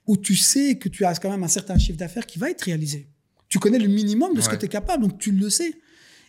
où 0.07 0.17
tu 0.17 0.35
sais 0.35 0.79
que 0.79 0.89
tu 0.89 1.05
as 1.05 1.13
quand 1.15 1.29
même 1.29 1.43
un 1.43 1.47
certain 1.47 1.77
chiffre 1.77 1.99
d'affaires 1.99 2.25
qui 2.25 2.39
va 2.39 2.49
être 2.49 2.63
réalisé. 2.63 3.09
Tu 3.47 3.59
connais 3.59 3.77
le 3.77 3.87
minimum 3.87 4.33
de 4.33 4.41
ce 4.41 4.49
que 4.49 4.55
tu 4.55 4.65
es 4.65 4.69
capable, 4.69 5.03
donc 5.03 5.19
tu 5.19 5.31
le 5.31 5.49
sais. 5.51 5.73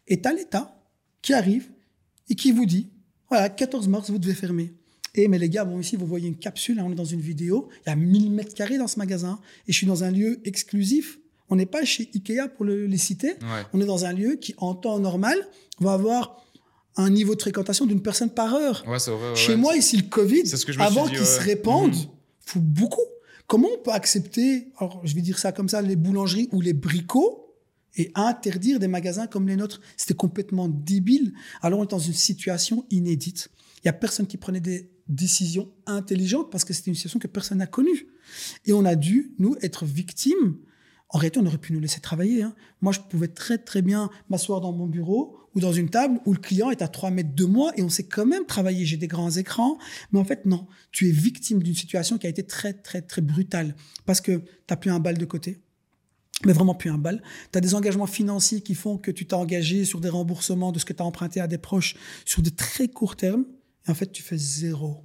Et 0.09 0.21
tu 0.21 0.29
as 0.29 0.35
l'État 0.35 0.79
qui 1.23 1.33
arrive 1.33 1.71
et 2.29 2.35
qui 2.35 2.53
vous 2.53 2.67
dit, 2.67 2.92
voilà, 3.33 3.49
14 3.49 3.89
mars, 3.89 4.11
vous 4.11 4.19
devez 4.19 4.35
fermer. 4.35 4.75
Et 5.15 5.27
mais 5.27 5.39
les 5.39 5.49
gars, 5.49 5.65
bon, 5.65 5.81
ici, 5.81 5.97
vous 5.97 6.05
voyez 6.05 6.29
une 6.29 6.37
capsule, 6.37 6.79
hein, 6.79 6.85
on 6.87 6.93
est 6.93 6.97
dans 6.97 7.07
une 7.07 7.23
vidéo. 7.23 7.71
Il 7.87 7.89
y 7.89 7.93
a 7.93 7.97
1000 7.97 8.31
mètres 8.31 8.55
carrés 8.55 8.77
dans 8.77 8.89
ce 8.89 8.99
magasin. 8.99 9.39
Et 9.67 9.73
je 9.73 9.79
suis 9.79 9.87
dans 9.87 10.05
un 10.05 10.11
lieu 10.11 10.41
exclusif. 10.45 11.19
On 11.49 11.57
n'est 11.57 11.65
pas 11.65 11.83
chez 11.87 12.11
Ikea 12.15 12.49
pour 12.55 12.67
le, 12.67 12.85
les 12.85 12.99
citer. 12.99 13.37
On 13.73 13.81
est 13.81 13.87
dans 13.87 14.05
un 14.05 14.13
lieu 14.13 14.37
qui, 14.37 14.55
en 14.59 14.75
temps 14.75 14.99
normal, 14.99 15.39
va 15.81 15.95
avoir 15.95 16.45
un 16.97 17.09
niveau 17.09 17.35
de 17.35 17.41
fréquentation 17.41 17.87
d'une 17.87 18.03
personne 18.03 18.29
par 18.29 18.55
heure. 18.55 18.85
Ouais, 18.87 18.99
vrai, 18.99 19.35
chez 19.35 19.57
moi, 19.57 19.77
ici, 19.79 19.97
le 19.97 20.03
Covid, 20.03 20.43
avant 20.79 21.07
qu'il 21.07 21.25
se 21.25 21.41
répande, 21.41 21.95
il 21.95 22.03
mhm. 22.03 22.09
faut 22.45 22.61
beaucoup. 22.61 23.01
Comment 23.47 23.69
on 23.75 23.83
peut 23.83 23.93
accepter, 23.93 24.69
alors 24.77 25.01
je 25.05 25.15
vais 25.15 25.23
dire 25.23 25.39
ça 25.39 25.53
comme 25.53 25.71
ça, 25.71 25.81
les 25.81 25.97
boulangeries 25.97 26.51
ou 26.53 26.61
les 26.61 26.75
bricots 26.75 27.42
et 27.97 28.11
interdire 28.15 28.79
des 28.79 28.89
magasins 28.89 29.27
comme 29.27 29.49
les 29.49 29.57
nôtres. 29.57 29.81
C'était 29.97 30.15
complètement 30.15 30.69
débile. 30.69 31.33
Alors 31.61 31.81
on 31.81 31.85
est 31.85 31.91
dans 31.91 31.99
une 31.99 32.13
situation 32.13 32.87
inédite. 32.91 33.49
Il 33.83 33.87
y 33.87 33.89
a 33.89 33.93
personne 33.93 34.27
qui 34.27 34.37
prenait 34.37 34.61
des 34.61 34.91
décisions 35.09 35.71
intelligentes 35.87 36.51
parce 36.51 36.65
que 36.65 36.73
c'était 36.73 36.91
une 36.91 36.95
situation 36.95 37.19
que 37.19 37.27
personne 37.27 37.59
n'a 37.59 37.67
connue. 37.67 38.07
Et 38.65 38.73
on 38.73 38.85
a 38.85 38.95
dû, 38.95 39.35
nous, 39.39 39.57
être 39.63 39.85
victimes. 39.85 40.57
En 41.09 41.19
réalité, 41.19 41.41
on 41.41 41.47
aurait 41.47 41.59
pu 41.59 41.73
nous 41.73 41.81
laisser 41.81 42.01
travailler. 42.01 42.43
Hein. 42.43 42.55
Moi, 42.81 42.93
je 42.93 43.01
pouvais 43.01 43.29
très, 43.29 43.59
très 43.59 43.83
bien 43.83 44.09
m'asseoir 44.31 44.63
dans 44.63 44.73
mon 44.73 44.87
bureau 44.87 45.37
ou 45.55 45.61
dans 45.61 45.73
une 45.73 45.91
table 45.91 46.21
où 46.25 46.33
le 46.33 46.39
client 46.39 46.71
est 46.71 46.81
à 46.81 46.89
3 46.89 47.11
mètres 47.11 47.35
de 47.35 47.45
moi 47.45 47.73
et 47.77 47.83
on 47.83 47.91
sait 47.91 48.05
quand 48.05 48.25
même 48.25 48.47
travailler. 48.47 48.87
J'ai 48.87 48.97
des 48.97 49.09
grands 49.09 49.31
écrans. 49.31 49.77
Mais 50.13 50.19
en 50.19 50.25
fait, 50.25 50.47
non. 50.47 50.67
Tu 50.91 51.09
es 51.09 51.13
victime 51.13 51.63
d'une 51.63 51.75
situation 51.75 52.17
qui 52.17 52.27
a 52.27 52.31
été 52.31 52.45
très, 52.45 52.73
très, 52.73 53.03
très 53.03 53.21
brutale 53.21 53.75
parce 54.07 54.23
que 54.23 54.39
tu 54.39 54.45
n'as 54.71 54.77
plus 54.77 54.91
un 54.91 55.01
bal 55.01 55.19
de 55.19 55.25
côté 55.27 55.61
mais 56.47 56.53
vraiment 56.53 56.75
plus 56.75 56.91
un 56.91 56.99
bal. 56.99 57.23
Tu 57.53 57.59
as 57.59 57.61
des 57.61 57.75
engagements 57.75 58.07
financiers 58.07 58.61
qui 58.61 58.75
font 58.75 58.99
que 58.99 59.11
tu 59.11 59.27
t'es 59.27 59.35
engagé 59.35 59.85
sur 59.85 60.01
des 60.01 60.09
remboursements 60.09 60.73
de 60.73 60.79
ce 60.79 60.85
que 60.85 60.93
tu 60.93 61.03
as 61.03 61.07
emprunté 61.07 61.41
à 61.41 61.47
des 61.47 61.59
proches 61.59 61.97
sur 62.25 62.43
de 62.43 62.51
très 62.51 62.89
courts 62.89 63.17
termes. 63.17 63.45
Et 63.87 63.91
en 63.91 63.95
fait, 63.95 64.13
tu 64.13 64.23
fais 64.23 64.37
zéro. 64.37 65.05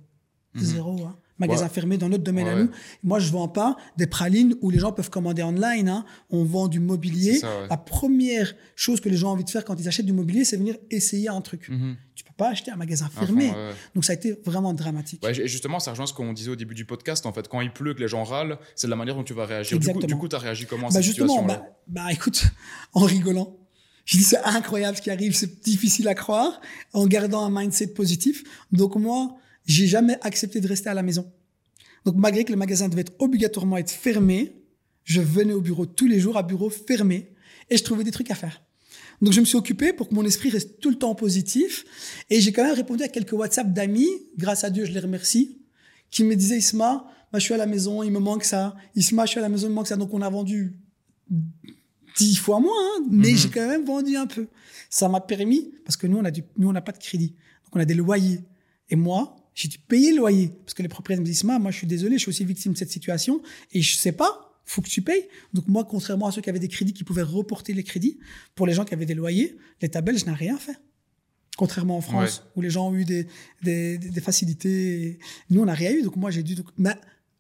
Mhm. 0.54 0.62
Zéro. 0.64 1.06
Hein. 1.06 1.18
Magasin 1.40 1.64
Ouais. 1.66 1.70
fermé 1.70 1.98
dans 1.98 2.10
notre 2.10 2.24
domaine 2.24 2.48
à 2.48 2.56
nous. 2.56 2.70
Moi, 3.04 3.20
je 3.20 3.32
vends 3.32 3.48
pas 3.48 3.76
des 3.98 4.08
pralines 4.08 4.56
où 4.62 4.70
les 4.70 4.80
gens 4.80 4.92
peuvent 4.92 5.10
commander 5.10 5.44
online. 5.44 5.88
hein. 5.90 6.06
On 6.30 6.44
vend 6.44 6.68
du 6.68 6.80
mobilier. 6.80 7.34
C'est 7.34 7.40
ça, 7.40 7.62
ouais. 7.62 7.68
La 7.70 7.78
première 7.78 8.54
chose 8.76 9.00
que 9.02 9.10
les 9.10 9.18
gens 9.18 9.30
ont 9.30 9.34
envie 9.34 9.44
de 9.44 9.50
faire 9.50 9.64
quand 9.66 9.80
ils 9.80 9.88
achètent 9.88 10.06
du 10.06 10.14
mobilier, 10.14 10.46
c'est 10.46 10.58
venir 10.58 10.76
essayer 10.90 11.30
un 11.30 11.42
truc. 11.42 11.70
Mhm. 11.70 11.96
Tu 12.16 12.24
peux 12.24 12.34
pas 12.36 12.50
acheter 12.50 12.72
un 12.72 12.76
magasin 12.76 13.08
fond, 13.14 13.26
fermé. 13.26 13.52
Donc, 13.94 14.04
ça 14.06 14.14
a 14.14 14.16
été 14.16 14.40
vraiment 14.46 14.74
dramatique. 14.74 15.24
Et 15.28 15.48
justement, 15.48 15.80
ça 15.80 15.92
rejoint 15.92 16.08
ce 16.08 16.14
qu'on 16.14 16.34
disait 16.34 16.50
au 16.52 16.56
début 16.56 16.74
du 16.76 16.86
podcast. 16.86 17.26
En 17.28 17.34
fait, 17.34 17.48
quand 17.48 17.62
il 17.62 17.72
pleut, 17.72 17.94
que 17.94 18.00
les 18.00 18.08
gens 18.08 18.24
râlent, 18.24 18.58
c'est 18.76 18.88
de 18.88 18.90
la 18.92 18.96
manière 18.96 19.16
dont 19.16 19.24
tu 19.24 19.34
vas 19.34 19.46
réagir. 19.46 19.78
Exactement. 19.78 20.08
du 20.08 20.16
coup, 20.16 20.28
tu 20.28 20.36
as 20.36 20.40
réagi 20.40 20.66
comment 20.66 20.88
à 20.88 20.90
Bah 20.90 20.94
cette 20.96 21.04
justement, 21.04 21.28
situation-là 21.28 21.64
bah, 21.88 22.02
bah, 22.06 22.12
écoute, 22.12 22.46
en 22.94 23.02
rigolant. 23.02 23.56
Je 24.06 24.18
dis 24.18 24.24
c'est 24.24 24.38
incroyable 24.44 24.96
ce 24.96 25.02
qui 25.02 25.12
arrive, 25.12 25.36
c'est 25.36 25.62
difficile 25.64 26.08
à 26.08 26.16
croire, 26.16 26.62
en 26.94 27.06
gardant 27.08 27.44
un 27.46 27.50
mindset 27.50 27.88
positif. 27.88 28.42
Donc 28.72 28.96
moi, 28.96 29.36
j'ai 29.68 29.86
jamais 29.86 30.18
accepté 30.22 30.60
de 30.62 30.68
rester 30.68 30.90
à 30.90 30.96
la 30.96 31.04
maison. 31.04 31.32
Donc 32.06 32.16
malgré 32.16 32.44
que 32.44 32.52
le 32.52 32.58
magasin 32.58 32.90
devait 32.90 33.02
être 33.02 33.14
obligatoirement 33.20 33.78
être 33.78 33.92
fermé, 33.92 34.64
je 35.04 35.22
venais 35.22 35.54
au 35.54 35.62
bureau 35.62 35.86
tous 35.86 36.08
les 36.08 36.20
jours 36.20 36.38
à 36.38 36.42
bureau 36.44 36.70
fermé 36.72 37.30
et 37.70 37.78
je 37.78 37.84
trouvais 37.84 38.04
des 38.04 38.12
trucs 38.12 38.32
à 38.32 38.36
faire. 38.36 38.64
Donc 39.22 39.34
je 39.34 39.40
me 39.40 39.46
suis 39.46 39.58
occupé 39.58 39.94
pour 39.94 40.10
que 40.10 40.16
mon 40.16 40.24
esprit 40.26 40.50
reste 40.50 40.80
tout 40.80 40.90
le 40.90 40.96
temps 40.98 41.14
positif 41.16 41.86
et 42.30 42.40
j'ai 42.42 42.52
quand 42.52 42.64
même 42.64 42.76
répondu 42.76 43.04
à 43.04 43.08
quelques 43.08 43.34
WhatsApp 43.34 43.72
d'amis, 43.74 44.10
grâce 44.38 44.64
à 44.64 44.70
Dieu 44.70 44.86
je 44.86 44.92
les 44.92 45.00
remercie, 45.00 45.60
qui 46.12 46.24
me 46.24 46.36
disaient 46.36 46.58
Isma, 46.58 47.06
bah, 47.32 47.40
je 47.40 47.44
suis 47.44 47.54
à 47.54 47.58
la 47.58 47.66
maison, 47.66 48.04
il 48.04 48.12
me 48.12 48.20
manque 48.20 48.46
ça. 48.46 48.76
Isma, 48.96 49.26
je 49.26 49.32
suis 49.32 49.40
à 49.40 49.44
la 49.44 49.50
maison, 49.50 49.68
il 49.68 49.72
me 49.72 49.76
manque 49.76 49.88
ça. 49.88 49.98
Donc 49.98 50.14
on 50.14 50.22
a 50.22 50.30
vendu 50.30 50.78
dix 52.18 52.36
fois 52.38 52.60
moins, 52.60 52.72
hein, 52.74 53.06
mais 53.10 53.32
Mhm. 53.32 53.38
j'ai 53.38 53.50
quand 53.50 53.68
même 53.68 53.86
vendu 53.86 54.16
un 54.16 54.28
peu. 54.28 54.48
Ça 54.90 55.10
m'a 55.10 55.20
permis, 55.22 55.74
parce 55.86 55.98
que 55.98 56.08
nous, 56.08 56.18
on 56.18 56.26
a 56.26 56.32
du, 56.32 56.44
nous, 56.58 56.70
on 56.70 56.72
n'a 56.74 56.82
pas 56.82 56.92
de 56.94 56.98
crédit. 57.00 57.30
Donc, 57.66 57.74
on 57.76 57.80
a 57.80 57.86
des 57.86 57.94
loyers. 57.94 58.40
Et 58.90 58.96
moi, 58.96 59.36
j'ai 59.60 59.68
dû 59.70 59.80
payer 59.80 60.12
le 60.12 60.18
loyer. 60.18 60.50
Parce 60.64 60.74
que 60.76 60.84
les 60.84 60.88
propriétaires 60.88 61.22
me 61.22 61.26
disent, 61.26 61.44
moi, 61.44 61.60
je 61.72 61.78
suis 61.78 61.88
désolé, 61.88 62.14
je 62.18 62.20
suis 62.22 62.30
aussi 62.30 62.46
victime 62.46 62.74
de 62.74 62.78
cette 62.78 62.92
situation. 62.92 63.42
Et 63.72 63.82
je 63.82 63.96
sais 63.98 64.12
pas, 64.12 64.54
faut 64.66 64.82
que 64.84 64.88
tu 64.90 65.02
payes. 65.02 65.26
Donc, 65.54 65.68
moi, 65.68 65.84
contrairement 65.84 66.28
à 66.28 66.32
ceux 66.32 66.42
qui 66.42 66.50
avaient 66.52 66.60
des 66.60 66.68
crédits, 66.68 66.94
qui 66.94 67.04
pouvaient 67.04 67.24
reporter 67.24 67.74
les 67.74 67.84
crédits, 67.84 68.20
pour 68.54 68.68
les 68.68 68.74
gens 68.74 68.86
qui 68.86 68.94
avaient 68.94 69.06
des 69.08 69.16
loyers, 69.16 69.58
l'État 69.82 70.02
belge 70.02 70.26
n'a 70.26 70.36
rien 70.36 70.58
fait. 70.58 70.78
Contrairement 71.58 71.98
en 71.98 72.02
France, 72.02 72.44
où 72.56 72.62
les 72.62 72.70
gens 72.70 72.90
ont 72.90 72.94
eu 72.96 73.04
des, 73.04 73.26
des, 73.64 73.98
des- 73.98 74.10
des 74.12 74.22
facilités. 74.22 75.18
Nous, 75.50 75.60
on 75.62 75.66
n'a 75.66 75.74
rien 75.74 75.92
eu. 75.92 76.04
Donc, 76.04 76.16
moi, 76.18 76.30
j'ai 76.30 76.44
dû. 76.44 76.54
donc- 76.54 76.68
mais 76.78 76.94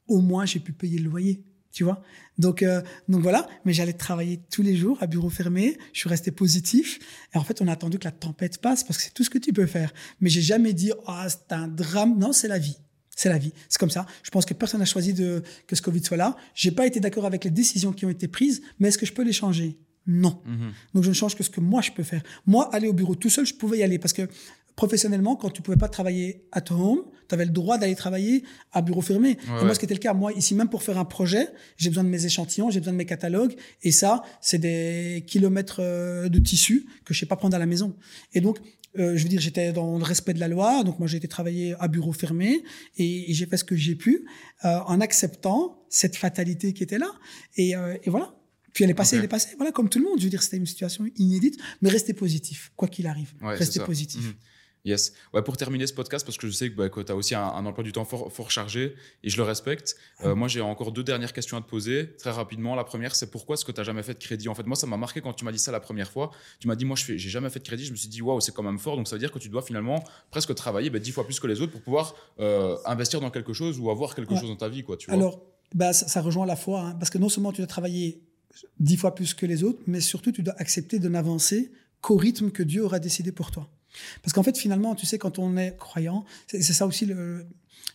au 0.07 0.21
moins, 0.21 0.45
j'ai 0.45 0.59
pu 0.59 0.71
payer 0.73 0.97
le 0.97 1.09
loyer. 1.09 1.43
Tu 1.77 1.83
vois 1.83 2.01
donc, 2.39 2.63
euh, 2.63 2.81
donc 3.07 3.21
voilà, 3.21 3.47
mais 3.63 3.71
j'allais 3.71 3.93
travailler 3.93 4.39
tous 4.49 4.63
les 4.63 4.75
jours 4.75 4.97
à 4.99 5.05
bureau 5.05 5.29
fermé. 5.29 5.77
Je 5.93 5.99
suis 5.99 6.09
resté 6.09 6.31
positif. 6.31 6.97
Et 7.35 7.37
en 7.37 7.43
fait, 7.43 7.61
on 7.61 7.67
a 7.67 7.71
attendu 7.71 7.99
que 7.99 8.05
la 8.05 8.11
tempête 8.11 8.59
passe 8.59 8.83
parce 8.83 8.97
que 8.97 9.03
c'est 9.03 9.13
tout 9.13 9.23
ce 9.23 9.29
que 9.29 9.37
tu 9.37 9.53
peux 9.53 9.67
faire. 9.67 9.93
Mais 10.19 10.29
j'ai 10.31 10.41
jamais 10.41 10.73
dit, 10.73 10.91
ah, 11.05 11.27
c'est 11.29 11.53
un 11.53 11.67
drame. 11.67 12.17
Non, 12.17 12.33
c'est 12.33 12.47
la 12.47 12.57
vie. 12.57 12.77
C'est 13.15 13.29
la 13.29 13.37
vie. 13.37 13.53
C'est 13.69 13.77
comme 13.77 13.91
ça. 13.91 14.07
Je 14.23 14.31
pense 14.31 14.43
que 14.45 14.55
personne 14.55 14.79
n'a 14.79 14.87
choisi 14.87 15.13
de, 15.13 15.43
que 15.67 15.75
ce 15.75 15.83
Covid 15.83 16.03
soit 16.03 16.17
là. 16.17 16.35
J'ai 16.55 16.71
pas 16.71 16.87
été 16.87 16.99
d'accord 16.99 17.25
avec 17.27 17.43
les 17.43 17.51
décisions 17.51 17.93
qui 17.93 18.07
ont 18.07 18.09
été 18.09 18.27
prises, 18.27 18.63
mais 18.79 18.87
est-ce 18.87 18.97
que 18.97 19.05
je 19.05 19.13
peux 19.13 19.23
les 19.23 19.33
changer? 19.33 19.77
Non. 20.07 20.41
Mhm. 20.47 20.71
Donc 20.95 21.03
je 21.03 21.09
ne 21.09 21.13
change 21.13 21.35
que 21.35 21.43
ce 21.43 21.51
que 21.51 21.61
moi 21.61 21.81
je 21.81 21.91
peux 21.91 22.03
faire. 22.03 22.23
Moi, 22.47 22.73
aller 22.73 22.87
au 22.87 22.93
bureau 22.93 23.13
tout 23.13 23.29
seul, 23.29 23.45
je 23.45 23.53
pouvais 23.53 23.77
y 23.77 23.83
aller 23.83 23.99
parce 23.99 24.13
que 24.13 24.27
professionnellement, 24.77 25.35
quand 25.35 25.49
tu 25.49 25.61
pouvais 25.61 25.75
pas 25.75 25.89
travailler 25.89 26.47
at 26.53 26.63
home, 26.71 27.01
tu 27.27 27.35
avais 27.35 27.45
le 27.45 27.51
droit 27.51 27.77
d'aller 27.77 27.95
travailler 27.95 28.43
à 28.71 28.81
bureau 28.81 29.01
fermé. 29.01 29.31
Et 29.31 29.51
ouais. 29.51 29.65
moi, 29.65 29.73
ce 29.73 29.79
qui 29.79 29.85
était 29.85 29.95
le 29.95 29.99
cas, 29.99 30.13
moi, 30.13 30.31
ici, 30.33 30.53
même 30.55 30.69
pour 30.69 30.83
faire 30.83 30.99
un 30.99 31.03
projet, 31.03 31.49
j'ai 31.77 31.89
besoin 31.89 32.05
de 32.05 32.09
mes 32.09 32.25
échantillons, 32.25 32.69
j'ai 32.69 32.79
besoin 32.79 32.93
de 32.93 32.97
mes 32.97 33.05
catalogues. 33.05 33.55
Et 33.81 33.91
ça, 33.91 34.21
c'est 34.39 34.59
des 34.59 35.25
kilomètres 35.27 35.81
euh, 35.81 36.29
de 36.29 36.39
tissu 36.39 36.85
que 37.03 37.13
je 37.13 37.19
sais 37.19 37.25
pas 37.25 37.35
prendre 37.35 37.55
à 37.55 37.59
la 37.59 37.65
maison. 37.65 37.97
Et 38.33 38.39
donc, 38.39 38.59
euh, 38.99 39.17
je 39.17 39.23
veux 39.23 39.29
dire, 39.29 39.41
j'étais 39.41 39.73
dans 39.73 39.97
le 39.97 40.03
respect 40.03 40.35
de 40.35 40.39
la 40.39 40.47
loi. 40.47 40.83
Donc, 40.83 40.99
moi, 40.99 41.07
j'ai 41.07 41.17
été 41.17 41.27
travailler 41.27 41.75
à 41.79 41.87
bureau 41.87 42.13
fermé 42.13 42.63
et, 42.97 43.31
et 43.31 43.33
j'ai 43.33 43.47
fait 43.47 43.57
ce 43.57 43.63
que 43.63 43.75
j'ai 43.75 43.95
pu 43.95 44.25
euh, 44.63 44.77
en 44.85 45.01
acceptant 45.01 45.85
cette 45.89 46.15
fatalité 46.15 46.73
qui 46.73 46.83
était 46.83 46.99
là. 46.99 47.11
Et, 47.55 47.75
euh, 47.75 47.97
et 48.03 48.11
voilà. 48.11 48.35
Puis 48.73 48.83
elle 48.83 48.91
est 48.91 48.93
passée, 48.93 49.17
elle 49.17 49.23
est 49.23 49.27
passée. 49.27 49.55
Voilà, 49.57 49.71
comme 49.71 49.89
tout 49.89 49.97
le 49.97 50.05
monde. 50.05 50.19
Je 50.19 50.25
veux 50.25 50.29
dire, 50.29 50.43
c'était 50.43 50.57
une 50.57 50.67
situation 50.67 51.03
inédite, 51.15 51.57
mais 51.81 51.89
restez 51.89 52.13
positif, 52.13 52.71
quoi 52.75 52.87
qu'il 52.87 53.07
arrive. 53.07 53.33
Ouais, 53.41 53.55
restez 53.55 53.79
positif. 53.79 54.23
Mhm. 54.23 54.33
Yes. 54.87 55.13
Ouais, 55.33 55.41
pour 55.41 55.57
terminer 55.57 55.85
ce 55.85 55.93
podcast, 55.93 56.25
parce 56.25 56.37
que 56.37 56.47
je 56.47 56.51
sais 56.53 56.69
que, 56.71 56.75
bah, 56.75 56.87
tu 56.89 57.11
as 57.11 57.15
aussi 57.15 57.35
un, 57.35 57.41
un 57.43 57.65
emploi 57.65 57.83
du 57.83 57.91
temps 57.91 58.05
fort, 58.05 58.31
fort 58.31 58.49
chargé 58.51 58.95
et 59.23 59.29
je 59.29 59.35
le 59.37 59.43
respecte. 59.43 59.97
Euh, 60.23 60.33
moi, 60.33 60.47
j'ai 60.47 60.61
encore 60.61 60.91
deux 60.93 61.03
dernières 61.03 61.33
questions 61.33 61.57
à 61.57 61.61
te 61.61 61.67
poser 61.69 62.15
très 62.17 62.31
rapidement. 62.31 62.73
La 62.73 62.85
première, 62.85 63.13
c'est 63.15 63.29
pourquoi 63.29 63.55
est-ce 63.55 63.65
que 63.65 63.71
tu 63.73 63.79
n'as 63.81 63.83
jamais 63.83 64.01
fait 64.03 64.13
de 64.13 64.19
crédit? 64.19 64.47
En 64.47 64.55
fait, 64.55 64.65
moi, 64.65 64.77
ça 64.77 64.87
m'a 64.87 64.95
marqué 64.97 65.19
quand 65.19 65.33
tu 65.33 65.43
m'as 65.43 65.51
dit 65.51 65.59
ça 65.59 65.71
la 65.73 65.81
première 65.81 66.09
fois. 66.09 66.31
Tu 66.59 66.67
m'as 66.69 66.75
dit, 66.75 66.85
moi, 66.85 66.95
je 66.95 67.11
n'ai 67.11 67.17
jamais 67.17 67.49
fait 67.49 67.59
de 67.59 67.65
crédit. 67.65 67.83
Je 67.85 67.91
me 67.91 67.97
suis 67.97 68.07
dit, 68.07 68.21
waouh, 68.21 68.39
c'est 68.39 68.53
quand 68.53 68.63
même 68.63 68.79
fort. 68.79 68.95
Donc, 68.95 69.07
ça 69.09 69.15
veut 69.15 69.19
dire 69.19 69.31
que 69.31 69.39
tu 69.39 69.49
dois 69.49 69.61
finalement 69.61 70.01
presque 70.31 70.55
travailler 70.55 70.89
bah, 70.89 70.99
dix 70.99 71.11
fois 71.11 71.25
plus 71.25 71.39
que 71.39 71.47
les 71.47 71.59
autres 71.61 71.73
pour 71.73 71.81
pouvoir 71.81 72.15
euh, 72.39 72.77
investir 72.85 73.19
dans 73.19 73.29
quelque 73.29 73.51
chose 73.53 73.79
ou 73.79 73.89
avoir 73.91 74.15
quelque 74.15 74.33
Ouais. 74.33 74.39
chose 74.39 74.49
dans 74.49 74.55
ta 74.55 74.69
vie. 74.69 74.83
Quoi, 74.83 74.95
tu 74.95 75.07
vois. 75.07 75.15
Alors, 75.15 75.41
bah, 75.75 75.91
ça, 75.91 76.07
ça 76.07 76.21
rejoint 76.21 76.45
la 76.45 76.55
fois, 76.55 76.79
hein, 76.81 76.95
parce 76.99 77.09
que 77.09 77.17
non 77.17 77.27
seulement 77.27 77.51
tu 77.51 77.57
dois 77.61 77.67
travailler 77.67 78.21
dix 78.79 78.95
fois 78.95 79.13
plus 79.13 79.33
que 79.33 79.45
les 79.45 79.63
autres, 79.63 79.81
mais 79.85 79.99
surtout 79.99 80.31
tu 80.31 80.43
dois 80.43 80.55
accepter 80.57 80.97
de 80.99 81.09
n'avancer 81.09 81.71
qu'au 82.01 82.15
rythme 82.15 82.51
que 82.51 82.63
Dieu 82.63 82.83
aura 82.85 82.99
décidé 82.99 83.31
pour 83.33 83.51
toi. 83.51 83.69
Parce 84.21 84.33
qu'en 84.33 84.43
fait, 84.43 84.57
finalement, 84.57 84.95
tu 84.95 85.05
sais, 85.05 85.17
quand 85.17 85.39
on 85.39 85.57
est 85.57 85.75
croyant, 85.77 86.25
c'est 86.47 86.61
ça 86.61 86.85
aussi 86.85 87.05
le, 87.05 87.45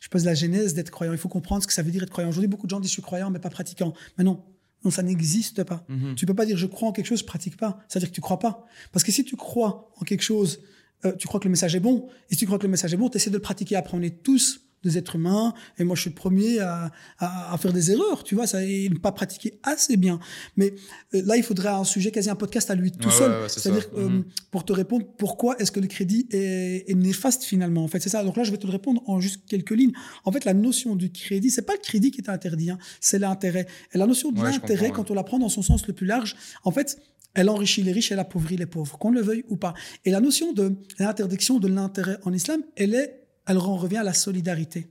je 0.00 0.08
pose 0.08 0.24
la 0.24 0.34
genèse 0.34 0.74
d'être 0.74 0.90
croyant. 0.90 1.12
Il 1.12 1.18
faut 1.18 1.28
comprendre 1.28 1.62
ce 1.62 1.66
que 1.66 1.72
ça 1.72 1.82
veut 1.82 1.90
dire 1.90 2.02
être 2.02 2.10
croyant. 2.10 2.28
Aujourd'hui, 2.28 2.48
beaucoup 2.48 2.66
de 2.66 2.70
gens 2.70 2.80
disent 2.80 2.90
je 2.90 2.94
suis 2.94 3.02
croyant, 3.02 3.30
mais 3.30 3.38
pas 3.38 3.50
pratiquant. 3.50 3.94
Mais 4.18 4.24
non, 4.24 4.42
non, 4.84 4.90
ça 4.90 5.02
n'existe 5.02 5.62
pas. 5.62 5.84
Mhm. 5.88 6.14
Tu 6.16 6.26
peux 6.26 6.34
pas 6.34 6.46
dire 6.46 6.56
je 6.56 6.66
crois 6.66 6.88
en 6.88 6.92
quelque 6.92 7.06
chose, 7.06 7.20
je 7.20 7.24
pratique 7.24 7.56
pas. 7.56 7.78
C'est-à-dire 7.88 8.10
que 8.10 8.14
tu 8.14 8.20
crois 8.20 8.38
pas. 8.38 8.66
Parce 8.90 9.04
que 9.04 9.12
si 9.12 9.24
tu 9.24 9.36
crois 9.36 9.92
en 9.96 10.04
quelque 10.04 10.22
chose, 10.22 10.60
euh, 11.04 11.14
tu 11.16 11.28
crois 11.28 11.38
que 11.38 11.44
le 11.44 11.50
message 11.50 11.76
est 11.76 11.80
bon. 11.80 12.08
Et 12.30 12.34
si 12.34 12.40
tu 12.40 12.46
crois 12.46 12.58
que 12.58 12.64
le 12.64 12.70
message 12.70 12.92
est 12.92 12.96
bon, 12.96 13.08
tu 13.08 13.16
essaies 13.16 13.30
de 13.30 13.36
le 13.36 13.42
pratiquer. 13.42 13.76
Après, 13.76 13.96
on 13.96 14.02
est 14.02 14.22
tous 14.22 14.61
des 14.84 14.98
êtres 14.98 15.16
humains. 15.16 15.54
Et 15.78 15.84
moi, 15.84 15.94
je 15.96 16.02
suis 16.02 16.10
le 16.10 16.14
premier 16.16 16.58
à, 16.60 16.90
à, 17.18 17.52
à 17.54 17.58
faire 17.58 17.72
des 17.72 17.90
erreurs, 17.90 18.24
tu 18.24 18.34
vois, 18.34 18.46
ça, 18.46 18.64
et 18.64 18.88
ne 18.88 18.98
pas 18.98 19.12
pratiquer 19.12 19.58
assez 19.62 19.96
bien. 19.96 20.18
Mais 20.56 20.74
euh, 21.14 21.22
là, 21.24 21.36
il 21.36 21.42
faudrait 21.42 21.68
un 21.68 21.84
sujet, 21.84 22.10
quasi 22.10 22.30
un 22.30 22.34
podcast 22.34 22.70
à 22.70 22.74
lui 22.74 22.90
tout 22.92 23.08
Ouais, 23.08 23.14
seul. 23.14 23.30
ouais, 23.30 23.40
ouais, 23.42 23.48
c'est 23.48 23.60
C'est-à-dire 23.60 23.88
euh, 23.96 24.08
Mhm. 24.08 24.24
pour 24.50 24.64
te 24.64 24.72
répondre, 24.72 25.06
pourquoi 25.18 25.56
est-ce 25.58 25.70
que 25.72 25.80
le 25.80 25.86
crédit 25.86 26.26
est, 26.30 26.84
est 26.90 26.94
néfaste 26.94 27.44
finalement 27.44 27.84
En 27.84 27.88
fait, 27.88 28.00
c'est 28.00 28.08
ça. 28.08 28.22
Donc 28.24 28.36
là, 28.36 28.44
je 28.44 28.50
vais 28.50 28.58
te 28.58 28.66
le 28.66 28.72
répondre 28.72 29.02
en 29.06 29.20
juste 29.20 29.42
quelques 29.48 29.70
lignes. 29.70 29.92
En 30.24 30.32
fait, 30.32 30.44
la 30.44 30.54
notion 30.54 30.96
du 30.96 31.10
crédit, 31.12 31.50
c'est 31.50 31.62
pas 31.62 31.74
le 31.74 31.80
crédit 31.80 32.10
qui 32.10 32.20
est 32.20 32.28
interdit, 32.28 32.70
hein, 32.70 32.78
c'est 33.00 33.18
l'intérêt. 33.18 33.66
Et 33.92 33.98
la 33.98 34.06
notion 34.06 34.32
de 34.32 34.42
l'intérêt, 34.42 34.90
quand 34.90 35.10
on 35.10 35.14
la 35.14 35.22
prend 35.22 35.38
dans 35.38 35.48
son 35.48 35.62
sens 35.62 35.86
le 35.86 35.92
plus 35.92 36.06
large, 36.06 36.36
en 36.64 36.70
fait, 36.70 36.98
elle 37.34 37.48
enrichit 37.48 37.82
les 37.82 37.92
riches, 37.92 38.12
elle 38.12 38.18
appauvrit 38.18 38.56
les 38.58 38.66
pauvres, 38.66 38.98
qu'on 38.98 39.10
le 39.10 39.22
veuille 39.22 39.44
ou 39.48 39.56
pas. 39.56 39.72
Et 40.04 40.10
la 40.10 40.20
notion 40.20 40.52
de 40.52 40.74
l'interdiction 40.98 41.58
de 41.58 41.66
l'intérêt 41.68 42.18
en 42.24 42.32
islam, 42.32 42.60
elle 42.76 42.94
est, 42.94 43.21
elle 43.46 43.58
en 43.58 43.76
revient 43.76 43.98
à 43.98 44.04
la 44.04 44.14
solidarité. 44.14 44.88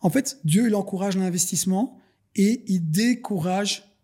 En 0.00 0.10
fait, 0.10 0.38
Dieu, 0.44 0.66
il 0.66 0.74
encourage 0.74 1.16
l'investissement 1.16 1.98
et 2.36 2.62
il 2.66 2.90
décourage 2.90 3.94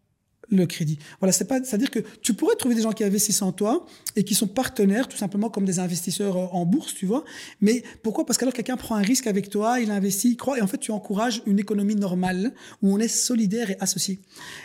le 0.50 0.66
crédit. 0.66 0.98
Voilà, 1.20 1.32
c'est 1.32 1.44
pas, 1.46 1.62
c'est-à-dire 1.62 1.90
que 1.90 2.00
tu 2.22 2.34
pourrais 2.34 2.56
trouver 2.56 2.74
des 2.74 2.82
gens 2.82 2.92
qui 2.92 3.04
investissent 3.04 3.42
en 3.42 3.52
toi 3.52 3.86
et 4.16 4.24
qui 4.24 4.34
sont 4.34 4.48
partenaires, 4.48 5.08
tout 5.08 5.16
simplement 5.16 5.48
comme 5.48 5.64
des 5.64 5.78
investisseurs 5.78 6.54
en 6.54 6.66
bourse, 6.66 6.94
tu 6.94 7.06
vois. 7.06 7.24
Mais 7.60 7.82
pourquoi? 8.02 8.26
Parce 8.26 8.36
qu'alors 8.36 8.52
quelqu'un 8.52 8.76
prend 8.76 8.96
un 8.96 9.02
risque 9.02 9.26
avec 9.26 9.48
toi, 9.48 9.80
il 9.80 9.90
investit, 9.90 10.30
il 10.30 10.36
croit, 10.36 10.58
et 10.58 10.60
en 10.60 10.66
fait 10.66 10.78
tu 10.78 10.90
encourages 10.90 11.42
une 11.46 11.58
économie 11.58 11.94
normale 11.94 12.52
où 12.82 12.92
on 12.92 12.98
est 12.98 13.08
solidaire 13.08 13.70
et 13.70 13.76
associé. 13.80 14.20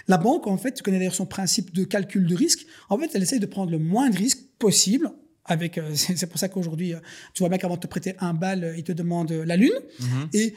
La 0.08 0.18
banque, 0.18 0.48
en 0.48 0.58
fait, 0.58 0.74
tu 0.74 0.84
connais 0.84 0.98
d'ailleurs 0.98 1.16
son 1.16 1.28
principe 1.28 1.74
de 1.74 1.84
calcul 1.84 2.26
de 2.26 2.36
risque. 2.36 2.66
En 2.90 2.98
fait, 2.98 3.12
elle 3.14 3.24
essaye 3.24 3.40
de 3.40 3.46
prendre 3.46 3.72
le 3.72 3.80
moins 3.80 4.10
de 4.10 4.18
risques 4.18 4.44
possible. 4.58 5.12
Avec, 5.46 5.78
euh, 5.78 5.92
c'est 5.96 6.28
pour 6.28 6.40
ça 6.40 6.50
qu'aujourd'hui, 6.50 6.94
euh, 6.94 7.00
tu 7.34 7.42
vois 7.42 7.50
bien 7.50 7.58
qu'avant 7.58 7.76
de 7.76 7.80
te 7.80 7.88
prêter 7.88 8.16
un 8.20 8.34
bal, 8.34 8.64
euh, 8.64 8.78
ils 8.78 8.84
te 8.84 8.92
demandent 8.92 9.32
la 9.32 9.56
lune. 9.56 9.74
Mhm. 10.00 10.30
Et, 10.34 10.54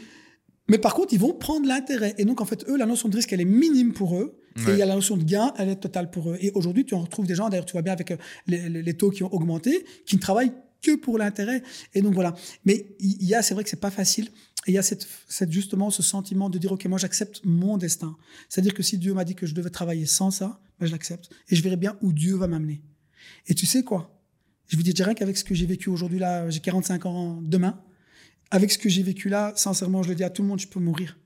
mais 0.69 0.78
par 0.78 0.94
contre, 0.94 1.15
ils 1.15 1.20
vont 1.20 1.32
prendre 1.32 1.66
l'intérêt. 1.66 2.15
Et 2.19 2.24
donc, 2.24 2.40
en 2.40 2.44
fait, 2.44 2.69
eux, 2.69 2.77
la 2.77 2.86
notion 2.86 3.09
de 3.09 3.16
risque, 3.16 3.32
elle 3.32 3.40
est 3.40 3.47
minime 3.47 3.93
pour 3.93 4.16
eux. 4.16 4.35
Et 4.66 4.73
il 4.73 4.77
y 4.77 4.82
a 4.82 4.86
la 4.86 4.97
notion 4.97 5.16
de 5.16 5.23
gain, 5.23 5.52
elle 5.56 5.69
est 5.69 5.77
totale 5.77 6.10
pour 6.10 6.31
eux. 6.31 6.39
Et 6.40 6.51
aujourd'hui, 6.51 6.85
tu 6.85 6.93
en 6.97 7.02
retrouves 7.02 7.28
des 7.28 7.36
gens, 7.36 7.48
d'ailleurs, 7.48 7.65
tu 7.65 7.74
vois 7.74 7.82
bien 7.82 7.93
avec 7.93 8.12
les 8.48 8.94
taux 8.94 9.10
qui 9.10 9.23
ont 9.23 9.32
augmenté, 9.32 9.85
qui 10.05 10.16
ne 10.16 10.20
travaillent 10.20 10.51
que 10.82 10.97
pour 10.97 11.16
l'intérêt. 11.16 11.62
Et 11.94 12.02
donc, 12.02 12.12
voilà. 12.12 12.35
Mais 12.65 12.86
il 12.98 13.24
y 13.24 13.36
a, 13.36 13.43
c'est 13.43 13.55
vrai 13.55 13.62
que 13.62 13.70
c'est 13.70 13.81
pas 13.81 13.93
facile. 13.93 14.31
Et 14.66 14.73
il 14.73 14.74
y 14.74 14.78
a 14.78 14.82
cette, 14.82 15.06
cette, 15.28 15.52
justement 15.52 15.90
ce 15.90 16.02
sentiment 16.02 16.51
de 16.51 16.59
dire, 16.59 16.73
OK, 16.73 16.85
moi, 16.86 16.98
j'accepte 16.98 17.40
mon 17.44 17.78
destin. 17.78 18.16
C'est-à-dire 18.48 18.74
que 18.74 18.82
si 18.82 18.98
Dieu 18.98 19.15
m'a 19.15 19.24
dit 19.24 19.36
que 19.36 19.47
je 19.47 19.55
devais 19.55 19.70
travailler 19.70 20.06
sans 20.06 20.32
ça, 20.32 20.60
ben, 20.81 20.86
je 20.86 20.93
l'accepte. 20.93 21.31
Et 21.48 21.56
je 21.56 21.62
verrai 21.62 21.77
bien 21.77 21.97
où 22.02 22.12
Dieu 22.12 22.35
va 22.35 22.48
m'amener. 22.48 22.82
Et 23.47 23.55
tu 23.55 23.65
sais 23.65 23.85
quoi? 23.85 24.18
Je 24.69 24.77
vous 24.77 24.82
dis 24.82 24.95
rien 25.03 25.15
qu'avec 25.15 25.36
ce 25.36 25.45
que 25.45 25.55
j'ai 25.55 25.66
vécu 25.66 25.89
aujourd'hui, 25.90 26.19
là, 26.19 26.49
j'ai 26.51 26.61
45 26.61 27.07
ans 27.07 27.40
demain. 27.43 27.81
Avec 28.51 28.70
ce 28.70 28.78
que 28.78 28.89
j'ai 28.89 29.03
vécu 29.03 29.28
là, 29.28 29.53
sincèrement, 29.57 30.03
je 30.03 30.11
le 30.11 30.15
dis 30.15 30.24
à 30.24 30.31
tout 30.31 30.43
le 30.43 30.49
monde, 30.49 30.61
je 30.61 30.69
peux 30.69 30.81
mourir. 30.81 31.19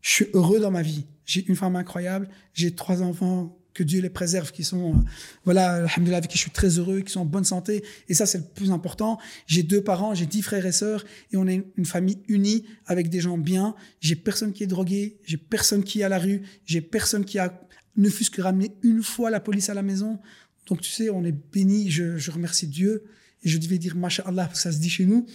Je 0.00 0.10
suis 0.10 0.26
heureux 0.34 0.60
dans 0.60 0.70
ma 0.70 0.82
vie. 0.82 1.06
J'ai 1.24 1.44
une 1.46 1.56
femme 1.56 1.74
incroyable, 1.74 2.28
j'ai 2.54 2.74
trois 2.74 3.02
enfants, 3.02 3.58
que 3.76 3.82
Dieu 3.82 4.00
les 4.00 4.10
préserve, 4.10 4.52
qui 4.52 4.64
sont, 4.64 4.94
euh, 4.94 4.98
voilà, 5.44 5.84
alhamdoulilah, 5.84 6.16
avec 6.16 6.30
qui 6.30 6.38
je 6.38 6.42
suis 6.42 6.50
très 6.50 6.78
heureux, 6.78 7.00
qui 7.00 7.12
sont 7.12 7.20
en 7.20 7.26
bonne 7.26 7.44
santé. 7.44 7.84
Et 8.08 8.14
ça, 8.14 8.24
c'est 8.24 8.38
le 8.38 8.44
plus 8.44 8.70
important. 8.70 9.18
J'ai 9.46 9.62
deux 9.62 9.82
parents, 9.82 10.14
j'ai 10.14 10.24
dix 10.24 10.40
frères 10.40 10.64
et 10.64 10.72
sœurs, 10.72 11.04
et 11.30 11.36
on 11.36 11.46
est 11.46 11.62
une 11.76 11.84
famille 11.84 12.22
unie 12.26 12.64
avec 12.86 13.10
des 13.10 13.20
gens 13.20 13.36
bien. 13.36 13.74
J'ai 14.00 14.16
personne 14.16 14.52
qui 14.54 14.64
est 14.64 14.66
drogué, 14.66 15.18
j'ai 15.24 15.36
personne 15.36 15.84
qui 15.84 16.00
est 16.00 16.04
à 16.04 16.08
la 16.08 16.18
rue, 16.18 16.42
j'ai 16.64 16.80
personne 16.80 17.24
qui 17.24 17.38
a 17.38 17.60
ne 17.98 18.10
fût-ce 18.10 18.30
que 18.30 18.42
ramener 18.42 18.76
une 18.82 19.02
fois 19.02 19.30
la 19.30 19.40
police 19.40 19.70
à 19.70 19.74
la 19.74 19.82
maison. 19.82 20.18
Donc, 20.66 20.80
tu 20.80 20.90
sais, 20.90 21.10
on 21.10 21.24
est 21.24 21.32
béni. 21.52 21.90
Je, 21.90 22.30
remercie 22.30 22.66
Dieu. 22.66 23.04
Et 23.42 23.48
je 23.48 23.58
devais 23.58 23.78
dire 23.78 23.96
Masha'Allah, 23.96 24.50
ça 24.54 24.72
se 24.72 24.78
dit 24.78 24.90
chez 24.90 25.06
nous, 25.06 25.26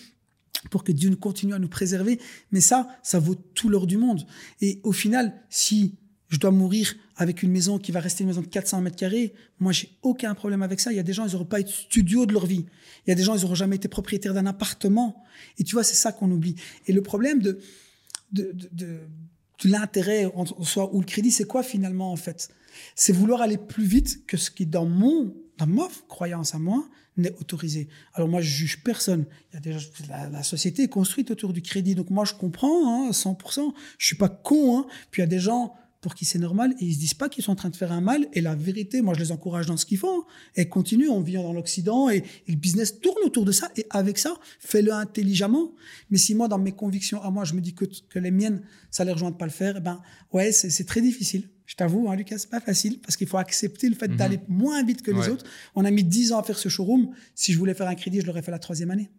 pour 0.70 0.84
que 0.84 0.92
Dieu 0.92 1.16
continue 1.16 1.54
à 1.54 1.60
nous 1.60 1.70
préserver. 1.70 2.20
Mais 2.52 2.62
ça, 2.62 2.88
ça 3.04 3.20
vaut 3.20 3.36
tout 3.36 3.70
l'or 3.70 3.88
du 3.88 3.98
monde. 3.98 4.26
Et 4.60 4.80
au 4.84 4.92
final, 4.92 5.34
si 5.50 5.96
je 6.30 6.38
dois 6.38 6.52
mourir 6.52 6.94
avec 7.16 7.44
une 7.44 7.52
maison 7.52 7.78
qui 7.78 7.92
va 7.92 8.00
rester 8.00 8.24
une 8.24 8.30
maison 8.30 8.42
de 8.42 8.48
400 8.48 8.82
mètres 8.82 8.96
carrés, 8.96 9.34
moi, 9.60 9.72
j'ai 9.72 9.90
aucun 10.02 10.34
problème 10.34 10.62
avec 10.62 10.80
ça. 10.80 10.92
Il 10.92 10.96
y 10.96 11.00
a 11.00 11.04
des 11.04 11.14
gens, 11.14 11.26
ils 11.26 11.34
n'auront 11.34 11.46
pas 11.46 11.60
été 11.60 11.72
studio 11.72 12.26
de 12.26 12.34
leur 12.34 12.46
vie. 12.46 12.66
Il 13.06 13.10
y 13.10 13.14
a 13.14 13.16
des 13.16 13.24
gens, 13.24 13.36
ils 13.36 13.42
n'auront 13.42 13.56
jamais 13.56 13.78
été 13.78 13.88
propriétaires 13.88 14.34
d'un 14.34 14.46
appartement. 14.46 15.24
Et 15.58 15.64
tu 15.64 15.74
vois, 15.74 15.84
c'est 15.84 15.96
ça 15.96 16.12
qu'on 16.12 16.32
oublie. 16.32 16.56
Et 16.88 16.94
le 16.94 17.02
problème 17.02 17.42
de, 17.42 17.60
de 18.32 19.00
l'intérêt 19.64 20.26
en 20.26 20.46
soi 20.64 20.94
ou 20.94 21.00
le 21.00 21.06
crédit, 21.06 21.32
c'est 21.32 21.46
quoi 21.46 21.64
finalement, 21.64 22.12
en 22.12 22.18
fait? 22.18 22.50
C'est 22.96 23.14
vouloir 23.14 23.42
aller 23.42 23.58
plus 23.58 23.86
vite 23.86 24.26
que 24.26 24.38
ce 24.38 24.52
qui, 24.52 24.66
dans 24.66 24.86
mon, 24.86 25.34
dans 25.58 25.68
ma 25.68 25.88
croyance 26.08 26.56
à 26.56 26.60
moi, 26.60 26.88
n'est 27.18 27.34
autorisé. 27.40 27.88
Alors 28.14 28.30
moi, 28.30 28.42
je 28.42 28.50
juge 28.50 28.84
personne. 28.84 29.26
Il 29.52 29.56
y 29.56 29.58
a 29.58 29.60
déjà, 29.60 29.80
la, 30.32 30.44
société 30.44 30.84
est 30.84 30.88
construite 30.88 31.32
autour 31.32 31.54
du 31.54 31.62
crédit. 31.62 31.96
Donc 31.96 32.10
moi, 32.10 32.26
je 32.26 32.34
comprends, 32.34 33.08
hein, 33.08 33.12
100%. 33.12 33.74
Je 33.98 34.06
suis 34.06 34.16
pas 34.16 34.30
con. 34.30 34.80
Hein. 34.80 34.88
Puis 35.12 35.22
il 35.22 35.24
y 35.24 35.28
a 35.28 35.30
des 35.30 35.40
gens 35.40 35.74
pour 36.00 36.16
qui 36.16 36.26
c'est 36.26 36.40
normal 36.40 36.74
et 36.80 36.86
ils 36.86 36.96
se 36.96 37.00
disent 37.00 37.14
pas 37.14 37.30
qu'ils 37.30 37.44
sont 37.44 37.52
en 37.52 37.56
train 37.56 37.70
de 37.70 37.76
faire 37.76 37.92
un 37.92 38.02
mal. 38.02 38.28
Et 38.34 38.42
la 38.42 38.56
vérité, 38.56 39.02
moi, 39.02 39.14
je 39.14 39.20
les 39.20 39.32
encourage 39.32 39.68
dans 39.68 39.78
ce 39.78 39.86
qu'ils 39.86 40.00
font. 40.00 40.24
Et 40.56 40.68
continue, 40.68 41.10
on 41.10 41.22
vit 41.22 41.34
dans 41.34 41.54
l'Occident 41.54 42.10
et, 42.10 42.24
et, 42.48 42.52
le 42.52 42.58
business 42.58 43.00
tourne 43.00 43.24
autour 43.24 43.46
de 43.46 43.52
ça. 43.52 43.70
Et 43.78 43.86
avec 43.92 44.18
ça, 44.18 44.36
fais-le 44.60 44.92
intelligemment. 44.92 45.72
Mais 46.10 46.18
si 46.18 46.34
moi, 46.34 46.48
dans 46.48 46.58
mes 46.58 46.72
convictions 46.72 47.22
à 47.22 47.30
moi, 47.30 47.44
je 47.44 47.54
me 47.54 47.62
dis 47.62 47.76
que, 47.76 47.86
que 48.10 48.20
les 48.20 48.32
miennes, 48.32 48.64
ça 48.90 49.04
les 49.04 49.12
rejoint 49.12 49.32
de 49.32 49.36
pas 49.36 49.46
le 49.46 49.52
faire, 49.52 49.76
eh 49.78 49.82
ben, 49.82 50.02
ouais, 50.34 50.52
c'est 50.52 50.86
très 50.86 51.02
difficile. 51.02 51.50
Je 51.72 51.78
t'avoue, 51.78 52.10
hein, 52.10 52.18
Lucas, 52.18 52.38
c'est 52.38 52.50
pas 52.50 52.60
facile 52.60 53.00
parce 53.00 53.16
qu'il 53.16 53.28
faut 53.28 53.38
accepter 53.38 53.88
le 53.88 53.96
fait 53.96 54.10
mm 54.10 54.12
-hmm. 54.12 54.18
d'aller 54.18 54.40
moins 54.50 54.84
vite 54.84 55.02
que 55.04 55.12
les 55.12 55.20
ouais. 55.20 55.30
autres. 55.30 55.46
On 55.74 55.86
a 55.86 55.92
mis 55.98 56.04
10 56.04 56.34
ans 56.34 56.40
à 56.40 56.44
faire 56.44 56.58
ce 56.58 56.68
showroom. 56.68 57.04
Si 57.34 57.54
je 57.54 57.58
voulais 57.58 57.74
faire 57.74 57.88
un 57.88 57.96
crédit, 57.96 58.20
je 58.20 58.26
l'aurais 58.28 58.42
fait 58.42 58.52
la 58.52 58.60
troisième 58.60 58.92
année. 58.92 59.10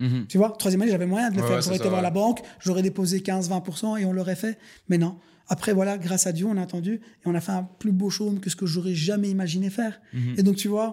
Mm 0.00 0.06
-hmm. 0.06 0.26
Tu 0.26 0.38
vois, 0.38 0.50
troisième 0.58 0.80
année, 0.82 0.92
j'avais 0.96 1.10
moyen 1.14 1.28
de 1.30 1.36
le 1.36 1.42
ouais, 1.42 1.48
faire. 1.48 1.60
J'aurais 1.60 1.76
été 1.82 1.90
voir 1.94 2.00
la 2.10 2.14
banque, 2.20 2.40
j'aurais 2.64 2.84
déposé 2.90 3.20
15-20% 3.20 4.00
et 4.00 4.04
on 4.06 4.12
l'aurait 4.18 4.40
fait. 4.44 4.56
Mais 4.88 4.96
non. 5.04 5.12
Après, 5.54 5.72
voilà, 5.74 5.98
grâce 6.06 6.26
à 6.30 6.32
Dieu, 6.32 6.46
on 6.52 6.56
a 6.56 6.62
entendu 6.68 6.94
et 7.20 7.24
on 7.30 7.34
a 7.34 7.42
fait 7.46 7.56
un 7.60 7.64
plus 7.82 7.92
beau 8.00 8.08
showroom 8.14 8.40
que 8.40 8.48
ce 8.52 8.56
que 8.56 8.66
j'aurais 8.72 8.96
jamais 9.10 9.28
imaginé 9.36 9.68
faire. 9.68 9.94
Mm 9.94 10.18
-hmm. 10.18 10.38
Et 10.38 10.42
donc, 10.46 10.56
tu 10.56 10.68
vois, 10.68 10.88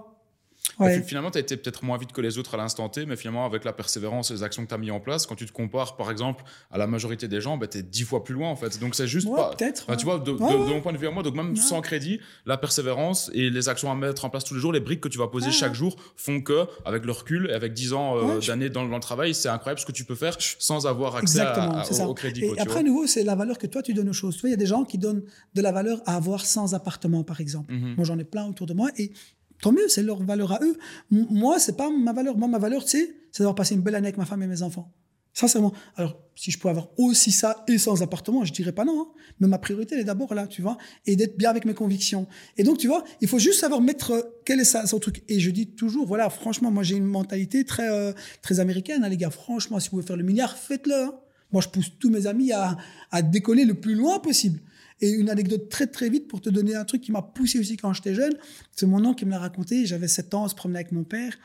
Ouais. 0.81 0.99
Bah, 0.99 1.05
finalement, 1.05 1.31
tu 1.31 1.37
as 1.37 1.41
été 1.41 1.57
peut-être 1.57 1.83
moins 1.83 1.97
vite 1.97 2.11
que 2.11 2.21
les 2.21 2.37
autres 2.37 2.55
à 2.55 2.57
l'instant 2.57 2.89
T, 2.89 3.05
mais 3.05 3.15
finalement, 3.15 3.45
avec 3.45 3.63
la 3.63 3.73
persévérance 3.73 4.31
et 4.31 4.33
les 4.33 4.43
actions 4.43 4.63
que 4.63 4.69
tu 4.69 4.75
as 4.75 4.77
mis 4.77 4.91
en 4.91 4.99
place, 4.99 5.25
quand 5.25 5.35
tu 5.35 5.45
te 5.45 5.51
compares, 5.51 5.95
par 5.95 6.11
exemple, 6.11 6.43
à 6.71 6.77
la 6.77 6.87
majorité 6.87 7.27
des 7.27 7.41
gens, 7.41 7.57
bah, 7.57 7.67
tu 7.67 7.79
es 7.79 7.83
dix 7.83 8.03
fois 8.03 8.23
plus 8.23 8.33
loin, 8.33 8.49
en 8.49 8.55
fait. 8.55 8.79
Donc, 8.79 8.95
c'est 8.95 9.07
juste 9.07 9.27
ouais, 9.27 9.35
pas. 9.35 9.51
Peut-être. 9.55 9.83
Enfin, 9.87 9.95
tu 9.95 10.05
vois, 10.05 10.19
de, 10.19 10.31
ouais, 10.31 10.53
de, 10.53 10.57
de, 10.57 10.73
mon 10.73 10.81
point 10.81 10.93
de 10.93 10.97
vue 10.97 11.07
à 11.07 11.11
moi, 11.11 11.23
donc 11.23 11.35
même 11.35 11.55
sans 11.55 11.81
crédit, 11.81 12.19
la 12.45 12.57
persévérance 12.57 13.29
et 13.33 13.49
les 13.49 13.69
actions 13.69 13.91
à 13.91 13.95
mettre 13.95 14.25
en 14.25 14.29
place 14.29 14.43
tous 14.43 14.53
les 14.53 14.59
jours, 14.59 14.73
les 14.73 14.79
briques 14.79 15.01
que 15.01 15.09
tu 15.09 15.17
vas 15.17 15.27
poser 15.27 15.51
chaque 15.51 15.73
jour 15.73 15.95
font 16.15 16.41
que, 16.41 16.65
avec 16.85 17.05
le 17.05 17.11
recul 17.11 17.49
et 17.49 17.53
avec 17.53 17.73
dix 17.73 17.93
ans 17.93 18.17
euh, 18.17 18.39
d'années 18.39 18.69
dans, 18.69 18.85
dans, 18.87 18.95
le 18.95 19.01
travail, 19.01 19.33
c'est 19.33 19.49
incroyable 19.49 19.79
ce 19.79 19.85
que 19.85 19.91
tu 19.91 20.03
peux 20.03 20.15
faire 20.15 20.35
sans 20.39 20.85
avoir 20.87 21.15
accès 21.15 21.39
Exactement, 21.39 21.77
à, 21.77 21.81
à, 21.81 22.05
au, 22.05 22.09
au, 22.09 22.13
crédit. 22.13 22.45
Et 22.45 22.47
quoi, 22.47 22.61
après, 22.61 22.79
à 22.79 22.83
nouveau, 22.83 23.07
c'est 23.07 23.23
la 23.23 23.35
valeur 23.35 23.57
que 23.57 23.67
toi, 23.67 23.81
tu 23.81 23.93
donnes 23.93 24.09
aux 24.09 24.13
choses. 24.13 24.35
Tu 24.35 24.41
vois, 24.41 24.49
il 24.49 24.53
y 24.53 24.55
a 24.55 24.57
des 24.57 24.65
gens 24.65 24.83
qui 24.83 24.97
donnent 24.97 25.23
de 25.53 25.61
la 25.61 25.71
valeur 25.71 26.01
à 26.05 26.15
avoir 26.15 26.45
sans 26.45 26.73
appartement, 26.73 27.23
par 27.23 27.39
exemple. 27.41 27.71
Mm 27.73 27.77
-hmm. 27.77 27.95
Moi, 27.95 28.05
j'en 28.05 28.19
ai 28.19 28.23
plein 28.23 28.45
autour 28.47 28.67
de 28.67 28.73
moi 28.73 28.89
et 28.97 29.11
tant 29.61 29.71
mieux, 29.71 29.87
c'est 29.87 30.03
leur 30.03 30.23
valeur 30.23 30.51
à 30.51 30.59
eux. 30.61 30.77
M 31.11 31.27
moi, 31.29 31.59
c'est 31.59 31.77
pas 31.77 31.89
ma 31.89 32.13
valeur. 32.13 32.37
Moi, 32.37 32.47
ma 32.47 32.59
valeur, 32.59 32.83
tu 32.83 32.97
sais, 32.97 33.15
c'est 33.31 33.43
d'avoir 33.43 33.55
passé 33.55 33.75
une 33.75 33.81
belle 33.81 33.95
année 33.95 34.07
avec 34.07 34.17
ma 34.17 34.25
femme 34.25 34.43
et 34.43 34.47
mes 34.47 34.61
enfants. 34.61 34.91
Sincèrement. 35.33 35.71
Alors, 35.95 36.19
si 36.35 36.51
je 36.51 36.59
pouvais 36.59 36.71
avoir 36.71 36.89
aussi 36.97 37.31
ça 37.31 37.63
et 37.67 37.77
sans 37.77 38.03
appartement, 38.03 38.43
je 38.43 38.51
dirais 38.51 38.73
pas 38.73 38.83
non. 38.83 39.01
Hein. 39.01 39.07
Mais 39.39 39.47
ma 39.47 39.59
priorité, 39.59 39.95
elle 39.95 40.01
est 40.01 40.05
d'abord 40.05 40.33
là, 40.33 40.45
tu 40.45 40.61
vois, 40.61 40.77
et 41.05 41.15
d'être 41.15 41.37
bien 41.37 41.49
avec 41.49 41.63
mes 41.63 41.73
convictions. 41.73 42.27
Et 42.57 42.63
donc, 42.63 42.79
tu 42.79 42.87
vois, 42.87 43.05
il 43.21 43.29
faut 43.29 43.39
juste 43.39 43.61
savoir 43.61 43.79
mettre 43.79 44.11
euh, 44.11 44.21
quel 44.43 44.59
est 44.59 44.65
son 44.65 44.99
truc. 44.99 45.23
Et 45.29 45.39
je 45.39 45.49
dis 45.49 45.67
toujours, 45.67 46.05
voilà, 46.05 46.29
franchement, 46.29 46.69
moi, 46.69 46.83
j'ai 46.83 46.97
une 46.97 47.05
mentalité 47.05 47.63
très, 47.63 47.89
euh, 47.89 48.11
très 48.41 48.59
américaine, 48.59 49.05
hein, 49.05 49.09
les 49.09 49.17
gars. 49.17 49.29
Franchement, 49.29 49.79
si 49.79 49.89
vous 49.89 49.97
voulez 49.97 50.07
faire 50.07 50.17
le 50.17 50.23
milliard, 50.23 50.57
faites-le. 50.57 50.95
Hein. 50.95 51.15
Moi, 51.53 51.61
je 51.61 51.69
pousse 51.69 51.91
tous 51.97 52.09
mes 52.09 52.27
amis 52.27 52.51
à, 52.51 52.77
à 53.11 53.21
décoller 53.21 53.63
le 53.63 53.75
plus 53.75 53.95
loin 53.95 54.19
possible. 54.19 54.59
Et 55.01 55.09
une 55.09 55.29
anecdote 55.29 55.67
très 55.69 55.87
très 55.87 56.09
vite 56.09 56.27
pour 56.27 56.41
te 56.41 56.49
donner 56.49 56.75
un 56.75 56.85
truc 56.85 57.01
qui 57.01 57.11
m'a 57.11 57.23
poussé 57.23 57.59
aussi 57.59 57.75
quand 57.75 57.91
j'étais 57.91 58.13
jeune. 58.13 58.33
C'est 58.71 58.85
mon 58.85 59.03
oncle 59.03 59.19
qui 59.19 59.25
me 59.25 59.31
l'a 59.31 59.39
raconté. 59.39 59.85
J'avais 59.85 60.07
7 60.07 60.33
ans, 60.35 60.43
on 60.45 60.47
se 60.47 60.55
promenait 60.55 60.79
avec 60.79 60.91
mon 60.91 61.03
père 61.03 61.37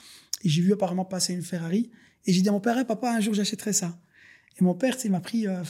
et 0.45 0.49
j'ai 0.49 0.63
vu 0.63 0.73
apparemment 0.73 1.05
passer 1.05 1.33
une 1.33 1.43
Ferrari. 1.43 1.91
Et 2.27 2.33
j'ai 2.33 2.43
dit 2.43 2.49
à 2.49 2.53
mon 2.53 2.61
père, 2.61 2.77
hey, 2.77 2.85
papa, 2.85 3.11
un 3.15 3.21
jour 3.21 3.35
j'achèterai 3.35 3.73
ça. 3.73 3.99
Et 4.59 4.65
mon 4.65 4.75
père, 4.75 4.97
il 5.05 5.11
m'a 5.11 5.21
pris, 5.21 5.47
euh, 5.47 5.63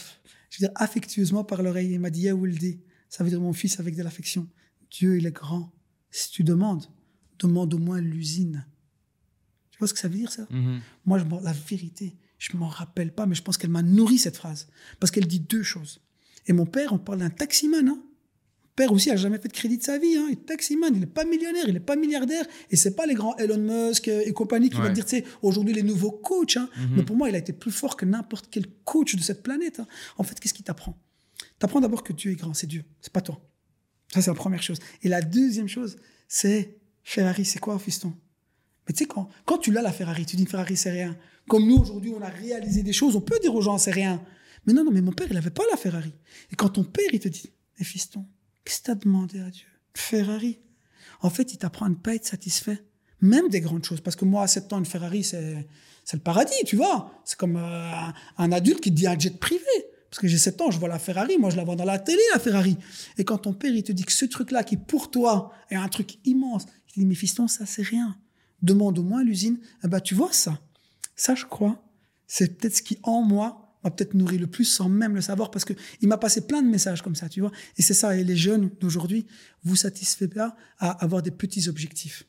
je 0.51 0.59
veux 0.59 0.69
dire, 0.69 0.73
affectueusement 0.75 1.45
par 1.45 1.63
l'oreille. 1.63 1.93
Il 1.93 2.01
m'a 2.01 2.11
dit, 2.11 2.23
Yawuldi, 2.23 2.81
ça 3.09 3.25
veut 3.25 3.31
dire 3.31 3.41
mon 3.41 3.53
fils 3.53 3.79
avec 3.81 3.97
de 3.97 4.03
l'affection. 4.03 4.49
Dieu, 4.91 5.17
il 5.19 5.27
est 5.27 5.33
grand. 5.33 5.73
Si 6.11 6.31
tu 6.31 6.45
demandes, 6.45 6.87
demande 7.39 7.75
au 7.75 7.79
moins 7.79 8.01
l'usine. 8.01 8.67
Tu 9.71 9.79
vois 9.79 9.89
ce 9.89 9.95
que 9.95 10.01
ça 10.01 10.09
veut 10.09 10.17
dire 10.17 10.33
ça? 10.33 10.47
Mm 10.51 10.77
-hmm. 10.77 10.81
Moi, 11.05 11.19
je, 11.19 11.25
la 11.45 11.53
vérité, 11.53 12.17
je 12.39 12.57
m'en 12.57 12.69
rappelle 12.69 13.13
pas, 13.13 13.27
mais 13.27 13.35
je 13.35 13.43
pense 13.43 13.59
qu'elle 13.59 13.71
m'a 13.71 13.83
nourri 13.83 14.19
cette 14.19 14.37
phrase. 14.37 14.69
Parce 14.99 15.11
qu'elle 15.11 15.27
dit 15.27 15.41
deux 15.41 15.63
choses. 15.63 16.01
Et 16.47 16.53
mon 16.53 16.67
père, 16.67 16.93
on 16.93 16.99
parle 16.99 17.19
d'un 17.19 17.31
taximan. 17.31 17.89
Hein. 17.89 17.99
Mon 18.03 18.75
père 18.77 18.93
aussi 18.93 19.11
a 19.11 19.17
jamais 19.17 19.39
fait 19.39 19.49
de 19.49 19.53
crédit 19.53 19.79
de 19.79 19.83
sa 19.83 19.99
vie. 19.99 20.17
Hein. 20.17 20.27
Il 20.29 20.33
est 20.35 20.47
taximan, 20.47 20.91
il 20.95 21.01
n'est 21.01 21.07
pas 21.07 21.25
millionnaire, 21.25 21.65
il 21.67 21.75
n'est 21.75 21.81
pas 21.81 21.97
milliardaire. 21.97 22.45
Et 22.71 22.77
c'est 22.77 22.95
pas 22.95 23.07
les 23.07 23.15
grands 23.15 23.37
Elon 23.37 23.59
Musk 23.59 24.09
et 24.09 24.33
compagnie 24.33 24.71
qui 24.71 24.77
ouais. 24.77 24.89
vont 24.89 24.93
dire, 24.93 25.05
tu 25.05 25.17
sais, 25.17 25.25
aujourd'hui 25.43 25.75
les 25.75 25.83
nouveaux 25.83 26.13
coachs. 26.13 26.57
Hein. 26.57 26.69
Mm 26.77 26.83
-hmm. 26.85 26.97
Mais 26.97 27.05
pour 27.05 27.17
moi, 27.17 27.29
il 27.31 27.35
a 27.35 27.39
été 27.39 27.53
plus 27.53 27.73
fort 27.73 27.97
que 27.97 28.05
n'importe 28.05 28.47
quel 28.51 28.67
coach 28.85 29.17
de 29.17 29.23
cette 29.23 29.43
planète. 29.43 29.81
Hein. 29.81 29.87
En 30.19 30.25
fait, 30.25 30.39
qu'est-ce 30.39 30.55
qu'il 30.55 30.65
t'apprend? 30.65 30.95
T'apprends 31.59 31.81
d'abord 31.81 32.03
que 32.03 32.13
Dieu 32.13 32.33
est 32.33 32.37
grand, 32.43 32.55
c'est 32.55 32.67
Dieu, 32.67 32.85
c'est 33.01 33.13
pas 33.13 33.23
toi. 33.23 33.41
Ça, 34.13 34.21
c'est 34.23 34.31
la 34.31 34.35
première 34.45 34.63
chose. 34.63 34.79
Et 35.03 35.09
la 35.09 35.23
deuxième 35.23 35.69
chose, 35.69 35.97
c'est 36.29 36.79
Ferrari, 37.03 37.45
c'est 37.45 37.59
quoi, 37.59 37.79
fiston? 37.79 38.13
Mais 38.87 38.93
tu 38.95 38.99
sais, 39.01 39.07
quand, 39.07 39.29
quand 39.45 39.59
tu 39.59 39.73
l'as, 39.73 39.83
la 39.83 39.93
Ferrari, 39.93 40.25
tu 40.27 40.37
dis 40.37 40.47
Ferrari, 40.47 40.77
c'est 40.77 40.91
rien. 40.91 41.17
Comme 41.49 41.67
nous, 41.67 41.77
aujourd'hui, 41.77 42.13
on 42.19 42.23
a 42.23 42.29
réalisé 42.29 42.83
des 42.83 42.93
choses, 42.93 43.17
on 43.17 43.21
peut 43.21 43.39
dire 43.41 43.55
aux 43.55 43.63
gens, 43.63 43.79
c'est 43.79 43.91
rien. 43.91 44.23
Mais 44.67 44.73
non, 44.73 44.85
non, 44.85 44.91
mais 44.91 45.01
mon 45.01 45.13
père, 45.13 45.27
il 45.29 45.35
n'avait 45.35 45.51
pas 45.51 45.63
la 45.71 45.77
Ferrari. 45.77 46.13
Et 46.51 46.57
quand 46.57 46.71
ton 46.71 46.85
père, 46.85 47.07
il 47.13 47.21
te 47.21 47.29
dit, 47.29 47.51
mais 47.79 47.85
fiston, 47.85 48.27
qu'est-ce 48.65 48.81
que 48.81 48.85
tu 48.87 48.91
as 48.91 48.95
demandé 48.97 49.41
à 49.41 49.51
Dieu? 49.51 49.67
Ferrari. 49.95 50.59
En 51.21 51.31
fait, 51.31 51.53
il 51.53 51.59
t'apprend 51.59 51.87
à 51.87 51.89
ne 51.89 51.95
pas 51.95 52.15
être 52.15 52.27
satisfait, 52.27 52.85
même 53.21 53.49
des 53.49 53.61
grandes 53.61 53.85
choses. 53.85 54.01
Parce 54.01 54.17
que 54.17 54.25
moi, 54.25 54.43
à 54.43 54.47
7 54.47 54.73
ans, 54.73 54.79
une 54.79 54.87
Ferrari, 54.87 55.25
c'est 55.25 55.67
le 56.13 56.19
paradis, 56.19 56.55
tu 56.67 56.77
vois. 56.77 57.11
C'est 57.25 57.39
comme 57.39 57.57
euh, 57.57 58.11
un 58.39 58.53
adulte 58.53 58.81
qui 58.81 58.91
te 58.91 58.97
dit 58.97 59.07
un 59.07 59.19
jet 59.19 59.39
privé. 59.39 59.65
Parce 60.11 60.21
que 60.21 60.29
j'ai 60.29 60.39
7 60.39 60.61
ans, 60.61 60.71
je 60.71 60.79
vois 60.79 60.89
la 60.89 60.99
Ferrari, 60.99 61.37
moi 61.39 61.51
je 61.51 61.57
la 61.57 61.65
vois 61.65 61.77
dans 61.77 61.85
la 61.85 61.99
télé, 61.99 62.21
la 62.33 62.39
Ferrari. 62.39 62.77
Et 63.19 63.25
quand 63.25 63.39
ton 63.39 63.53
père, 63.53 63.75
il 63.75 63.83
te 63.83 63.93
dit 63.93 64.05
que 64.05 64.13
ce 64.13 64.25
truc-là, 64.25 64.65
qui 64.65 64.77
pour 64.77 65.11
toi 65.11 65.53
est 65.69 65.75
un 65.75 65.89
truc 65.89 66.19
immense, 66.25 66.65
il 66.89 66.95
te 66.95 67.01
dit, 67.01 67.07
mais 67.07 67.15
fiston, 67.15 67.49
ça 67.49 67.67
c'est 67.67 67.83
rien. 67.83 68.17
Demande 68.63 68.99
au 68.99 69.03
moins 69.03 69.23
l'usine. 69.23 69.59
Eh 69.85 69.89
ben, 69.89 70.01
tu 70.01 70.15
vois 70.15 70.33
ça. 70.33 70.61
Ça, 71.17 71.35
je 71.35 71.45
crois, 71.45 71.83
c'est 72.27 72.57
peut-être 72.57 72.77
ce 72.77 72.83
qui, 72.83 72.99
en 73.03 73.23
moi, 73.23 73.66
m'a 73.85 73.91
peut-être 73.91 74.15
nourri 74.15 74.39
le 74.39 74.47
plus 74.47 74.65
sans 74.65 74.89
même 74.89 75.15
le 75.15 75.21
savoir 75.21 75.51
parce 75.51 75.65
que 75.65 75.73
il 76.01 76.09
m'a 76.09 76.19
passé 76.19 76.47
plein 76.47 76.63
de 76.63 76.69
messages 76.69 77.03
comme 77.03 77.15
ça, 77.15 77.29
tu 77.29 77.41
vois. 77.41 77.53
Et 77.77 77.83
c'est 77.83 77.95
ça. 77.95 78.17
Et 78.17 78.25
les 78.25 78.37
jeunes 78.37 78.71
d'aujourd'hui, 78.81 79.27
vous 79.65 79.77
satisfaites 79.77 80.35
pas 80.35 80.57
à 80.79 80.91
avoir 81.03 81.23
des 81.23 81.31
petits 81.31 81.69
objectifs. 81.69 82.25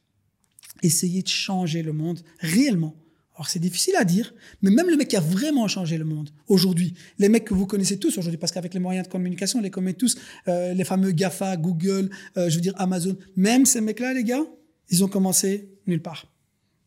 Essayez 0.83 1.23
de 1.23 1.27
changer 1.27 1.81
le 1.83 1.93
monde 1.93 2.21
réellement. 2.39 2.95
Alors 3.35 3.49
c'est 3.49 3.59
difficile 3.59 3.95
à 3.97 4.03
dire, 4.03 4.33
mais 4.63 4.71
même 4.71 4.89
le 4.89 4.97
mec 4.97 5.09
qui 5.09 5.15
a 5.15 5.19
vraiment 5.19 5.67
changé 5.67 5.99
le 5.99 6.05
monde 6.05 6.31
aujourd'hui, 6.47 6.95
les 7.19 7.29
mecs 7.29 7.45
que 7.45 7.53
vous 7.53 7.67
connaissez 7.67 7.99
tous 7.99 8.17
aujourd'hui, 8.17 8.39
parce 8.39 8.51
qu'avec 8.51 8.73
les 8.73 8.79
moyens 8.79 9.05
de 9.05 9.11
communication, 9.11 9.59
on 9.59 9.61
les 9.61 9.69
connaît 9.69 9.93
tous, 9.93 10.17
euh, 10.47 10.73
les 10.73 10.83
fameux 10.83 11.11
GAFA, 11.11 11.55
Google, 11.55 12.09
euh, 12.35 12.49
je 12.49 12.55
veux 12.55 12.61
dire 12.61 12.73
Amazon, 12.77 13.15
même 13.35 13.67
ces 13.67 13.79
mecs-là, 13.79 14.15
les 14.15 14.23
gars, 14.23 14.43
ils 14.89 15.03
ont 15.03 15.07
commencé 15.07 15.69
nulle 15.85 16.01
part. 16.01 16.33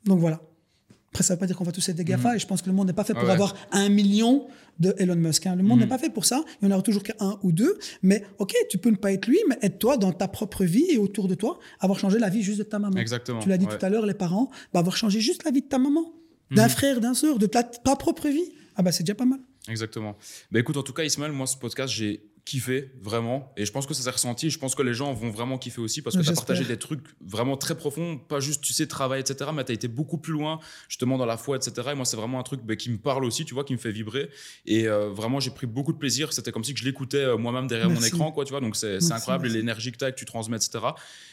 Donc 0.04 0.18
voilà. 0.18 0.42
Après, 1.12 1.24
ça 1.24 1.34
ne 1.34 1.36
veut 1.36 1.40
pas 1.40 1.46
dire 1.46 1.56
qu'on 1.56 1.64
va 1.64 1.72
tous 1.72 1.88
être 1.88 1.96
des 1.96 2.04
GAFA, 2.04 2.32
mmh. 2.32 2.36
et 2.36 2.38
je 2.38 2.46
pense 2.46 2.62
que 2.62 2.68
le 2.68 2.72
monde 2.72 2.86
n'est 2.86 2.92
pas 2.92 3.02
fait 3.02 3.14
pour 3.14 3.24
ah 3.24 3.26
ouais. 3.26 3.32
avoir 3.32 3.56
un 3.72 3.88
million 3.88 4.46
de 4.78 4.94
Elon 4.96 5.16
Musk. 5.16 5.44
Hein. 5.46 5.56
Le 5.56 5.64
monde 5.64 5.78
mmh. 5.78 5.82
n'est 5.82 5.88
pas 5.88 5.98
fait 5.98 6.10
pour 6.10 6.24
ça. 6.24 6.44
Il 6.62 6.68
n'y 6.68 6.72
en 6.72 6.76
aura 6.76 6.82
toujours 6.82 7.02
qu'un 7.02 7.38
ou 7.42 7.50
deux. 7.50 7.78
Mais 8.02 8.24
ok, 8.38 8.54
tu 8.68 8.78
peux 8.78 8.90
ne 8.90 8.96
pas 8.96 9.12
être 9.12 9.26
lui, 9.26 9.38
mais 9.48 9.58
être 9.62 9.80
toi 9.80 9.96
dans 9.96 10.12
ta 10.12 10.28
propre 10.28 10.64
vie 10.64 10.86
et 10.88 10.98
autour 10.98 11.26
de 11.26 11.34
toi, 11.34 11.58
avoir 11.80 11.98
changé 11.98 12.20
la 12.20 12.28
vie 12.28 12.42
juste 12.42 12.58
de 12.58 12.62
ta 12.62 12.78
maman. 12.78 12.96
Exactement. 12.96 13.40
Tu 13.40 13.48
l'as 13.48 13.58
dit 13.58 13.66
ouais. 13.66 13.76
tout 13.76 13.84
à 13.84 13.88
l'heure, 13.88 14.06
les 14.06 14.14
parents, 14.14 14.50
bah, 14.72 14.78
avoir 14.78 14.96
changé 14.96 15.20
juste 15.20 15.44
la 15.44 15.50
vie 15.50 15.62
de 15.62 15.68
ta 15.68 15.78
maman, 15.78 16.12
d'un 16.52 16.66
mmh. 16.66 16.70
frère, 16.70 17.00
d'un 17.00 17.14
soeur, 17.14 17.40
de 17.40 17.46
ta, 17.46 17.64
ta 17.64 17.96
propre 17.96 18.28
vie. 18.28 18.52
Ah 18.76 18.82
bah 18.82 18.92
c'est 18.92 19.02
déjà 19.02 19.16
pas 19.16 19.24
mal. 19.24 19.40
Exactement. 19.68 20.16
Bah 20.52 20.60
écoute, 20.60 20.76
en 20.76 20.82
tout 20.82 20.92
cas, 20.92 21.02
Ismaël, 21.02 21.32
moi, 21.32 21.46
ce 21.46 21.56
podcast, 21.56 21.92
j'ai 21.92 22.29
kiffé 22.50 22.90
vraiment. 23.00 23.52
Et 23.56 23.64
je 23.64 23.70
pense 23.70 23.86
que 23.86 23.94
ça 23.94 24.02
s'est 24.02 24.10
ressenti. 24.10 24.50
Je 24.50 24.58
pense 24.58 24.74
que 24.74 24.82
les 24.82 24.92
gens 24.92 25.12
vont 25.12 25.30
vraiment 25.30 25.56
kiffer 25.56 25.80
aussi 25.80 26.02
parce 26.02 26.16
que 26.16 26.22
tu 26.22 26.30
as 26.30 26.32
partagé 26.32 26.64
des 26.64 26.78
trucs 26.78 27.04
vraiment 27.24 27.56
très 27.56 27.76
profonds. 27.76 28.18
Pas 28.18 28.40
juste 28.40 28.60
tu 28.60 28.72
sais 28.72 28.88
travail 28.88 29.20
etc 29.20 29.50
mais 29.54 29.64
tu 29.64 29.70
as 29.70 29.74
été 29.74 29.86
beaucoup 29.86 30.18
plus 30.18 30.32
loin 30.32 30.58
justement 30.88 31.16
dans 31.16 31.26
la 31.26 31.36
foi 31.36 31.56
etc 31.56 31.90
et 31.92 31.94
moi 31.94 32.04
c'est 32.04 32.16
vraiment 32.16 32.40
un 32.40 32.42
truc 32.42 32.62
bah, 32.64 32.74
qui 32.74 32.90
me 32.90 32.98
parle 32.98 33.24
aussi 33.24 33.44
tu 33.44 33.54
vois 33.54 33.62
qui 33.62 33.72
me 33.72 33.78
fait 33.78 33.92
vibrer. 33.92 34.30
Et 34.66 34.88
euh, 34.88 35.10
vraiment 35.10 35.38
j'ai 35.38 35.52
pris 35.52 35.68
beaucoup 35.68 35.92
de 35.92 35.98
plaisir. 35.98 36.32
C'était 36.32 36.50
comme 36.50 36.64
si 36.64 36.74
je 36.74 36.84
l'écoutais 36.84 37.18
euh, 37.18 37.36
moi-même 37.36 37.68
derrière 37.68 37.88
merci. 37.88 38.10
mon 38.10 38.16
écran 38.16 38.32
quoi 38.32 38.44
tu 38.44 38.50
vois. 38.50 38.60
Donc 38.60 38.74
c'est 38.74 38.96
incroyable 39.12 39.44
merci. 39.44 39.56
et 39.56 39.60
l'énergie 39.60 39.92
que 39.92 39.98
tu 39.98 40.04
as 40.04 40.10
que 40.10 40.18
tu 40.18 40.24
transmets 40.24 40.56
etc 40.56 40.84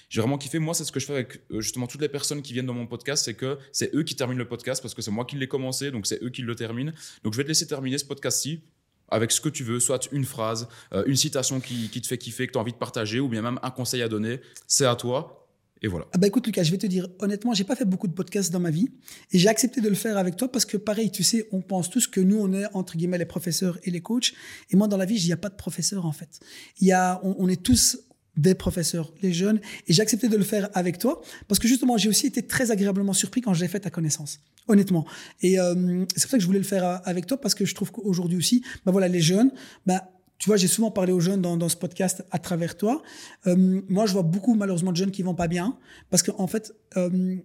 j'ai 0.09 0.21
vraiment 0.21 0.37
kiffé. 0.37 0.59
Moi 0.59 0.75
c'est 0.75 0.83
ce 0.83 0.91
que 0.91 0.99
je 0.99 1.07
fais 1.07 1.13
avec 1.13 1.41
euh, 1.51 1.61
justement 1.61 1.87
toutes 1.87 2.01
les 2.01 2.09
personnes 2.09 2.43
qui 2.43 2.53
viennent 2.53 2.67
dans 2.67 2.73
mon 2.73 2.85
podcast 2.85 3.25
c'est 3.25 3.33
que 3.33 3.57
c'est 3.71 3.95
eux 3.95 4.03
qui 4.03 4.15
terminent 4.15 4.37
le 4.37 4.47
podcast 4.47 4.83
parce 4.83 4.93
que 4.93 5.01
c'est 5.01 5.11
moi 5.11 5.25
qui 5.25 5.35
l'ai 5.35 5.47
commencé. 5.47 5.89
Donc 5.89 6.05
c'est 6.05 6.21
eux 6.21 6.29
qui 6.29 6.43
le 6.43 6.55
terminent. 6.55 6.91
Donc 7.23 7.33
je 7.33 7.37
vais 7.37 7.43
te 7.43 7.49
laisser 7.49 7.65
terminer 7.65 7.97
ce 7.97 8.05
podcast 8.05 8.39
ci 8.39 8.61
avec 9.09 9.31
ce 9.31 9.41
que 9.41 9.49
tu 9.49 9.63
veux, 9.63 9.79
soit 9.79 10.07
une 10.11 10.25
phrase, 10.25 10.67
euh, 10.93 11.03
une 11.07 11.15
citation 11.15 11.59
qui, 11.59 11.89
qui, 11.89 12.01
te 12.01 12.07
fait 12.07 12.17
kiffer, 12.17 12.47
que 12.47 12.53
tu 12.53 12.57
as 12.57 12.61
envie 12.61 12.73
de 12.73 12.77
partager, 12.77 13.19
ou 13.19 13.27
bien 13.27 13.41
même 13.41 13.59
un 13.61 13.71
conseil 13.71 14.01
à 14.01 14.09
donner. 14.09 14.41
C'est 14.67 14.85
à 14.85 14.95
toi. 14.95 15.47
Et 15.81 15.87
voilà. 15.87 16.07
Ah 16.13 16.17
bah 16.17 16.27
écoute 16.27 16.45
Lucas, 16.47 16.63
je 16.63 16.71
vais 16.71 16.77
te 16.77 16.87
dire 16.87 17.07
honnêtement, 17.19 17.53
j'ai 17.53 17.63
pas 17.63 17.75
fait 17.75 17.85
beaucoup 17.85 18.07
de 18.07 18.13
podcasts 18.13 18.51
dans 18.51 18.59
ma 18.59 18.71
vie 18.71 18.89
et 19.31 19.37
j'ai 19.37 19.47
accepté 19.47 19.79
de 19.79 19.89
le 19.89 19.95
faire 19.95 20.17
avec 20.17 20.35
toi 20.35 20.51
parce 20.51 20.65
que 20.65 20.75
pareil, 20.75 21.11
tu 21.11 21.23
sais, 21.23 21.47
on 21.51 21.61
pense 21.61 21.89
tous 21.89 22.07
que 22.07 22.19
nous 22.19 22.39
on 22.39 22.51
est 22.51 22.65
entre 22.73 22.97
guillemets 22.97 23.19
les 23.19 23.25
professeurs 23.25 23.77
et 23.83 23.91
les 23.91 24.01
coachs 24.01 24.33
et 24.71 24.75
moi 24.75 24.87
dans 24.87 24.97
la 24.97 25.05
vie, 25.05 25.21
il 25.21 25.25
n'y 25.25 25.33
a 25.33 25.37
pas 25.37 25.49
de 25.49 25.55
professeur 25.55 26.05
en 26.05 26.11
fait. 26.11 26.39
Il 26.79 26.87
y 26.87 26.91
a 26.91 27.21
on, 27.23 27.35
on 27.37 27.47
est 27.47 27.61
tous 27.61 27.99
des 28.37 28.55
professeurs, 28.55 29.11
les 29.21 29.33
jeunes, 29.33 29.59
et 29.87 29.93
j'ai 29.93 30.01
accepté 30.01 30.29
de 30.29 30.37
le 30.37 30.43
faire 30.43 30.69
avec 30.73 30.99
toi 30.99 31.21
parce 31.47 31.59
que 31.59 31.67
justement 31.67 31.97
j'ai 31.97 32.09
aussi 32.09 32.27
été 32.27 32.43
très 32.43 32.71
agréablement 32.71 33.13
surpris 33.13 33.41
quand 33.41 33.53
j'ai 33.53 33.67
fait 33.67 33.79
ta 33.79 33.89
connaissance, 33.89 34.39
honnêtement. 34.67 35.05
Et 35.41 35.59
euh, 35.59 36.05
c'est 36.15 36.23
pour 36.23 36.31
ça 36.31 36.37
que 36.37 36.41
je 36.41 36.47
voulais 36.47 36.59
le 36.59 36.65
faire 36.65 37.01
avec 37.05 37.25
toi 37.25 37.39
parce 37.39 37.55
que 37.55 37.65
je 37.65 37.75
trouve 37.75 37.91
qu'aujourd'hui 37.91 38.37
aussi, 38.37 38.63
bah 38.85 38.91
voilà, 38.91 39.07
les 39.07 39.21
jeunes, 39.21 39.51
bah 39.85 40.11
tu 40.37 40.49
vois, 40.49 40.57
j'ai 40.57 40.67
souvent 40.67 40.91
parlé 40.91 41.11
aux 41.11 41.19
jeunes 41.19 41.41
dans, 41.41 41.57
dans, 41.57 41.69
ce 41.69 41.75
podcast 41.75 42.23
à 42.29 42.37
travers 42.37 42.77
toi. 42.77 43.01
Euh, 43.47 43.81
moi, 43.89 44.05
je 44.05 44.13
vois 44.13 44.21
beaucoup 44.21 44.53
malheureusement 44.53 44.91
de 44.91 44.97
jeunes 44.97 45.09
qui 45.09 45.23
vont 45.23 45.33
pas 45.33 45.47
bien 45.47 45.77
parce 46.11 46.21
qu'en 46.21 46.39
en 46.39 46.47
fait, 46.47 46.75
euh, 46.95 47.37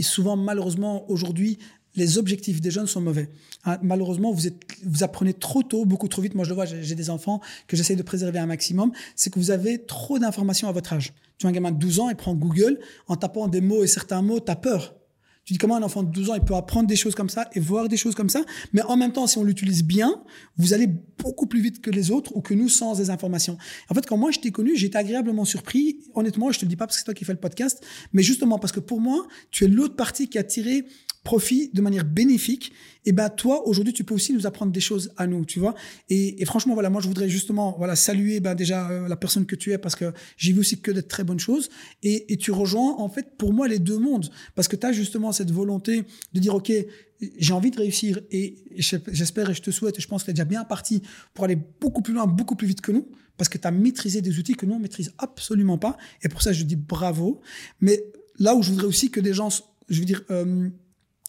souvent 0.00 0.36
malheureusement 0.36 1.08
aujourd'hui, 1.10 1.58
les 1.96 2.18
objectifs 2.18 2.60
des 2.60 2.70
jeunes 2.70 2.86
sont 2.86 3.00
mauvais. 3.00 3.30
Hein, 3.64 3.78
malheureusement, 3.82 4.32
vous, 4.32 4.48
vous 4.84 5.02
apprenez 5.04 5.34
trop 5.34 5.62
tôt, 5.62 5.84
beaucoup 5.84 6.08
trop 6.08 6.22
vite. 6.22 6.34
Moi, 6.34 6.44
je 6.44 6.50
le 6.50 6.54
vois, 6.54 6.66
j'ai 6.66 6.94
des 6.94 7.10
enfants 7.10 7.40
que 7.66 7.76
j'essaie 7.76 7.96
de 7.96 8.02
préserver 8.02 8.38
un 8.38 8.46
maximum. 8.46 8.92
C'est 9.16 9.30
que 9.30 9.38
vous 9.38 9.50
avez 9.50 9.84
trop 9.84 10.18
d'informations 10.18 10.68
à 10.68 10.72
votre 10.72 10.92
âge. 10.92 11.12
Tu 11.38 11.46
as 11.46 11.48
un 11.48 11.52
gamin 11.52 11.72
de 11.72 11.78
12 11.78 12.00
ans, 12.00 12.10
il 12.10 12.16
prend 12.16 12.34
Google, 12.34 12.78
en 13.08 13.16
tapant 13.16 13.48
des 13.48 13.60
mots 13.60 13.82
et 13.84 13.86
certains 13.86 14.22
mots, 14.22 14.40
tu 14.40 14.50
as 14.50 14.56
peur. 14.56 14.94
Tu 15.44 15.52
dis 15.52 15.58
comment 15.58 15.76
un 15.76 15.82
enfant 15.82 16.02
de 16.02 16.10
12 16.10 16.30
ans, 16.30 16.34
il 16.36 16.40
peut 16.40 16.54
apprendre 16.54 16.88
des 16.88 16.96
choses 16.96 17.14
comme 17.14 17.28
ça 17.28 17.50
et 17.52 17.60
voir 17.60 17.88
des 17.88 17.98
choses 17.98 18.14
comme 18.14 18.30
ça? 18.30 18.42
Mais 18.72 18.80
en 18.82 18.96
même 18.96 19.12
temps, 19.12 19.26
si 19.26 19.36
on 19.36 19.44
l'utilise 19.44 19.84
bien, 19.84 20.22
vous 20.56 20.72
allez 20.72 20.86
beaucoup 20.86 21.46
plus 21.46 21.60
vite 21.60 21.82
que 21.82 21.90
les 21.90 22.10
autres 22.10 22.34
ou 22.34 22.40
que 22.40 22.54
nous 22.54 22.70
sans 22.70 22.96
des 22.96 23.10
informations. 23.10 23.58
En 23.90 23.94
fait, 23.94 24.06
quand 24.06 24.16
moi 24.16 24.30
je 24.30 24.38
t'ai 24.38 24.50
connu, 24.50 24.74
j'étais 24.74 24.96
agréablement 24.96 25.44
surpris. 25.44 25.98
Honnêtement, 26.14 26.50
je 26.50 26.60
te 26.60 26.64
le 26.64 26.70
dis 26.70 26.76
pas 26.76 26.86
parce 26.86 26.96
que 26.96 27.00
c'est 27.00 27.04
toi 27.04 27.12
qui 27.12 27.26
fais 27.26 27.34
le 27.34 27.40
podcast, 27.40 27.84
mais 28.14 28.22
justement 28.22 28.58
parce 28.58 28.72
que 28.72 28.80
pour 28.80 29.02
moi, 29.02 29.26
tu 29.50 29.64
es 29.64 29.68
l'autre 29.68 29.96
partie 29.96 30.28
qui 30.28 30.38
a 30.38 30.44
tiré 30.44 30.86
profit 31.24 31.70
de 31.72 31.80
manière 31.80 32.04
bénéfique, 32.04 32.72
et 33.06 33.12
ben 33.12 33.28
toi 33.28 33.66
aujourd'hui 33.66 33.92
tu 33.92 34.04
peux 34.04 34.14
aussi 34.14 34.32
nous 34.32 34.46
apprendre 34.46 34.72
des 34.72 34.80
choses 34.80 35.12
à 35.16 35.26
nous, 35.26 35.44
tu 35.44 35.58
vois. 35.58 35.74
Et, 36.08 36.40
et 36.40 36.44
franchement 36.44 36.74
voilà, 36.74 36.90
moi 36.90 37.00
je 37.00 37.08
voudrais 37.08 37.28
justement 37.28 37.74
voilà 37.76 37.96
saluer 37.96 38.40
ben 38.40 38.54
déjà 38.54 38.90
euh, 38.90 39.08
la 39.08 39.16
personne 39.16 39.46
que 39.46 39.56
tu 39.56 39.72
es 39.72 39.78
parce 39.78 39.96
que 39.96 40.12
j'ai 40.36 40.52
vu 40.52 40.60
aussi 40.60 40.80
que 40.80 40.90
de 40.90 41.00
très 41.00 41.24
bonnes 41.24 41.40
choses. 41.40 41.70
Et, 42.02 42.32
et 42.32 42.36
tu 42.36 42.52
rejoins 42.52 42.94
en 42.98 43.08
fait 43.08 43.36
pour 43.36 43.52
moi 43.52 43.68
les 43.68 43.78
deux 43.78 43.98
mondes 43.98 44.30
parce 44.54 44.68
que 44.68 44.76
tu 44.76 44.86
as 44.86 44.92
justement 44.92 45.32
cette 45.32 45.50
volonté 45.50 46.04
de 46.32 46.40
dire 46.40 46.54
ok 46.54 46.72
j'ai 47.38 47.52
envie 47.52 47.70
de 47.70 47.78
réussir 47.78 48.20
et 48.30 48.56
j'espère 48.76 49.48
et 49.48 49.54
je 49.54 49.62
te 49.62 49.70
souhaite 49.70 49.98
et 49.98 50.02
je 50.02 50.08
pense 50.08 50.22
que 50.22 50.26
tu 50.26 50.30
es 50.32 50.34
déjà 50.34 50.44
bien 50.44 50.64
parti 50.64 51.02
pour 51.32 51.44
aller 51.44 51.56
beaucoup 51.80 52.02
plus 52.02 52.12
loin, 52.12 52.26
beaucoup 52.26 52.56
plus 52.56 52.66
vite 52.66 52.80
que 52.80 52.92
nous 52.92 53.08
parce 53.36 53.48
que 53.48 53.58
tu 53.58 53.66
as 53.66 53.70
maîtrisé 53.70 54.20
des 54.20 54.38
outils 54.38 54.54
que 54.54 54.66
nous 54.66 54.74
on 54.74 54.78
maîtrise 54.78 55.12
absolument 55.18 55.78
pas. 55.78 55.96
Et 56.22 56.28
pour 56.28 56.42
ça 56.42 56.52
je 56.52 56.64
dis 56.64 56.76
bravo. 56.76 57.40
Mais 57.80 58.04
là 58.38 58.54
où 58.54 58.62
je 58.62 58.70
voudrais 58.70 58.86
aussi 58.86 59.10
que 59.10 59.20
des 59.20 59.32
gens, 59.32 59.48
je 59.88 59.98
veux 59.98 60.06
dire 60.06 60.22
euh, 60.30 60.68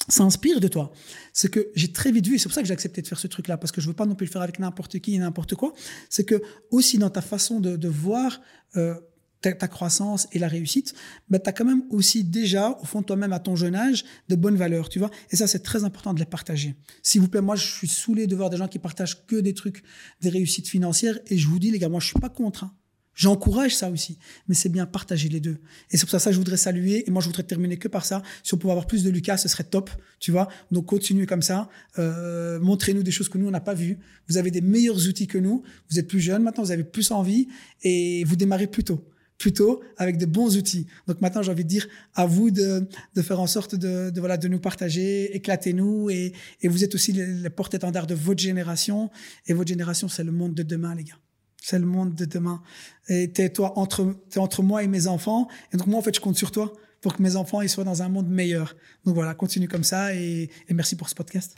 s'inspire 0.07 0.59
de 0.59 0.67
toi. 0.67 0.91
C'est 1.33 1.49
que 1.49 1.67
j'ai 1.75 1.91
très 1.91 2.11
vite 2.11 2.27
vu, 2.27 2.35
et 2.35 2.37
c'est 2.37 2.45
pour 2.45 2.53
ça 2.53 2.61
que 2.61 2.67
j'ai 2.67 2.73
accepté 2.73 3.01
de 3.01 3.07
faire 3.07 3.19
ce 3.19 3.27
truc-là, 3.27 3.57
parce 3.57 3.71
que 3.71 3.81
je 3.81 3.87
veux 3.87 3.93
pas 3.93 4.05
non 4.05 4.15
plus 4.15 4.25
le 4.25 4.31
faire 4.31 4.41
avec 4.41 4.59
n'importe 4.59 4.99
qui 4.99 5.15
et 5.15 5.19
n'importe 5.19 5.55
quoi, 5.55 5.73
c'est 6.09 6.25
que 6.25 6.41
aussi 6.71 6.97
dans 6.97 7.09
ta 7.09 7.21
façon 7.21 7.59
de, 7.59 7.87
voir 7.87 8.41
euh, 8.75 8.95
ta, 9.41 9.53
ta, 9.53 9.67
croissance 9.67 10.27
et 10.31 10.39
la 10.39 10.47
réussite, 10.47 10.93
bah, 11.29 11.39
tu 11.39 11.49
as 11.49 11.53
quand 11.53 11.65
même 11.65 11.83
aussi 11.89 12.23
déjà, 12.23 12.77
au 12.81 12.85
fond 12.85 13.01
de 13.01 13.05
toi-même, 13.05 13.33
à 13.33 13.39
ton 13.39 13.55
jeune 13.55 13.75
âge, 13.75 14.05
de 14.29 14.35
bonnes 14.35 14.57
valeurs, 14.57 14.89
tu 14.89 14.99
vois. 14.99 15.11
Et 15.31 15.35
ça, 15.35 15.47
c'est 15.47 15.59
très 15.59 15.83
important 15.83 16.13
de 16.13 16.19
les 16.19 16.25
partager. 16.25 16.75
S'il 17.01 17.21
vous 17.21 17.27
plaît, 17.27 17.41
moi, 17.41 17.55
je 17.55 17.65
suis 17.65 17.87
saoulé 17.87 18.27
de 18.27 18.35
voir 18.35 18.49
des 18.49 18.57
gens 18.57 18.67
qui 18.67 18.79
partagent 18.79 19.25
que 19.25 19.35
des 19.35 19.53
trucs, 19.53 19.83
des 20.21 20.29
réussites 20.29 20.67
financières, 20.67 21.19
et 21.27 21.37
je 21.37 21.47
vous 21.47 21.59
dis, 21.59 21.71
les 21.71 21.79
gars, 21.79 21.89
moi, 21.89 21.99
je 21.99 22.07
suis 22.07 22.19
pas 22.19 22.29
contre. 22.29 22.65
Hein. 22.65 22.73
J'encourage 23.15 23.73
ça 23.73 23.89
aussi, 23.89 24.17
mais 24.49 24.55
c'est 24.55 24.67
bien 24.67 24.85
partager 24.85 25.29
les 25.29 25.39
deux. 25.39 25.57
Et 25.89 25.95
c'est 25.95 26.05
pour 26.05 26.19
ça 26.19 26.29
que 26.29 26.33
je 26.33 26.37
voudrais 26.37 26.57
saluer, 26.57 27.07
et 27.07 27.11
moi 27.11 27.21
je 27.21 27.27
voudrais 27.27 27.43
terminer 27.43 27.77
que 27.77 27.87
par 27.87 28.03
ça. 28.05 28.21
Si 28.43 28.53
on 28.53 28.57
pouvait 28.57 28.73
avoir 28.73 28.87
plus 28.87 29.05
de 29.05 29.09
Lucas, 29.09 29.37
ce 29.37 29.47
serait 29.47 29.63
top, 29.63 29.89
tu 30.19 30.31
vois. 30.31 30.49
Donc 30.69 30.85
continuez 30.85 31.25
comme 31.25 31.41
ça, 31.41 31.69
euh, 31.97 32.59
montrez-nous 32.59 33.03
des 33.03 33.11
choses 33.11 33.29
que 33.29 33.37
nous 33.37 33.47
on 33.47 33.51
n'a 33.51 33.61
pas 33.61 33.73
vues. 33.73 33.99
Vous 34.27 34.35
avez 34.35 34.51
des 34.51 34.59
meilleurs 34.59 35.07
outils 35.07 35.27
que 35.27 35.37
nous. 35.37 35.63
Vous 35.89 35.97
êtes 35.97 36.09
plus 36.09 36.19
jeunes 36.19 36.43
maintenant, 36.43 36.65
vous 36.65 36.71
avez 36.71 36.83
plus 36.83 37.11
envie 37.11 37.47
et 37.83 38.25
vous 38.25 38.35
démarrez 38.35 38.67
plus 38.67 38.83
tôt, 38.83 39.07
plus 39.37 39.53
tôt 39.53 39.81
avec 39.95 40.17
de 40.17 40.25
bons 40.25 40.57
outils. 40.57 40.85
Donc 41.07 41.21
maintenant 41.21 41.41
j'ai 41.41 41.51
envie 41.51 41.63
de 41.63 41.69
dire 41.69 41.87
à 42.15 42.25
vous 42.25 42.51
de, 42.51 42.85
de 43.15 43.21
faire 43.21 43.39
en 43.39 43.47
sorte 43.47 43.75
de, 43.75 44.09
de 44.09 44.19
voilà 44.19 44.35
de 44.35 44.49
nous 44.49 44.59
partager, 44.59 45.33
éclatez-nous 45.33 46.09
et, 46.09 46.33
et 46.61 46.67
vous 46.67 46.83
êtes 46.83 46.93
aussi 46.95 47.13
les 47.13 47.49
porte-étendards 47.49 48.07
de 48.07 48.15
votre 48.15 48.41
génération. 48.41 49.09
Et 49.47 49.53
votre 49.53 49.69
génération 49.69 50.09
c'est 50.09 50.25
le 50.25 50.33
monde 50.33 50.53
de 50.53 50.63
demain, 50.63 50.95
les 50.95 51.05
gars 51.05 51.15
c'est 51.65 51.79
le 51.79 51.87
monde 51.87 52.13
de 52.13 52.25
demain. 52.25 52.61
Et 53.07 53.31
t'es 53.31 53.49
toi 53.49 53.73
entre 53.79 54.15
es 54.35 54.37
entre 54.37 54.61
moi 54.61 54.83
et 54.83 54.87
mes 54.87 55.07
enfants. 55.07 55.47
Et 55.73 55.77
donc 55.77 55.87
moi 55.87 55.97
en 55.97 56.03
fait 56.03 56.13
je 56.13 56.21
compte 56.21 56.37
sur 56.37 56.51
toi 56.51 56.71
pour 57.01 57.15
que 57.15 57.23
mes 57.23 57.35
enfants 57.35 57.61
ils 57.61 57.69
soient 57.69 57.83
dans 57.83 58.03
un 58.03 58.09
monde 58.09 58.29
meilleur. 58.29 58.75
Donc 59.03 59.15
voilà, 59.15 59.33
continue 59.33 59.67
comme 59.67 59.83
ça 59.83 60.13
et, 60.13 60.51
et 60.67 60.73
merci 60.75 60.95
pour 60.95 61.09
ce 61.09 61.15
podcast. 61.15 61.55